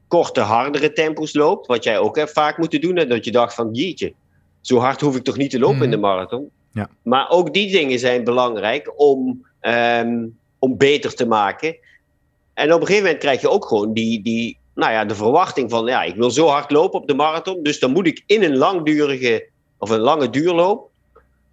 korte, 0.08 0.40
hardere 0.40 0.94
tempos 0.94 1.34
loopt. 1.34 1.68
Wat 1.68 1.84
jij 1.84 2.00
ook 2.00 2.16
hebt 2.16 2.32
vaak 2.32 2.58
moeten 2.58 2.82
doen. 2.82 2.98
En 2.98 3.10
dat 3.10 3.26
je 3.26 3.32
dacht 3.32 3.54
van, 3.54 3.70
jeetje, 3.72 4.14
zo 4.62 4.78
hard 4.78 5.02
hoef 5.02 5.16
ik 5.16 5.24
toch 5.24 5.38
niet 5.38 5.52
te 5.52 5.60
lopen 5.60 5.84
in 5.84 5.92
de 5.92 5.98
marathon. 5.98 6.50
Ja. 6.72 6.90
Maar 7.02 7.30
ook 7.30 7.54
die 7.54 7.72
dingen 7.72 8.00
zijn 8.00 8.24
belangrijk 8.24 8.94
om, 9.00 9.46
ehm, 9.60 10.26
om 10.60 10.78
beter 10.78 11.16
te 11.16 11.26
maken. 11.28 11.78
En 12.54 12.74
op 12.74 12.80
een 12.80 12.86
gegeven 12.86 13.04
moment 13.06 13.24
krijg 13.24 13.42
je 13.42 13.50
ook 13.50 13.66
gewoon 13.66 13.94
die, 13.94 14.22
die, 14.22 14.58
nou 14.76 14.92
ja, 14.92 15.06
de 15.06 15.16
verwachting 15.16 15.70
van, 15.70 15.86
ja, 15.86 16.04
ik 16.04 16.16
wil 16.16 16.32
zo 16.32 16.48
hard 16.48 16.72
lopen 16.72 17.00
op 17.00 17.08
de 17.08 17.14
marathon, 17.14 17.64
dus 17.64 17.80
dan 17.80 17.92
moet 17.92 18.08
ik 18.08 18.24
in 18.26 18.44
een 18.44 18.58
langdurige 18.58 19.48
of 19.78 19.90
een 19.90 20.00
lange 20.00 20.30
duurloop, 20.30 20.90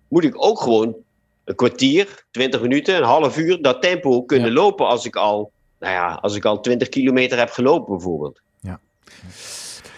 moet 0.09 0.25
ik 0.25 0.45
ook 0.45 0.61
gewoon 0.61 0.97
een 1.45 1.55
kwartier, 1.55 2.25
20 2.31 2.61
minuten, 2.61 2.97
een 2.97 3.03
half 3.03 3.39
uur 3.39 3.63
dat 3.63 3.83
tempo 3.83 4.23
kunnen 4.23 4.49
Ja. 4.49 4.55
lopen 4.55 4.87
als 4.87 5.07
ik 5.07 5.17
al, 5.17 5.51
nou 5.83 5.95
ja, 5.95 6.19
als 6.21 6.35
ik 6.35 6.45
al 6.45 6.61
20 6.61 6.89
kilometer 6.89 7.39
heb 7.39 7.51
gelopen 7.51 7.93
bijvoorbeeld. 7.93 8.41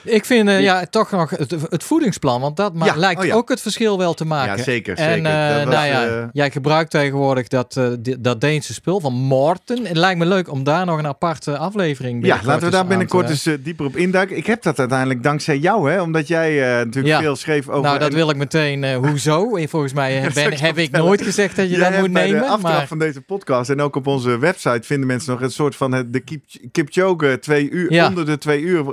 Ik 0.05 0.25
vind 0.25 0.49
eh, 0.49 0.61
ja, 0.61 0.87
toch 0.91 1.11
nog 1.11 1.31
het, 1.31 1.55
het 1.69 1.85
voedingsplan, 1.85 2.41
want 2.41 2.57
dat 2.57 2.73
Ja, 2.85 2.97
lijkt 2.97 3.21
oh 3.21 3.27
ja. 3.27 3.35
ook 3.35 3.49
het 3.49 3.61
verschil 3.61 3.99
wel 3.99 4.15
te 4.15 4.25
maken. 4.25 4.57
Ja, 4.57 4.63
zeker, 4.63 4.97
En 4.97 5.13
zeker. 5.15 5.31
eh, 5.31 5.49
Dat 5.57 5.65
was, 5.65 5.75
nou 5.75 5.87
ja, 5.87 6.07
eh, 6.07 6.25
jij 6.33 6.51
gebruikt 6.51 6.91
tegenwoordig 6.91 7.49
dat, 7.49 7.81
dat 8.19 8.41
Deense 8.41 8.75
spul 8.75 9.01
van 9.01 9.13
Morten. 9.13 9.87
Het 9.87 9.97
lijkt 9.97 10.19
me 10.19 10.27
leuk 10.27 10.51
om 10.51 10.65
daar 10.65 10.87
nog 10.87 10.99
een 10.99 11.07
aparte 11.07 11.57
aflevering 11.59 12.27
Ja, 12.27 12.41
laten 12.45 12.65
we 12.65 12.71
daar 12.71 12.87
binnenkort 12.87 13.29
eens 13.31 13.49
dieper 13.61 13.87
op 13.87 13.97
induiken. 13.97 14.37
Ik 14.37 14.47
heb 14.47 14.63
dat 14.63 14.79
uiteindelijk 14.79 15.23
dankzij 15.23 15.59
jou, 15.59 15.91
hè? 15.91 16.01
Omdat 16.01 16.29
jij 16.29 16.59
natuurlijk 16.85 17.19
veel 17.21 17.37
schreef 17.37 17.69
over... 17.69 17.83
Nou, 17.83 17.99
dat 17.99 18.09
en- 18.09 18.15
wil 18.15 18.31
ik 18.31 18.37
meteen. 18.37 18.95
hoezo? 18.95 19.49
Volgens 19.75 19.93
mij 19.93 20.31
ben, 20.35 20.59
heb 20.59 20.79
ik 20.79 20.91
nooit 20.91 21.23
gezegd 21.23 21.57
dat 21.57 21.71
je 21.71 21.77
Jij 21.77 21.91
dat 21.91 22.01
moet 22.01 22.13
bij 22.13 22.27
de 22.27 22.33
nemen. 22.33 22.49
aftrap 22.49 22.73
Maar 22.73 22.87
van 22.87 22.99
deze 22.99 23.21
podcast 23.21 23.71
en 23.71 23.81
ook 23.81 23.97
op 23.97 24.07
onze 24.07 24.39
website 24.39 24.81
vinden 24.83 25.07
mensen 25.07 25.33
nog 25.33 25.41
een 25.41 25.51
soort 25.51 25.77
van 25.77 25.93
het, 25.93 26.13
de 26.13 26.21
Kip, 26.21 26.43
Kipchoge 26.73 27.39
twee 27.41 27.71
uur, 27.71 28.07
onder 28.09 28.27
de 28.27 28.39
twee 28.39 28.61
uur 28.61 28.85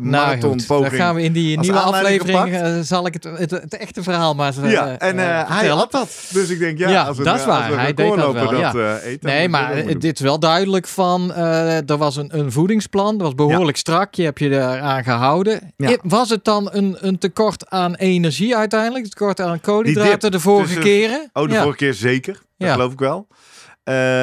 nou 0.00 0.33
marathon 0.34 0.58
goed, 0.58 0.66
poging. 0.66 0.90
dan 0.90 0.98
gaan 1.00 1.14
we 1.14 1.22
in 1.22 1.32
die 1.32 1.58
nieuwe 1.60 1.78
aflevering. 1.78 2.52
eh, 2.54 2.78
zal 2.80 3.06
ik 3.06 3.12
het, 3.14 3.24
het, 3.24 3.50
het 3.50 3.76
echte 3.76 4.02
verhaal 4.02 4.34
maar 4.34 4.46
eens, 4.46 4.72
ja, 4.72 4.98
en 4.98 5.18
eh, 5.18 5.50
hij 5.58 5.68
had 5.68 5.92
dat. 5.92 6.28
Dus 6.32 6.48
ik 6.48 6.58
denk, 6.58 6.78
ja, 6.78 6.88
Ja, 6.88 7.02
als 7.02 7.18
een, 7.18 7.24
dat 7.24 7.38
is 7.38 7.44
waar. 7.44 7.62
als 7.62 7.72
een 7.72 7.78
Hij 7.78 7.94
deed 7.94 8.08
dat 8.16 8.32
wel, 8.32 8.50
dat 8.50 8.58
ja. 8.74 8.98
eet, 9.02 9.22
dan 9.22 9.32
Nee, 9.32 9.48
maar 9.48 9.84
doen. 9.86 10.00
is 10.00 10.20
wel 10.20 10.38
duidelijk 10.38 10.86
van, 10.86 11.34
er 11.34 11.96
was 11.96 12.16
een, 12.16 12.38
een 12.38 12.52
voedingsplan, 12.52 13.12
dat 13.18 13.26
was 13.26 13.34
behoorlijk 13.46 13.76
strak, 13.76 14.14
je 14.14 14.22
hebt 14.24 14.38
je 14.38 14.50
eraan 14.50 15.04
gehouden. 15.04 15.72
Was 16.02 16.30
het 16.30 16.44
dan 16.44 16.68
een, 16.72 16.96
een 17.00 17.18
tekort 17.18 17.70
aan 17.70 17.94
energie 17.94 18.56
uiteindelijk, 18.56 19.06
tekort 19.06 19.40
aan 19.40 19.60
koolhydraten 19.60 20.30
de 20.30 20.40
vorige 20.40 20.78
keren? 20.78 21.30
Oh, 21.32 21.48
de 21.48 21.54
vorige 21.54 21.76
keer 21.76 21.94
zeker. 21.94 22.32
Dat 22.32 22.68
Ja. 22.68 22.72
geloof 22.74 22.92
ik 22.92 22.98
wel. 22.98 23.26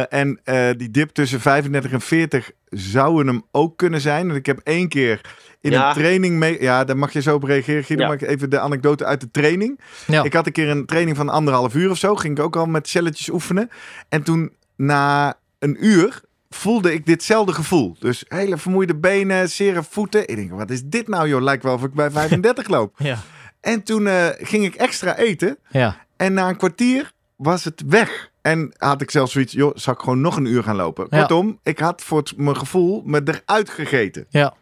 En 0.09 0.39
die 0.78 0.91
dip 0.91 1.09
tussen 1.09 1.41
35 1.41 1.91
en 1.91 2.01
40 2.01 2.51
zouden 2.70 3.28
hem 3.28 3.43
ook 3.51 3.78
kunnen 3.78 4.01
zijn. 4.01 4.26
Want 4.26 4.38
ik 4.38 4.45
heb 4.45 4.59
één 4.64 4.89
keer 4.89 5.22
in 5.62 5.72
Ja. 5.72 5.88
een 5.88 5.93
training 5.93 6.38
mee... 6.38 6.62
Ja, 6.62 6.84
daar 6.84 6.97
mag 6.97 7.14
je 7.14 7.22
zo 7.22 7.36
op 7.36 7.43
reageren, 7.43 7.84
Guido. 7.84 8.03
Ja. 8.03 8.09
Maar 8.09 8.18
even 8.22 8.49
de 8.49 8.59
anekdote 8.59 9.05
uit 9.05 9.22
de 9.22 9.32
training. 9.32 9.80
Ja. 10.07 10.24
Ik 10.24 10.34
had 10.34 10.45
een 10.45 10.51
keer 10.51 10.70
een 10.70 10.86
training 10.86 11.18
van 11.18 11.30
anderhalf 11.30 11.76
uur 11.76 11.89
of 11.89 11.97
zo. 11.97 12.16
Ging 12.16 12.38
ik 12.38 12.43
ook 12.43 12.55
al 12.55 12.66
met 12.66 12.88
celletjes 12.88 13.30
oefenen. 13.30 13.70
En 14.09 14.24
toen 14.24 14.51
na 14.76 15.34
een 15.59 15.86
uur 15.86 16.22
voelde 16.49 16.93
ik 16.93 17.05
ditzelfde 17.05 17.53
gevoel. 17.53 17.95
Dus 17.99 18.26
hele 18.28 18.57
vermoeide 18.57 18.95
benen, 18.95 19.49
zere 19.49 19.84
voeten. 19.89 20.28
Ik 20.28 20.36
denk, 20.36 20.51
wat 20.51 20.70
is 20.70 20.82
dit 20.84 21.07
nou 21.07 21.28
joh? 21.28 21.41
Lijkt 21.41 21.64
wel 21.64 21.74
of 21.74 21.84
ik 21.84 21.93
bij 21.93 22.12
35 22.22 22.68
loop. 22.68 22.93
Ja. 22.97 23.18
En 23.62 23.84
toen 23.84 24.07
eh, 24.07 24.26
ging 24.38 24.66
ik 24.66 24.76
extra 24.76 25.18
eten. 25.18 25.57
Ja. 25.70 25.97
En 26.18 26.34
na 26.34 26.49
een 26.49 26.57
kwartier 26.57 27.12
was 27.36 27.64
het 27.64 27.84
weg. 27.88 28.30
En 28.41 28.74
had 28.78 29.01
ik 29.01 29.12
zelfs 29.12 29.32
zoiets, 29.32 29.53
joh, 29.53 29.72
zal 29.76 29.93
ik 29.93 29.99
gewoon 29.99 30.22
nog 30.22 30.36
een 30.38 30.45
uur 30.45 30.64
gaan 30.64 30.76
lopen? 30.76 31.07
Ja. 31.09 31.18
Kortom, 31.20 31.59
ik 31.64 31.80
had 31.80 32.01
voor 32.03 32.18
het, 32.18 32.38
mijn 32.38 32.57
gevoel 32.57 33.01
me 33.05 33.22
eruit 33.26 33.70
gegeten. 33.70 34.26
Ja. 34.30 34.53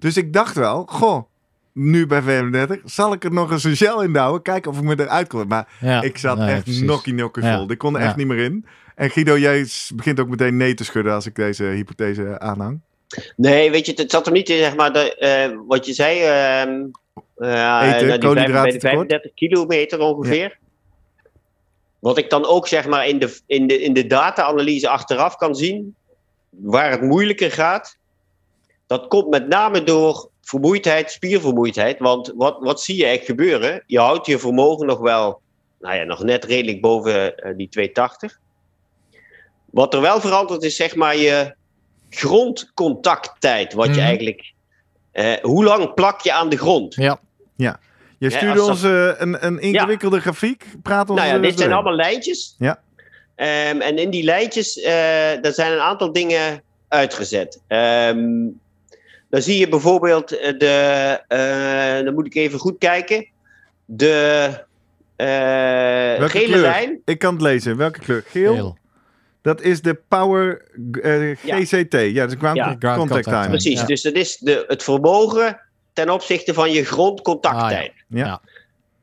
Dus 0.00 0.16
ik 0.16 0.32
dacht 0.32 0.54
wel, 0.56 0.84
goh, 0.86 1.22
nu 1.72 2.06
bij 2.06 2.22
35, 2.22 2.80
zal 2.84 3.12
ik 3.12 3.24
er 3.24 3.32
nog 3.32 3.50
eens 3.50 3.64
een 3.64 3.76
gel 3.76 4.02
in 4.02 4.12
douwen? 4.12 4.42
Kijken 4.42 4.70
of 4.70 4.76
ik 4.78 4.84
me 4.84 5.00
eruit 5.00 5.28
kon. 5.28 5.46
Maar 5.48 5.68
Ja. 5.80 6.02
ik 6.02 6.18
zat 6.18 6.38
Nee, 6.38 6.54
echt 6.54 6.80
nokkie 6.82 7.14
nokkie 7.14 7.42
Ja. 7.42 7.56
vol. 7.56 7.70
Ik 7.70 7.78
kon 7.78 7.94
er 7.94 8.00
Ja. 8.00 8.06
echt 8.06 8.16
niet 8.16 8.26
meer 8.26 8.38
in. 8.44 8.66
En 8.94 9.10
Guido, 9.10 9.38
jij 9.38 9.66
begint 9.94 10.20
ook 10.20 10.28
meteen 10.28 10.56
nee 10.56 10.74
te 10.74 10.84
schudden 10.84 11.12
als 11.12 11.26
ik 11.26 11.34
deze 11.34 11.64
hypothese 11.64 12.38
aanhang. 12.38 12.80
Nee, 13.36 13.70
weet 13.70 13.86
je, 13.86 13.92
het 13.96 14.10
zat 14.10 14.26
er 14.26 14.32
niet 14.32 14.48
in, 14.48 14.58
zeg 14.58 14.76
maar, 14.76 14.92
de, 14.92 15.14
eh, 15.16 15.58
wat 15.66 15.86
je 15.86 15.92
zei. 15.92 16.18
ehm 16.20 16.84
eh, 17.36 17.80
Eten, 17.94 18.06
nou, 18.06 18.10
die 18.10 18.18
koolhydraten 18.18 18.50
vijf- 18.50 18.52
bij 18.62 18.72
de 18.72 18.78
tekort. 18.78 18.80
35 18.80 19.34
kilometer 19.34 19.98
ongeveer. 20.00 20.58
Wat 21.98 22.18
ik 22.18 22.30
dan 22.30 22.46
ook, 22.46 22.68
zeg 22.68 22.86
maar, 22.88 23.06
in 23.08 23.18
de, 23.18 23.38
in 23.46 23.66
de, 23.66 23.80
in 23.80 23.92
de 23.92 24.06
data-analyse 24.06 24.88
achteraf 24.88 25.36
kan 25.36 25.54
zien, 25.54 25.94
waar 26.50 26.90
het 26.90 27.02
moeilijker 27.02 27.50
gaat, 27.50 27.96
dat 28.90 29.06
komt 29.08 29.28
met 29.28 29.48
name 29.48 29.82
door 29.82 30.28
vermoeidheid, 30.42 31.10
spiervermoeidheid. 31.10 31.98
Want 31.98 32.32
wat, 32.36 32.56
wat 32.60 32.82
zie 32.82 32.96
je 32.96 33.04
echt 33.06 33.24
gebeuren? 33.24 33.82
Je 33.86 33.98
houdt 33.98 34.26
je 34.26 34.38
vermogen 34.38 34.86
nog 34.86 34.98
wel, 34.98 35.40
nou 35.80 35.96
ja, 35.96 36.04
nog 36.04 36.22
net 36.22 36.44
redelijk 36.44 36.80
boven 36.80 37.36
eh, 37.36 37.56
die 37.56 37.68
280. 37.68 38.38
Wat 39.70 39.94
er 39.94 40.00
wel 40.00 40.20
verandert 40.20 40.62
is, 40.62 40.76
zeg 40.76 40.94
maar, 40.94 41.16
je 41.16 41.54
grondcontacttijd. 42.10 43.72
Wat 43.72 43.86
je 43.86 43.92
Mhm. 43.92 44.00
eigenlijk. 44.00 44.52
eh, 45.12 45.32
hoe 45.42 45.64
lang 45.64 45.94
plak 45.94 46.20
je 46.20 46.32
aan 46.32 46.48
de 46.48 46.56
grond? 46.56 46.94
Ja. 46.94 47.20
Je 47.56 47.74
Ja, 48.18 48.30
stuurde 48.36 48.60
als 48.60 48.68
ons 48.70 48.82
eh, 48.82 49.10
een, 49.16 49.46
een 49.46 49.58
ingewikkelde 49.60 50.20
grafiek. 50.20 50.64
Praat 50.82 51.10
ons 51.10 51.20
Nou 51.20 51.32
ja, 51.32 51.38
dit 51.38 51.58
zijn 51.58 51.72
allemaal 51.72 51.94
lijntjes. 51.94 52.54
Ja. 52.58 52.80
Ehm, 53.34 53.80
en 53.80 53.96
in 53.98 54.10
die 54.10 54.24
lijntjes, 54.24 54.74
daar 55.42 55.52
zijn 55.52 55.72
een 55.72 55.80
aantal 55.80 56.12
dingen 56.12 56.62
uitgezet. 56.88 57.60
Ehm, 57.66 58.46
dan 59.30 59.42
zie 59.42 59.58
je 59.58 59.68
bijvoorbeeld 59.68 60.38
eh, 60.38 60.58
de, 60.58 61.18
eh, 61.28 62.04
dan 62.04 62.14
moet 62.14 62.26
ik 62.26 62.34
even 62.34 62.58
goed 62.58 62.78
kijken, 62.78 63.26
de 63.84 64.48
eh, 65.16 66.28
gele 66.28 66.44
kleur? 66.44 66.60
lijn. 66.60 67.00
Ik 67.04 67.18
kan 67.18 67.32
het 67.32 67.42
lezen. 67.42 67.76
Welke 67.76 67.98
kleur? 67.98 68.24
Geel? 68.26 68.78
Dat 69.42 69.60
is 69.60 69.82
de 69.82 70.00
Power 70.08 70.62
eh, 71.02 71.34
Ja. 71.34 71.56
GCT. 71.56 71.92
Ja, 71.92 72.20
dat 72.22 72.30
is 72.32 72.38
Ground 72.38 72.56
Ja. 72.56 72.64
Contact 72.64 72.78
Ground 72.84 72.98
Contact 72.98 73.24
Time. 73.24 73.36
Time. 73.36 73.48
Precies, 73.48 73.80
Ja. 73.80 73.86
dus 73.86 74.02
dat 74.02 74.12
is 74.14 74.36
de, 74.36 74.64
het 74.66 74.82
vermogen 74.82 75.60
ten 75.92 76.10
opzichte 76.10 76.54
van 76.54 76.72
je 76.72 76.84
grondcontacttijd. 76.84 77.92
Ja. 78.08 78.24
Ja. 78.26 78.40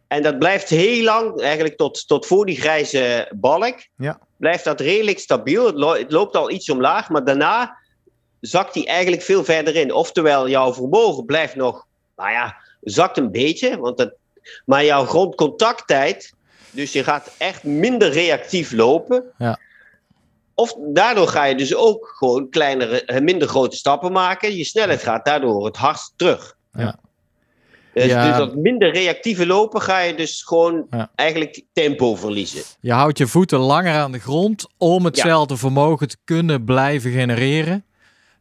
En 0.08 0.22
dat 0.24 0.40
blijft 0.40 0.70
heel 0.70 1.04
lang, 1.04 1.42
eigenlijk 1.42 1.78
tot, 1.78 2.08
tot 2.08 2.26
voor 2.26 2.46
die 2.46 2.60
grijze 2.62 3.32
balk, 3.36 3.76
Ja. 3.98 4.20
blijft 4.38 4.64
dat 4.64 4.80
redelijk 4.80 5.20
stabiel. 5.20 5.66
Het, 5.66 5.76
lo- 5.76 5.94
het 5.96 6.12
loopt 6.12 6.36
al 6.36 6.52
iets 6.52 6.70
omlaag, 6.70 7.10
maar 7.10 7.24
daarna 7.26 7.78
zakt 8.40 8.74
die 8.74 8.86
eigenlijk 8.86 9.22
veel 9.22 9.44
verder 9.44 9.76
in. 9.76 9.94
Oftewel, 9.94 10.50
jouw 10.50 10.74
vermogen 10.74 11.26
blijft 11.26 11.56
nog, 11.56 11.86
nou 12.16 12.32
ja, 12.32 12.56
zakt 12.82 13.18
een 13.18 13.32
beetje, 13.32 13.78
want 13.80 14.00
het, 14.00 14.14
maar 14.66 14.86
jouw 14.86 15.06
grondcontacttijd, 15.06 16.34
dus 16.72 16.92
je 16.92 17.04
gaat 17.04 17.32
echt 17.38 17.64
minder 17.64 18.12
reactief 18.12 18.72
lopen. 18.72 19.24
Ja. 19.38 19.60
Of 20.56 20.76
daardoor 20.94 21.28
ga 21.28 21.44
je 21.46 21.56
dus 21.56 21.76
ook 21.76 22.14
gewoon 22.18 22.50
kleinere, 22.50 23.06
eh, 23.06 23.22
minder 23.22 23.48
grote 23.48 23.76
stappen 23.76 24.12
maken. 24.12 24.56
Je 24.56 24.64
snelheid 24.64 25.04
gaat 25.04 25.26
daardoor 25.26 25.66
het 25.66 25.78
hardst 25.78 26.14
terug. 26.16 26.56
Ja. 26.74 27.00
Dus, 27.94 28.06
Ja. 28.06 28.28
dus 28.28 28.38
dat 28.38 28.56
minder 28.56 28.92
reactieve 28.92 29.46
lopen 29.46 29.82
ga 29.82 30.00
je 30.00 30.16
dus 30.16 30.44
gewoon 30.44 30.88
Ja. 30.90 31.12
eigenlijk 31.16 31.62
tempo 31.74 32.16
verliezen. 32.16 32.62
Je 32.80 32.92
houdt 32.92 33.18
je 33.18 33.28
voeten 33.28 33.60
langer 33.60 33.94
aan 33.94 34.12
de 34.12 34.20
grond 34.20 34.68
om 34.78 35.06
hetzelfde 35.06 35.58
vermogen 35.58 36.08
te 36.08 36.18
kunnen 36.24 36.64
blijven 36.64 37.12
genereren. 37.12 37.86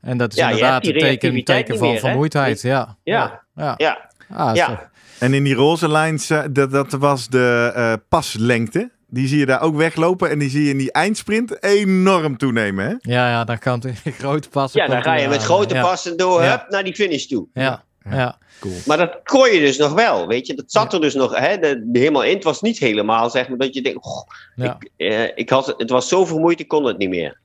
En 0.07 0.17
dat 0.19 0.33
is 0.33 0.39
Ja, 0.39 0.47
inderdaad 0.49 0.87
een 0.87 0.93
teken, 0.99 1.45
teken 1.45 1.79
van 1.79 1.87
meer, 1.87 1.95
hè? 1.97 2.01
vermoeidheid. 2.01 2.63
Ja. 2.63 2.97
Ja. 3.03 3.43
Ja. 3.57 3.75
Ja, 3.77 4.09
Ah, 4.33 4.55
Ja. 4.55 4.91
En 5.19 5.35
in 5.35 5.45
die 5.45 5.55
roze 5.55 5.89
lijn, 5.89 6.21
dat, 6.51 6.71
dat 6.71 6.93
was 6.93 7.29
de 7.29 7.73
eh, 7.75 7.93
paslengte. 8.09 8.91
Die 9.09 9.29
zie 9.29 9.39
je 9.39 9.47
daar 9.47 9.61
ook 9.63 9.77
weglopen. 9.77 10.31
En 10.31 10.39
die 10.39 10.51
zie 10.51 10.65
je 10.65 10.71
in 10.71 10.79
die 10.79 10.93
eindsprint 10.93 11.63
enorm 11.63 12.37
toenemen. 12.37 12.85
Hè? 12.87 12.95
ja, 13.15 13.29
ja, 13.31 13.45
dan 13.45 13.59
kan 13.59 13.83
het 14.05 14.15
grote 14.19 14.49
passen. 14.49 14.81
ja 14.83 14.89
dan 14.89 15.03
ga 15.03 15.15
je 15.15 15.29
met 15.29 15.43
grote 15.43 15.75
ja. 15.75 15.83
passen 15.83 16.17
door 16.17 16.43
Ja. 16.43 16.51
hup, 16.51 16.67
naar 16.69 16.85
die 16.85 16.95
finish 16.95 17.25
toe. 17.27 17.47
Ja, 17.53 17.85
ja. 18.11 18.39
Maar 18.87 18.97
dat 18.97 19.21
kon 19.25 19.51
je 19.51 19.61
dus 19.61 19.77
nog 19.77 19.93
wel, 19.93 20.27
weet 20.27 20.47
je. 20.47 20.55
Dat 20.55 20.65
zat 20.73 20.93
er 20.93 21.01
dus 21.01 21.15
nog 21.15 21.39
hè, 21.39 21.59
de, 21.59 21.89
helemaal 21.93 22.25
in. 22.25 22.35
Het 22.35 22.45
was 22.45 22.61
niet 22.61 22.79
helemaal, 22.79 23.31
zeg 23.31 23.49
maar, 23.49 23.59
dat 23.59 23.75
je 23.75 23.83
denkt... 23.83 24.07
Ja. 24.55 24.79
ik, 24.81 24.91
eh, 24.97 25.25
ik 25.35 25.51
had, 25.51 25.75
het 25.77 25.91
was 25.91 26.09
zo 26.09 26.25
vermoeid, 26.25 26.61
ik 26.61 26.69
kon 26.69 26.85
het 26.85 26.99
niet 26.99 27.09
meer. 27.09 27.39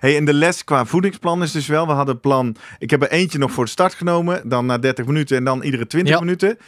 Hey, 0.00 0.16
en 0.16 0.24
de 0.24 0.34
les 0.34 0.64
qua 0.64 0.84
voedingsplan 0.84 1.42
is 1.42 1.52
dus 1.52 1.66
wel. 1.66 1.86
We 1.86 1.92
hadden 1.92 2.20
plan. 2.20 2.56
Ik 2.78 2.90
heb 2.90 3.02
er 3.02 3.10
eentje 3.10 3.38
nog 3.38 3.50
voor 3.52 3.64
de 3.64 3.70
start 3.70 3.94
genomen. 3.94 4.48
Dan 4.48 4.66
na 4.66 4.78
30 4.78 5.06
minuten 5.06 5.36
en 5.36 5.44
dan 5.44 5.62
iedere 5.62 5.86
20 5.86 6.14
Ja. 6.14 6.20
minuten. 6.20 6.58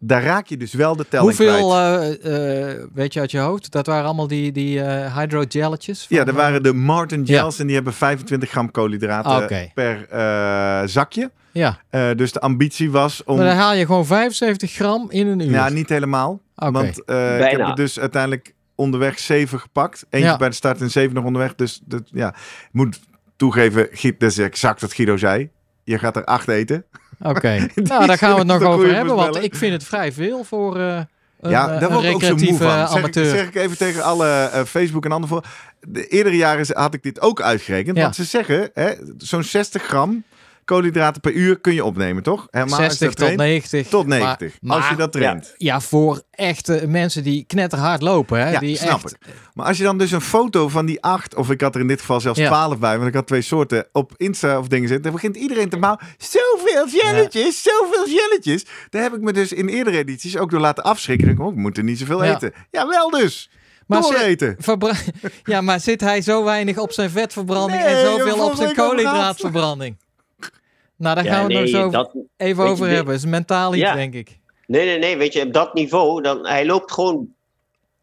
Daar 0.00 0.22
raak 0.22 0.46
je 0.46 0.56
dus 0.56 0.72
wel 0.72 0.96
de 0.96 1.08
telling 1.08 1.28
Hoeveel, 1.36 1.68
kwijt. 1.68 2.18
eh, 2.20 2.70
eh, 2.70 2.84
weet 2.94 3.12
je 3.12 3.20
uit 3.20 3.30
je 3.30 3.38
hoofd? 3.38 3.70
Dat 3.72 3.86
waren 3.86 4.04
allemaal 4.04 4.26
die, 4.26 4.52
die 4.52 4.82
eh 4.82 5.16
hydrogelletjes? 5.16 6.06
van, 6.06 6.16
Ja, 6.16 6.22
er 6.22 6.28
eh, 6.28 6.34
waren 6.34 6.62
de 6.62 6.72
Martin 6.72 7.26
gels 7.26 7.58
en 7.58 7.66
die 7.66 7.74
hebben 7.74 7.92
25 7.92 8.50
gram 8.50 8.70
koolhydraten 8.70 9.42
Oké. 9.42 9.70
per 9.74 10.06
eh, 10.10 10.82
zakje. 10.84 11.30
Ja, 11.52 11.78
Eh, 11.90 12.10
dus 12.16 12.32
de 12.32 12.40
ambitie 12.40 12.90
was 12.90 13.24
om... 13.24 13.36
maar 13.36 13.46
dan 13.46 13.56
haal 13.56 13.74
je 13.74 13.86
gewoon 13.86 14.06
75 14.06 14.72
gram 14.72 15.06
in 15.10 15.26
een 15.26 15.40
uur. 15.40 15.50
Ja, 15.50 15.68
niet 15.68 15.88
helemaal. 15.88 16.40
Oké. 16.56 16.70
Want 16.72 17.04
eh, 17.04 17.40
ik 17.40 17.50
heb 17.50 17.60
er 17.60 17.74
dus 17.74 18.00
uiteindelijk 18.00 18.54
onderweg 18.74 19.18
zeven 19.18 19.60
gepakt. 19.60 20.06
Eentje 20.10 20.28
Ja. 20.28 20.36
bij 20.36 20.48
de 20.48 20.54
start 20.54 20.80
en 20.80 20.90
zeven 20.90 21.14
nog 21.14 21.24
onderweg. 21.24 21.54
Dus 21.54 21.80
dat, 21.84 22.02
ja, 22.12 22.28
ik 22.28 22.68
moet 22.72 23.00
toegeven, 23.36 23.88
Giet, 23.90 24.20
dat 24.20 24.30
is 24.30 24.38
exact 24.38 24.80
wat 24.80 24.92
Guido 24.92 25.16
zei. 25.16 25.50
Je 25.84 25.98
gaat 25.98 26.16
er 26.16 26.24
acht 26.24 26.48
eten. 26.48 26.84
Oké, 27.22 27.66
nou 27.74 28.06
daar 28.06 28.18
gaan 28.18 28.32
we 28.32 28.38
het 28.38 28.46
nog 28.46 28.62
over 28.62 28.94
hebben, 28.94 29.14
want 29.14 29.42
ik 29.42 29.54
vind 29.54 29.72
het 29.72 29.84
vrij 29.84 30.12
veel 30.12 30.44
voor... 30.44 30.78
eh, 30.78 31.00
een, 31.40 31.50
ja, 31.50 31.62
eh, 31.74 31.80
daar 31.80 31.90
een 31.90 31.92
word 31.96 32.04
ik 32.04 32.14
ook 32.14 32.22
zo 32.22 32.28
moe 32.28 32.38
recreatieve 32.38 32.62
van. 32.64 32.78
Zeg, 32.78 32.90
ik- 32.90 32.96
amateur. 32.96 33.24
zeg 33.36 33.46
ik 33.46 33.54
even 33.54 33.76
tegen 33.76 34.02
alle 34.02 34.28
eh, 34.52 34.64
Facebook 34.64 35.04
en 35.04 35.12
anderen 35.12 35.36
voor. 35.42 35.50
De 35.80 36.06
eerdere 36.06 36.36
jaren 36.36 36.66
had 36.76 36.94
ik 36.94 37.02
dit 37.02 37.20
ook 37.20 37.42
uitgerekend. 37.42 37.96
Ja. 37.96 38.02
Want 38.02 38.14
ze 38.14 38.24
zeggen, 38.24 38.70
hè, 38.74 38.92
zo'n 39.18 39.42
60 39.42 39.82
gram 39.82 40.24
koolhydraten 40.68 41.20
per 41.20 41.32
uur 41.32 41.60
kun 41.60 41.74
je 41.74 41.84
opnemen, 41.84 42.22
toch? 42.22 42.46
Helemaal 42.50 42.78
als 42.78 42.86
je 42.86 42.98
60 42.98 43.08
dat 43.08 43.16
tot 43.16 43.36
traint. 43.36 43.38
90. 43.70 43.88
Tot 43.88 44.06
Maar- 44.06 44.18
90. 44.18 44.58
Maar, 44.60 44.76
als 44.76 44.88
je 44.88 44.96
dat 44.96 45.12
traint. 45.12 45.54
Ja, 45.56 45.80
voor 45.80 46.22
echte 46.30 46.84
mensen 46.88 47.22
die 47.22 47.44
knetterhard 47.46 48.02
lopen. 48.02 48.38
Hè? 48.40 48.50
Ja, 48.50 48.58
die 48.60 48.76
snap 48.76 49.04
echt, 49.04 49.12
ik. 49.12 49.18
Maar 49.54 49.66
als 49.66 49.76
je 49.76 49.82
dan 49.82 49.98
dus 49.98 50.10
een 50.10 50.20
foto 50.20 50.68
van 50.68 50.86
die 50.86 51.02
acht, 51.02 51.34
of 51.34 51.50
ik 51.50 51.60
had 51.60 51.74
er 51.74 51.80
in 51.80 51.86
dit 51.86 52.00
geval 52.00 52.20
zelfs 52.20 52.38
Ja. 52.38 52.46
12 52.46 52.78
bij, 52.78 52.96
want 52.96 53.08
ik 53.08 53.14
had 53.14 53.26
twee 53.26 53.42
soorten 53.42 53.86
op 53.92 54.12
Insta 54.16 54.58
of 54.58 54.68
dingen 54.68 54.86
zitten, 54.88 55.04
dan 55.04 55.12
begint 55.20 55.36
iedereen 55.36 55.68
te 55.68 55.78
bouwen. 55.78 56.00
Zoveel 56.18 56.88
jelletjes, 57.00 57.62
zoveel 57.62 58.08
jelletjes. 58.08 58.66
Daar 58.90 59.02
heb 59.02 59.14
ik 59.14 59.20
me 59.20 59.32
dus 59.32 59.52
in 59.52 59.68
eerdere 59.68 59.98
edities 59.98 60.36
ook 60.36 60.50
door 60.50 60.60
laten 60.60 60.84
afschrikken. 60.84 61.28
Ik 61.28 61.40
oh, 61.40 61.54
we 61.54 61.60
moeten 61.60 61.84
niet 61.84 61.98
zoveel 61.98 62.22
eten. 62.22 62.52
Ja, 62.70 62.86
wel 62.88 63.10
dus. 63.10 63.50
Maar 63.86 64.02
zit- 64.04 64.16
eten. 64.16 64.56
ja, 65.44 65.60
maar 65.60 65.80
zit 65.80 66.00
hij 66.00 66.22
zo 66.22 66.44
weinig 66.44 66.78
op 66.78 66.92
zijn 66.92 67.10
vetverbranding 67.10 67.82
Nee, 67.82 67.94
en 67.94 68.06
zoveel 68.06 68.44
op 68.44 68.54
zijn 68.54 68.74
koolhydraatverbranding? 68.74 69.96
Nou, 70.98 71.14
daar 71.14 71.24
gaan 71.24 71.46
we 71.46 71.52
het 71.52 71.60
nog 71.62 71.82
zo 71.82 71.90
dat- 71.90 72.14
even 72.36 72.64
over 72.64 72.88
je, 72.88 72.94
hebben. 72.94 73.14
Het 73.14 73.24
is 73.24 73.30
mentaal 73.30 73.74
iets, 73.74 73.92
denk 73.92 74.14
ik. 74.14 74.38
Nee, 74.66 74.86
nee, 74.86 74.98
nee. 74.98 75.16
Weet 75.16 75.32
je, 75.32 75.42
op 75.42 75.52
dat 75.52 75.74
niveau, 75.74 76.22
dan, 76.22 76.46
hij 76.46 76.66
loopt 76.66 76.92
gewoon... 76.92 77.28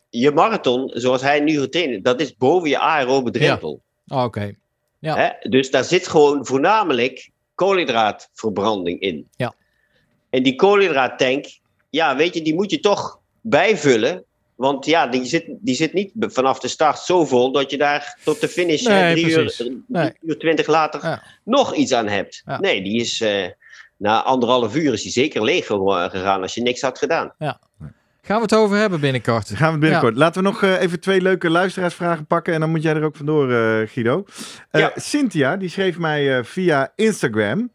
Je 0.09 0.31
marathon, 0.31 0.91
zoals 0.93 1.21
hij 1.21 1.39
nu 1.39 1.59
getraind 1.59 2.03
dat 2.03 2.21
is 2.21 2.37
boven 2.37 2.69
je 2.69 2.79
aerobe 2.79 3.31
drempel. 3.31 3.81
Oh, 4.07 4.23
Oké. 4.23 4.53
Ja. 4.99 5.15
Hè? 5.15 5.49
Dus 5.49 5.71
daar 5.71 5.83
zit 5.83 6.07
gewoon 6.07 6.45
voornamelijk 6.45 7.29
koolhydraatverbranding 7.55 8.99
in. 8.99 9.27
Ja. 9.35 9.53
En 10.29 10.43
die 10.43 10.55
koolhydraattank, 10.55 11.45
ja, 11.89 12.15
weet 12.15 12.33
je, 12.33 12.41
die 12.41 12.55
moet 12.55 12.71
je 12.71 12.79
toch 12.79 13.19
bijvullen. 13.41 14.23
Want 14.55 14.85
ja, 14.85 15.07
die 15.07 15.25
zit, 15.25 15.45
die 15.47 15.75
zit 15.75 15.93
niet 15.93 16.11
vanaf 16.19 16.59
de 16.59 16.67
start 16.67 16.97
zo 16.99 17.25
vol 17.25 17.51
dat 17.51 17.71
je 17.71 17.77
daar 17.77 18.17
tot 18.23 18.41
de 18.41 18.47
finish 18.47 18.81
Nee, 18.85 18.97
hè, 18.97 19.11
drie, 19.11 19.25
uur, 19.29 19.33
precies. 19.39 19.55
drie 19.57 19.83
Nee. 19.87 20.11
uur 20.21 20.37
twintig 20.37 20.67
later 20.67 20.99
Ja. 21.03 21.23
nog 21.43 21.75
iets 21.75 21.93
aan 21.93 22.07
hebt. 22.07 22.41
Ja. 22.45 22.59
Nee, 22.59 22.81
die 22.83 22.99
is 22.99 23.21
eh, 23.21 23.45
na 23.97 24.23
anderhalf 24.23 24.75
uur 24.75 24.93
is 24.93 25.01
die 25.03 25.11
zeker 25.11 25.43
leeg 25.43 25.65
ge- 25.65 26.07
gegaan 26.11 26.41
als 26.41 26.53
je 26.53 26.61
niks 26.61 26.81
had 26.81 26.97
gedaan. 26.97 27.33
Gaan 28.21 28.37
we 28.37 28.41
het 28.43 28.53
over 28.55 28.77
hebben 28.77 28.99
binnenkort? 28.99 29.49
Gaan 29.53 29.73
we 29.73 29.79
binnenkort. 29.79 30.15
Laten 30.15 30.43
we 30.43 30.49
nog 30.49 30.63
eh, 30.63 30.81
even 30.81 30.99
twee 30.99 31.21
leuke 31.21 31.49
luisteraarsvragen 31.49 32.25
pakken. 32.25 32.53
En 32.53 32.59
dan 32.59 32.69
moet 32.69 32.81
jij 32.83 32.93
er 32.95 33.03
ook 33.03 33.15
vandoor, 33.15 33.51
eh, 33.51 33.87
Guido. 33.87 34.23
Eh, 34.71 34.81
Ja. 34.81 34.91
Cynthia, 34.95 35.57
die 35.57 35.69
schreef 35.69 35.97
mij 35.97 36.37
eh, 36.37 36.43
via 36.43 36.91
Instagram. 36.95 37.71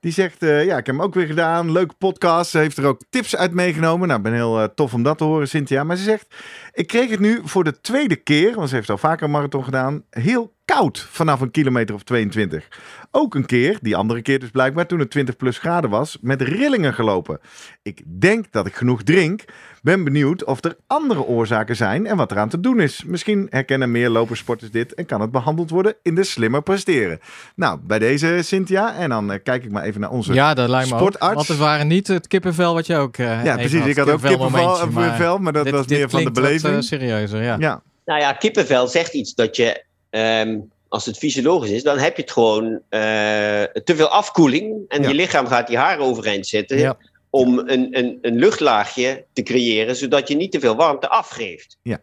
Die 0.00 0.12
zegt, 0.12 0.42
eh, 0.42 0.64
ja, 0.64 0.76
ik 0.76 0.86
heb 0.86 0.94
hem 0.96 1.02
ook 1.02 1.14
weer 1.14 1.26
gedaan. 1.26 1.72
Leuke 1.72 1.94
podcast. 1.98 2.50
Ze 2.50 2.58
heeft 2.58 2.76
er 2.76 2.84
ook 2.86 3.00
tips 3.10 3.36
uit 3.36 3.52
meegenomen. 3.52 4.06
Nou, 4.08 4.18
ik 4.18 4.24
ben 4.24 4.34
heel 4.34 4.60
eh, 4.60 4.68
tof 4.74 4.94
om 4.94 5.02
dat 5.02 5.18
te 5.18 5.24
horen, 5.24 5.48
Cynthia. 5.48 5.84
Maar 5.84 5.96
ze 5.96 6.02
zegt, 6.02 6.34
ik 6.80 6.86
kreeg 6.86 7.10
het 7.10 7.20
nu 7.20 7.40
voor 7.44 7.64
de 7.64 7.80
tweede 7.80 8.16
keer, 8.16 8.54
want 8.54 8.68
ze 8.68 8.74
heeft 8.74 8.90
al 8.90 8.98
vaker 8.98 9.24
een 9.24 9.30
marathon 9.30 9.64
gedaan, 9.64 10.02
heel 10.10 10.52
koud 10.64 11.06
vanaf 11.10 11.40
een 11.40 11.50
kilometer 11.50 11.94
of 11.94 12.02
22. 12.02 12.68
Ook 13.10 13.34
een 13.34 13.46
keer, 13.46 13.78
die 13.82 13.96
andere 13.96 14.22
keer 14.22 14.38
dus 14.38 14.50
blijkbaar, 14.50 14.86
toen 14.86 14.98
het 14.98 15.10
20 15.10 15.36
plus 15.36 15.58
graden 15.58 15.90
was, 15.90 16.18
met 16.20 16.42
rillingen 16.42 16.94
gelopen. 16.94 17.40
Ik 17.82 18.02
denk 18.06 18.44
dat 18.50 18.66
ik 18.66 18.74
genoeg 18.74 19.02
drink. 19.02 19.44
Ben 19.82 20.04
benieuwd 20.04 20.44
of 20.44 20.64
er 20.64 20.76
andere 20.86 21.22
oorzaken 21.24 21.76
zijn 21.76 22.06
en 22.06 22.16
wat 22.16 22.30
eraan 22.30 22.48
te 22.48 22.60
doen 22.60 22.80
is. 22.80 23.04
Misschien 23.06 23.46
herkennen 23.50 23.90
meer 23.90 24.08
lopersporters 24.08 24.70
dit 24.70 24.94
en 24.94 25.06
kan 25.06 25.20
het 25.20 25.30
behandeld 25.30 25.70
worden 25.70 25.94
in 26.02 26.14
de 26.14 26.24
slimmer 26.24 26.62
presteren. 26.62 27.18
Nou, 27.54 27.78
bij 27.82 27.98
deze 27.98 28.38
Cynthia. 28.42 28.94
En 28.94 29.08
dan 29.08 29.32
eh, 29.32 29.38
kijk 29.42 29.64
ik 29.64 29.70
maar 29.70 29.82
even 29.82 30.00
naar 30.00 30.10
onze 30.10 30.32
Ja, 30.34 30.54
dat 30.54 30.68
lijkt 30.68 30.88
me 30.88 30.94
ook. 30.94 31.00
Sportarts. 31.00 31.34
Want 31.34 31.48
het 31.48 31.58
waren 31.58 31.86
niet 31.86 32.06
het 32.06 32.26
kippenvel 32.28 32.74
wat 32.74 32.86
je 32.86 32.96
ook 32.96 33.16
eh, 33.16 33.44
Ja, 33.44 33.56
precies. 33.56 33.84
Ik 33.84 33.96
had 33.96 34.10
ook 34.10 34.20
kippenvel, 34.22 34.86
maar 34.90 35.16
vel, 35.16 35.38
maar 35.38 35.52
dat 35.52 35.64
dit- 35.64 35.72
was 35.72 35.86
dit 35.86 35.98
meer 35.98 36.10
van 36.10 36.24
de 36.24 36.30
klinkt 36.30 36.62
wat, 36.74 36.82
eh, 36.82 36.88
serieuzer, 36.88 37.42
ja. 37.42 37.56
ja. 37.58 37.82
Nou 38.04 38.20
ja, 38.20 38.32
kippenvel 38.32 38.86
zegt 38.86 39.12
iets 39.14 39.34
dat 39.34 39.56
je, 39.56 39.84
ehm, 40.10 40.58
als 40.88 41.06
het 41.06 41.18
fysiologisch 41.18 41.70
is, 41.70 41.82
dan 41.82 41.98
heb 41.98 42.16
je 42.16 42.22
het 42.22 42.30
gewoon 42.32 42.64
eh, 42.88 43.00
te 43.62 43.92
veel 43.96 44.08
afkoeling. 44.08 44.84
En 44.88 45.02
Ja. 45.02 45.08
je 45.08 45.14
lichaam 45.14 45.46
gaat 45.46 45.66
die 45.66 45.76
haren 45.78 46.04
overeind 46.04 46.46
zetten 46.46 46.78
Ja. 46.78 46.96
om 47.30 47.58
een, 47.58 47.98
een, 47.98 48.18
een 48.22 48.36
luchtlaagje 48.38 49.24
te 49.32 49.42
creëren, 49.42 49.96
zodat 49.96 50.28
je 50.28 50.36
niet 50.36 50.52
te 50.52 50.60
veel 50.60 50.76
warmte 50.76 51.08
afgeeft. 51.08 51.76
Ja. 51.82 51.98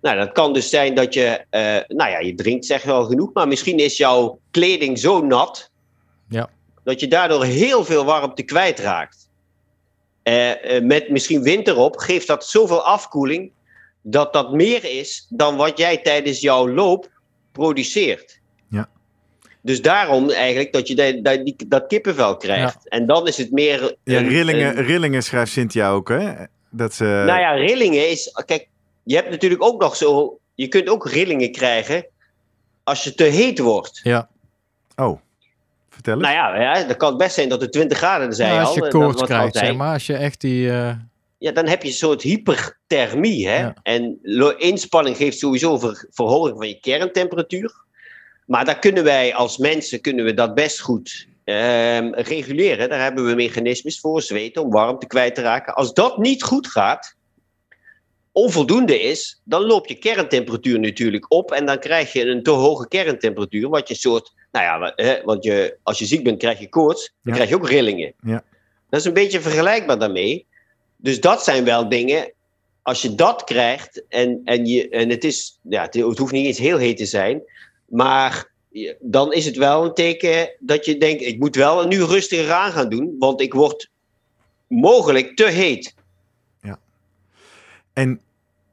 Nou, 0.00 0.16
dat 0.16 0.32
kan 0.32 0.52
dus 0.52 0.68
zijn 0.70 0.94
dat 0.94 1.14
je, 1.14 1.44
eh, 1.50 1.60
nou 1.88 2.10
ja, 2.10 2.18
je 2.18 2.34
drinkt 2.34 2.66
zeg 2.66 2.82
wel 2.82 3.04
genoeg, 3.04 3.32
maar 3.32 3.48
misschien 3.48 3.78
is 3.78 3.96
jouw 3.96 4.40
kleding 4.50 4.98
zo 4.98 5.20
nat 5.24 5.70
Ja. 6.28 6.50
dat 6.84 7.00
je 7.00 7.08
daardoor 7.08 7.44
heel 7.44 7.84
veel 7.84 8.04
warmte 8.04 8.42
kwijtraakt. 8.42 9.28
Eh, 10.22 10.80
met 10.82 11.10
misschien 11.10 11.42
wind 11.42 11.68
erop 11.68 11.96
geeft 11.96 12.26
dat 12.26 12.46
zoveel 12.46 12.82
afkoeling 12.84 13.50
dat 14.10 14.32
dat 14.32 14.52
meer 14.52 14.84
is 14.98 15.26
dan 15.28 15.56
wat 15.56 15.78
jij 15.78 15.96
tijdens 15.98 16.40
jouw 16.40 16.68
loop 16.68 17.10
produceert. 17.52 18.40
Ja. 18.68 18.88
Dus 19.62 19.82
daarom 19.82 20.30
eigenlijk 20.30 20.72
dat 20.72 20.88
je 20.88 20.94
dat, 20.94 21.24
dat, 21.24 21.44
die- 21.44 21.56
dat 21.68 21.86
kippenvel 21.86 22.36
krijgt. 22.36 22.88
En 22.88 23.06
dan 23.06 23.26
is 23.26 23.36
het 23.36 23.50
meer... 23.52 23.96
Ja, 24.04 24.20
rillingen, 24.20 24.78
een- 24.78 24.84
rillingen 24.84 25.22
schrijft 25.22 25.52
Cynthia 25.52 25.90
ook, 25.90 26.08
hè? 26.08 26.32
Dat 26.70 26.94
ze... 26.94 27.04
nou 27.04 27.40
ja, 27.40 27.50
rillingen 27.52 28.10
is... 28.10 28.42
Kijk, 28.46 28.68
je 29.02 29.14
hebt 29.14 29.30
natuurlijk 29.30 29.62
ook 29.62 29.80
nog 29.80 29.96
zo... 29.96 30.38
Je 30.54 30.68
kunt 30.68 30.88
ook 30.88 31.08
rillingen 31.08 31.52
krijgen 31.52 32.06
als 32.84 33.04
je 33.04 33.14
te 33.14 33.24
heet 33.24 33.58
wordt. 33.58 34.00
Ja. 34.02 34.28
Oh, 34.96 35.20
vertel 35.90 36.14
eens. 36.14 36.22
Nou 36.22 36.34
ja, 36.34 36.60
ja, 36.60 36.84
dan 36.84 36.96
kan 36.96 37.16
best 37.16 37.34
zijn 37.34 37.48
dat 37.48 37.60
het 37.60 37.72
20 37.72 37.98
graden 37.98 38.32
zijn 38.34 38.54
Ja, 38.54 38.60
al. 38.60 38.66
als 38.66 38.74
je 38.74 38.88
koorts 38.88 39.18
dat- 39.18 39.28
krijgt, 39.28 39.56
zeg 39.56 39.74
maar. 39.74 39.92
Als 39.92 40.06
je 40.06 40.14
echt 40.16 40.40
die... 40.40 40.70
eh, 40.70 40.90
Ja, 41.38 41.52
dan 41.52 41.66
heb 41.66 41.82
je 41.82 41.88
een 41.88 41.94
soort 41.94 42.22
hyperthermie. 42.22 43.48
Hè? 43.48 43.58
Ja. 43.58 43.74
En 43.82 44.18
inspanning 44.56 45.16
geeft 45.16 45.38
sowieso 45.38 45.78
ver- 45.78 46.06
verhoging 46.10 46.56
van 46.56 46.68
je 46.68 46.80
kerntemperatuur. 46.80 47.74
Maar 48.46 48.64
daar 48.64 48.78
kunnen 48.78 49.04
wij 49.04 49.34
als 49.34 49.58
mensen 49.58 50.00
kunnen 50.00 50.24
we 50.24 50.34
dat 50.34 50.54
best 50.54 50.80
goed 50.80 51.26
ehm, 51.44 52.12
reguleren. 52.12 52.88
Daar 52.88 53.02
hebben 53.02 53.26
we 53.26 53.34
mechanismes 53.34 54.00
voor, 54.00 54.22
zweten, 54.22 54.62
om 54.62 54.70
warmte 54.70 55.06
kwijt 55.06 55.34
te 55.34 55.42
raken. 55.42 55.74
Als 55.74 55.92
dat 55.94 56.18
niet 56.18 56.42
goed 56.42 56.66
gaat, 56.66 57.16
onvoldoende 58.32 59.00
is, 59.00 59.40
dan 59.44 59.62
loopt 59.64 59.88
je 59.88 59.94
kerntemperatuur 59.94 60.80
natuurlijk 60.80 61.32
op. 61.32 61.50
En 61.52 61.66
dan 61.66 61.78
krijg 61.78 62.12
je 62.12 62.24
een 62.26 62.42
te 62.42 62.50
hoge 62.50 62.88
kerntemperatuur. 62.88 63.68
Wat 63.68 63.88
je 63.88 63.94
soort, 63.94 64.32
nou 64.52 64.64
ja, 64.64 65.22
want 65.24 65.44
je, 65.44 65.76
als 65.82 65.98
je 65.98 66.04
ziek 66.04 66.24
bent 66.24 66.38
krijg 66.38 66.58
je 66.58 66.68
koorts. 66.68 67.04
Dan 67.04 67.14
Ja. 67.22 67.32
krijg 67.32 67.48
je 67.48 67.54
ook 67.54 67.68
rillingen. 67.68 68.14
Ja. 68.20 68.44
Dat 68.90 69.00
is 69.00 69.06
een 69.06 69.12
beetje 69.12 69.40
vergelijkbaar 69.40 69.98
daarmee. 69.98 70.46
Dus 71.00 71.20
dat 71.20 71.44
zijn 71.44 71.64
wel 71.64 71.88
dingen. 71.88 72.32
Als 72.82 73.02
je 73.02 73.14
dat 73.14 73.44
krijgt 73.44 74.02
en, 74.08 74.40
en, 74.44 74.66
je, 74.66 74.88
en 74.88 75.10
het, 75.10 75.24
is, 75.24 75.58
ja, 75.62 75.82
het, 75.82 75.94
hoeft 76.18 76.32
niet 76.32 76.46
eens 76.46 76.58
heel 76.58 76.78
heet 76.78 76.96
te 76.96 77.06
zijn, 77.06 77.42
maar 77.86 78.50
dan 79.00 79.32
is 79.32 79.44
het 79.44 79.56
wel 79.56 79.84
een 79.84 79.94
teken 79.94 80.50
dat 80.58 80.84
je 80.84 80.98
denkt: 80.98 81.22
ik 81.22 81.38
moet 81.38 81.56
wel 81.56 81.86
nu 81.86 82.02
rustiger 82.02 82.52
aan 82.52 82.72
gaan 82.72 82.88
doen, 82.88 83.16
want 83.18 83.40
ik 83.40 83.54
word 83.54 83.90
mogelijk 84.66 85.36
te 85.36 85.50
heet. 85.50 85.96
En 87.98 88.20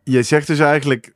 je 0.03 0.23
zegt 0.23 0.47
dus 0.47 0.59
eigenlijk, 0.59 1.13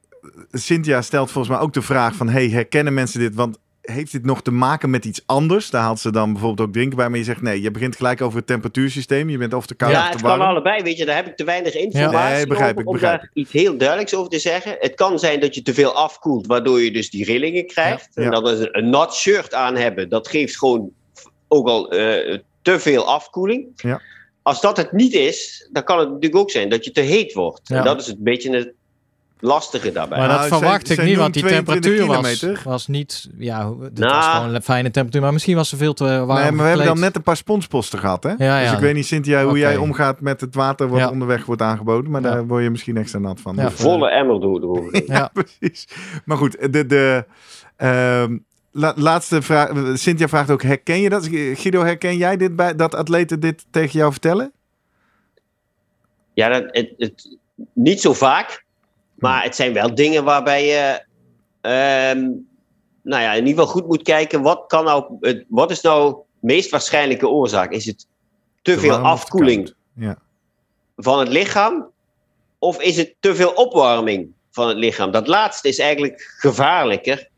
Cynthia 0.51 1.01
stelt 1.01 1.31
volgens 1.31 1.53
mij 1.53 1.63
ook 1.63 1.73
de 1.73 1.81
vraag 1.81 2.15
van, 2.15 2.29
hey, 2.29 2.49
herkennen 2.49 2.93
mensen 2.93 3.19
dit? 3.19 3.35
Want 3.35 3.57
heeft 3.91 4.11
dit 4.11 4.25
nog 4.25 4.41
te 4.41 4.51
maken 4.51 4.89
met 4.89 5.05
iets 5.05 5.21
anders? 5.25 5.69
Daar 5.69 5.81
haalt 5.81 5.99
ze 5.99 6.11
dan 6.11 6.31
bijvoorbeeld 6.31 6.67
ook 6.67 6.73
drinken 6.73 6.97
bij, 6.97 7.09
maar 7.09 7.17
je 7.17 7.23
zegt 7.23 7.41
nee, 7.41 7.61
je 7.61 7.71
begint 7.71 7.95
gelijk 7.95 8.21
over 8.21 8.37
het 8.37 8.47
temperatuursysteem. 8.47 9.29
Je 9.29 9.37
bent 9.37 9.53
of 9.53 9.65
te 9.65 9.75
koud 9.75 9.91
ja, 9.91 9.99
of 9.99 10.05
te 10.05 10.11
het 10.11 10.21
warm. 10.21 10.39
kan 10.39 10.47
allebei, 10.47 10.83
weet 10.83 10.97
je, 10.97 11.05
daar 11.05 11.15
heb 11.15 11.27
ik 11.27 11.35
te 11.35 11.43
weinig 11.43 11.73
informatie 11.73 12.35
Nee, 12.35 12.47
begrijp 12.47 12.69
over 12.69 12.81
ik, 12.81 12.87
om 12.87 12.93
begrijp 12.93 13.19
daar 13.19 13.29
iets 13.33 13.51
heel 13.51 13.77
duidelijks 13.77 14.15
over 14.15 14.31
te 14.31 14.39
zeggen. 14.39 14.75
Het 14.79 14.95
kan 14.95 15.19
zijn 15.19 15.39
dat 15.39 15.55
je 15.55 15.61
te 15.61 15.73
veel 15.73 15.93
afkoelt, 15.93 16.47
waardoor 16.47 16.81
je 16.81 16.91
dus 16.91 17.09
die 17.09 17.25
rillingen 17.25 17.65
krijgt. 17.65 18.09
Ja. 18.13 18.23
En 18.23 18.31
dat 18.31 18.49
is 18.49 18.67
een 18.71 18.89
nat 18.89 19.15
shirt 19.15 19.53
aan 19.53 19.75
hebben, 19.75 20.09
dat 20.09 20.27
geeft 20.27 20.57
gewoon 20.57 20.91
ook 21.47 21.67
al 21.67 21.91
eh, 21.91 22.37
te 22.61 22.79
veel 22.79 23.07
afkoeling. 23.07 23.67
Ja. 23.75 24.01
Als 24.41 24.61
dat 24.61 24.77
het 24.77 24.91
niet 24.91 25.13
is, 25.13 25.69
dan 25.71 25.83
kan 25.83 25.99
het 25.99 26.07
natuurlijk 26.07 26.41
ook 26.41 26.51
zijn 26.51 26.69
dat 26.69 26.85
je 26.85 26.91
te 26.91 27.01
heet 27.01 27.33
wordt. 27.33 27.67
Ja. 27.67 27.77
En 27.77 27.83
dat 27.83 28.01
is 28.01 28.07
een 28.07 28.17
beetje 28.19 28.55
het 28.55 28.73
lastige 29.39 29.91
daarbij. 29.91 30.17
Maar 30.17 30.27
dat 30.27 30.37
Nou, 30.37 30.47
verwacht 30.49 30.87
zij- 30.87 30.95
ik 30.95 31.01
zij 31.01 31.09
niet, 31.09 31.17
want 31.19 31.33
die 31.33 31.43
22 31.43 31.91
temperatuur 31.91 32.53
was, 32.53 32.63
was 32.63 32.87
niet... 32.87 33.29
Ja, 33.37 33.73
het 33.81 33.97
Nou. 33.99 34.13
was 34.13 34.25
gewoon 34.25 34.55
een 34.55 34.61
fijne 34.61 34.91
temperatuur, 34.91 35.21
maar 35.21 35.33
misschien 35.33 35.55
was 35.55 35.69
ze 35.69 35.77
veel 35.77 35.93
te 35.93 36.03
warm 36.03 36.27
Nee, 36.41 36.51
maar 36.51 36.61
we 36.63 36.67
hebben 36.69 36.85
dan 36.85 36.99
net 36.99 37.15
een 37.15 37.21
paar 37.23 37.37
sponsposten 37.37 37.99
gehad, 37.99 38.23
hè? 38.23 38.33
Ja, 38.37 38.61
Dus 38.61 38.71
ik 38.71 38.79
weet 38.79 38.93
niet, 38.95 39.05
Cynthia, 39.05 39.43
hoe 39.43 39.57
jij 39.57 39.77
omgaat 39.77 40.21
met 40.21 40.41
het 40.41 40.55
water 40.55 40.87
wat 40.87 40.99
Ja. 40.99 41.09
onderweg 41.09 41.45
wordt 41.45 41.61
aangeboden. 41.61 42.11
Maar 42.11 42.21
Ja. 42.21 42.29
daar 42.31 42.47
word 42.47 42.63
je 42.63 42.69
misschien 42.69 42.97
extra 42.97 43.19
nat 43.19 43.41
van. 43.41 43.55
Ja. 43.55 43.69
Dus, 43.69 43.73
Volle 43.79 44.09
emmer 44.09 44.39
doen 44.41 44.55
erover. 44.61 45.01
Ja. 45.13 45.31
Precies. 45.33 45.87
Maar 46.25 46.37
goed, 46.37 46.73
de, 46.73 46.85
de 46.85 47.25
ehm, 47.75 48.37
la- 48.71 48.93
laatste 48.95 49.41
vraag. 49.41 49.69
Cynthia 49.93 50.27
vraagt 50.27 50.51
ook, 50.51 50.61
herken 50.63 51.01
je 51.01 51.09
dat? 51.09 51.27
Guido, 51.31 51.83
herken 51.83 52.17
jij 52.17 52.37
dit 52.37 52.55
bij 52.55 52.75
dat 52.75 52.95
atleten 52.95 53.39
dit 53.39 53.65
tegen 53.71 53.99
jou 53.99 54.11
vertellen? 54.11 54.51
Ja, 56.33 56.49
dat, 56.49 56.63
het, 56.67 56.93
het, 56.97 57.37
niet 57.73 58.01
zo 58.01 58.13
vaak. 58.13 58.65
Maar 59.19 59.43
het 59.43 59.55
zijn 59.55 59.73
wel 59.73 59.95
dingen 59.95 60.23
waarbij 60.23 60.65
je. 60.65 61.03
ehm, 61.61 62.29
nou 63.01 63.23
ja, 63.23 63.33
in 63.33 63.47
ieder 63.47 63.59
geval 63.59 63.79
goed 63.79 63.87
moet 63.87 64.01
kijken. 64.01 64.41
Wat, 64.41 64.63
kan 64.67 64.85
nou, 64.85 65.17
wat 65.47 65.71
is 65.71 65.81
nou 65.81 66.11
de 66.11 66.47
meest 66.47 66.69
waarschijnlijke 66.69 67.27
oorzaak? 67.27 67.71
Is 67.71 67.85
het 67.85 68.07
te, 68.61 68.79
veel 68.79 68.97
afkoeling? 68.97 69.73
Ja. 69.93 70.17
van 70.95 71.19
het 71.19 71.27
lichaam? 71.27 71.91
Of 72.59 72.81
is 72.81 72.97
het 72.97 73.15
te 73.19 73.35
veel 73.35 73.51
opwarming 73.51 74.31
van 74.51 74.67
het 74.67 74.77
lichaam? 74.77 75.11
Dat 75.11 75.27
laatste 75.27 75.67
is 75.67 75.79
eigenlijk 75.79 76.35
gevaarlijker. 76.37 77.29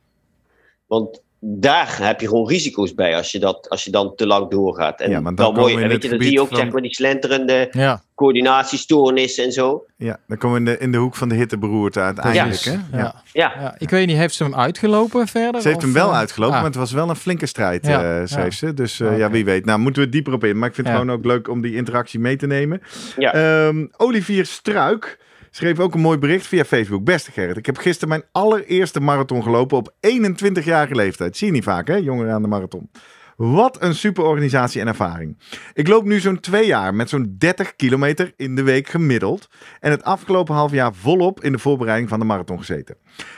Want 0.88 1.22
daar 1.44 1.98
heb 2.02 2.22
je 2.22 2.28
gewoon 2.28 2.48
risico's 2.48 2.94
bij 2.94 3.16
als 3.16 3.32
je, 3.32 3.40
dat, 3.40 3.70
als 3.70 3.84
je 3.84 3.92
dan 3.92 4.16
te 4.16 4.28
lang 4.28 4.50
doorgaat. 4.50 5.02
En 5.02 5.10
Ja, 5.10 5.20
maar 5.20 5.36
dan 5.36 5.54
mooi, 5.54 5.76
weet 5.76 6.04
je, 6.04 6.10
dat 6.10 6.22
zie 6.22 6.32
je 6.32 6.42
ook 6.42 6.48
van- 6.48 6.58
zeg 6.58 6.72
maar 6.72 6.82
die 6.82 6.94
slenterende 6.94 7.68
Ja, 7.72 8.02
coördinatiestoornissen 8.16 9.44
en 9.44 9.52
zo. 9.52 9.86
Ja, 9.98 10.18
dan 10.28 10.38
komen 10.38 10.64
we 10.64 10.70
in 10.70 10.78
de, 10.78 10.84
in 10.84 10.92
de 10.92 10.98
hoek 10.98 11.16
van 11.16 11.30
de 11.30 11.36
hitteberoerte 11.36 12.00
uiteindelijk. 12.00 12.64
Hè? 12.64 12.72
Ja. 12.72 12.80
Ja. 12.92 13.16
Ja, 13.34 13.54
Ja, 13.62 13.76
ik 13.78 13.90
weet 13.90 14.08
niet, 14.08 14.18
heeft 14.18 14.34
ze 14.34 14.44
hem 14.44 14.56
uitgelopen 14.56 15.28
verder? 15.28 15.62
Ze 15.62 15.68
heeft 15.68 15.82
hem 15.82 15.94
wel 15.94 16.10
eh, 16.10 16.18
uitgelopen, 16.18 16.56
ah, 16.56 16.62
maar 16.62 16.70
het 16.72 16.80
was 16.80 16.92
wel 16.92 17.10
een 17.10 17.16
flinke 17.16 17.46
strijd, 17.46 17.88
eh, 17.88 18.22
schreef 18.24 18.60
ja. 18.60 18.68
ze. 18.68 18.74
Dus 18.74 19.00
eh, 19.00 19.18
ja, 19.18 19.30
wie 19.30 19.46
weet. 19.46 19.66
Nou, 19.66 19.80
moeten 19.80 20.04
we 20.04 20.10
dieper 20.10 20.34
op 20.34 20.44
in. 20.44 20.58
Maar 20.60 20.70
ik 20.70 20.76
vind 20.76 20.88
het 20.88 20.96
gewoon 20.96 21.12
ook 21.12 21.26
leuk 21.26 21.48
om 21.50 21.62
die 21.62 21.76
interactie 21.76 22.20
mee 22.20 22.36
te 22.36 22.48
nemen. 22.48 22.82
Ja. 23.18 23.34
Ehm, 23.34 23.86
Olivier 23.98 24.46
Struik 24.46 25.20
schreef 25.52 25.80
ook 25.80 25.94
een 25.94 26.02
mooi 26.02 26.18
bericht 26.18 26.48
via 26.48 26.66
Facebook. 26.66 27.04
Beste 27.04 27.32
Gerrit, 27.32 27.58
ik 27.58 27.66
heb 27.66 27.78
gisteren 27.78 28.10
mijn 28.10 28.24
allereerste 28.32 29.00
marathon 29.00 29.44
gelopen 29.44 29.78
op 29.78 29.94
21-jarige 30.08 30.96
leeftijd. 30.96 31.38
Zie 31.38 31.48
je 31.48 31.54
niet 31.54 31.64
vaak, 31.64 31.88
hè? 31.88 31.96
Jongeren 31.96 32.34
aan 32.34 32.42
de 32.42 32.48
marathon. 32.48 32.90
Wat 33.36 33.82
een 33.82 33.96
super 33.96 34.24
organisatie 34.24 34.82
en 34.82 34.88
ervaring. 34.88 35.38
Ik 35.74 35.88
loop 35.88 36.06
nu 36.06 36.20
zo'n 36.20 36.40
twee 36.40 36.66
jaar 36.66 36.94
met 36.94 37.10
zo'n 37.10 37.36
30 37.38 37.76
kilometer 37.76 38.34
in 38.38 38.56
de 38.56 38.64
week 38.64 38.88
gemiddeld. 38.88 39.50
En 39.80 39.92
het 39.92 40.04
afgelopen 40.04 40.56
half 40.56 40.72
jaar 40.72 40.94
volop 40.94 41.44
in 41.44 41.52
de 41.52 41.60
voorbereiding 41.60 42.10
van 42.10 42.20
de 42.20 42.26
marathon 42.26 42.58
gezeten. 42.58 42.96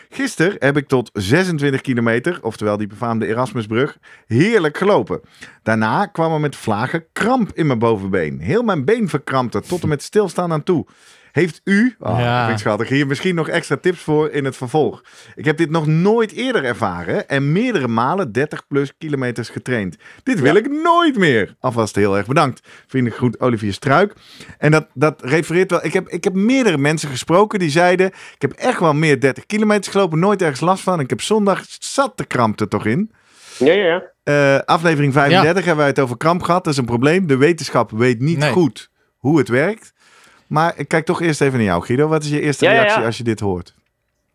Gisteren 0.10 0.56
heb 0.60 0.78
ik 0.78 0.88
tot 0.88 1.10
26 1.14 1.82
kilometer, 1.82 2.40
oftewel 2.42 2.78
die 2.78 2.88
befaamde 2.88 3.28
Erasmusbrug, 3.28 3.98
heerlijk 4.26 4.78
gelopen. 4.78 5.22
Daarna 5.62 6.06
kwam 6.06 6.34
er 6.34 6.40
met 6.40 6.56
vlagen 6.56 7.06
kramp 7.14 7.52
in 7.54 7.68
mijn 7.68 7.80
bovenbeen. 7.80 8.40
Heel 8.40 8.64
mijn 8.64 8.86
been 8.86 9.10
verkrampte 9.10 9.62
tot 9.62 9.82
en 9.82 9.90
met 9.90 10.04
stilstaan 10.04 10.52
aan 10.52 10.64
toe. 10.64 10.86
Heeft 11.34 11.62
u, 11.64 11.96
oh, 12.00 12.20
Ja. 12.20 12.46
vind 12.46 12.60
ik 12.60 12.66
schattig, 12.66 12.90
hier 12.90 13.08
misschien 13.08 13.36
nog 13.36 13.48
extra 13.50 13.78
tips 13.78 14.00
voor 14.00 14.30
in 14.30 14.46
het 14.46 14.58
vervolg? 14.58 15.02
Ik 15.36 15.46
heb 15.46 15.58
dit 15.58 15.70
nog 15.70 15.88
nooit 15.88 16.32
eerder 16.32 16.64
ervaren 16.64 17.28
en 17.30 17.52
meerdere 17.52 17.88
malen 17.88 18.32
30 18.32 18.68
plus 18.68 18.94
kilometers 18.98 19.50
getraind. 19.50 19.96
Dit 20.24 20.40
wil 20.40 20.56
ik 20.56 20.70
nooit 20.72 21.18
meer. 21.18 21.56
Alvast 21.60 21.96
heel 21.96 22.18
erg 22.18 22.28
bedankt. 22.28 22.62
Vriendelijk 22.88 23.20
groet 23.20 23.40
Olivier 23.40 23.74
Struik. 23.74 24.14
En 24.58 24.72
dat, 24.72 24.88
dat 24.94 25.22
refereert 25.24 25.72
wel. 25.72 25.86
Ik 25.86 25.94
heb, 25.94 26.10
ik 26.10 26.24
heb 26.24 26.34
meerdere 26.34 26.78
mensen 26.78 27.10
gesproken 27.10 27.60
die 27.60 27.70
zeiden: 27.70 28.08
Ik 28.08 28.42
heb 28.42 28.52
echt 28.52 28.80
wel 28.80 28.94
meer 28.94 29.20
30 29.20 29.46
kilometers 29.46 29.88
gelopen, 29.88 30.20
nooit 30.20 30.42
ergens 30.42 30.60
last 30.60 30.84
van. 30.84 31.00
Ik 31.00 31.10
heb 31.10 31.22
zondag 31.22 31.64
zat 31.80 32.18
de 32.18 32.26
kramp 32.26 32.60
er 32.60 32.68
toch 32.68 32.86
in. 32.86 33.12
ja, 33.58 33.74
ja. 33.74 33.84
ja. 33.86 34.12
Eh, 34.24 34.60
aflevering 34.66 35.14
35 35.14 35.56
hebben 35.66 35.78
wij 35.84 35.88
het 35.88 36.00
over 36.00 36.18
kramp 36.18 36.42
gehad. 36.42 36.64
Dat 36.64 36.74
is 36.74 36.80
een 36.80 36.86
probleem. 36.86 37.28
De 37.28 37.38
wetenschap 37.38 37.92
weet 37.92 38.20
niet 38.20 38.38
Nee. 38.38 38.52
goed 38.52 38.90
hoe 39.18 39.38
het 39.38 39.48
werkt. 39.48 39.92
Maar 40.48 40.74
ik 40.78 40.88
kijk 40.88 41.06
toch 41.06 41.22
eerst 41.22 41.42
even 41.42 41.58
naar 41.58 41.68
jou, 41.68 41.84
Guido. 41.86 42.08
Wat 42.08 42.24
is 42.24 42.30
je 42.30 42.42
eerste 42.42 42.66
Ja, 42.66 42.72
reactie 42.72 43.00
ja. 43.00 43.06
als 43.06 43.18
je 43.18 43.24
dit 43.24 43.40
hoort? 43.40 43.74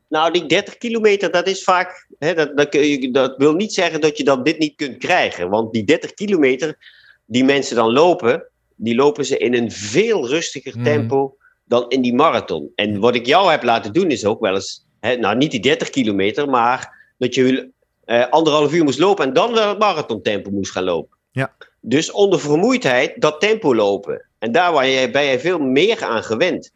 Nou, 0.08 0.32
die 0.32 0.46
30 0.46 0.78
kilometer, 0.78 1.30
dat 1.30 1.46
is 1.46 1.64
vaak. 1.64 2.06
Hè, 2.18 2.34
dat, 2.34 2.68
dat, 3.12 3.34
wil 3.36 3.52
niet 3.54 3.72
zeggen 3.72 4.00
dat 4.00 4.16
je 4.16 4.24
dan 4.24 4.42
dit 4.42 4.58
niet 4.58 4.76
kunt 4.76 4.98
krijgen. 4.98 5.48
Want 5.48 5.72
die 5.72 5.84
30 5.84 6.14
kilometer 6.14 6.76
die 7.24 7.44
mensen 7.44 7.76
dan 7.76 7.92
lopen, 7.92 8.44
die 8.76 8.94
lopen 8.94 9.24
ze 9.24 9.38
in 9.38 9.54
een 9.54 9.70
veel 9.70 10.28
rustiger 10.28 10.72
Mhm. 10.74 10.84
tempo 10.84 11.36
dan 11.64 11.88
in 11.88 12.02
die 12.02 12.14
marathon. 12.14 12.72
En 12.74 12.98
wat 13.00 13.14
ik 13.14 13.26
jou 13.26 13.50
heb 13.50 13.62
laten 13.62 13.92
doen 13.92 14.10
is 14.10 14.24
ook 14.24 14.40
wel 14.40 14.54
eens. 14.54 14.86
Hè, 15.00 15.16
nou, 15.16 15.36
niet 15.36 15.50
die 15.50 15.60
30 15.60 15.90
kilometer, 15.90 16.48
maar 16.48 17.12
dat 17.18 17.34
je 17.34 17.70
eh, 18.04 18.28
anderhalf 18.30 18.72
uur 18.72 18.84
moest 18.84 18.98
lopen 18.98 19.24
en 19.26 19.32
dan 19.32 19.52
wel 19.52 19.68
het 19.68 19.78
marathontempo 19.78 20.50
moest 20.50 20.70
gaan 20.72 20.84
lopen. 20.84 21.16
Ja. 21.30 21.52
Dus 21.80 22.10
onder 22.10 22.40
vermoeidheid 22.40 23.20
dat 23.20 23.40
tempo 23.40 23.74
lopen. 23.74 24.27
En 24.38 24.52
daar 24.52 24.72
waar 24.72 24.86
je, 24.86 25.10
ben 25.10 25.22
je 25.22 25.38
veel 25.38 25.58
meer 25.58 26.04
aan 26.04 26.24
gewend. 26.24 26.70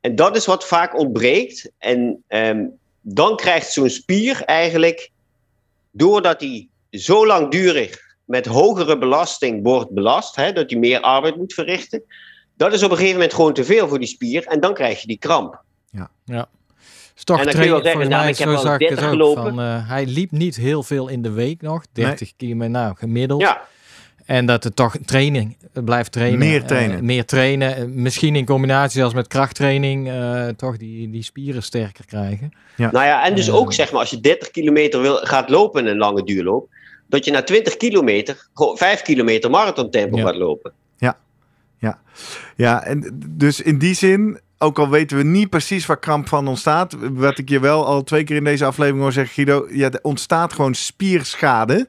En 0.00 0.14
dat 0.14 0.36
is 0.36 0.46
wat 0.46 0.66
vaak 0.66 0.98
ontbreekt. 0.98 1.70
En 1.78 2.22
ehm, 2.28 2.64
dan 3.00 3.36
krijgt 3.36 3.72
zo'n 3.72 3.90
spier 3.90 4.42
eigenlijk, 4.42 5.10
doordat 5.90 6.40
hij 6.40 6.68
zo 6.90 7.26
langdurig 7.26 8.00
met 8.24 8.46
hogere 8.46 8.98
belasting 8.98 9.62
wordt 9.62 9.90
belast, 9.90 10.36
hè, 10.36 10.52
dat 10.52 10.70
hij 10.70 10.78
meer 10.78 11.00
arbeid 11.00 11.36
moet 11.36 11.54
verrichten, 11.54 12.02
dat 12.56 12.72
is 12.72 12.82
op 12.82 12.90
een 12.90 12.96
gegeven 12.96 13.16
moment 13.16 13.34
gewoon 13.34 13.52
te 13.52 13.64
veel 13.64 13.88
voor 13.88 13.98
die 13.98 14.08
spier. 14.08 14.46
En 14.46 14.60
dan 14.60 14.74
krijg 14.74 15.00
je 15.00 15.06
die 15.06 15.18
kramp. 15.18 15.62
is 17.16 17.24
toch 17.24 17.38
En 17.38 17.44
dan 17.44 17.54
kun 17.54 17.64
je 17.64 17.70
wel 17.70 17.80
trainen, 17.80 18.06
zeggen, 18.06 18.16
nou, 18.16 18.28
ik 18.28 18.38
heb 18.38 18.48
het 18.48 18.78
30 18.78 19.04
ook. 19.04 19.10
gelopen. 19.10 19.42
Van, 19.42 19.60
eh, 19.60 19.88
hij 19.88 20.06
liep 20.06 20.30
niet 20.30 20.56
heel 20.56 20.82
veel 20.82 21.08
in 21.08 21.22
de 21.22 21.30
week 21.30 21.62
nog. 21.62 21.84
30 21.92 22.32
kilometer, 22.36 22.70
nou, 22.70 22.96
gemiddeld. 22.96 23.40
Ja, 23.40 23.66
En 24.24 24.46
dat 24.46 24.64
het 24.64 24.76
toch 24.76 24.96
training 25.04 25.56
eh, 25.72 25.84
blijft 25.84 26.12
trainen. 26.12 26.38
Meer 26.38 26.60
eh, 26.60 26.66
trainen. 26.66 27.04
meer 27.04 27.24
trainen. 27.24 27.76
Eh, 27.76 27.84
misschien 27.84 28.36
in 28.36 28.44
combinatie 28.44 28.98
zelfs 28.98 29.14
met 29.14 29.26
krachttraining. 29.28 30.08
eh, 30.08 30.48
toch 30.48 30.76
die, 30.76 31.10
die 31.10 31.22
spieren 31.22 31.62
sterker 31.62 32.06
krijgen. 32.06 32.52
nou 32.76 32.92
ja, 32.94 33.24
en 33.26 33.34
dus 33.34 33.50
ook 33.50 33.72
zeg 33.72 33.90
maar, 33.90 34.00
als 34.00 34.10
je 34.10 34.20
30 34.20 34.50
kilometer 34.50 35.00
wil, 35.00 35.16
gaat 35.16 35.48
lopen 35.50 35.80
in 35.84 35.90
een 35.90 35.96
lange 35.98 36.24
duurloop, 36.24 36.68
dat 37.08 37.24
je 37.24 37.30
na 37.30 37.42
20 37.42 37.76
kilometer 37.76 38.48
gewoon 38.54 38.76
5 38.76 39.02
kilometer 39.02 39.50
marathontempo 39.50 40.16
Ja. 40.16 40.24
gaat 40.24 40.36
lopen. 40.36 40.72
Ja, 42.56 42.84
en 42.84 43.20
dus 43.28 43.60
in 43.60 43.78
die 43.78 43.94
zin, 43.94 44.40
ook 44.58 44.78
al 44.78 44.88
weten 44.90 45.16
we 45.16 45.22
niet 45.22 45.50
precies 45.50 45.86
waar 45.86 45.98
kramp 45.98 46.28
van 46.28 46.48
ontstaat, 46.48 46.96
wat 47.12 47.38
ik 47.38 47.48
je 47.48 47.60
wel 47.60 47.86
al 47.86 48.02
twee 48.02 48.24
keer 48.24 48.36
in 48.36 48.44
deze 48.44 48.64
aflevering 48.64 49.02
hoor 49.02 49.12
zeggen, 49.12 49.34
Guido, 49.34 49.66
ja, 49.70 49.90
er 49.90 49.98
ontstaat 50.02 50.52
gewoon 50.52 50.74
spierschade 50.74 51.88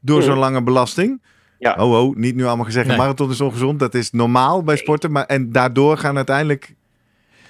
door 0.00 0.18
Mhm. 0.18 0.26
zo'n 0.26 0.38
lange 0.38 0.62
belasting. 0.62 1.22
Ja. 1.64 1.76
Oh, 1.78 2.02
oh, 2.06 2.16
niet 2.16 2.34
nu 2.34 2.44
allemaal 2.44 2.64
gezegd, 2.64 2.86
Nee. 2.86 2.96
marathon 2.96 3.30
is 3.30 3.40
ongezond, 3.40 3.78
dat 3.78 3.94
is 3.94 4.10
normaal 4.10 4.62
bij 4.62 4.76
sporten, 4.76 5.12
maar 5.12 5.26
en 5.26 5.52
daardoor 5.52 5.98
gaan 5.98 6.16
uiteindelijk 6.16 6.74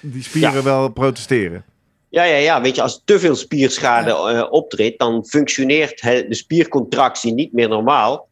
die 0.01 0.23
spieren 0.23 0.53
Ja. 0.53 0.63
wel 0.63 0.89
protesteren. 0.89 1.63
Ja, 2.09 2.23
ja, 2.23 2.35
ja. 2.35 2.61
Weet 2.61 2.75
je, 2.75 2.81
als 2.81 3.01
te 3.05 3.19
veel 3.19 3.35
spierschade 3.35 4.09
eh, 4.11 4.51
optreedt, 4.51 4.99
dan 4.99 5.25
functioneert 5.25 6.01
hè, 6.01 6.27
de 6.27 6.35
spiercontractie 6.35 7.33
niet 7.33 7.53
meer 7.53 7.69
normaal. 7.69 8.27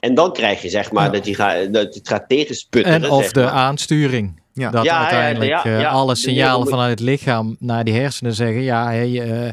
En 0.00 0.14
dan 0.14 0.32
krijg 0.32 0.62
je 0.62 0.68
zeg 0.68 0.92
maar 0.92 1.04
Ja. 1.04 1.10
dat, 1.10 1.26
je 1.26 1.34
gaat, 1.34 1.72
dat 1.72 1.94
het 1.94 2.08
gaat 2.08 2.28
tegensputteren. 2.28 3.02
En 3.02 3.10
of 3.10 3.22
zeg 3.22 3.32
de 3.32 3.40
maar. 3.40 3.50
aansturing. 3.50 4.40
Ja. 4.52 4.70
Dat 4.70 4.84
Ja, 4.84 4.92
ja, 4.94 4.98
uiteindelijk 5.00 5.50
ja, 5.50 5.64
eh, 5.64 5.80
ja. 5.80 5.88
alle 5.90 6.14
signalen 6.14 6.68
vanuit 6.68 6.90
het 6.90 7.08
lichaam 7.08 7.56
naar 7.58 7.84
die 7.84 7.94
hersenen 7.94 8.34
zeggen: 8.34 8.62
ja, 8.62 8.84
hey, 8.86 9.20
eh, 9.46 9.52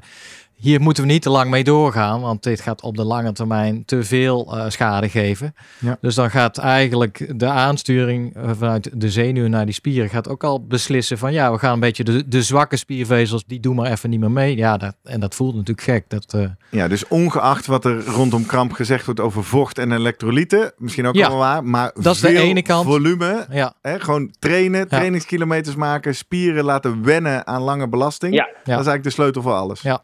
hier 0.61 0.81
moeten 0.81 1.03
we 1.03 1.09
niet 1.11 1.21
te 1.21 1.29
lang 1.29 1.49
mee 1.49 1.63
doorgaan, 1.63 2.21
want 2.21 2.43
dit 2.43 2.61
gaat 2.61 2.81
op 2.81 2.97
de 2.97 3.03
lange 3.03 3.31
termijn 3.31 3.85
te 3.85 4.03
veel 4.03 4.57
eh, 4.57 4.69
schade 4.69 5.09
geven. 5.09 5.53
Ja. 5.79 5.97
Dus 6.01 6.15
dan 6.15 6.29
gaat 6.31 6.57
eigenlijk 6.57 7.39
de 7.39 7.45
aansturing 7.47 8.35
eh, 8.35 8.49
vanuit 8.57 8.89
de 8.93 9.09
zenuwen 9.11 9.49
naar 9.51 9.65
die 9.65 9.73
spieren 9.73 10.09
gaat 10.09 10.27
ook 10.29 10.43
al 10.43 10.65
beslissen 10.65 11.17
van 11.17 11.33
ja, 11.33 11.51
we 11.51 11.57
gaan 11.59 11.73
een 11.73 11.79
beetje 11.79 12.03
de, 12.03 12.27
de 12.27 12.43
zwakke 12.43 12.77
spiervezels, 12.77 13.43
die 13.45 13.59
doen 13.59 13.75
maar 13.75 13.91
even 13.91 14.09
niet 14.09 14.19
meer 14.19 14.31
mee. 14.31 14.57
Ja, 14.57 14.77
dat, 14.77 14.95
en 15.03 15.19
dat 15.19 15.35
voelt 15.35 15.53
natuurlijk 15.55 15.81
gek. 15.87 16.05
Dat, 16.07 16.33
eh, 16.33 16.45
Ja, 16.69 16.87
dus 16.87 17.07
ongeacht 17.07 17.65
wat 17.65 17.85
er 17.85 18.05
rondom 18.05 18.45
kramp 18.45 18.71
gezegd 18.71 19.05
wordt 19.05 19.19
over 19.19 19.43
vocht 19.43 19.77
en 19.77 19.91
elektrolyten, 19.91 20.71
misschien 20.77 21.07
ook 21.07 21.15
Ja. 21.15 21.27
allemaal 21.27 21.53
waar, 21.53 21.63
maar 21.63 21.91
Dat 22.01 22.15
is 22.15 22.21
de 22.21 22.27
veel 22.27 22.41
ene 22.41 22.61
kant. 22.61 22.85
volume, 22.85 23.45
ja, 23.49 23.73
hè, 23.81 23.99
gewoon 23.99 24.33
trainen, 24.39 24.87
trainingskilometers 24.87 25.75
maken, 25.75 26.15
spieren 26.15 26.63
laten 26.63 27.03
wennen 27.03 27.47
aan 27.47 27.61
lange 27.61 27.89
belasting. 27.89 28.33
Ja. 28.33 28.45
Dat 28.45 28.59
is 28.63 28.67
eigenlijk 28.73 29.03
de 29.03 29.09
sleutel 29.09 29.41
voor 29.41 29.53
alles. 29.53 29.81
Ja. 29.81 30.01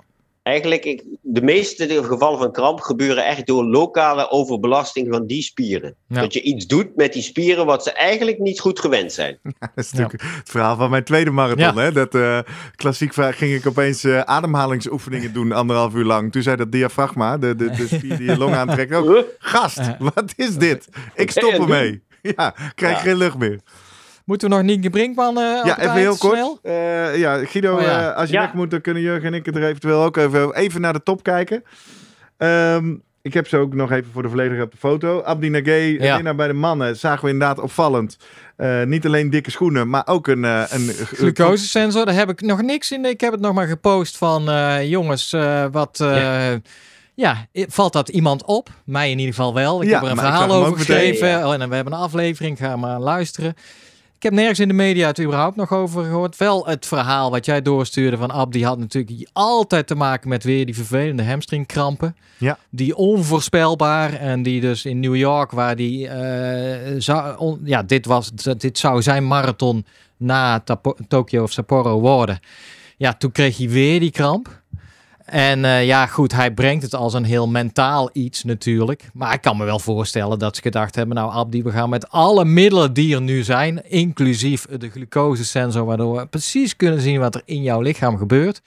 Eigenlijk, 0.47 0.85
ik, 0.85 1.03
de 1.21 1.41
meeste 1.41 2.03
gevallen 2.03 2.39
van 2.39 2.51
kramp 2.51 2.79
gebeuren 2.79 3.25
echt 3.25 3.47
door 3.47 3.63
lokale 3.63 4.29
overbelasting 4.29 5.07
van 5.09 5.25
die 5.25 5.41
spieren. 5.41 5.95
Ja. 6.07 6.21
Dat 6.21 6.33
je 6.33 6.41
iets 6.41 6.65
doet 6.65 6.95
met 6.95 7.13
die 7.13 7.21
spieren 7.21 7.65
wat 7.65 7.83
ze 7.83 7.91
eigenlijk 7.91 8.39
niet 8.39 8.59
goed 8.59 8.79
gewend 8.79 9.11
zijn. 9.11 9.39
Dat 9.59 9.69
is 9.75 9.91
natuurlijk 9.91 10.21
het 10.21 10.49
verhaal 10.49 10.75
van 10.75 10.89
mijn 10.89 11.03
tweede 11.03 11.31
marathon. 11.31 11.75
Ja. 11.75 11.75
Hè? 11.75 11.91
Dat 11.91 12.15
eh, 12.15 12.39
klassiek 12.75 13.13
vraag 13.13 13.37
ging 13.37 13.53
ik 13.53 13.67
opeens 13.67 14.03
eh, 14.03 14.19
ademhalingsoefeningen 14.19 15.33
doen, 15.33 15.51
anderhalf 15.51 15.93
uur 15.93 16.05
lang. 16.05 16.31
Toen 16.31 16.41
zei 16.41 16.55
dat 16.55 16.71
diafragma, 16.71 17.37
de, 17.37 17.55
de, 17.55 17.69
de 17.69 17.87
spier 17.87 18.17
die 18.17 18.29
je 18.29 18.37
long 18.37 18.53
aantrekt, 18.61 18.93
ook, 18.93 19.25
gast, 19.39 19.81
wat 19.99 20.33
is 20.35 20.55
dit? 20.55 20.87
Ik 21.15 21.31
stop 21.31 21.51
Ja, 21.51 21.57
ermee. 21.57 22.03
Ja, 22.21 22.55
krijg 22.75 22.95
Ja. 22.95 23.01
geen 23.03 23.17
lucht 23.17 23.37
meer. 23.37 23.59
Moeten 24.28 24.49
we 24.49 24.55
nog 24.55 24.63
Nienke 24.63 24.89
Brinkman 24.89 25.38
eh 25.38 25.43
Ja, 25.63 25.80
even 25.80 25.93
heel 25.93 26.17
kort. 26.17 26.59
Eh, 26.63 27.17
ja, 27.17 27.45
Guido, 27.45 27.75
Oh 27.75 27.82
ja. 27.82 28.09
eh, 28.11 28.17
als 28.17 28.30
je 28.30 28.36
Ja. 28.36 28.41
weg 28.41 28.53
moet, 28.53 28.71
dan 28.71 28.82
kunnen 28.82 29.03
Jurgen 29.03 29.28
en 29.28 29.34
ik 29.34 29.47
er 29.47 29.63
eventueel 29.63 30.04
ook 30.04 30.17
even, 30.17 30.55
even 30.55 30.82
naar 30.82 30.93
de 30.93 31.04
top 31.04 31.24
kijken. 31.24 31.63
Ehm, 32.37 32.95
ik 33.21 33.33
heb 33.33 33.47
ze 33.47 33.58
ook 33.58 33.74
nog 33.74 33.91
even 33.91 34.12
voor 34.12 34.21
de 34.24 34.29
volledige 34.29 34.62
op 34.62 34.71
de 34.71 34.78
foto. 34.78 35.21
Abdi 35.21 35.51
Ja. 35.99 36.16
winnaar 36.16 36.36
bij 36.36 36.47
de 36.47 36.54
mannen, 36.54 36.95
zagen 36.97 37.25
we 37.25 37.32
inderdaad 37.32 37.59
opvallend. 37.59 38.17
Eh, 38.55 38.83
niet 38.83 39.05
alleen 39.05 39.29
dikke 39.29 39.51
schoenen, 39.51 39.89
maar 39.89 40.08
ook 40.08 40.28
een... 40.28 40.45
eh, 40.45 40.63
een 40.70 40.89
Glucosesensor, 41.05 42.05
daar 42.05 42.16
heb 42.16 42.29
ik 42.29 42.41
nog 42.41 42.62
niks 42.62 42.91
in. 42.91 43.05
Ik 43.05 43.21
heb 43.21 43.32
het 43.32 43.41
nog 43.41 43.54
maar 43.54 43.67
gepost 43.67 44.17
van 44.17 44.49
eh, 44.49 44.89
jongens, 44.89 45.33
eh, 45.33 45.66
wat. 45.71 45.99
eh, 46.01 46.54
ja. 47.13 47.47
i- 47.54 47.66
valt 47.70 47.93
dat 47.93 48.09
iemand 48.09 48.43
op? 48.45 48.70
Mij 48.86 49.12
in 49.12 49.20
ieder 49.20 49.33
geval 49.33 49.54
wel. 49.54 49.82
Ik 49.82 49.87
Ja, 49.87 49.93
heb 49.93 50.04
er 50.04 50.09
een 50.09 50.17
verhaal 50.17 50.51
over 50.54 50.78
geschreven. 50.78 51.28
Ja, 51.28 51.47
Oh, 51.47 51.54
en 51.54 51.70
we 51.70 51.75
hebben 51.75 51.93
een 51.93 51.99
aflevering, 51.99 52.58
ga 52.58 52.75
maar 52.75 52.99
luisteren. 52.99 53.55
Ik 54.17 54.23
heb 54.23 54.33
nergens 54.33 54.59
in 54.59 54.67
de 54.67 54.73
media 54.73 55.07
het 55.07 55.19
überhaupt 55.21 55.55
nog 55.55 55.73
over 55.73 56.03
gehoord. 56.03 56.37
Wel 56.37 56.65
het 56.67 56.85
verhaal 56.85 57.31
wat 57.31 57.45
jij 57.45 57.61
doorstuurde 57.61 58.17
van 58.17 58.31
Ab, 58.31 58.51
die 58.51 58.65
had 58.65 58.77
natuurlijk 58.79 59.29
altijd 59.33 59.87
te 59.87 59.95
maken 59.95 60.29
met 60.29 60.43
weer 60.43 60.65
die 60.65 60.75
vervelende 60.75 61.23
hamstringkrampen. 61.23 62.15
Ja. 62.37 62.57
Die 62.69 62.95
onvoorspelbaar 62.95 64.13
en 64.13 64.43
die 64.43 64.61
dus 64.61 64.85
in 64.85 64.99
New 64.99 65.15
York, 65.15 65.51
waar 65.51 65.75
die, 65.75 66.07
eh, 66.07 66.95
zou, 66.97 67.37
on- 67.37 67.59
ja, 67.63 67.83
dit 67.83 68.05
was, 68.05 68.31
dit 68.57 68.77
zou 68.77 69.01
zijn 69.01 69.27
marathon 69.27 69.85
na 70.17 70.63
Tokio 71.07 71.43
of 71.43 71.51
Sapporo 71.51 71.99
worden. 71.99 72.39
Ja, 72.97 73.13
toen 73.13 73.31
kreeg 73.31 73.57
hij 73.57 73.69
weer 73.69 73.99
die 73.99 74.11
kramp. 74.11 74.61
En 75.28 75.66
eh, 75.66 75.86
ja, 75.86 76.05
goed, 76.05 76.32
hij 76.32 76.51
brengt 76.51 76.83
het 76.83 76.95
als 76.95 77.13
een 77.13 77.24
heel 77.24 77.47
mentaal 77.47 78.09
iets 78.13 78.43
natuurlijk. 78.43 79.09
Maar 79.13 79.33
ik 79.33 79.41
kan 79.41 79.58
me 79.58 79.66
wel 79.66 79.79
voorstellen 79.79 80.39
dat 80.39 80.55
ze 80.55 80.62
gedacht 80.62 80.95
hebben... 80.95 81.16
nou 81.16 81.32
Abdi, 81.32 81.63
we 81.63 81.71
gaan 81.71 81.89
met 81.89 82.09
alle 82.09 82.45
middelen 82.45 82.93
die 82.93 83.16
er 83.16 83.21
nu 83.21 83.43
zijn... 83.43 83.89
inclusief 83.89 84.66
de 84.66 84.89
glucosesensor... 84.89 85.86
waardoor 85.86 86.17
we 86.17 86.25
precies 86.25 86.75
kunnen 86.75 87.01
zien 87.01 87.20
wat 87.20 87.36
er 87.36 87.41
in 87.45 87.62
jouw 87.62 87.82
lichaam 87.82 88.17
gebeurt. 88.17 88.62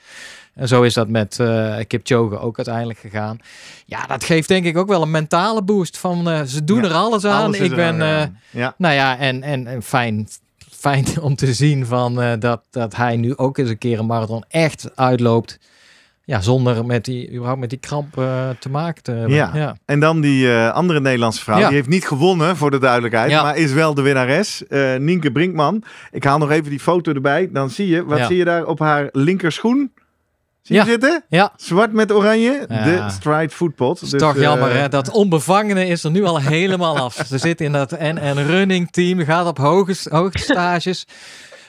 En 0.55 0.69
zo 0.69 0.83
is 0.83 0.95
dat 0.95 1.09
met 1.09 1.39
eh 1.41 1.77
Kipchoge 1.87 2.39
ook 2.39 2.57
uiteindelijk 2.57 2.99
gegaan. 2.99 3.39
Ja, 3.87 4.07
dat 4.07 4.25
geeft 4.25 4.49
denk 4.49 4.65
ik 4.65 4.77
ook 4.77 4.89
wel 4.89 5.03
een 5.03 5.11
mentale 5.11 5.63
boost 5.63 5.99
van... 5.99 6.29
eh, 6.31 6.43
ze 6.43 6.65
doen 6.65 6.83
Ja, 6.83 6.89
er 6.89 6.95
alles 6.95 7.25
aan. 7.25 7.45
Alles 7.45 7.59
ik 7.59 7.75
ben... 7.75 7.97
ja. 8.51 8.75
nou 8.79 8.95
ja, 8.95 9.19
en, 9.19 9.43
en, 9.43 9.67
en 9.67 9.83
fijn, 9.83 10.29
fijn 10.71 11.07
om 11.23 11.35
te 11.35 11.55
zien 11.55 11.87
van, 11.87 12.39
dat, 12.39 12.63
dat 12.71 12.97
hij 12.97 13.17
nu 13.17 13.37
ook 13.37 13.59
eens 13.59 13.69
een 13.69 13.79
keer 13.79 13.99
een 13.99 14.07
marathon 14.07 14.45
echt 14.49 14.97
uitloopt. 14.97 15.59
Ja, 16.31 16.41
zonder 16.41 16.87
met 16.87 17.05
die, 17.05 17.33
überhaupt 17.33 17.61
met 17.61 17.71
die 17.71 17.79
kramp 17.79 18.19
eh, 18.19 18.49
te 18.59 18.71
maken 18.71 19.03
te 19.03 19.11
hebben. 19.13 19.35
Ja. 19.35 19.51
ja. 19.55 19.77
En 19.85 20.01
dan 20.01 20.21
die 20.21 20.53
eh, 20.53 20.73
andere 20.73 21.01
Nederlandse 21.01 21.43
vrouw. 21.43 21.59
Ja. 21.59 21.67
Die 21.67 21.77
heeft 21.77 21.89
niet 21.89 22.07
gewonnen, 22.07 22.57
voor 22.57 22.71
de 22.71 22.79
duidelijkheid. 22.79 23.31
Ja. 23.31 23.43
Maar 23.43 23.57
is 23.57 23.73
wel 23.73 23.95
de 23.95 24.03
winnares. 24.03 24.67
eh 24.67 24.95
Nienke 24.97 25.33
Brinkman. 25.33 25.83
Ik 26.13 26.25
haal 26.25 26.39
nog 26.39 26.51
even 26.51 26.71
die 26.71 26.81
foto 26.81 27.13
erbij. 27.13 27.49
Dan 27.53 27.71
zie 27.71 27.89
je, 27.89 28.05
wat 28.05 28.27
zie 28.27 28.37
je 28.37 28.45
daar 28.45 28.65
op 28.67 28.79
haar 28.79 29.09
linkerschoen? 29.13 29.93
Zie 30.63 30.77
Ja. 30.77 30.85
je 30.85 30.91
zitten? 30.91 31.25
Ja. 31.29 31.53
Zwart 31.57 31.93
met 31.93 32.13
oranje. 32.13 32.65
De 32.69 33.05
Stride 33.11 33.51
Footpot. 33.51 34.01
Het 34.01 34.13
is 34.13 34.21
toch 34.21 34.39
jammer, 34.39 34.75
hè? 34.77 34.89
Dat 34.89 35.11
onbevangene 35.11 35.87
is 35.87 36.05
er 36.05 36.11
nu 36.11 36.25
al 36.25 36.41
helemaal 36.41 36.97
af. 36.99 37.15
Ze 37.27 37.39
zit 37.39 37.61
in 37.61 37.73
dat 37.73 37.93
en, 37.93 38.19
en 38.19 38.47
running 38.47 38.91
team, 38.91 39.25
gaat 39.25 39.47
op 39.47 39.59
hoge, 39.59 39.95
hoge 40.11 40.39
stages. 40.39 41.07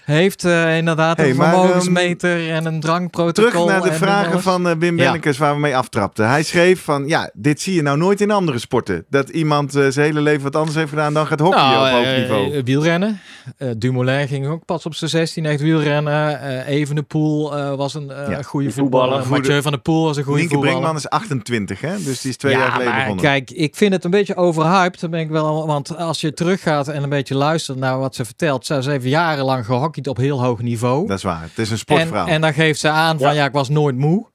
Heeft 0.05 0.43
eh, 0.43 0.77
inderdaad 0.77 1.17
Hey, 1.17 1.29
een 1.29 1.35
maar, 1.35 1.53
vermogensmeter 1.53 2.49
en 2.49 2.65
een 2.65 2.79
drankprotocol. 2.79 3.49
Terug 3.51 3.65
naar 3.67 3.81
de 3.81 3.89
en 3.89 3.95
vragen 3.95 4.41
van 4.41 4.67
eh, 4.67 4.75
Wim 4.79 4.97
Ja. 4.97 5.03
Bennekes 5.03 5.37
waar 5.37 5.53
we 5.53 5.59
mee 5.59 5.75
aftrapten. 5.77 6.29
Hij 6.29 6.43
schreef 6.43 6.83
van, 6.83 7.07
ja, 7.07 7.29
dit 7.33 7.61
zie 7.61 7.73
je 7.73 7.81
nou 7.81 7.97
nooit 7.97 8.21
in 8.21 8.31
andere 8.31 8.59
sporten. 8.59 9.05
Dat 9.09 9.29
iemand 9.29 9.75
eh, 9.75 9.85
zijn 9.89 10.05
hele 10.05 10.21
leven 10.21 10.41
wat 10.43 10.55
anders 10.55 10.75
heeft 10.77 10.89
gedaan 10.89 11.13
dan 11.13 11.27
gaat 11.27 11.39
hockeyen 11.39 11.71
Nou, 11.71 11.87
op 11.99 12.05
hoog 12.05 12.15
niveau. 12.17 12.51
eh, 12.53 12.61
wielrennen. 12.63 13.19
Eh, 13.57 13.69
Dumoulin 13.77 14.27
ging 14.27 14.47
ook 14.47 14.65
pas 14.65 14.85
op 14.85 14.95
zijn 14.95 15.09
16 15.09 15.45
echt 15.45 15.61
wielrennen. 15.61 16.41
Eh 16.41 16.67
Evenepoel 16.67 17.57
eh, 17.57 17.73
was 17.75 17.93
een 17.93 18.11
eh, 18.11 18.29
Ja, 18.29 18.41
goede 18.41 18.71
voetballer. 18.71 19.17
voetballer. 19.17 19.41
Mathieu 19.41 19.61
van 19.61 19.71
der 19.71 19.81
Poel 19.81 20.03
was 20.03 20.17
een 20.17 20.23
goede 20.23 20.39
Nienke 20.39 20.53
voetballer. 20.55 20.79
Brinkman 20.79 21.01
is 21.03 21.09
28, 21.09 21.81
hè? 21.81 22.03
Dus 22.03 22.21
die 22.21 22.31
is 22.31 22.37
twee 22.37 22.51
ja, 22.51 22.59
jaar 22.59 22.71
geleden 22.71 22.91
maar 22.91 23.01
begonnen. 23.01 23.23
kijk, 23.25 23.51
ik 23.51 23.75
vind 23.75 23.93
het 23.93 24.03
een 24.03 24.11
beetje 24.11 24.35
overhyped. 24.35 24.99
Dan 24.99 25.09
ben 25.09 25.19
ik 25.19 25.29
wel, 25.29 25.67
want 25.67 25.97
als 25.97 26.21
je 26.21 26.33
teruggaat 26.33 26.87
en 26.87 27.03
een 27.03 27.09
beetje 27.09 27.35
luistert 27.35 27.77
naar 27.77 27.99
wat 27.99 28.15
ze 28.15 28.25
vertelt. 28.25 28.65
Ze 28.65 28.81
heeft 28.89 29.05
jarenlang 29.05 29.65
op 30.07 30.17
heel 30.17 30.41
hoog 30.43 30.61
niveau. 30.61 31.07
Dat 31.07 31.17
is 31.17 31.23
waar. 31.23 31.41
Het 31.41 31.57
is 31.57 31.65
een 31.67 31.71
En, 31.71 31.77
sportvrouw. 31.77 32.25
en 32.27 32.41
dan 32.41 32.53
geeft 32.53 32.79
ze 32.79 32.89
aan 32.89 33.17
van 33.17 33.27
Ja. 33.27 33.33
ja, 33.33 33.45
ik 33.45 33.51
was 33.53 33.69
nooit 33.69 33.95
moe. 33.97 34.29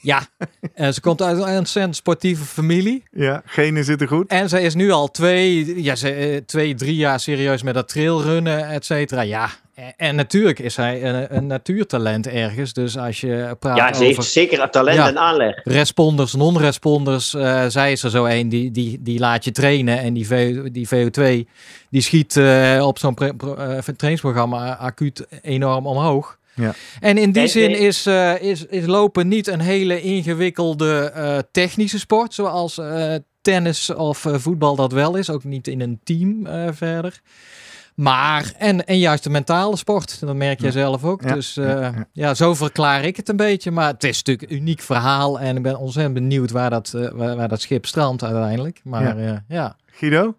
Ja, 0.00 0.26
en 0.74 0.94
ze 0.94 1.00
komt 1.00 1.22
uit 1.22 1.38
een 1.38 1.56
ontzettend 1.58 1.96
sportieve 1.96 2.44
familie. 2.44 3.02
Ja, 3.10 3.42
genen 3.44 3.84
zitten 3.84 4.08
goed. 4.08 4.30
En 4.30 4.48
ze 4.48 4.60
is 4.60 4.74
nu 4.74 4.90
al 4.90 5.10
twee, 5.10 5.82
ja, 5.82 5.94
ze, 5.94 6.10
eh, 6.10 6.36
twee 6.46 6.74
drie 6.74 6.96
jaar 6.96 7.20
serieus 7.20 7.62
met 7.62 7.74
dat 7.74 7.88
trailrunnen, 7.88 8.68
et 8.68 8.84
cetera. 8.84 9.20
Ja, 9.20 9.50
en, 9.96 10.14
natuurlijk 10.14 10.58
is 10.58 10.76
hij 10.76 11.04
een, 11.04 11.36
een 11.36 11.46
natuurtalent 11.46 12.26
ergens. 12.26 12.72
Dus 12.72 12.96
als 12.98 13.20
je 13.20 13.56
praat 13.58 13.76
Ja, 13.76 13.86
ze 13.86 13.92
over 13.94 14.04
heeft 14.06 14.22
zeker 14.32 14.70
talent 14.70 14.96
Ja. 14.96 15.08
en 15.08 15.18
aanleg. 15.18 15.60
responders, 15.64 16.34
non-responders, 16.34 17.34
eh, 17.34 17.64
zij 17.68 17.92
is 17.92 18.02
er 18.02 18.10
zo 18.10 18.24
een 18.24 18.48
die, 18.48 18.70
die, 18.70 18.98
die 19.02 19.18
laat 19.18 19.44
je 19.44 19.50
trainen. 19.52 19.98
En 19.98 20.14
die, 20.14 20.26
V, 20.26 20.60
die 20.70 20.88
VO2, 20.88 21.48
die 21.90 22.00
schiet 22.00 22.36
eh, 22.36 22.82
op 22.86 22.98
zo'n 22.98 23.14
eh, 23.16 23.78
trainingsprogramma 23.78 24.76
acuut 24.76 25.26
enorm 25.42 25.86
omhoog. 25.86 26.38
Ja. 26.54 26.74
En 27.00 27.18
in 27.18 27.32
die 27.32 27.42
En- 27.42 27.48
zin 27.48 27.70
en- 27.74 27.78
is, 27.78 28.06
eh, 28.06 28.40
is, 28.42 28.64
is 28.66 28.86
lopen 28.86 29.28
niet 29.28 29.46
een 29.46 29.60
hele 29.60 30.00
ingewikkelde 30.00 31.10
eh, 31.14 31.38
technische 31.52 31.98
sport, 31.98 32.34
zoals 32.34 32.78
eh, 32.78 33.14
tennis 33.40 33.94
of 33.94 34.24
eh, 34.26 34.34
voetbal 34.36 34.76
dat 34.76 34.92
wel 34.92 35.16
is. 35.16 35.30
Ook 35.30 35.44
niet 35.44 35.68
in 35.68 35.80
een 35.80 36.00
team 36.04 36.46
eh, 36.46 36.66
verder. 36.72 37.20
Maar, 37.98 38.52
en, 38.58 38.84
en 38.86 38.98
juist 38.98 39.22
de 39.24 39.30
mentale 39.30 39.76
sport, 39.76 40.20
dat 40.20 40.34
merk 40.34 40.60
je 40.60 40.66
Ja. 40.66 40.72
zelf 40.72 41.04
ook. 41.04 41.22
Ja, 41.22 41.34
Dus 41.34 41.56
eh, 41.56 41.64
ja, 41.66 41.80
ja, 41.80 42.08
ja. 42.12 42.34
zo 42.34 42.54
verklaar 42.54 43.04
ik 43.04 43.16
het 43.16 43.28
een 43.28 43.36
beetje. 43.36 43.70
Maar 43.70 43.92
het 43.92 44.04
is 44.04 44.16
natuurlijk 44.22 44.50
een 44.50 44.56
uniek 44.56 44.80
verhaal. 44.80 45.40
En 45.40 45.56
ik 45.56 45.62
ben 45.62 45.78
ontzettend 45.78 46.14
benieuwd 46.14 46.50
waar 46.50 46.70
dat, 46.70 46.92
eh, 46.96 47.08
waar, 47.12 47.36
waar 47.36 47.48
dat 47.48 47.60
schip 47.60 47.86
strandt 47.86 48.22
uiteindelijk. 48.22 48.80
Maar 48.84 49.18
ja, 49.22 49.44
ja. 49.48 49.76
Guido? 49.86 50.34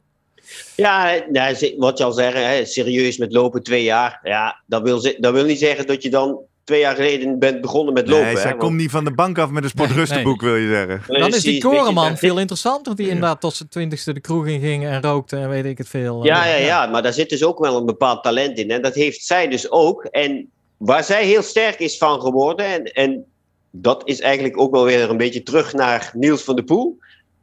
Ja, 0.76 1.23
nou, 1.31 1.73
wat 1.77 1.98
je 1.98 2.03
al 2.03 2.11
zeggen, 2.11 2.48
hè, 2.49 2.65
serieus 2.65 3.18
met 3.18 3.31
lopen 3.34 3.64
twee 3.64 3.84
jaar. 3.84 4.19
Ja, 4.23 4.61
dat 4.65 4.81
wil, 4.81 4.99
ze- 4.99 5.18
dat 5.19 5.34
wil 5.34 5.45
niet 5.45 5.60
zeggen 5.60 5.88
dat 5.88 6.03
je 6.03 6.10
dan 6.10 6.40
twee 6.64 6.80
jaar 6.80 6.95
geleden 6.95 7.40
bent 7.40 7.61
begonnen 7.61 7.94
met 7.94 8.07
lopen. 8.07 8.26
nee, 8.26 8.36
zij 8.36 8.44
hè, 8.44 8.49
komt 8.49 8.61
want- 8.61 8.76
niet 8.76 8.91
van 8.91 9.03
de 9.03 9.14
bank 9.14 9.38
af 9.38 9.49
met 9.49 9.64
een 9.64 9.69
sportrustenboek, 9.69 10.41
wil 10.41 10.56
je 10.56 10.68
zeggen. 10.68 11.19
Dan 11.19 11.34
is 11.34 11.41
die 11.44 11.61
Koreman 11.61 12.18
veel 12.18 12.40
interessanter. 12.40 12.95
Die 12.95 13.07
inderdaad 13.07 13.41
tot 13.41 13.56
zijn 13.56 13.69
twintigste 13.69 14.14
de 14.14 14.19
kroeg 14.19 14.48
in 14.48 14.60
ging 14.60 14.86
en 14.86 15.02
rookte 15.02 15.38
en 15.38 15.49
weet 15.49 15.65
ik 15.65 15.77
het 15.77 15.88
veel. 15.90 16.26
Ja, 16.26 16.45
Eh, 16.45 16.60
ja, 16.60 16.65
ja, 16.65 16.86
maar 16.86 17.02
daar 17.03 17.14
zit 17.14 17.30
dus 17.30 17.44
ook 17.44 17.60
wel 17.60 17.77
een 17.77 17.86
bepaald 17.86 18.23
talent 18.23 18.57
in. 18.57 18.72
En 18.72 18.81
dat 18.81 18.94
heeft 18.95 19.26
zij 19.26 19.48
dus 19.48 19.72
ook. 19.72 20.03
En 20.03 20.49
waar 20.77 21.03
zij 21.03 21.26
heel 21.26 21.41
sterk 21.41 21.80
is 21.80 21.98
van 21.98 22.22
geworden, 22.22 22.65
en, 22.65 22.84
en 22.84 23.26
dat 23.72 24.02
is 24.06 24.19
eigenlijk 24.19 24.60
ook 24.60 24.72
wel 24.72 24.84
weer 24.84 25.10
een 25.10 25.18
beetje 25.18 25.44
terug 25.44 25.73
naar 25.73 26.11
Niels 26.14 26.41
van 26.44 26.56
der 26.56 26.64
Poel. 26.65 26.98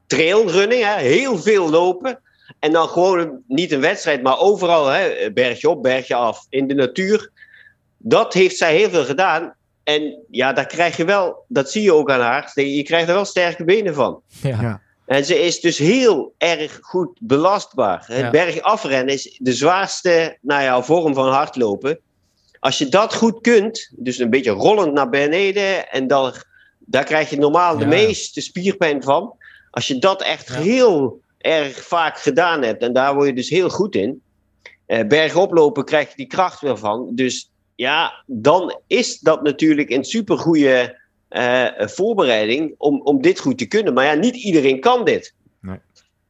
Trailrunning, 0.06 0.82
hè, 0.84 1.00
heel 1.02 1.38
veel 1.38 1.70
lopen. 1.70 2.20
En 2.58 2.72
dan 2.72 2.88
gewoon 2.88 3.38
niet 3.48 3.72
een 3.72 3.80
wedstrijd, 3.80 4.22
maar 4.22 4.38
overal, 4.38 4.86
hè, 4.86 5.30
bergje 5.34 5.68
op, 5.68 5.82
bergje 5.82 6.14
af, 6.14 6.46
in 6.48 6.66
de 6.66 6.74
natuur. 6.74 7.30
Dat 7.98 8.34
heeft 8.34 8.56
zij 8.56 8.76
heel 8.76 8.90
veel 8.90 9.04
gedaan. 9.04 9.54
En 9.82 10.24
ja, 10.30 10.52
daar 10.52 10.66
krijg 10.66 10.96
je 10.96 11.04
wel, 11.04 11.44
dat 11.48 11.70
zie 11.70 11.82
je 11.82 11.92
ook 11.92 12.10
aan 12.10 12.20
haar, 12.20 12.50
je 12.54 12.82
krijgt 12.82 13.08
er 13.08 13.14
wel 13.14 13.24
sterke 13.24 13.64
benen 13.64 13.94
van. 13.94 14.20
ja. 14.42 14.60
Ja. 14.60 14.80
En 15.06 15.24
ze 15.24 15.38
is 15.44 15.60
dus 15.60 15.78
heel 15.78 16.34
erg 16.38 16.78
goed 16.80 17.18
belastbaar. 17.20 18.04
Het 18.06 18.18
Ja. 18.18 18.30
bergafrennen 18.30 19.14
is 19.14 19.36
de 19.42 19.52
zwaarste 19.52 20.38
nou 20.40 20.62
ja, 20.62 20.82
vorm 20.82 21.14
van 21.14 21.28
hardlopen. 21.28 21.98
Als 22.60 22.78
je 22.78 22.88
dat 22.88 23.14
goed 23.14 23.40
kunt, 23.40 23.90
dus 23.96 24.18
een 24.18 24.30
beetje 24.30 24.50
rollend 24.50 24.92
naar 24.92 25.08
beneden, 25.08 25.88
en 25.90 26.06
dan, 26.06 26.32
daar 26.78 27.04
krijg 27.04 27.30
je 27.30 27.36
normaal 27.38 27.78
de 27.78 27.86
meeste 27.86 28.40
spierpijn 28.40 29.02
van. 29.02 29.34
Als 29.70 29.86
je 29.86 29.98
dat 29.98 30.22
echt 30.22 30.48
Ja. 30.48 30.54
heel 30.60 31.20
erg 31.38 31.82
vaak 31.86 32.18
gedaan 32.18 32.62
hebt, 32.62 32.82
en 32.82 32.92
daar 32.92 33.14
word 33.14 33.26
je 33.26 33.34
dus 33.34 33.48
heel 33.50 33.68
goed 33.70 33.94
in. 33.94 34.22
Eh, 34.86 35.06
bergoplopen 35.06 35.84
krijg 35.84 36.08
je 36.08 36.16
die 36.16 36.26
kracht 36.26 36.60
weer 36.60 36.76
van. 36.78 37.10
Dus 37.14 37.50
ja, 37.76 38.22
dan 38.26 38.80
is 38.86 39.18
dat 39.18 39.42
natuurlijk 39.42 39.90
een 39.90 40.04
supergoeie 40.04 40.96
eh, 41.28 41.64
voorbereiding 41.76 42.74
om, 42.78 43.00
om 43.02 43.22
dit 43.22 43.40
goed 43.40 43.58
te 43.58 43.66
kunnen. 43.66 43.94
Maar 43.94 44.04
ja, 44.04 44.14
niet 44.14 44.36
iedereen 44.36 44.80
kan 44.80 45.04
dit. 45.04 45.34
Nee. 45.60 45.78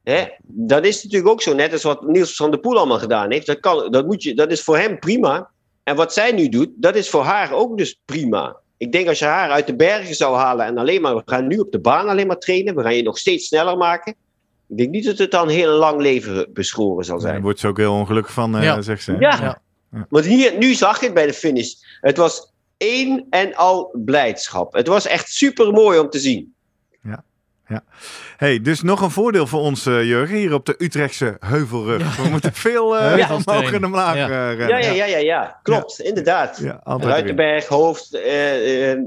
Hè? 0.03 0.25
Dat 0.45 0.85
is 0.85 1.05
natuurlijk 1.05 1.31
ook 1.33 1.43
zo, 1.43 1.55
net 1.55 1.73
als 1.73 1.83
wat 1.83 2.07
Niels 2.07 2.37
van 2.37 2.51
der 2.51 2.61
Poel 2.61 2.77
allemaal 2.77 2.99
gedaan 2.99 3.31
heeft. 3.33 3.47
Dat, 3.47 3.61
kan, 3.61 3.91
dat, 3.91 4.07
moet 4.07 4.23
je, 4.23 4.35
dat 4.35 4.51
is 4.51 4.63
voor 4.63 4.79
hem 4.79 4.99
prima. 4.99 5.51
En 5.83 5.97
wat 5.97 6.13
zij 6.13 6.33
nu 6.33 6.49
doet, 6.49 6.71
dat 6.77 6.97
is 6.97 7.09
voor 7.11 7.23
haar 7.23 7.53
ook 7.53 7.79
dus 7.79 8.01
prima. 8.05 8.57
Ik 8.77 8.93
denk 8.93 9.09
als 9.09 9.19
je 9.19 9.25
haar 9.25 9.51
uit 9.51 9.67
de 9.67 9.77
bergen 9.77 10.15
zou 10.15 10.37
halen 10.37 10.67
en 10.67 10.79
alleen 10.79 11.01
maar, 11.01 11.15
we 11.15 11.23
gaan 11.25 11.47
nu 11.47 11.59
op 11.59 11.73
de 11.73 11.81
baan 11.81 12.09
alleen 12.09 12.27
maar 12.27 12.39
trainen, 12.39 12.75
we 12.75 12.83
gaan 12.83 12.95
je 12.97 13.03
nog 13.03 13.19
steeds 13.19 13.47
sneller 13.47 13.77
maken. 13.77 14.15
Ik 14.69 14.77
denk 14.77 14.91
niet 14.91 15.05
dat 15.05 15.19
het 15.19 15.31
dan 15.31 15.49
heel 15.49 15.73
lang 15.79 16.01
leven 16.01 16.51
beschoren 16.53 17.05
zal 17.05 17.19
Daar 17.21 17.31
zijn. 17.31 17.43
wordt 17.43 17.61
ze 17.61 17.69
ook 17.69 17.77
heel 17.77 17.93
ongelukkig 17.93 18.33
van, 18.33 18.57
eh, 18.57 18.63
Ja. 18.63 18.81
zegt 18.83 19.03
ze. 19.03 19.17
Ja. 19.19 19.39
Ja. 19.41 19.61
Want 20.09 20.25
hier, 20.25 20.57
nu 20.59 20.75
zag 20.75 20.99
je 21.01 21.05
het 21.05 21.15
bij 21.15 21.27
de 21.27 21.33
finish. 21.33 21.73
Het 22.01 22.17
was 22.17 22.53
één 22.77 23.27
en 23.31 23.55
al 23.55 23.91
blijdschap. 24.05 24.73
Het 24.75 24.87
was 24.87 25.07
echt 25.07 25.29
super 25.29 25.73
mooi 25.73 25.99
om 25.99 26.11
te 26.11 26.19
zien. 26.19 26.55
Hey, 28.37 28.61
dus 28.61 28.83
nog 28.83 29.01
een 29.01 29.11
voordeel 29.11 29.47
voor 29.47 29.61
ons, 29.61 29.87
eh, 29.87 30.05
Jurgen, 30.05 30.37
hier 30.37 30.55
op 30.55 30.67
de 30.67 30.75
Utrechtse 30.79 31.37
Heuvelrug. 31.41 32.17
We 32.17 32.29
moeten 32.29 32.53
veel 32.53 32.99
eh 32.99 33.17
Ja. 33.17 33.35
omhoog 33.35 33.73
en 33.73 33.85
omlaag 33.85 34.15
Ja. 34.17 34.29
eh, 34.29 34.57
rennen. 34.57 34.69
Ja, 34.69 34.79
ja, 34.79 34.93
ja, 34.93 35.05
ja, 35.05 35.19
ja. 35.19 35.61
klopt, 35.63 36.01
inderdaad. 36.01 36.59
Ja. 36.63 36.81
Ruitenberg, 36.85 37.67
Hoofd, 37.67 38.15
eh, 38.15 38.91
eh, 38.91 38.91
eh, 38.93 38.99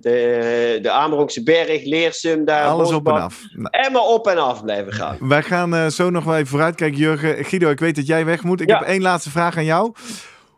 de, 0.00 0.78
de 0.82 0.90
Amerongse 0.90 1.42
Berg, 1.42 1.84
Leersum, 1.84 2.44
daar. 2.44 2.64
Alles 2.66 2.92
op 2.92 3.06
en 3.08 3.12
af. 3.12 3.40
Nou, 3.52 3.68
En 3.70 3.92
maar 3.92 4.02
op 4.02 4.26
en 4.26 4.38
af 4.38 4.62
blijven 4.62 4.92
gaan. 4.92 5.16
wij 5.20 5.42
gaan 5.42 5.74
eh, 5.74 5.86
zo 5.86 6.10
nog 6.10 6.24
wel 6.24 6.34
even 6.34 6.46
vooruitkijken, 6.46 6.98
Jurgen. 6.98 7.44
Guido, 7.44 7.70
ik 7.70 7.80
weet 7.80 7.96
dat 7.96 8.06
jij 8.06 8.24
weg 8.24 8.42
moet. 8.42 8.60
Ik 8.60 8.68
Ja. 8.68 8.78
heb 8.78 8.88
één 8.88 9.02
laatste 9.02 9.30
vraag 9.30 9.56
aan 9.56 9.64
jou. 9.64 9.92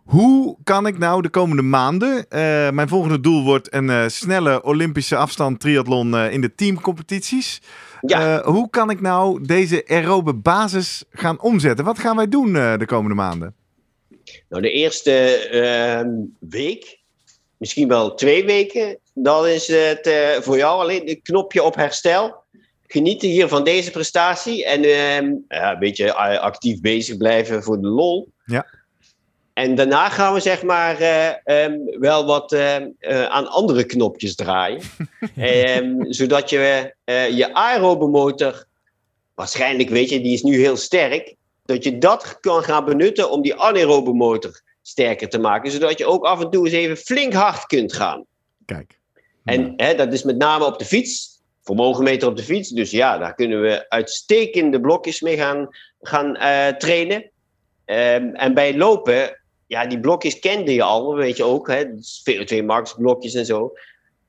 Hoe 0.05 0.57
kan 0.65 0.87
ik 0.87 0.99
nou 0.99 1.23
de 1.23 1.29
komende 1.29 1.63
maanden... 1.63 2.29
eh, 2.29 2.71
mijn 2.71 2.89
volgende 2.89 3.21
doel 3.21 3.45
wordt 3.45 3.75
een 3.75 3.91
eh, 3.91 4.05
snelle 4.07 4.63
Olympische 4.63 5.17
afstand 5.17 5.61
triathlon 5.61 6.17
eh, 6.17 6.33
in 6.33 6.41
de 6.41 6.55
teamcompetities. 6.55 7.61
Ja, 8.01 8.43
hoe 8.43 8.71
kan 8.71 8.91
ik 8.91 9.01
nou 9.01 9.47
deze 9.47 9.85
aerobe 9.87 10.35
basis 10.35 11.05
gaan 11.11 11.41
omzetten? 11.41 11.85
Wat 11.85 11.99
gaan 11.99 12.17
wij 12.17 12.29
doen 12.29 12.53
de 12.53 12.85
komende 12.87 13.15
maanden? 13.15 13.55
Nou, 14.49 14.63
de 14.63 14.71
eerste 14.71 15.13
ehm, 15.49 16.11
week, 16.39 16.99
misschien 17.57 17.89
wel 17.89 18.15
twee 18.15 18.45
weken, 18.45 18.99
dan 19.15 19.47
is 19.47 19.69
het 19.69 20.11
voor 20.43 20.57
jou 20.57 20.81
alleen 20.81 21.09
een 21.09 21.23
knopje 21.23 21.63
op 21.63 21.75
herstel. 21.75 22.43
Genieten 22.87 23.29
hier 23.29 23.49
van 23.49 23.65
deze 23.65 23.91
prestatie 23.91 24.65
en 24.65 24.83
ehm, 24.83 25.33
ja, 25.49 25.73
een 25.73 25.79
beetje 25.79 26.15
actief 26.41 26.81
bezig 26.81 27.17
blijven 27.17 27.63
voor 27.63 27.81
de 27.81 27.89
lol. 27.89 28.29
Ja. 28.45 28.67
En 29.55 29.75
daarna 29.75 30.09
gaan 30.09 30.35
we 30.35 30.41
zeg 30.41 30.63
maar 30.63 30.99
eh, 30.99 31.65
ehm, 31.65 31.79
wel 31.85 32.27
wat 32.27 32.53
ehm, 32.53 32.89
eh, 32.99 33.25
aan 33.25 33.49
andere 33.49 33.85
knopjes 33.85 34.35
draaien. 34.35 34.81
Ehm, 35.37 36.03
zodat 36.03 36.51
je 36.51 36.95
eh, 37.05 37.37
je 37.37 37.55
aerobe 37.55 38.07
motor, 38.07 38.65
waarschijnlijk 39.35 39.89
weet 39.89 40.11
je, 40.11 40.21
die 40.21 40.33
is 40.33 40.43
nu 40.43 40.61
heel 40.61 40.77
sterk. 40.77 41.35
Dat 41.65 41.85
je 41.85 41.99
dat 41.99 42.41
kan 42.41 42.63
gaan 42.63 42.85
benutten 42.85 43.31
om 43.31 43.43
die 43.43 43.55
anaerobe 43.55 44.13
motor 44.13 44.61
sterker 44.83 45.29
te 45.29 45.39
maken. 45.39 45.71
Zodat 45.71 45.99
je 45.99 46.07
ook 46.07 46.25
af 46.25 46.41
en 46.41 46.51
toe 46.51 46.65
eens 46.65 46.75
even 46.75 46.97
flink 46.97 47.33
hard 47.33 47.67
kunt 47.67 47.93
gaan. 47.93 48.25
Kijk. 48.67 48.99
En 49.45 49.73
hè, 49.77 49.95
dat 49.95 50.13
is 50.13 50.23
met 50.23 50.37
name 50.37 50.65
op 50.65 50.79
de 50.79 50.85
fiets. 50.85 51.43
Vermogenmeter 51.63 52.29
op 52.29 52.37
de 52.37 52.43
fiets. 52.43 52.69
Dus 52.69 52.91
ja, 52.91 53.19
daar 53.19 53.35
kunnen 53.35 53.63
we 53.63 53.89
uitstekende 53.89 54.81
blokjes 54.81 55.21
mee 55.21 55.37
gaan, 55.37 55.69
gaan 56.01 56.37
eh, 56.37 56.69
trainen. 56.69 57.31
Ehm, 57.85 58.29
en 58.35 58.55
bij 58.55 58.77
lopen, 58.77 59.44
ja, 59.67 59.87
die 59.87 60.01
blokjes 60.01 60.39
kende 60.39 60.75
je 60.75 60.83
al, 60.83 61.15
weet 61.15 61.37
je 61.37 61.45
ook. 61.45 61.69
Hè, 61.69 61.95
dus 61.95 62.23
VO2 62.31 62.65
max 62.65 62.95
blokjes 62.95 63.35
en 63.35 63.47
zo. 63.47 63.73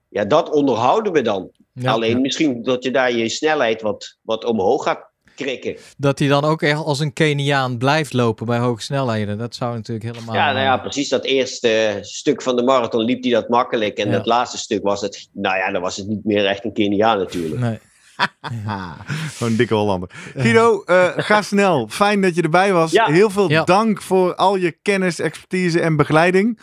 Ja, 0.10 0.26
dat 0.26 0.50
onderhouden 0.50 1.14
we 1.14 1.22
dan. 1.22 1.50
Ja. 1.74 1.92
Alleen 1.92 2.22
misschien 2.22 2.64
dat 2.64 2.84
je 2.84 2.92
daar 2.92 3.12
je 3.12 3.30
snelheid 3.30 3.82
wat, 3.82 4.18
wat 4.22 4.46
omhoog 4.46 4.84
gaat 4.84 5.14
krikken. 5.36 5.78
Dat 5.98 6.20
hij 6.20 6.28
dan 6.28 6.44
ook 6.44 6.62
echt 6.62 6.84
als 6.84 7.00
een 7.00 7.14
Keniaan 7.14 7.78
blijft 7.78 8.14
lopen 8.14 8.46
bij 8.46 8.58
hoge 8.58 8.82
snelheden. 8.82 9.38
Dat 9.38 9.56
zou 9.56 9.76
natuurlijk 9.76 10.06
helemaal... 10.06 10.36
Ja, 10.36 10.52
nou 10.52 10.64
ja, 10.64 10.78
precies. 10.78 11.10
Dat 11.10 11.24
eerste 11.26 11.98
stuk 12.02 12.42
van 12.42 12.56
de 12.56 12.64
marathon 12.64 13.04
liep 13.04 13.24
hij 13.24 13.32
dat 13.32 13.50
makkelijk. 13.50 13.98
En 13.98 14.10
Ja. 14.10 14.12
dat 14.12 14.26
laatste 14.26 14.58
stuk 14.58 14.84
was 14.84 15.02
het, 15.02 15.30
nou 15.32 15.58
ja, 15.58 15.72
dan 15.72 15.82
was 15.82 15.98
het 15.98 16.08
niet 16.08 16.26
meer 16.26 16.46
echt 16.46 16.66
een 16.66 16.74
Keniaan 16.74 17.18
natuurlijk. 17.18 17.62
Nee. 17.62 17.80
Gewoon 19.36 19.52
een 19.52 19.58
dikke 19.58 19.74
Hollander. 19.74 20.10
Guido, 20.36 20.84
eh, 20.86 21.08
ga 21.16 21.42
snel. 21.42 21.88
Fijn 21.90 22.22
dat 22.22 22.36
je 22.36 22.42
erbij 22.42 22.74
was. 22.74 22.92
Ja. 22.92 23.06
Heel 23.06 23.30
veel 23.30 23.50
Ja. 23.50 23.64
dank 23.64 24.02
voor 24.02 24.36
al 24.36 24.56
je 24.56 24.72
kennis, 24.82 25.20
expertise 25.20 25.80
en 25.80 25.96
begeleiding. 25.96 26.60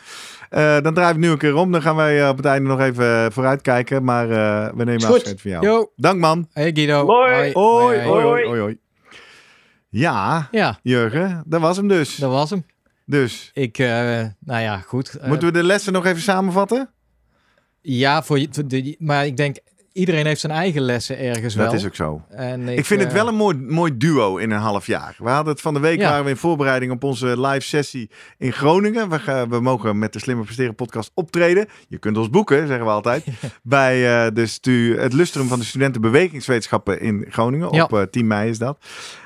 Eh, 0.51 0.81
dan 0.81 0.95
draai 0.95 1.13
ik 1.13 1.19
nu 1.19 1.29
een 1.31 1.39
keer 1.39 1.55
om. 1.55 1.73
Dan 1.73 1.83
gaan 1.83 1.97
wij 1.97 2.23
eh, 2.23 2.29
op 2.29 2.37
het 2.37 2.47
einde 2.47 2.69
nog 2.69 2.81
even 2.81 3.33
vooruitkijken. 3.33 4.05
Maar 4.05 4.31
eh, 4.31 4.73
we 4.75 4.85
nemen 4.85 5.09
afscheid 5.09 5.41
van 5.41 5.51
jou. 5.51 5.65
Yo, 5.67 5.93
Dank 5.97 6.21
man. 6.21 6.49
hey 6.53 6.71
Guido. 6.75 7.07
Hoi. 7.07 7.31
Hoi, 7.33 7.53
Hoi, 7.53 8.01
hoi, 8.03 8.23
hoi. 8.25 8.47
hoi, 8.47 8.61
hoi. 8.61 8.79
Ja, 9.89 10.49
Ja, 10.51 10.79
Jurgen, 10.83 11.43
dat 11.47 11.61
was 11.61 11.77
hem 11.77 11.89
dus. 11.89 12.17
dat 12.17 12.31
was 12.31 12.51
hem. 12.51 12.67
Dus, 13.07 13.51
Ik, 13.55 13.79
eh, 13.79 13.87
nou 14.39 14.61
ja, 14.63 14.79
goed. 14.79 15.17
Moeten 15.27 15.47
we 15.49 15.53
de 15.55 15.63
lessen 15.65 15.93
nog 15.93 16.07
even 16.07 16.23
samenvatten? 16.23 16.91
Ja, 17.81 18.23
voor, 18.23 18.39
je- 18.39 18.49
voor 18.51 18.67
de, 18.69 18.97
maar 18.99 19.27
ik 19.27 19.37
denk, 19.37 19.57
iedereen 19.93 20.27
heeft 20.27 20.41
zijn 20.41 20.53
eigen 20.53 20.83
lessen 20.83 21.19
ergens 21.19 21.55
wel. 21.55 21.65
Dat 21.67 21.75
is 21.75 21.87
ook 21.87 21.95
zo. 21.95 22.23
En 22.31 22.69
Ik, 22.69 22.85
vind 22.87 23.01
het 23.01 23.09
eh, 23.09 23.15
wel 23.15 23.29
een 23.29 23.35
mooi, 23.35 23.57
mooi 23.57 23.97
duo 23.97 24.37
in 24.37 24.51
een 24.51 24.61
half 24.61 24.87
jaar. 24.87 25.15
We 25.19 25.29
hadden 25.29 25.53
het 25.53 25.63
van 25.63 25.75
de 25.75 25.81
week, 25.81 25.99
Ja. 25.99 26.09
waren 26.09 26.25
we 26.25 26.31
in 26.31 26.37
voorbereiding 26.37 26.93
op 26.93 27.05
onze 27.05 27.41
live 27.41 27.67
sessie 27.67 28.11
in 28.39 28.53
Groningen. 28.53 29.09
We, 29.09 29.19
gaan, 29.19 29.49
we 29.49 29.61
mogen 29.61 29.99
met 29.99 30.13
de 30.13 30.19
Slimmer 30.19 30.45
Presteren 30.45 30.75
podcast 30.75 31.11
optreden. 31.15 31.67
Je 31.89 31.99
kunt 31.99 32.17
ons 32.17 32.31
boeken, 32.31 32.67
zeggen 32.67 32.87
we 32.87 32.93
altijd. 32.93 33.25
bij 33.63 34.25
eh, 34.27 34.35
de 34.35 34.47
stu- 34.47 34.99
het 34.99 35.13
lustrum 35.13 35.49
van 35.49 35.59
de 35.59 35.65
studenten 35.65 36.01
bewegingswetenschappen 36.01 37.01
in 37.01 37.27
Groningen. 37.29 37.75
Ja. 37.75 37.83
Op 37.85 37.93
eh, 37.93 38.03
10 38.03 38.27
mei 38.27 38.51
is 38.51 38.59
dat. 38.59 38.85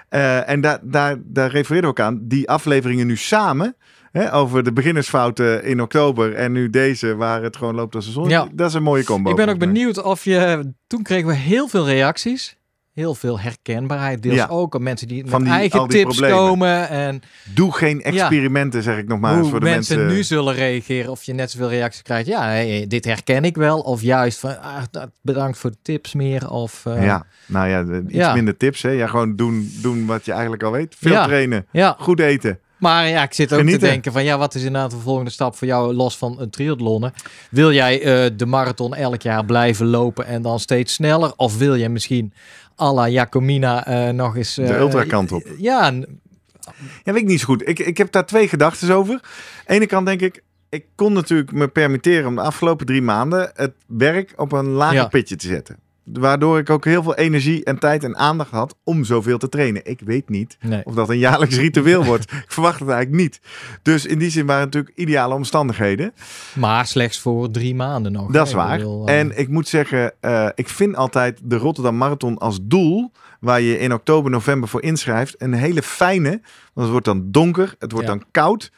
Eh, 0.08 0.48
en 0.48 0.60
daar 0.60 0.78
daar 0.82 1.16
daar 1.24 1.50
refereerden 1.50 1.90
we 1.94 2.00
ook 2.00 2.06
aan. 2.06 2.18
Die 2.22 2.48
afleveringen 2.50 3.06
nu 3.06 3.16
samen... 3.16 3.76
Hè, 4.16 4.34
over 4.34 4.64
de 4.64 4.72
beginnersfouten 4.72 5.64
in 5.64 5.80
oktober 5.82 6.34
en 6.34 6.52
nu 6.52 6.70
deze 6.70 7.14
waar 7.16 7.42
het 7.42 7.56
gewoon 7.56 7.74
loopt 7.74 7.94
als 7.94 8.06
een 8.06 8.12
zon. 8.12 8.28
Ja. 8.28 8.48
Dat 8.52 8.68
is 8.68 8.74
een 8.74 8.82
mooie 8.82 9.04
combo. 9.04 9.30
Ik 9.30 9.36
ben 9.36 9.48
ook 9.48 9.58
benieuwd 9.58 10.02
of 10.02 10.24
je... 10.24 10.72
Toen 10.86 11.02
kregen 11.02 11.26
we 11.28 11.34
heel 11.34 11.68
veel 11.68 11.86
reacties. 11.86 12.56
Heel 12.92 13.14
veel 13.14 13.40
herkenbaarheid. 13.40 14.22
Deels 14.22 14.34
Ja. 14.36 14.46
ook. 14.46 14.78
Mensen 14.78 15.08
die 15.08 15.22
met 15.22 15.30
Van 15.30 15.42
die- 15.42 15.52
eigen 15.52 15.78
die 15.78 15.88
tips 15.88 16.02
problemen. 16.18 16.36
komen. 16.38 16.88
En 16.88 17.20
Doe 17.54 17.72
geen 17.72 18.02
experimenten, 18.02 18.82
zeg 18.82 18.98
ik 18.98 19.08
nog 19.08 19.20
maar 19.20 19.38
eens 19.38 19.48
voor 19.50 19.60
de 19.60 19.64
mensen, 19.66 19.96
mensen. 19.98 20.16
nu 20.16 20.22
zullen 20.22 20.54
reageren. 20.54 21.10
Of 21.10 21.22
je 21.22 21.32
net 21.32 21.50
zoveel 21.50 21.68
reacties 21.68 22.02
krijgt. 22.02 22.26
Ja, 22.26 22.42
hey, 22.42 22.84
dit 22.88 23.04
herken 23.04 23.44
ik 23.44 23.56
wel. 23.56 23.80
Of 23.80 24.02
juist 24.02 24.38
van, 24.38 24.60
ah, 24.62 24.82
bedankt 25.22 25.58
voor 25.58 25.70
de 25.70 25.76
tips 25.82 26.14
meer. 26.14 26.50
Of, 26.50 26.86
eh, 26.86 27.04
Ja, 27.04 27.26
nou 27.46 27.68
ja, 27.68 28.00
iets 28.02 28.14
Ja. 28.14 28.34
minder 28.34 28.56
tips. 28.56 28.82
Hè? 28.82 28.90
Ja, 28.90 29.06
gewoon 29.06 29.36
doen, 29.36 29.70
doen 29.82 30.06
wat 30.06 30.24
je 30.24 30.32
eigenlijk 30.32 30.62
al 30.62 30.72
weet. 30.72 30.94
Veel 30.98 31.24
trainen, 31.24 31.66
ja. 31.72 31.96
goed 31.98 32.20
eten. 32.20 32.58
Maar 32.76 33.08
ja, 33.08 33.22
ik 33.22 33.34
zit 33.34 33.52
ook 33.52 33.58
Genieten. 33.58 33.80
te 33.82 33.86
denken 33.86 34.12
van 34.12 34.24
ja, 34.24 34.38
wat 34.38 34.54
is 34.54 34.62
inderdaad 34.62 34.90
de 34.90 34.96
volgende 34.96 35.30
stap 35.30 35.56
voor 35.56 35.66
jou 35.66 35.94
los 35.94 36.16
van 36.18 36.40
een 36.40 36.50
triathlonnen? 36.50 37.12
Wil 37.50 37.72
jij 37.72 38.02
eh, 38.02 38.30
de 38.36 38.46
marathon 38.46 38.94
elk 38.94 39.22
jaar 39.22 39.44
blijven 39.44 39.86
lopen 39.86 40.26
en 40.26 40.42
dan 40.42 40.60
steeds 40.60 40.94
sneller? 40.94 41.32
Of 41.36 41.56
wil 41.58 41.74
je 41.74 41.88
misschien 41.88 42.32
à 42.80 42.92
la 42.92 43.08
Jacomina 43.08 43.86
eh, 43.86 44.12
nog 44.14 44.36
eens... 44.36 44.54
De 44.54 44.62
eh, 44.64 44.78
ultrakant 44.80 45.32
op. 45.32 45.42
Ja, 45.58 45.92
Ja, 47.04 47.12
weet 47.12 47.16
ik 47.22 47.24
niet 47.26 47.40
zo 47.40 47.46
goed. 47.46 47.68
Ik, 47.68 47.78
ik 47.78 47.98
heb 47.98 48.12
daar 48.12 48.26
twee 48.26 48.48
gedachten 48.48 48.90
over. 48.94 49.14
Aan 49.14 49.20
de 49.66 49.72
ene 49.74 49.86
kant 49.86 50.06
denk 50.06 50.20
ik, 50.20 50.42
ik 50.68 50.84
kon 50.94 51.12
natuurlijk 51.12 51.52
me 51.52 51.68
permitteren 51.68 52.26
om 52.26 52.34
de 52.34 52.40
afgelopen 52.40 52.86
drie 52.86 53.02
maanden 53.02 53.50
het 53.54 53.72
werk 53.86 54.32
op 54.36 54.52
een 54.52 54.66
lager 54.68 54.94
Ja. 54.96 55.06
pitje 55.06 55.36
te 55.36 55.46
zetten. 55.46 55.78
Waardoor 56.12 56.58
ik 56.58 56.70
ook 56.70 56.84
heel 56.84 57.02
veel 57.02 57.14
energie 57.14 57.64
en 57.64 57.78
tijd 57.78 58.04
en 58.04 58.16
aandacht 58.16 58.50
had 58.50 58.76
om 58.84 59.04
zoveel 59.04 59.38
te 59.38 59.48
trainen. 59.48 59.84
Ik 59.84 60.00
weet 60.04 60.28
niet 60.28 60.56
nee. 60.60 60.84
of 60.84 60.94
dat 60.94 61.08
een 61.08 61.18
jaarlijks 61.18 61.56
ritueel 61.56 62.04
wordt. 62.04 62.32
Ik 62.46 62.52
verwacht 62.52 62.80
het 62.80 62.88
eigenlijk 62.88 63.22
niet. 63.22 63.40
Dus 63.82 64.06
in 64.06 64.18
die 64.18 64.30
zin 64.30 64.46
waren 64.46 64.64
het 64.64 64.74
natuurlijk 64.74 64.98
ideale 64.98 65.34
omstandigheden. 65.34 66.12
Maar 66.54 66.86
slechts 66.86 67.20
voor 67.20 67.50
drie 67.50 67.74
maanden 67.74 68.12
nog. 68.12 68.30
Dat 68.30 68.44
is. 68.46 68.50
Ik 68.50 68.56
waar. 68.56 68.76
bedoel, 68.76 69.06
eh, 69.08 69.18
En 69.18 69.38
ik 69.38 69.48
moet 69.48 69.68
zeggen, 69.68 70.12
eh, 70.20 70.48
ik 70.54 70.68
vind 70.68 70.96
altijd 70.96 71.40
de 71.42 71.56
Rotterdam 71.56 71.96
Marathon 71.96 72.38
als 72.38 72.58
doel, 72.62 73.12
waar 73.40 73.60
je 73.60 73.78
in 73.78 73.92
oktober, 73.92 74.30
november 74.30 74.68
voor 74.68 74.82
inschrijft, 74.82 75.34
een 75.38 75.52
hele 75.54 75.82
fijne. 75.82 76.28
Want 76.30 76.40
het 76.74 76.90
wordt 76.90 77.04
dan 77.06 77.30
donker, 77.30 77.74
het 77.78 77.92
wordt 77.92 78.06
Ja. 78.06 78.12
dan 78.14 78.24
koud. 78.30 78.70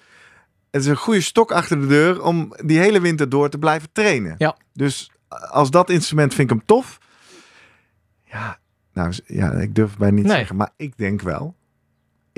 Het 0.71 0.81
is 0.81 0.87
een 0.87 0.97
goede 0.97 1.21
stok 1.21 1.53
achter 1.53 1.81
de 1.81 1.87
deur 1.87 2.23
om 2.23 2.53
die 2.65 2.79
hele 2.79 3.01
winter 3.01 3.29
door 3.29 3.49
te 3.49 3.59
blijven 3.59 3.89
trainen. 3.93 4.35
Ja. 4.39 4.57
Dus 4.73 5.11
als 5.51 5.71
dat 5.71 5.91
instrument 5.91 6.35
vind 6.35 6.51
ik 6.51 6.57
hem 6.57 6.67
tof. 6.67 6.99
Ja, 8.31 8.59
nou 8.93 9.13
ja, 9.27 9.53
ik 9.53 9.75
durf 9.75 9.91
het 9.91 9.99
bij 9.99 10.11
niet 10.11 10.25
Nee. 10.25 10.37
zeggen, 10.37 10.57
maar 10.57 10.71
ik 10.77 10.97
denk 10.99 11.21
wel. 11.23 11.55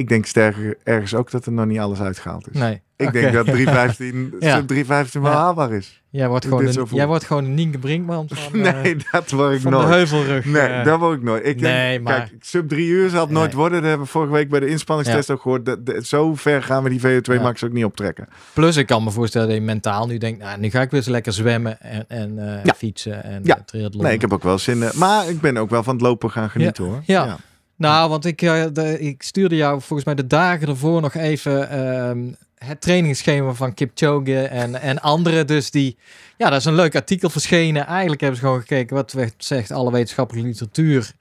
Ik 0.01 0.09
denk 0.09 0.27
sterker 0.27 0.77
ergens 0.85 1.15
ook 1.15 1.31
dat 1.31 1.47
er 1.47 1.53
nog 1.53 1.67
niet 1.67 1.79
alles 1.79 2.01
uitgehaald 2.01 2.49
is. 2.53 2.59
nee. 2.59 2.81
Ik 2.97 3.13
denk 3.13 3.33
dat 3.33 3.47
315, 3.47 4.15
Ja. 4.41 4.57
sub 4.57 4.67
315 4.67 5.21
wel 5.23 5.31
Ja. 5.33 5.37
haalbaar 5.39 5.73
is. 5.73 6.03
jij, 6.11 6.29
wordt 6.29 6.45
gewoon 6.45 6.67
een, 6.67 6.87
jij 6.91 7.07
wordt 7.07 7.25
gewoon 7.25 7.45
een 7.45 7.55
Nienke 7.55 7.79
Brinkman 7.79 8.29
van, 8.29 8.61
eh, 8.65 8.73
Nee, 8.83 8.97
dat 9.13 9.31
word 9.31 9.55
ik 9.55 9.61
van 9.61 9.71
de 9.71 9.77
heuvelrug. 9.77 10.45
Nee, 10.45 10.63
eh. 10.63 10.85
dat 10.85 10.99
word 10.99 11.17
ik 11.17 11.23
nooit. 11.23 11.47
Ik 11.47 11.59
denk, 11.59 11.75
Nee, 11.75 12.01
maar- 12.01 12.15
Kijk, 12.29 12.35
sub 12.45 12.69
drie 12.69 12.87
uur 12.89 13.09
zal 13.11 13.21
het 13.21 13.31
nooit 13.31 13.47
Nee. 13.49 13.57
worden. 13.57 13.79
Dat 13.81 13.89
hebben 13.89 14.07
we 14.07 14.13
vorige 14.13 14.33
week 14.33 14.49
bij 14.49 14.61
de 14.61 14.67
inspanningstest 14.67 15.31
ook 15.31 15.41
gehoord. 15.41 15.67
Dat, 15.67 15.87
dat- 15.87 16.05
zo 16.07 16.35
ver 16.35 16.63
gaan 16.63 16.83
we 16.83 16.89
die 16.91 17.01
VO2 17.01 17.35
Ja. 17.35 17.41
max 17.43 17.65
ook 17.65 17.73
niet 17.73 17.85
optrekken. 17.85 18.29
Plus 18.53 18.77
ik 18.77 18.87
kan 18.87 19.05
me 19.05 19.11
voorstellen 19.11 19.49
dat 19.49 19.57
je 19.57 19.63
mentaal 19.63 20.07
nu 20.07 20.19
denkt, 20.19 20.39
nou, 20.43 20.59
nu 20.61 20.71
ga 20.71 20.81
ik 20.81 20.91
weer 20.91 21.01
eens 21.01 21.09
lekker 21.09 21.33
zwemmen 21.33 21.81
en, 21.81 22.05
en 22.09 22.63
eh, 22.65 22.73
fietsen 22.77 23.25
en 23.25 23.41
Ja. 23.45 23.59
Nee, 23.97 24.13
ik 24.13 24.21
heb 24.21 24.33
ook 24.33 24.43
wel 24.43 24.59
zin. 24.59 24.83
eh, 24.83 24.93
maar 24.93 25.29
ik 25.29 25.41
ben 25.41 25.57
ook 25.57 25.71
wel 25.71 25.83
van 25.83 25.95
het 25.95 26.03
lopen 26.03 26.31
gaan 26.31 26.51
genieten 26.51 26.85
hoor. 26.85 27.01
ja. 27.05 27.37
Nou, 27.81 28.09
want 28.09 28.25
ik, 28.25 28.43
eh, 28.43 29.01
ik 29.01 29.23
stuurde 29.23 29.57
jou 29.57 29.81
volgens 29.81 30.05
mij 30.05 30.15
de 30.15 30.27
dagen 30.27 30.69
ervoor 30.69 31.01
nog 31.01 31.15
even 31.15 31.71
ehm, 31.71 32.33
het 32.55 32.81
trainingsschema 32.81 33.53
van 33.53 33.75
Kipchoge 33.75 34.43
en, 34.47 34.81
en 34.81 35.01
anderen. 35.01 35.47
Dus 35.47 35.71
die, 35.71 35.97
ja, 36.37 36.51
dat 36.51 36.59
is 36.59 36.65
een 36.65 36.75
leuk 36.75 36.95
artikel 36.95 37.31
verschenen. 37.31 37.87
Eigenlijk 37.87 38.21
hebben 38.21 38.39
ze 38.41 38.45
gewoon 38.45 38.61
gekeken 38.61 38.97
wat 38.97 39.13
werd- 39.13 39.45
zegt 39.45 39.71
alle 39.71 39.93
wetenschappelijke 39.93 40.49
literatuur. 40.49 41.13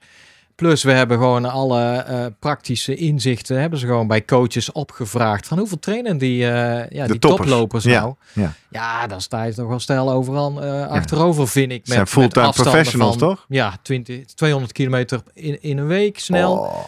Plus 0.60 0.82
we 0.82 0.92
hebben 0.92 1.18
gewoon 1.18 1.44
alle 1.44 1.92
eh, 1.92 2.26
praktische 2.38 2.94
inzichten, 2.94 3.60
hebben 3.60 3.78
ze 3.78 3.86
gewoon 3.86 4.06
bij 4.06 4.24
coaches 4.24 4.72
opgevraagd. 4.72 5.46
Van 5.46 5.58
hoeveel 5.58 5.78
trainen 5.78 6.18
die, 6.18 6.44
eh, 6.50 6.90
ja, 6.90 7.02
De 7.06 7.10
die 7.10 7.18
toppers. 7.18 7.48
toplopers 7.48 7.84
nou? 7.84 8.14
ja. 8.32 8.52
Ja, 8.70 9.06
dan 9.06 9.20
sta 9.20 9.42
je 9.42 9.54
toch 9.54 9.68
wel 9.68 9.78
stijl 9.78 10.12
overal 10.12 10.62
eh, 10.62 10.86
achterover, 10.86 11.48
vind 11.48 11.72
ik. 11.72 11.80
Zijn 11.84 11.98
met 11.98 12.08
fulltime 12.08 12.46
afstanden 12.46 12.72
professionals, 12.72 13.16
van, 13.16 13.28
toch? 13.28 13.44
Ja, 13.48 13.76
20, 13.82 14.24
200 14.24 14.72
kilometer 14.72 15.20
in, 15.34 15.62
in 15.62 15.78
een 15.78 15.86
week 15.86 16.18
snel 16.18 16.52
Oh, 16.52 16.84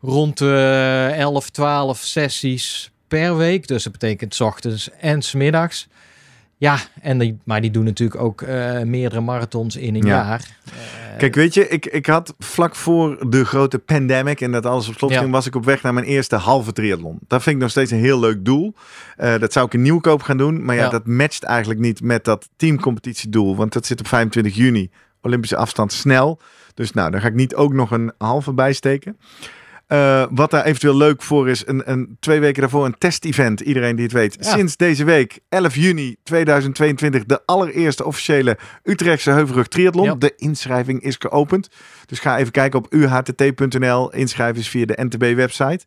rond 0.00 0.38
de 0.38 1.12
11, 1.16 1.50
12 1.50 1.98
sessies 1.98 2.90
per 3.08 3.36
week. 3.36 3.66
Dus 3.68 3.82
dat 3.82 3.92
betekent 3.92 4.34
's 4.34 4.40
ochtends 4.40 4.90
en 5.00 5.22
's 5.22 5.32
middags. 5.32 5.88
Ja, 6.62 6.78
en 7.00 7.18
die, 7.18 7.38
maar 7.44 7.60
die 7.60 7.70
doen 7.70 7.84
natuurlijk 7.84 8.20
ook 8.20 8.42
eh, 8.42 8.80
meerdere 8.82 9.20
marathons 9.20 9.76
in 9.76 9.94
een 9.94 10.02
Ja. 10.06 10.08
jaar. 10.08 10.46
Eh, 10.64 11.18
Kijk, 11.18 11.34
weet 11.34 11.54
je, 11.54 11.68
ik, 11.68 11.86
ik 11.86 12.06
had 12.06 12.34
vlak 12.38 12.74
voor 12.76 13.30
de 13.30 13.44
grote 13.44 13.78
pandemic 13.78 14.40
en 14.40 14.52
dat 14.52 14.66
alles 14.66 14.88
op 14.88 14.94
slot 14.94 15.10
Ja. 15.10 15.18
ging, 15.18 15.30
was 15.30 15.46
ik 15.46 15.54
op 15.54 15.64
weg 15.64 15.82
naar 15.82 15.94
mijn 15.94 16.06
eerste 16.06 16.36
halve 16.36 16.72
triathlon. 16.72 17.18
Dat 17.26 17.42
vind 17.42 17.56
ik 17.56 17.62
nog 17.62 17.70
steeds 17.70 17.90
een 17.90 17.98
heel 17.98 18.20
leuk 18.20 18.44
doel. 18.44 18.74
Eh, 19.16 19.38
dat 19.38 19.52
zou 19.52 19.66
ik 19.66 19.74
in 19.74 19.82
Nieuwkoop 19.82 20.22
gaan 20.22 20.36
doen, 20.36 20.64
maar 20.64 20.74
ja, 20.76 20.82
Ja. 20.82 20.88
dat 20.88 21.06
matcht 21.06 21.42
eigenlijk 21.42 21.80
niet 21.80 22.02
met 22.02 22.24
dat 22.24 22.48
teamcompetitiedoel, 22.56 23.56
want 23.56 23.72
dat 23.72 23.86
zit 23.86 24.00
op 24.00 24.06
25 24.06 24.54
juni. 24.54 24.90
Olympische 25.22 25.56
afstand 25.56 25.92
snel. 25.92 26.40
Dus 26.74 26.92
nou, 26.92 27.10
daar 27.10 27.20
ga 27.20 27.26
ik 27.28 27.34
niet 27.34 27.54
ook 27.54 27.72
nog 27.72 27.90
een 27.90 28.12
halve 28.18 28.52
bij 28.52 28.72
steken. 28.72 29.16
Eh, 29.92 30.24
wat 30.30 30.50
daar 30.50 30.64
eventueel 30.64 30.96
leuk 30.96 31.22
voor 31.22 31.48
is, 31.48 31.66
een, 31.66 31.90
een, 31.90 32.16
twee 32.20 32.40
weken 32.40 32.60
daarvoor 32.60 32.84
een 32.84 32.98
test-event. 32.98 33.60
Iedereen 33.60 33.96
die 33.96 34.04
het 34.04 34.14
weet. 34.14 34.36
Ja. 34.40 34.50
Sinds 34.50 34.76
deze 34.76 35.04
week, 35.04 35.38
11 35.48 35.74
juni 35.74 36.16
2022, 36.22 37.24
de 37.24 37.40
allereerste 37.46 38.04
officiële 38.04 38.58
Utrechtse 38.82 39.30
Heuvelrug 39.30 39.68
Triathlon. 39.68 40.04
Ja. 40.04 40.14
De 40.14 40.32
inschrijving 40.36 41.02
is 41.02 41.16
geopend. 41.18 41.68
Dus 42.06 42.18
ga 42.18 42.38
even 42.38 42.52
kijken 42.52 42.78
op 42.78 42.94
uhtt.nl. 42.94 44.12
Inschrijven 44.12 44.60
is 44.60 44.68
via 44.68 44.84
de 44.84 45.04
NTB-website. 45.04 45.84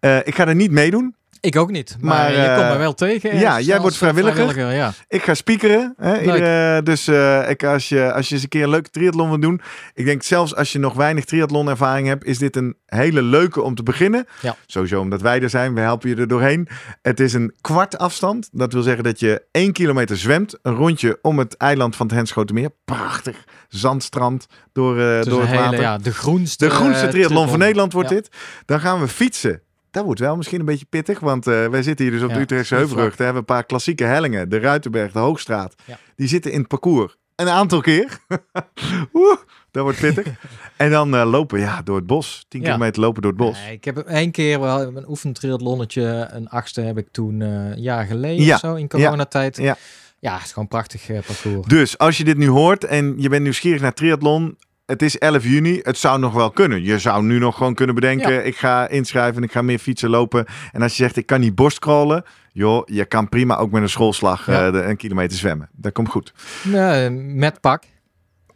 Eh, 0.00 0.16
ik 0.16 0.34
ga 0.34 0.46
er 0.46 0.54
niet 0.54 0.70
meedoen. 0.70 1.14
Ik 1.40 1.56
ook 1.56 1.70
niet, 1.70 1.96
maar, 2.00 2.14
Maar, 2.16 2.32
je 2.32 2.36
eh, 2.38 2.56
komt 2.56 2.68
me 2.68 2.76
wel 2.78 2.94
tegen. 2.94 3.38
ja, 3.38 3.60
jij 3.60 3.80
wordt 3.80 3.94
eh, 3.94 4.00
vrijwilliger. 4.00 4.72
ja. 4.72 4.92
Ik 5.08 5.22
ga 5.22 5.34
speakeren. 5.34 5.94
Hè, 5.96 6.20
iedere- 6.20 6.82
dus 6.82 7.06
eh, 7.08 7.50
ik, 7.50 7.64
als, 7.64 7.88
je, 7.88 8.12
als 8.12 8.28
je 8.28 8.34
eens 8.34 8.42
een 8.42 8.48
keer 8.48 8.62
een 8.62 8.68
leuke 8.70 8.90
triathlon 8.90 9.28
wil 9.28 9.40
doen. 9.40 9.60
Ik 9.94 10.04
denk 10.04 10.22
zelfs 10.22 10.54
als 10.54 10.72
je 10.72 10.78
nog 10.78 10.94
weinig 10.94 11.24
triathlon 11.24 11.68
ervaring 11.68 12.06
hebt, 12.06 12.24
is 12.24 12.38
dit 12.38 12.56
een 12.56 12.76
hele 12.86 13.22
leuke 13.22 13.62
om 13.62 13.74
te 13.74 13.82
beginnen. 13.82 14.26
Ja. 14.40 14.56
Sowieso 14.66 15.00
omdat 15.00 15.20
wij 15.20 15.42
er 15.42 15.50
zijn. 15.50 15.74
We 15.74 15.80
helpen 15.80 16.08
je 16.08 16.16
er 16.16 16.28
doorheen. 16.28 16.68
Het 17.02 17.20
is 17.20 17.32
een 17.32 17.54
kwart 17.60 17.98
afstand. 17.98 18.48
Dat 18.52 18.72
wil 18.72 18.82
zeggen 18.82 19.04
dat 19.04 19.20
je 19.20 19.42
één 19.50 19.72
kilometer 19.72 20.16
zwemt. 20.16 20.58
Een 20.62 20.74
rondje 20.74 21.18
om 21.22 21.38
het 21.38 21.56
eiland 21.56 21.96
van 21.96 22.06
het 22.06 22.14
Henschotenmeer. 22.14 22.70
Prachtig. 22.84 23.44
Zandstrand 23.68 24.46
door, 24.72 24.98
eh, 25.00 25.16
Het 25.16 25.24
door 25.28 25.40
het 25.40 25.48
hele, 25.50 25.62
water. 25.62 25.80
ja, 25.80 25.98
de 25.98 26.12
groenste, 26.12 26.64
De 26.64 26.70
groenste 26.70 27.04
eh, 27.04 27.10
triathlon 27.10 27.48
van 27.48 27.58
Nederland 27.58 27.92
wordt 27.92 28.08
Ja. 28.08 28.14
dit. 28.14 28.28
Dan 28.66 28.80
gaan 28.80 29.00
we 29.00 29.08
fietsen. 29.08 29.62
Dat 29.90 30.04
wordt 30.04 30.20
wel 30.20 30.36
misschien 30.36 30.60
een 30.60 30.66
beetje 30.66 30.86
pittig, 30.88 31.20
want 31.20 31.46
eh, 31.46 31.66
wij 31.66 31.82
zitten 31.82 32.04
hier 32.04 32.14
dus 32.14 32.22
op 32.22 32.28
de 32.28 32.34
Ja, 32.34 32.40
Utrechtse 32.40 32.74
Heuvelrug. 32.74 33.16
Daar 33.16 33.26
hebben 33.26 33.32
we 33.32 33.38
een 33.38 33.56
paar 33.56 33.64
klassieke 33.64 34.04
hellingen. 34.04 34.48
De 34.48 34.58
Ruitenberg, 34.58 35.12
de 35.12 35.18
Hoogstraat. 35.18 35.74
Ja. 35.84 35.98
Die 36.16 36.28
zitten 36.28 36.52
in 36.52 36.58
het 36.58 36.68
parcours 36.68 37.16
een 37.36 37.48
aantal 37.48 37.80
keer. 37.80 38.18
Oeh, 39.14 39.36
dat 39.70 39.82
wordt 39.82 40.00
pittig. 40.00 40.26
en 40.76 40.90
dan 40.90 41.16
eh, 41.16 41.30
lopen 41.30 41.58
ja, 41.60 41.82
door 41.82 41.96
het 41.96 42.06
bos. 42.06 42.44
10 42.48 42.60
Ja. 42.60 42.66
kilometer 42.66 43.00
lopen 43.02 43.22
door 43.22 43.30
het 43.30 43.40
bos. 43.40 43.58
Nee, 43.62 43.72
ik 43.72 43.84
heb 43.84 43.98
één 43.98 44.30
keer 44.30 44.60
wel 44.60 44.80
een 44.96 45.08
oefentriathlonnetje, 45.08 46.28
een 46.30 46.48
achtste 46.48 46.80
heb 46.80 46.98
ik 46.98 47.08
toen 47.10 47.42
eh, 47.42 47.48
een 47.48 47.80
jaar 47.80 48.04
geleden 48.04 48.54
of 48.54 48.60
zo 48.60 48.74
in 48.74 48.88
coronatijd. 48.88 49.56
ja. 49.56 49.76
ja, 50.18 50.32
het 50.34 50.42
is 50.44 50.48
gewoon 50.48 50.64
een 50.64 50.68
prachtig 50.68 51.06
parcours. 51.26 51.66
Dus 51.66 51.98
als 51.98 52.16
je 52.16 52.24
dit 52.24 52.36
nu 52.36 52.48
hoort 52.48 52.84
en 52.84 53.14
je 53.18 53.28
bent 53.28 53.42
nieuwsgierig 53.42 53.80
naar 53.80 53.94
triathlon. 53.94 54.56
Het 54.90 55.02
is 55.02 55.18
11 55.18 55.44
juni. 55.44 55.80
Het 55.82 55.98
zou 55.98 56.18
nog 56.18 56.32
wel 56.32 56.50
kunnen. 56.50 56.82
Je 56.82 56.98
zou 56.98 57.22
nu 57.22 57.38
nog 57.38 57.56
gewoon 57.56 57.74
kunnen 57.74 57.94
bedenken. 57.94 58.32
Ja. 58.32 58.40
Ik 58.40 58.56
ga 58.56 58.88
inschrijven. 58.88 59.42
Ik 59.42 59.52
ga 59.52 59.62
meer 59.62 59.78
fietsen 59.78 60.10
lopen. 60.10 60.44
En 60.72 60.82
als 60.82 60.96
je 60.96 61.02
zegt 61.02 61.16
ik 61.16 61.26
kan 61.26 61.40
niet 61.40 61.54
borstcrawlen. 61.54 62.22
Joh, 62.52 62.82
je 62.86 63.04
kan 63.04 63.28
prima 63.28 63.56
ook 63.56 63.70
met 63.70 63.82
een 63.82 63.88
schoolslag 63.88 64.46
Ja. 64.46 64.66
eh, 64.66 64.72
de, 64.72 64.82
een 64.82 64.96
kilometer 64.96 65.36
zwemmen. 65.38 65.68
Dat 65.72 65.92
komt 65.92 66.08
goed. 66.08 66.32
Nee, 66.62 67.10
met 67.10 67.60
pak. 67.60 67.82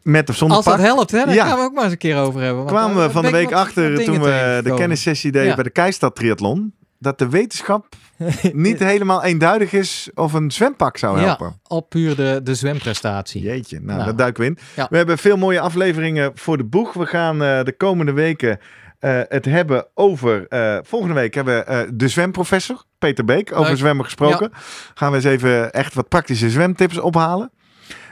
Met 0.02 0.28
of 0.28 0.36
zonder 0.36 0.56
Als 0.56 0.66
pak. 0.66 0.76
dat 0.76 0.86
helpt, 0.86 1.10
hè, 1.10 1.24
daar 1.24 1.34
Ja. 1.34 1.46
gaan 1.46 1.58
we 1.58 1.64
ook 1.64 1.72
maar 1.74 1.82
eens 1.84 1.92
een 1.92 1.98
keer 1.98 2.16
over 2.16 2.40
hebben. 2.40 2.64
want 2.64 2.76
kwamen 2.76 3.02
we 3.02 3.10
van 3.10 3.22
ben 3.22 3.30
de 3.32 3.36
week 3.36 3.52
achter 3.52 4.04
toen 4.04 4.20
we 4.22 4.60
de 4.64 4.74
kennissessie 4.74 5.32
deden 5.32 5.54
bij 5.54 5.64
de 5.64 5.70
Keistad 5.70 6.14
Triathlon. 6.16 6.74
Dat 7.04 7.18
de 7.18 7.28
wetenschap 7.28 7.86
niet 8.52 8.78
helemaal 8.78 9.22
eenduidig 9.24 9.72
is 9.72 10.10
of 10.14 10.32
een 10.32 10.50
zwempak 10.50 10.96
zou 10.96 11.18
helpen. 11.20 11.46
Ja, 11.46 11.76
op 11.76 11.88
puur 11.88 12.16
de, 12.16 12.40
de 12.42 12.54
zwemprestatie. 12.54 13.42
Jeetje, 13.42 13.76
nou, 13.80 13.86
Nou. 13.92 14.04
daar 14.04 14.16
duiken 14.16 14.42
we 14.42 14.48
in. 14.48 14.58
Ja. 14.76 14.86
We 14.90 14.96
hebben 14.96 15.18
veel 15.18 15.36
mooie 15.36 15.60
afleveringen 15.60 16.32
voor 16.34 16.56
de 16.56 16.64
boeg. 16.64 16.92
We 16.92 17.06
gaan 17.06 17.42
eh, 17.42 17.62
de 17.64 17.74
komende 17.76 18.12
weken 18.12 18.58
eh, 18.98 19.20
het 19.28 19.44
hebben 19.44 19.86
over... 19.94 20.46
eh, 20.48 20.78
volgende 20.82 21.14
week 21.14 21.34
hebben 21.34 21.64
we 21.66 21.90
de 21.94 22.08
zwemprofessor, 22.08 22.84
Peter 22.98 23.24
Beek, 23.24 23.52
over 23.52 23.68
Leuk. 23.68 23.78
zwemmen 23.78 24.04
gesproken. 24.04 24.50
Gaan 24.94 25.10
we 25.10 25.16
eens 25.16 25.24
even 25.26 25.72
echt 25.72 25.94
wat 25.94 26.08
praktische 26.08 26.50
zwemtips 26.50 26.98
ophalen. 26.98 27.50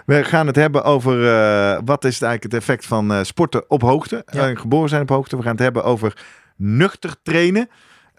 We 0.06 0.24
gaan 0.24 0.46
het 0.46 0.56
hebben 0.56 0.84
over 0.84 1.16
wat 1.84 2.04
is 2.04 2.14
het 2.14 2.22
eigenlijk 2.22 2.42
het 2.42 2.54
effect 2.54 2.86
van 2.86 3.24
sporten 3.24 3.70
op 3.70 3.82
hoogte. 3.82 4.22
Geboren 4.54 4.88
zijn 4.88 5.02
op 5.02 5.08
hoogte. 5.08 5.36
We 5.36 5.42
gaan 5.42 5.52
het 5.52 5.60
hebben 5.60 5.84
over 5.84 6.16
nuchter 6.56 7.14
trainen. 7.22 7.68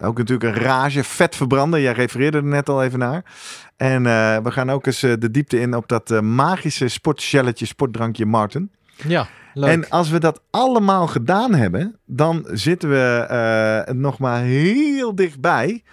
Ook 0.03 0.17
natuurlijk 0.17 0.55
een 0.55 0.63
rage, 0.63 1.03
vet 1.03 1.35
verbranden. 1.35 1.81
Jij 1.81 1.93
refereerde 1.93 2.37
er 2.37 2.43
net 2.43 2.69
al 2.69 2.83
even 2.83 2.99
naar. 2.99 3.23
En 3.77 4.05
eh, 4.05 4.37
we 4.37 4.51
gaan 4.51 4.71
ook 4.71 4.85
eens 4.85 5.03
eh, 5.03 5.13
de 5.19 5.31
diepte 5.31 5.59
in 5.59 5.75
op 5.75 5.87
dat 5.87 6.11
eh, 6.11 6.19
magische 6.19 6.87
sportshelletje, 6.87 7.65
sportdrankje 7.65 8.25
Martin. 8.25 8.71
Ja, 9.07 9.27
leuk. 9.53 9.69
En 9.69 9.89
als 9.89 10.09
we 10.09 10.19
dat 10.19 10.41
allemaal 10.49 11.07
gedaan 11.07 11.53
hebben, 11.53 11.95
dan 12.05 12.47
zitten 12.51 12.89
we 12.89 13.91
nog 13.95 14.19
maar 14.19 14.41
heel 14.41 15.15
dichtbij. 15.15 15.83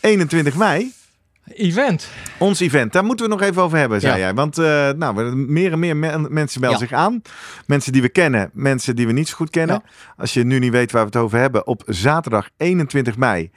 21 0.00 0.56
mei, 0.56 0.92
Event. 1.54 2.08
ons 2.38 2.60
event. 2.60 2.92
Daar 2.92 3.04
moeten 3.04 3.24
we 3.26 3.32
nog 3.32 3.42
even 3.42 3.62
over 3.62 3.78
hebben, 3.78 4.00
zei 4.00 4.12
Ja. 4.12 4.18
jij. 4.18 4.34
Want 4.34 4.58
eh, 4.58 4.90
nou, 4.90 5.34
meer 5.36 5.72
en 5.72 5.78
meer 5.78 5.96
me- 5.96 6.26
mensen 6.28 6.60
melden 6.60 6.80
Ja. 6.80 6.86
zich 6.86 6.96
aan. 6.96 7.22
Mensen 7.66 7.92
die 7.92 8.02
we 8.02 8.08
kennen, 8.08 8.50
mensen 8.52 8.96
die 8.96 9.06
we 9.06 9.12
niet 9.12 9.28
zo 9.28 9.34
goed 9.36 9.50
kennen. 9.50 9.82
Ja. 9.84 9.90
Als 10.16 10.34
je 10.34 10.44
nu 10.44 10.58
niet 10.58 10.72
weet 10.72 10.92
waar 10.92 11.00
we 11.02 11.08
het 11.12 11.16
over 11.18 11.38
hebben, 11.38 11.66
op 11.66 11.82
zaterdag 11.86 12.48
21 12.56 13.16
mei 13.16 13.50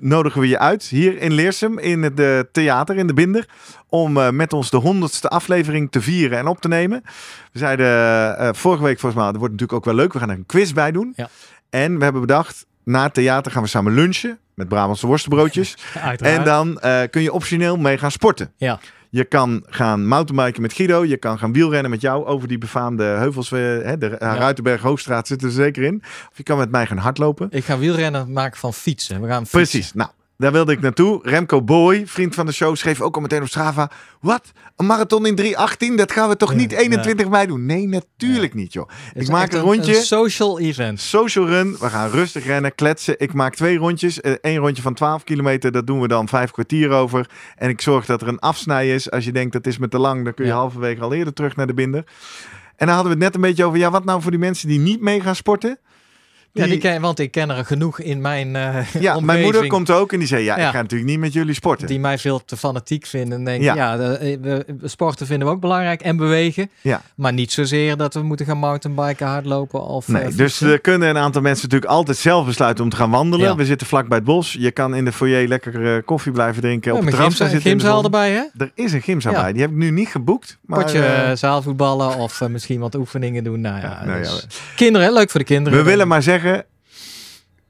nodigen 0.00 0.40
we 0.40 0.48
je 0.48 0.58
uit 0.58 0.82
hier 0.84 1.20
in 1.20 1.32
Leersum, 1.32 1.78
in 1.78 2.02
het 2.02 2.20
eh, 2.20 2.38
theater, 2.52 2.96
in 2.96 3.06
de 3.06 3.14
Binder. 3.14 3.48
Om 3.88 4.16
eh, 4.16 4.30
met 4.30 4.52
ons 4.52 4.70
de 4.70 4.76
honderdste 4.76 5.28
aflevering 5.28 5.90
te 5.90 6.00
vieren 6.00 6.38
en 6.38 6.46
op 6.46 6.60
te 6.60 6.68
nemen. 6.68 7.02
We 7.52 7.58
zeiden 7.58 8.54
vorige 8.56 8.82
week 8.82 8.98
volgens 9.00 9.22
mij, 9.22 9.30
dat 9.30 9.40
wordt 9.40 9.52
natuurlijk 9.52 9.78
ook 9.78 9.84
wel 9.84 9.94
leuk. 9.94 10.12
We 10.12 10.18
gaan 10.18 10.30
er 10.30 10.36
een 10.36 10.46
quiz 10.46 10.72
bij 10.72 10.90
doen. 10.92 11.12
Ja. 11.16 11.28
En 11.70 11.98
we 11.98 12.02
hebben 12.04 12.20
bedacht, 12.20 12.66
na 12.90 13.02
het 13.02 13.14
theater 13.14 13.52
gaan 13.52 13.62
we 13.62 13.68
samen 13.68 13.92
lunchen 13.92 14.38
met 14.54 14.68
Brabantse 14.68 15.06
worstenbroodjes. 15.06 15.74
En 16.18 16.44
dan 16.44 16.80
eh, 16.80 17.02
kun 17.10 17.22
je 17.22 17.32
optioneel 17.32 17.76
mee 17.76 17.98
gaan 17.98 18.10
sporten. 18.10 18.52
Ja. 18.56 18.78
Je 19.10 19.24
kan 19.24 19.64
gaan 19.66 20.06
mountainbiken 20.06 20.62
met 20.62 20.72
Guido. 20.72 21.04
Je 21.04 21.16
kan 21.16 21.38
gaan 21.38 21.52
wielrennen 21.52 21.90
met 21.90 22.00
jou 22.00 22.24
over 22.26 22.48
die 22.48 22.58
befaamde 22.58 23.04
heuvels. 23.04 23.52
eh, 23.52 23.58
hè, 23.60 23.98
de 23.98 24.08
Ruitenberg 24.08 24.80
Hoogstraat 24.82 25.26
zit 25.26 25.42
er 25.42 25.50
zeker 25.50 25.82
in. 25.82 26.02
Of 26.30 26.36
je 26.36 26.42
kan 26.42 26.58
met 26.58 26.70
mij 26.70 26.86
gaan 26.86 26.96
hardlopen. 26.96 27.46
Ik 27.50 27.64
ga 27.64 27.78
wielrennen 27.78 28.32
maken 28.32 28.58
van 28.58 28.74
fietsen. 28.74 29.20
We 29.20 29.26
gaan 29.28 29.46
fietsen. 29.46 29.60
Precies. 29.60 29.92
Nou, 29.92 30.10
daar 30.40 30.52
wilde 30.52 30.72
ik 30.72 30.80
naartoe. 30.80 31.20
Remco 31.22 31.62
Boy, 31.62 32.06
vriend 32.06 32.34
van 32.34 32.46
de 32.46 32.52
show, 32.52 32.76
schreef 32.76 33.00
ook 33.00 33.14
al 33.14 33.20
meteen 33.20 33.40
op 33.40 33.48
Strava. 33.48 33.90
Wat? 34.20 34.52
Een 34.76 34.86
marathon 34.86 35.26
in 35.26 35.40
3.18? 35.40 35.94
Dat 35.94 36.12
gaan 36.12 36.28
we 36.28 36.36
toch 36.36 36.50
Ja, 36.50 36.56
niet 36.56 36.72
21 36.72 37.28
mei 37.28 37.46
doen? 37.46 37.66
Nee, 37.66 37.88
natuurlijk 37.88 38.54
niet, 38.54 38.72
joh. 38.72 38.88
Ik 39.14 39.28
maak 39.28 39.52
een 39.52 39.60
rondje. 39.60 39.96
Een 39.96 40.02
social 40.02 40.60
event. 40.60 41.00
Social 41.00 41.46
run. 41.46 41.76
We 41.80 41.88
gaan 41.88 42.10
rustig 42.10 42.46
rennen, 42.46 42.74
kletsen. 42.74 43.14
Ik 43.18 43.32
maak 43.32 43.54
twee 43.54 43.78
rondjes. 43.78 44.18
Eén 44.22 44.56
rondje 44.56 44.82
van 44.82 44.94
12 44.94 45.24
kilometer. 45.24 45.72
Dat 45.72 45.86
doen 45.86 46.00
we 46.00 46.08
dan 46.08 46.28
vijf 46.28 46.50
kwartier 46.50 46.90
over. 46.90 47.30
En 47.56 47.68
ik 47.68 47.80
zorg 47.80 48.06
dat 48.06 48.22
er 48.22 48.28
een 48.28 48.38
afsnij 48.38 48.94
is. 48.94 49.10
Als 49.10 49.24
je 49.24 49.32
denkt 49.32 49.52
dat 49.52 49.66
is 49.66 49.78
me 49.78 49.88
te 49.88 49.98
lang, 49.98 50.24
dan 50.24 50.34
kun 50.34 50.46
je 50.46 50.52
halverwege 50.52 51.00
al 51.00 51.12
eerder 51.12 51.32
terug 51.32 51.56
naar 51.56 51.66
de 51.66 51.74
binder. 51.74 52.04
En 52.76 52.86
dan 52.86 52.94
hadden 52.94 53.04
we 53.04 53.24
het 53.24 53.24
net 53.24 53.34
een 53.34 53.48
beetje 53.48 53.64
over. 53.64 53.78
Ja, 53.78 53.90
wat 53.90 54.04
nou 54.04 54.22
voor 54.22 54.30
die 54.30 54.40
mensen 54.40 54.68
die 54.68 54.78
niet 54.78 55.00
mee 55.00 55.20
gaan 55.20 55.36
sporten? 55.36 55.78
Ja, 56.52 56.64
Die- 56.64 56.78
ken, 56.78 57.00
want 57.00 57.18
ik 57.18 57.30
ken 57.30 57.50
er 57.50 57.64
genoeg 57.64 58.00
in 58.00 58.20
mijn 58.20 58.56
eh 58.56 58.76
ja, 59.00 59.20
mijn 59.20 59.42
moeder 59.42 59.66
komt 59.66 59.90
ook 59.90 60.12
en 60.12 60.18
die 60.18 60.28
zei: 60.28 60.44
Ja, 60.44 60.58
Ja. 60.58 60.66
ik 60.66 60.72
ga 60.74 60.80
natuurlijk 60.82 61.10
niet 61.10 61.18
met 61.18 61.32
jullie 61.32 61.54
sporten. 61.54 61.86
die 61.86 62.00
mij 62.00 62.18
veel 62.18 62.44
te 62.44 62.56
fanatiek 62.56 63.06
vinden. 63.06 63.38
En 63.38 63.44
denk 63.44 63.62
Ja. 63.62 63.74
ja, 63.74 63.96
de- 63.96 64.04
eh, 64.16 64.36
we, 64.40 64.88
sporten 64.88 65.26
vinden 65.26 65.48
we 65.48 65.54
ook 65.54 65.60
belangrijk 65.60 66.00
en 66.00 66.16
bewegen. 66.16 66.70
Ja. 66.80 67.02
Maar 67.14 67.32
niet 67.32 67.52
zozeer 67.52 67.96
dat 67.96 68.14
we 68.14 68.22
moeten 68.22 68.46
gaan 68.46 68.58
mountainbiken, 68.58 69.26
hardlopen 69.26 69.82
of 69.82 70.08
Nee, 70.08 70.22
eh, 70.22 70.36
dus 70.36 70.60
er 70.60 70.80
kunnen 70.80 71.08
een 71.08 71.18
aantal 71.18 71.42
mensen 71.42 71.64
natuurlijk 71.64 71.92
altijd 71.92 72.16
zelf 72.16 72.46
besluiten 72.46 72.84
om 72.84 72.90
te 72.90 72.96
gaan 72.96 73.10
wandelen. 73.10 73.46
Ja. 73.46 73.56
We 73.56 73.64
zitten 73.64 73.86
vlak 73.86 74.08
bij 74.08 74.16
het 74.16 74.26
bos. 74.26 74.56
Je 74.58 74.70
kan 74.70 74.94
in 74.94 75.04
de 75.04 75.12
foyer 75.12 75.48
lekker 75.48 76.02
koffie 76.02 76.32
blijven 76.32 76.62
drinken. 76.62 76.92
Op 76.94 77.00
het 77.00 77.10
terras 77.10 77.36
zitten 77.36 77.56
de 77.56 77.68
gymzaal 77.68 78.04
erbij, 78.04 78.30
hè? 78.30 78.42
Er 78.64 78.70
is 78.74 78.92
een 78.92 79.02
gymzaal 79.02 79.32
bij. 79.32 79.52
Die 79.52 79.62
heb 79.62 79.70
ik 79.70 79.76
nu 79.76 79.90
niet 79.90 80.08
geboekt. 80.08 80.58
Maar, 80.66 80.80
Potje 80.82 81.32
zaalvoetballen 81.34 82.16
of 82.16 82.48
misschien 82.48 82.80
wat 82.80 82.94
oefeningen 82.94 83.44
doen. 83.44 83.60
Nou 83.60 83.80
ja, 83.80 84.04
nou 84.04 84.18
dus- 84.18 84.46
kinderen, 84.76 85.12
leuk 85.12 85.30
voor 85.30 85.40
de 85.40 85.46
kinderen. 85.46 85.78
we 85.78 85.84
willen 85.84 86.08
maar 86.08 86.22
zeggen... 86.22 86.38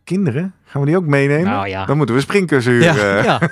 Kinderen? 0.04 0.54
Gaan 0.64 0.80
we 0.80 0.86
die 0.86 0.96
ook 0.96 1.06
meenemen? 1.06 1.44
Nou 1.44 1.68
ja. 1.68 1.84
Dan 1.86 1.96
moeten 1.96 2.14
we 2.14 2.20
springkussen 2.20 2.72
Ja, 2.72 2.92
huren. 2.94 3.24
ja. 3.30 3.40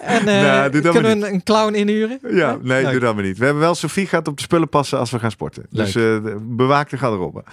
en 0.00 0.28
eh, 0.28 0.42
Nou, 0.42 0.70
kunnen 0.80 1.02
we 1.02 1.08
een, 1.08 1.32
een 1.34 1.42
clown 1.42 1.74
inhuren? 1.74 2.18
Ja, 2.30 2.58
nee, 2.62 2.82
Leuk. 2.82 2.90
doe 2.90 3.00
dat 3.00 3.14
maar 3.14 3.24
niet. 3.24 3.38
We 3.38 3.44
hebben 3.44 3.62
wel 3.62 3.74
Sofie 3.74 4.06
gaat 4.06 4.28
op 4.28 4.36
de 4.36 4.42
spullen 4.42 4.68
passen 4.68 4.98
als 4.98 5.10
we 5.10 5.18
gaan 5.18 5.30
sporten. 5.30 5.66
Dus 5.70 5.94
eh, 5.94 6.16
bewaak 6.40 6.90
de 6.90 6.98
garderobe. 6.98 7.44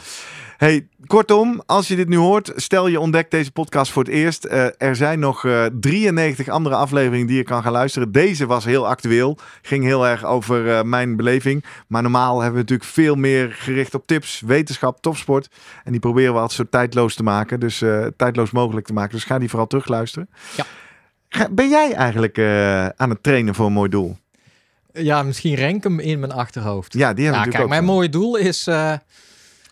Hey, 0.57 0.87
kortom, 1.07 1.61
als 1.65 1.87
je 1.87 1.95
dit 1.95 2.07
nu 2.07 2.15
hoort, 2.17 2.51
stel 2.55 2.87
je 2.87 2.99
ontdekt 2.99 3.31
deze 3.31 3.51
podcast 3.51 3.91
voor 3.91 4.03
het 4.03 4.11
eerst. 4.11 4.43
Eh, 4.45 4.65
er 4.77 4.95
zijn 4.95 5.19
nog 5.19 5.45
eh 5.45 5.65
93 5.79 6.47
andere 6.49 6.75
afleveringen 6.75 7.27
die 7.27 7.37
je 7.37 7.43
kan 7.43 7.63
gaan 7.63 7.71
luisteren. 7.71 8.11
Deze 8.11 8.45
was 8.45 8.65
heel 8.65 8.87
actueel. 8.87 9.37
Ging 9.61 9.83
heel 9.83 10.07
erg 10.07 10.23
over 10.25 10.71
eh, 10.71 10.83
mijn 10.83 11.15
beleving. 11.15 11.63
Maar 11.87 12.01
normaal 12.01 12.33
hebben 12.35 12.53
we 12.53 12.59
natuurlijk 12.61 12.89
veel 12.89 13.15
meer 13.15 13.51
gericht 13.53 13.93
op 13.95 14.07
tips, 14.07 14.41
wetenschap, 14.45 15.01
topsport. 15.01 15.47
En 15.83 15.91
die 15.91 16.01
proberen 16.01 16.33
we 16.33 16.39
altijd 16.39 16.59
zo 16.59 16.65
tijdloos 16.69 17.15
te 17.15 17.23
maken. 17.23 17.59
Dus 17.59 17.81
eh, 17.81 18.05
tijdloos 18.17 18.51
mogelijk 18.51 18.85
te 18.85 18.93
maken. 18.93 19.11
Dus 19.15 19.23
ga 19.23 19.39
die 19.39 19.49
vooral 19.49 19.67
terugluisteren. 19.67 20.29
Ja. 20.55 20.65
Ga- 21.29 21.49
Ben 21.51 21.69
jij 21.69 21.93
eigenlijk 21.93 22.37
eh, 22.37 22.85
aan 22.85 23.09
het 23.09 23.23
trainen 23.23 23.55
voor 23.55 23.65
een 23.65 23.73
mooi 23.73 23.89
doel? 23.89 24.17
Ja, 24.93 25.23
misschien 25.23 25.57
rank 25.59 25.83
hem 25.83 25.99
in 25.99 26.19
mijn 26.19 26.31
achterhoofd. 26.31 26.93
Ja, 26.93 27.13
die 27.13 27.23
hebben 27.23 27.41
Ja, 27.43 27.49
we 27.49 27.55
kijk, 27.55 27.69
mijn 27.69 27.81
ook. 27.81 27.87
mooie 27.87 28.09
doel 28.09 28.35
is 28.37 28.67
eh, 28.67 28.93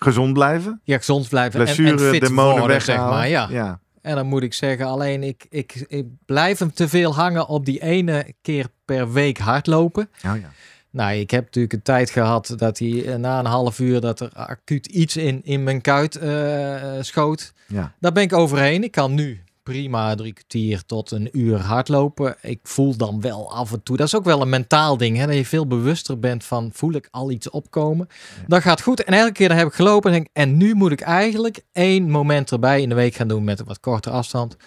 Gezond 0.04 0.34
blijven. 0.34 0.82
ja, 0.84 0.98
gezond 0.98 1.30
blijven 1.30 1.68
en, 1.68 1.86
en 1.86 2.00
fit 2.00 2.22
demonen 2.22 2.60
worden, 2.60 2.82
zeg 2.82 2.98
maar. 2.98 3.30
Ja. 3.30 3.48
ja. 3.50 3.80
En 4.02 4.16
dan 4.16 4.26
moet 4.26 4.44
ik 4.44 4.54
zeggen, 4.54 4.86
alleen 4.86 5.24
ik, 5.24 5.46
ik, 5.50 5.86
ik 5.88 6.06
blijf 6.26 6.60
hem 6.60 6.74
te 6.74 6.88
veel 6.88 7.16
hangen 7.16 7.48
op 7.48 7.66
die 7.66 7.82
ene 7.82 8.34
keer 8.42 8.66
per 8.86 9.12
week 9.12 9.38
hardlopen. 9.38 10.10
Oh, 10.26 10.36
ja. 10.36 10.52
Nou, 10.90 11.14
ik 11.16 11.32
heb 11.32 11.44
natuurlijk 11.44 11.74
een 11.74 11.82
tijd 11.82 12.10
gehad 12.10 12.54
dat 12.58 12.80
hij 12.80 13.06
eh, 13.06 13.16
na 13.16 13.40
een 13.40 13.46
half 13.46 13.80
uur 13.80 14.02
dat 14.02 14.20
er 14.20 14.30
acuut 14.34 14.86
iets 14.86 15.18
in, 15.18 15.42
in 15.44 15.64
mijn 15.64 15.82
kuit 15.82 16.16
eh, 16.16 16.82
schoot. 17.02 17.54
Ja. 17.68 17.94
Daar 18.00 18.12
ben 18.12 18.24
ik 18.24 18.34
overheen. 18.34 18.84
Ik 18.84 18.92
kan 18.92 19.14
nu 19.14 19.43
prima 19.64 20.16
drie 20.16 20.34
kwartier 20.34 20.86
tot 20.86 21.12
een 21.12 21.30
uur 21.32 21.60
hardlopen. 21.60 22.36
Ik 22.42 22.60
voel 22.64 22.98
dan 22.98 23.22
wel 23.22 23.52
af 23.54 23.72
en 23.72 23.84
toe. 23.84 23.98
Dat 23.98 24.08
is 24.08 24.16
ook 24.16 24.24
wel 24.24 24.42
een 24.42 24.50
mentaal 24.50 24.98
ding. 24.98 25.18
Hè? 25.18 25.26
Dat 25.26 25.36
je 25.36 25.46
veel 25.46 25.68
bewuster 25.68 26.20
bent 26.20 26.44
van 26.44 26.70
voel 26.74 26.94
ik 26.94 27.08
al 27.12 27.32
iets 27.32 27.50
opkomen. 27.50 28.08
Dat 28.48 28.62
gaat 28.62 28.82
goed. 28.82 29.04
En 29.04 29.14
elke 29.14 29.32
keer 29.32 29.48
dan 29.48 29.58
heb 29.58 29.68
ik 29.68 29.74
gelopen 29.74 30.12
en 30.12 30.18
denk 30.18 30.30
en 30.34 30.58
nu 30.58 30.74
moet 30.74 30.92
ik 30.92 31.02
eigenlijk 31.02 31.64
één 31.72 32.10
moment 32.10 32.52
erbij 32.52 32.82
in 32.82 32.90
de 32.90 32.96
week 32.96 33.16
gaan 33.16 33.28
doen 33.28 33.44
met 33.44 33.60
een 33.60 33.66
wat 33.66 33.80
kortere 33.80 34.16
afstand. 34.16 34.58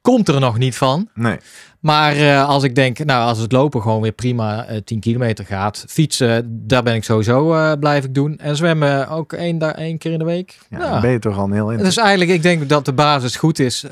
Komt 0.00 0.28
er 0.28 0.40
nog 0.40 0.58
niet 0.58 0.76
van. 0.76 1.08
Nee. 1.14 1.38
Maar 1.84 2.16
eh, 2.16 2.48
als 2.48 2.62
ik 2.62 2.74
denk, 2.74 3.04
nou, 3.04 3.28
als 3.28 3.38
het 3.38 3.52
lopen 3.52 3.82
gewoon 3.82 4.00
weer 4.00 4.12
prima 4.12 4.64
eh 4.64 4.76
10 4.84 5.00
kilometer 5.00 5.44
gaat. 5.44 5.84
Fietsen, 5.88 6.66
daar 6.66 6.82
ben 6.82 6.94
ik 6.94 7.04
sowieso 7.04 7.54
eh 7.54 7.72
blijf 7.80 8.04
ik 8.04 8.14
doen. 8.14 8.38
En 8.38 8.56
zwemmen 8.56 9.08
ook 9.08 9.32
één, 9.32 9.58
da- 9.58 9.76
één 9.76 9.98
keer 9.98 10.12
in 10.12 10.18
de 10.18 10.24
week. 10.24 10.58
Ja, 10.68 10.78
Ja. 10.78 10.90
dan 10.90 11.00
ben 11.00 11.10
je 11.10 11.18
toch 11.18 11.38
al 11.38 11.50
heel 11.50 11.70
eind. 11.70 11.82
Dus 11.82 11.96
eigenlijk, 11.96 12.30
ik 12.30 12.42
denk 12.42 12.68
dat 12.68 12.84
de 12.84 12.92
basis 12.92 13.36
goed 13.36 13.58
is 13.58 13.84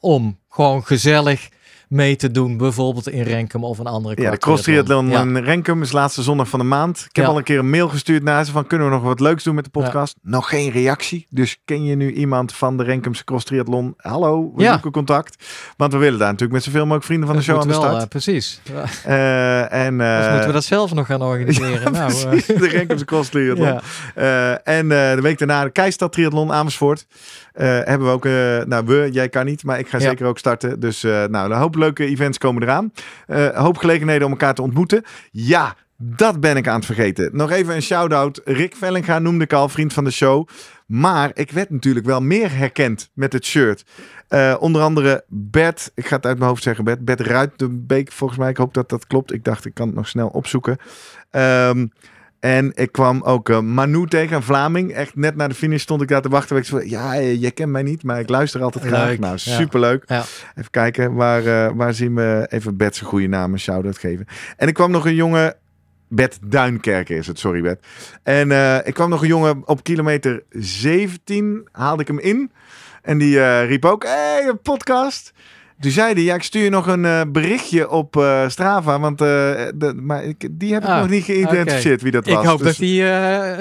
om 0.00 0.38
gewoon 0.48 0.84
gezellig 0.84 1.48
mee 1.88 2.16
te 2.16 2.30
doen. 2.30 2.56
Bijvoorbeeld 2.56 3.08
in 3.08 3.22
Renkum 3.22 3.64
of 3.64 3.78
een 3.78 3.86
andere 3.86 4.22
Ja, 4.22 4.30
de 4.30 4.38
cross 4.38 4.62
triathlon 4.62 5.08
Ja. 5.08 5.20
in 5.22 5.36
Renkum 5.36 5.82
is 5.82 5.92
laatste 5.92 6.22
zondag 6.22 6.48
van 6.48 6.58
de 6.58 6.64
maand. 6.64 6.98
Ik 7.08 7.16
heb 7.16 7.24
Ja. 7.24 7.30
al 7.30 7.36
een 7.36 7.42
keer 7.44 7.58
een 7.58 7.70
mail 7.70 7.88
gestuurd 7.88 8.22
naar 8.22 8.44
ze 8.44 8.52
van 8.52 8.66
kunnen 8.66 8.86
we 8.86 8.92
nog 8.92 9.02
wat 9.02 9.20
leuks 9.20 9.44
doen 9.44 9.54
met 9.54 9.64
de 9.64 9.70
podcast? 9.70 10.16
Nog 10.22 10.48
geen 10.48 10.70
reactie. 10.70 11.26
Dus 11.30 11.60
ken 11.64 11.84
je 11.84 11.94
nu 11.96 12.12
iemand 12.12 12.52
van 12.54 12.76
de 12.76 12.82
Renkumse 12.82 13.24
cross 13.24 13.44
triathlon? 13.44 13.94
Hallo, 13.96 14.52
we 14.56 14.64
zoeken 14.64 14.90
contact. 14.90 15.44
Want 15.76 15.92
we 15.92 15.98
willen 15.98 16.18
daar 16.18 16.26
natuurlijk 16.28 16.52
met 16.52 16.62
zoveel 16.62 16.80
mogelijk 16.82 17.04
vrienden 17.04 17.28
van 17.28 17.36
de 17.38 17.44
Dat 17.44 17.54
show 17.54 17.62
aan 17.62 17.68
de 17.68 17.74
wel, 17.80 17.82
start. 17.90 18.02
eh, 18.02 18.08
precies. 18.08 18.60
Eh, 19.04 19.72
en, 19.86 20.00
eh, 20.16 20.28
moeten 20.30 20.46
we 20.46 20.52
dat 20.52 20.64
zelf 20.64 20.94
nog 20.94 21.06
gaan 21.06 21.22
organiseren. 21.22 21.92
nou, 21.92 22.12
de 22.46 22.68
Renkumse 22.68 23.04
cross 23.04 23.28
triathlon. 23.30 23.80
en 24.64 24.88
de 24.88 25.18
week 25.22 25.38
daarna 25.38 25.64
de 25.64 25.70
Keistad 25.70 26.12
Triathlon 26.12 26.52
Amersfoort. 26.52 27.06
Hebben 27.52 28.06
we 28.06 28.12
ook, 28.12 28.24
nou 28.68 28.86
we, 28.86 29.08
jij 29.12 29.28
kan 29.28 29.44
niet, 29.46 29.64
maar 29.64 29.78
ik 29.78 29.88
ga 29.88 29.98
zeker 29.98 30.26
ook 30.26 30.38
starten. 30.38 30.80
Dus 30.80 31.02
nou, 31.02 31.50
een 31.52 31.58
hoop 31.58 31.74
leuke 31.78 32.06
events 32.06 32.38
komen 32.38 32.62
eraan. 32.62 32.92
Eh, 33.26 33.48
hoop 33.48 33.76
gelegenheden 33.76 34.24
om 34.24 34.32
elkaar 34.32 34.54
te 34.54 34.62
ontmoeten. 34.62 35.02
Ja, 35.30 35.76
dat 35.96 36.40
ben 36.40 36.56
ik 36.56 36.68
aan 36.68 36.76
het 36.76 36.86
vergeten. 36.86 37.30
Nog 37.32 37.50
even 37.50 37.74
een 37.74 37.82
shout-out. 37.82 38.40
Rick 38.44 38.76
Vellinga 38.76 39.18
noemde 39.18 39.44
ik 39.44 39.52
al, 39.52 39.68
vriend 39.68 39.92
van 39.92 40.04
de 40.04 40.10
show. 40.10 40.48
Maar 40.86 41.30
ik 41.34 41.50
werd 41.50 41.70
natuurlijk 41.70 42.06
wel 42.06 42.20
meer 42.20 42.56
herkend 42.56 43.10
met 43.14 43.32
het 43.32 43.44
shirt. 43.44 43.84
Eh, 44.28 44.56
onder 44.58 44.82
andere 44.82 45.24
Bert, 45.28 45.90
ik 45.94 46.06
ga 46.06 46.16
het 46.16 46.26
uit 46.26 46.38
mijn 46.38 46.50
hoofd 46.50 46.62
zeggen, 46.62 46.84
Bert, 46.84 47.04
Bert 47.04 47.20
Ruitenbeek 47.20 48.12
volgens 48.12 48.38
mij. 48.38 48.50
Ik 48.50 48.56
hoop 48.56 48.74
dat 48.74 48.88
dat 48.88 49.06
klopt. 49.06 49.32
Ik 49.32 49.44
dacht, 49.44 49.64
ik 49.64 49.74
kan 49.74 49.86
het 49.86 49.96
nog 49.96 50.08
snel 50.08 50.28
opzoeken. 50.28 50.76
Ehm, 51.30 51.86
en 52.40 52.72
ik 52.74 52.92
kwam 52.92 53.22
ook 53.22 53.48
eh, 53.48 53.60
Manu 53.60 54.06
tegen, 54.06 54.36
een 54.36 54.42
Vlaming. 54.42 54.92
Echt 54.92 55.16
net 55.16 55.36
na 55.36 55.48
de 55.48 55.54
finish 55.54 55.82
stond 55.82 56.02
ik 56.02 56.08
daar 56.08 56.22
te 56.22 56.28
wachten. 56.28 56.56
Ik 56.56 56.64
zei, 56.64 56.90
ja, 56.90 57.14
eh, 57.14 57.40
je 57.40 57.50
kent 57.50 57.70
mij 57.70 57.82
niet, 57.82 58.02
maar 58.02 58.20
ik 58.20 58.28
luister 58.28 58.62
altijd 58.62 58.84
graag. 58.84 59.08
Leuk, 59.08 59.18
Nou, 59.18 59.38
superleuk. 59.38 60.02
Ja. 60.06 60.24
Even 60.54 60.70
kijken, 60.70 61.14
waar, 61.14 61.46
eh, 61.46 61.72
waar 61.74 61.94
zien 61.94 62.14
we 62.14 62.46
even 62.50 62.76
Bert 62.76 62.96
zijn 62.96 63.08
goede 63.08 63.26
naam 63.26 63.52
een 63.52 63.58
shout-out 63.58 63.98
geven. 63.98 64.26
En 64.56 64.68
ik 64.68 64.74
kwam 64.74 64.90
nog 64.90 65.06
een 65.06 65.14
jongen... 65.14 65.54
Bert 66.10 66.38
Duinkerken 66.42 67.16
is 67.16 67.26
het, 67.26 67.38
sorry 67.38 67.62
Bert. 67.62 67.86
En 68.22 68.50
ik 68.86 68.94
kwam 68.94 69.10
nog 69.10 69.22
een 69.22 69.28
jongen 69.28 69.62
op 69.64 69.82
kilometer 69.82 70.42
17, 70.50 71.68
haalde 71.72 72.02
ik 72.02 72.08
hem 72.08 72.18
in. 72.18 72.50
En 73.02 73.18
die 73.18 73.62
riep 73.62 73.84
ook, 73.84 74.04
hey, 74.04 74.46
een 74.48 74.60
podcast. 74.60 75.32
Toen 75.80 75.90
zei 75.90 76.12
hij, 76.14 76.22
ja, 76.22 76.34
ik 76.34 76.42
stuur 76.42 76.62
je 76.62 76.70
nog 76.70 76.86
een 76.86 77.04
eh, 77.04 77.20
berichtje 77.28 77.90
op 77.90 78.16
eh, 78.16 78.48
Strava, 78.48 79.00
want 79.00 79.20
eh, 79.20 79.26
de, 79.74 79.92
maar 80.02 80.24
ik, 80.24 80.48
die 80.50 80.72
heb 80.72 80.82
ik 80.82 80.88
Ah, 80.88 80.98
nog 80.98 81.08
niet 81.08 81.24
geïdentificeerd 81.24 82.02
wie 82.02 82.12
dat 82.12 82.26
Ik 82.26 82.34
was. 82.34 82.44
hoop 82.46 82.58
Dus- 82.58 82.66
dat 82.66 82.76
die 82.76 83.02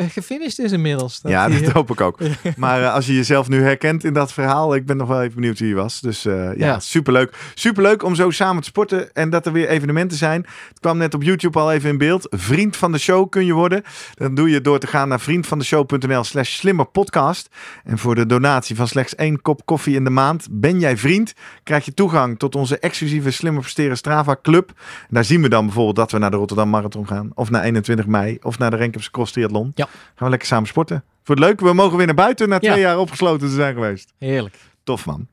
gefinished 0.10 0.60
is 0.60 0.72
inmiddels. 0.72 1.22
Dat 1.22 1.32
ja, 1.32 1.48
die, 1.50 1.62
dat 1.62 1.72
hoop 1.72 1.92
ik 1.92 2.02
ook. 2.02 2.20
Maar 2.58 2.88
als 2.90 3.06
je 3.06 3.14
jezelf 3.16 3.48
nu 3.50 3.62
herkent 3.62 4.04
in 4.04 4.14
dat 4.14 4.34
verhaal, 4.34 4.76
ik 4.76 4.86
ben 4.86 4.98
nog 4.98 5.08
wel 5.08 5.22
even 5.22 5.36
benieuwd 5.36 5.60
wie 5.60 5.68
je 5.70 5.76
was. 5.76 6.02
Dus 6.02 6.22
ja, 6.24 6.52
Ja. 6.58 6.80
superleuk. 6.80 7.34
Superleuk 7.54 8.04
om 8.04 8.16
zo 8.16 8.30
samen 8.32 8.62
te 8.62 8.68
sporten 8.68 9.14
en 9.14 9.30
dat 9.30 9.46
er 9.46 9.52
weer 9.52 9.68
evenementen 9.68 10.18
zijn. 10.18 10.46
Het 10.70 10.80
kwam 10.80 10.98
net 10.98 11.14
op 11.14 11.24
YouTube 11.24 11.60
al 11.60 11.72
even 11.72 11.90
in 11.90 11.98
beeld. 11.98 12.28
Vriend 12.30 12.78
van 12.78 12.92
de 12.92 12.98
show 12.98 13.30
kun 13.30 13.46
je 13.46 13.54
worden. 13.54 13.84
Dan 14.14 14.36
doe 14.36 14.50
je 14.50 14.62
door 14.62 14.80
te 14.80 14.88
gaan 14.88 15.08
naar 15.08 15.20
vriendvandeshow.nl 15.20 16.24
slash 16.24 16.50
slimmerpodcast. 16.52 17.50
En 17.84 17.98
voor 17.98 18.16
de 18.16 18.26
donatie 18.26 18.76
van 18.76 18.88
slechts 18.88 19.16
één 19.16 19.42
kop 19.42 19.66
koffie 19.66 19.96
in 19.96 20.04
de 20.04 20.10
maand 20.10 20.48
ben 20.52 20.80
jij 20.80 20.98
vriend. 20.98 21.34
Krijg 21.64 21.86
je 21.86 21.94
toegang 22.08 22.40
tot 22.40 22.56
onze 22.56 22.80
exclusieve 22.80 23.32
Slimmer 23.32 23.62
Presteren 23.62 23.98
Strava 23.98 24.38
Club. 24.42 24.70
En 24.78 25.08
daar 25.10 25.24
zien 25.26 25.42
we 25.42 25.50
dan 25.50 25.66
bijvoorbeeld 25.66 25.96
dat 25.96 26.12
we 26.12 26.18
naar 26.18 26.32
de 26.32 26.38
Rotterdam 26.38 26.70
Marathon 26.70 27.08
gaan. 27.08 27.32
Of 27.34 27.50
naar 27.50 27.64
21 27.64 28.06
mei. 28.08 28.38
Of 28.42 28.58
naar 28.58 28.70
de 28.70 28.76
Renkumse 28.76 29.12
Cross 29.12 29.32
Triathlon. 29.32 29.72
Ja. 29.76 29.86
Gaan 29.86 29.94
we 30.16 30.30
lekker 30.30 30.48
samen 30.48 30.68
sporten. 30.68 31.04
Voor 31.24 31.36
het 31.36 31.44
leuk. 31.44 31.60
We 31.60 31.74
mogen 31.74 31.98
weer 31.98 32.06
naar 32.06 32.16
buiten 32.16 32.50
na 32.50 32.60
twee 32.60 32.72
Ja. 32.72 32.78
jaar 32.80 32.98
opgesloten 32.98 33.48
te 33.48 33.54
zijn 33.54 33.74
geweest. 33.74 34.14
Heerlijk. 34.18 34.56
Tof 34.84 35.06
man. 35.06 35.28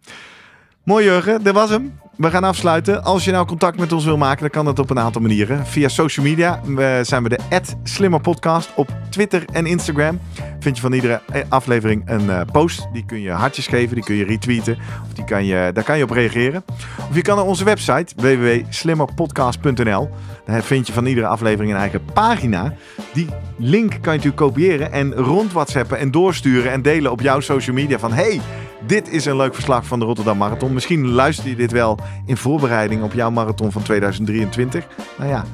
Mooi 0.85 1.05
Jurgen, 1.05 1.43
dit 1.43 1.53
was 1.53 1.71
hem. 1.71 1.99
We 2.17 2.31
gaan 2.31 2.45
afsluiten. 2.45 3.05
Als 3.05 3.25
je 3.25 3.31
nou 3.31 3.47
contact 3.47 3.79
met 3.79 3.93
ons 3.93 4.05
wil 4.05 4.17
maken, 4.17 4.41
dan 4.41 4.51
kan 4.51 4.65
dat 4.65 4.79
op 4.79 4.91
een 4.91 4.99
aantal 4.99 5.21
manieren. 5.21 5.67
Via 5.67 5.89
social 5.89 6.27
media 6.27 6.61
zijn 7.05 7.23
we 7.23 7.29
de 7.29 7.39
@slimmerpodcast 7.83 8.71
op 8.75 8.89
Twitter 9.11 9.45
en 9.53 9.67
Instagram. 9.67 10.21
Vind 10.61 10.77
je 10.77 10.83
van 10.83 10.93
iedere 10.93 11.21
eh, 11.33 11.43
aflevering 11.49 12.03
een 12.07 12.31
eh, 12.31 12.41
post. 12.53 12.89
Die 12.93 13.05
kun 13.05 13.21
je 13.21 13.31
hartjes 13.31 13.67
geven, 13.67 13.95
die 13.95 14.05
kun 14.05 14.15
je 14.15 14.25
retweeten. 14.25 14.79
Of 15.07 15.15
die 15.15 15.25
kan 15.25 15.45
je, 15.45 15.71
daar 15.73 15.85
kan 15.85 15.97
je 15.99 16.05
op 16.05 16.11
reageren. 16.11 16.65
Of 17.09 17.15
je 17.15 17.23
kan 17.23 17.37
naar 17.37 17.45
onze 17.45 17.65
website 17.65 18.15
www.slimmerpodcast.nl. 18.17 20.11
Daar 20.47 20.63
vind 20.63 20.87
je 20.87 20.93
van 20.93 21.07
iedere 21.07 21.27
aflevering 21.27 21.73
een 21.73 21.79
eigen 21.79 22.05
pagina. 22.13 22.75
Die 23.13 23.29
link 23.57 23.91
kan 23.91 24.01
je 24.01 24.09
natuurlijk 24.19 24.37
kopiëren 24.37 24.93
en 24.93 25.15
rond 25.15 25.53
WhatsAppen 25.53 25.99
en 25.99 26.11
doorsturen 26.11 26.73
en 26.73 26.83
delen 26.83 27.11
op 27.11 27.21
jouw 27.21 27.41
social 27.41 27.77
media 27.77 27.99
van 27.99 28.13
hey, 28.13 28.41
dit 28.87 29.13
is 29.13 29.25
een 29.25 29.37
leuk 29.37 29.55
verslag 29.55 29.87
van 29.87 29.99
de 29.99 30.05
Rotterdam 30.05 30.39
Marathon. 30.39 30.73
Misschien 30.73 31.09
luister 31.09 31.49
je 31.49 31.57
dit 31.57 31.73
wel 31.73 31.99
in 32.27 32.37
voorbereiding 32.37 33.03
op 33.03 33.13
jouw 33.13 33.31
marathon 33.31 33.73
van 33.73 33.83
2023. 33.83 34.87
Nou 35.19 35.31
ja, 35.31 35.45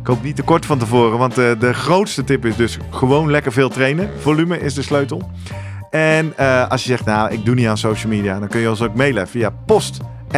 ik 0.00 0.06
hoop 0.06 0.22
niet 0.22 0.36
te 0.36 0.42
kort 0.42 0.66
van 0.66 0.78
tevoren, 0.78 1.18
want 1.18 1.38
eh, 1.38 1.50
de 1.58 1.74
grootste 1.74 2.24
tip 2.24 2.44
is 2.44 2.56
dus 2.56 2.78
gewoon 2.90 3.30
lekker 3.30 3.52
veel 3.52 3.68
trainen. 3.68 4.10
Volume 4.18 4.60
is 4.60 4.74
de 4.74 4.82
sleutel. 4.82 5.30
En 5.90 6.32
eh, 6.36 6.68
als 6.68 6.82
je 6.82 6.88
zegt, 6.88 7.04
nou, 7.04 7.32
ik 7.32 7.44
doe 7.44 7.54
niet 7.54 7.66
aan 7.66 7.78
social 7.78 8.12
media, 8.12 8.38
dan 8.38 8.48
kun 8.48 8.60
je 8.60 8.70
ons 8.70 8.82
ook 8.82 8.94
mailen 8.94 9.28
via 9.28 9.50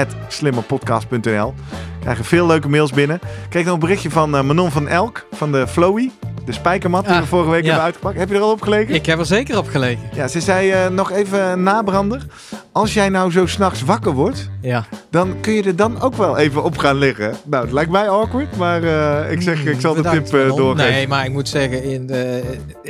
post.slimmerpodcast.nl. 0.06 1.54
Krijgen 2.00 2.24
veel 2.24 2.46
leuke 2.46 2.68
mails 2.68 2.90
binnen. 2.92 3.16
Ik 3.16 3.50
kreeg 3.50 3.64
nog 3.64 3.74
een 3.74 3.80
berichtje 3.80 4.10
van 4.10 4.36
eh, 4.36 4.42
Manon 4.42 4.70
van 4.70 4.88
Elk 4.88 5.26
van 5.32 5.52
de 5.52 5.66
Flowy. 5.68 6.10
De 6.44 6.52
spijkermat 6.54 7.04
die 7.04 7.14
Ah, 7.14 7.20
we 7.20 7.26
vorige 7.26 7.50
week 7.50 7.60
ja. 7.60 7.66
hebben 7.66 7.84
uitgepakt. 7.84 8.18
Heb 8.18 8.28
je 8.28 8.34
er 8.34 8.40
al 8.40 8.50
op 8.50 8.62
gelegen? 8.62 8.94
Ik 8.94 9.06
heb 9.06 9.18
er 9.18 9.26
zeker 9.26 9.58
op 9.58 9.68
gelegen. 9.68 10.02
Ja, 10.14 10.28
ze 10.28 10.40
zei 10.40 10.70
eh, 10.70 10.88
nog 10.88 11.10
even 11.12 11.62
nabrander. 11.62 12.26
Als 12.72 12.94
jij 12.94 13.08
nou 13.08 13.30
zo 13.30 13.46
s'nachts 13.46 13.82
wakker 13.82 14.12
wordt, 14.12 14.50
Ja. 14.60 14.84
dan 15.10 15.40
kun 15.40 15.52
je 15.52 15.62
er 15.62 15.76
dan 15.76 16.00
ook 16.00 16.14
wel 16.14 16.36
even 16.36 16.64
op 16.64 16.78
gaan 16.78 16.96
liggen. 16.96 17.34
Nou, 17.44 17.64
het 17.64 17.72
lijkt 17.72 17.90
mij 17.90 18.08
awkward, 18.08 18.56
maar 18.56 18.82
eh, 18.82 19.32
ik 19.32 19.42
zeg, 19.42 19.64
ik 19.64 19.80
zal 19.80 19.94
de 19.94 20.02
tip 20.02 20.32
Manon. 20.32 20.56
doorgeven. 20.56 20.92
Nee, 20.92 21.08
maar 21.08 21.24
ik 21.24 21.32
moet 21.32 21.48
zeggen, 21.48 21.82
in 21.82 22.06
de, 22.06 22.42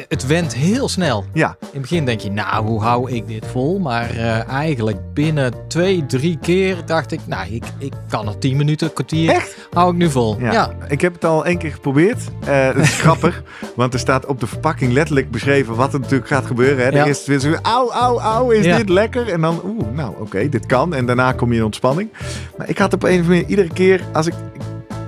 het 0.09 0.27
went 0.27 0.55
heel 0.55 0.89
snel. 0.89 1.25
Ja, 1.33 1.49
In 1.61 1.67
het 1.73 1.81
begin 1.81 2.05
denk 2.05 2.21
je, 2.21 2.31
nou, 2.31 2.67
hoe 2.67 2.83
hou 2.83 3.11
ik 3.11 3.27
dit 3.27 3.45
vol? 3.53 3.79
Maar 3.79 4.17
eigenlijk 4.49 4.99
binnen 5.15 5.53
twee, 5.69 6.07
drie 6.07 6.39
keer 6.43 6.85
dacht 6.99 7.12
ik, 7.12 7.20
nou, 7.27 7.47
ik, 7.55 7.65
ik 7.79 7.93
kan 8.09 8.29
er 8.29 8.39
tien 8.39 8.57
minuten, 8.57 8.87
een 8.87 8.93
kwartier, 8.93 9.31
Echt? 9.31 9.57
hou 9.73 9.91
ik 9.93 9.97
nu 9.99 10.11
vol. 10.11 10.37
ja. 10.41 10.53
Ja, 10.53 10.70
ik 10.89 11.01
heb 11.01 11.12
het 11.15 11.25
al 11.25 11.45
één 11.47 11.59
keer 11.59 11.73
geprobeerd. 11.73 12.19
Eh 12.45 12.66
het 12.75 12.77
is 12.77 13.01
grappig, 13.01 13.43
want 13.77 13.93
er 13.95 14.01
staat 14.01 14.27
op 14.27 14.41
de 14.41 14.47
verpakking 14.47 14.93
letterlijk 14.93 15.31
beschreven 15.31 15.75
wat 15.75 15.93
er 15.95 16.01
natuurlijk 16.01 16.29
gaat 16.29 16.47
gebeuren. 16.47 16.85
Hè. 16.85 16.91
De 16.91 16.97
Ja. 16.97 17.07
eerste 17.07 17.35
is 17.35 17.45
weer 17.45 17.55
zo, 17.55 17.59
auw, 17.62 17.91
auw, 17.91 18.20
auw, 18.20 18.51
is 18.51 18.65
Ja. 18.65 18.77
dit 18.77 18.89
lekker? 18.89 19.29
En 19.29 19.41
dan, 19.41 19.61
oeh, 19.65 19.89
nou 19.95 20.15
oké, 20.20 20.49
dit 20.49 20.66
kan. 20.66 20.95
En 20.95 21.07
daarna 21.07 21.33
kom 21.33 21.53
je 21.53 21.59
in 21.59 21.65
ontspanning. 21.65 22.11
Maar 22.57 22.69
ik 22.69 22.79
had 22.79 22.93
op 22.93 23.03
een 23.03 23.09
of 23.09 23.15
andere 23.16 23.33
manier 23.35 23.49
iedere 23.49 23.73
keer, 23.73 24.01
als 24.12 24.27
ik 24.27 24.35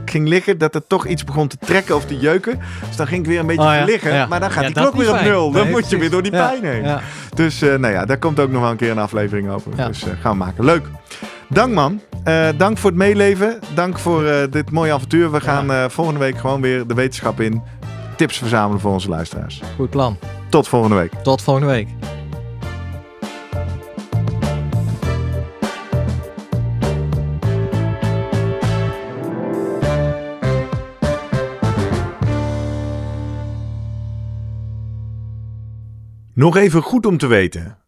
ging 0.04 0.28
liggen, 0.28 0.58
dat 0.58 0.74
er 0.74 0.86
toch 0.86 1.06
iets 1.06 1.24
begon 1.24 1.48
te 1.48 1.56
trekken 1.56 1.96
of 1.96 2.04
te 2.04 2.18
jeuken. 2.18 2.58
Dus 2.86 2.96
dan 2.96 3.06
ging 3.06 3.20
ik 3.22 3.26
weer 3.28 3.38
een 3.40 3.46
beetje 3.46 3.62
Oh 3.62 3.74
ja, 3.74 3.84
liggen. 3.84 4.12
ja. 4.14 4.26
Maar 4.26 4.40
dan 4.40 4.50
gaat 4.50 4.60
Ja, 4.60 4.66
die 4.66 4.74
dat 4.74 4.90
klok 4.92 5.02
weer 5.04 5.12
op 5.14 5.20
nul. 5.20 5.50
Dan 5.50 5.62
Nee, 5.62 5.70
moet 5.70 5.90
je 5.90 5.98
weer 5.98 6.10
door 6.10 6.22
die 6.22 6.30
pijn 6.32 6.64
heen. 6.64 6.98
Dus 7.34 7.62
eh, 7.62 7.74
nou 7.78 7.92
ja, 7.94 8.04
daar 8.04 8.18
komt 8.18 8.40
ook 8.40 8.50
nog 8.50 8.60
wel 8.62 8.70
een 8.70 8.76
keer 8.76 8.90
een 8.90 8.98
aflevering 8.98 9.50
over. 9.50 9.76
Dus 9.76 10.02
eh, 10.04 10.10
gaan 10.20 10.32
we 10.32 10.38
maken. 10.38 10.64
Leuk. 10.64 10.86
Dank 11.52 11.74
man. 11.74 12.00
Eh, 12.24 12.48
dank 12.56 12.78
voor 12.78 12.90
het 12.90 12.98
meeleven. 12.98 13.58
Dank 13.74 13.98
voor 13.98 14.24
eh, 14.24 14.50
dit 14.50 14.70
mooie 14.70 14.92
avontuur. 14.92 15.30
We 15.30 15.40
gaan 15.40 15.72
eh, 15.72 15.88
volgende 15.88 16.20
week 16.20 16.36
gewoon 16.36 16.60
weer 16.60 16.86
de 16.86 16.94
wetenschap 16.94 17.40
in. 17.40 17.62
Tips 18.16 18.38
verzamelen 18.38 18.80
voor 18.80 18.92
onze 18.92 19.08
luisteraars. 19.08 19.62
Goed 19.76 19.90
plan. 19.90 20.18
Tot 20.48 20.68
volgende 20.68 20.96
week. 20.96 21.12
Tot 21.12 21.42
volgende 21.42 21.68
week. 21.68 21.88
Nog 36.34 36.56
even 36.56 36.82
goed 36.82 37.06
om 37.06 37.18
te 37.18 37.26
weten. 37.26 37.79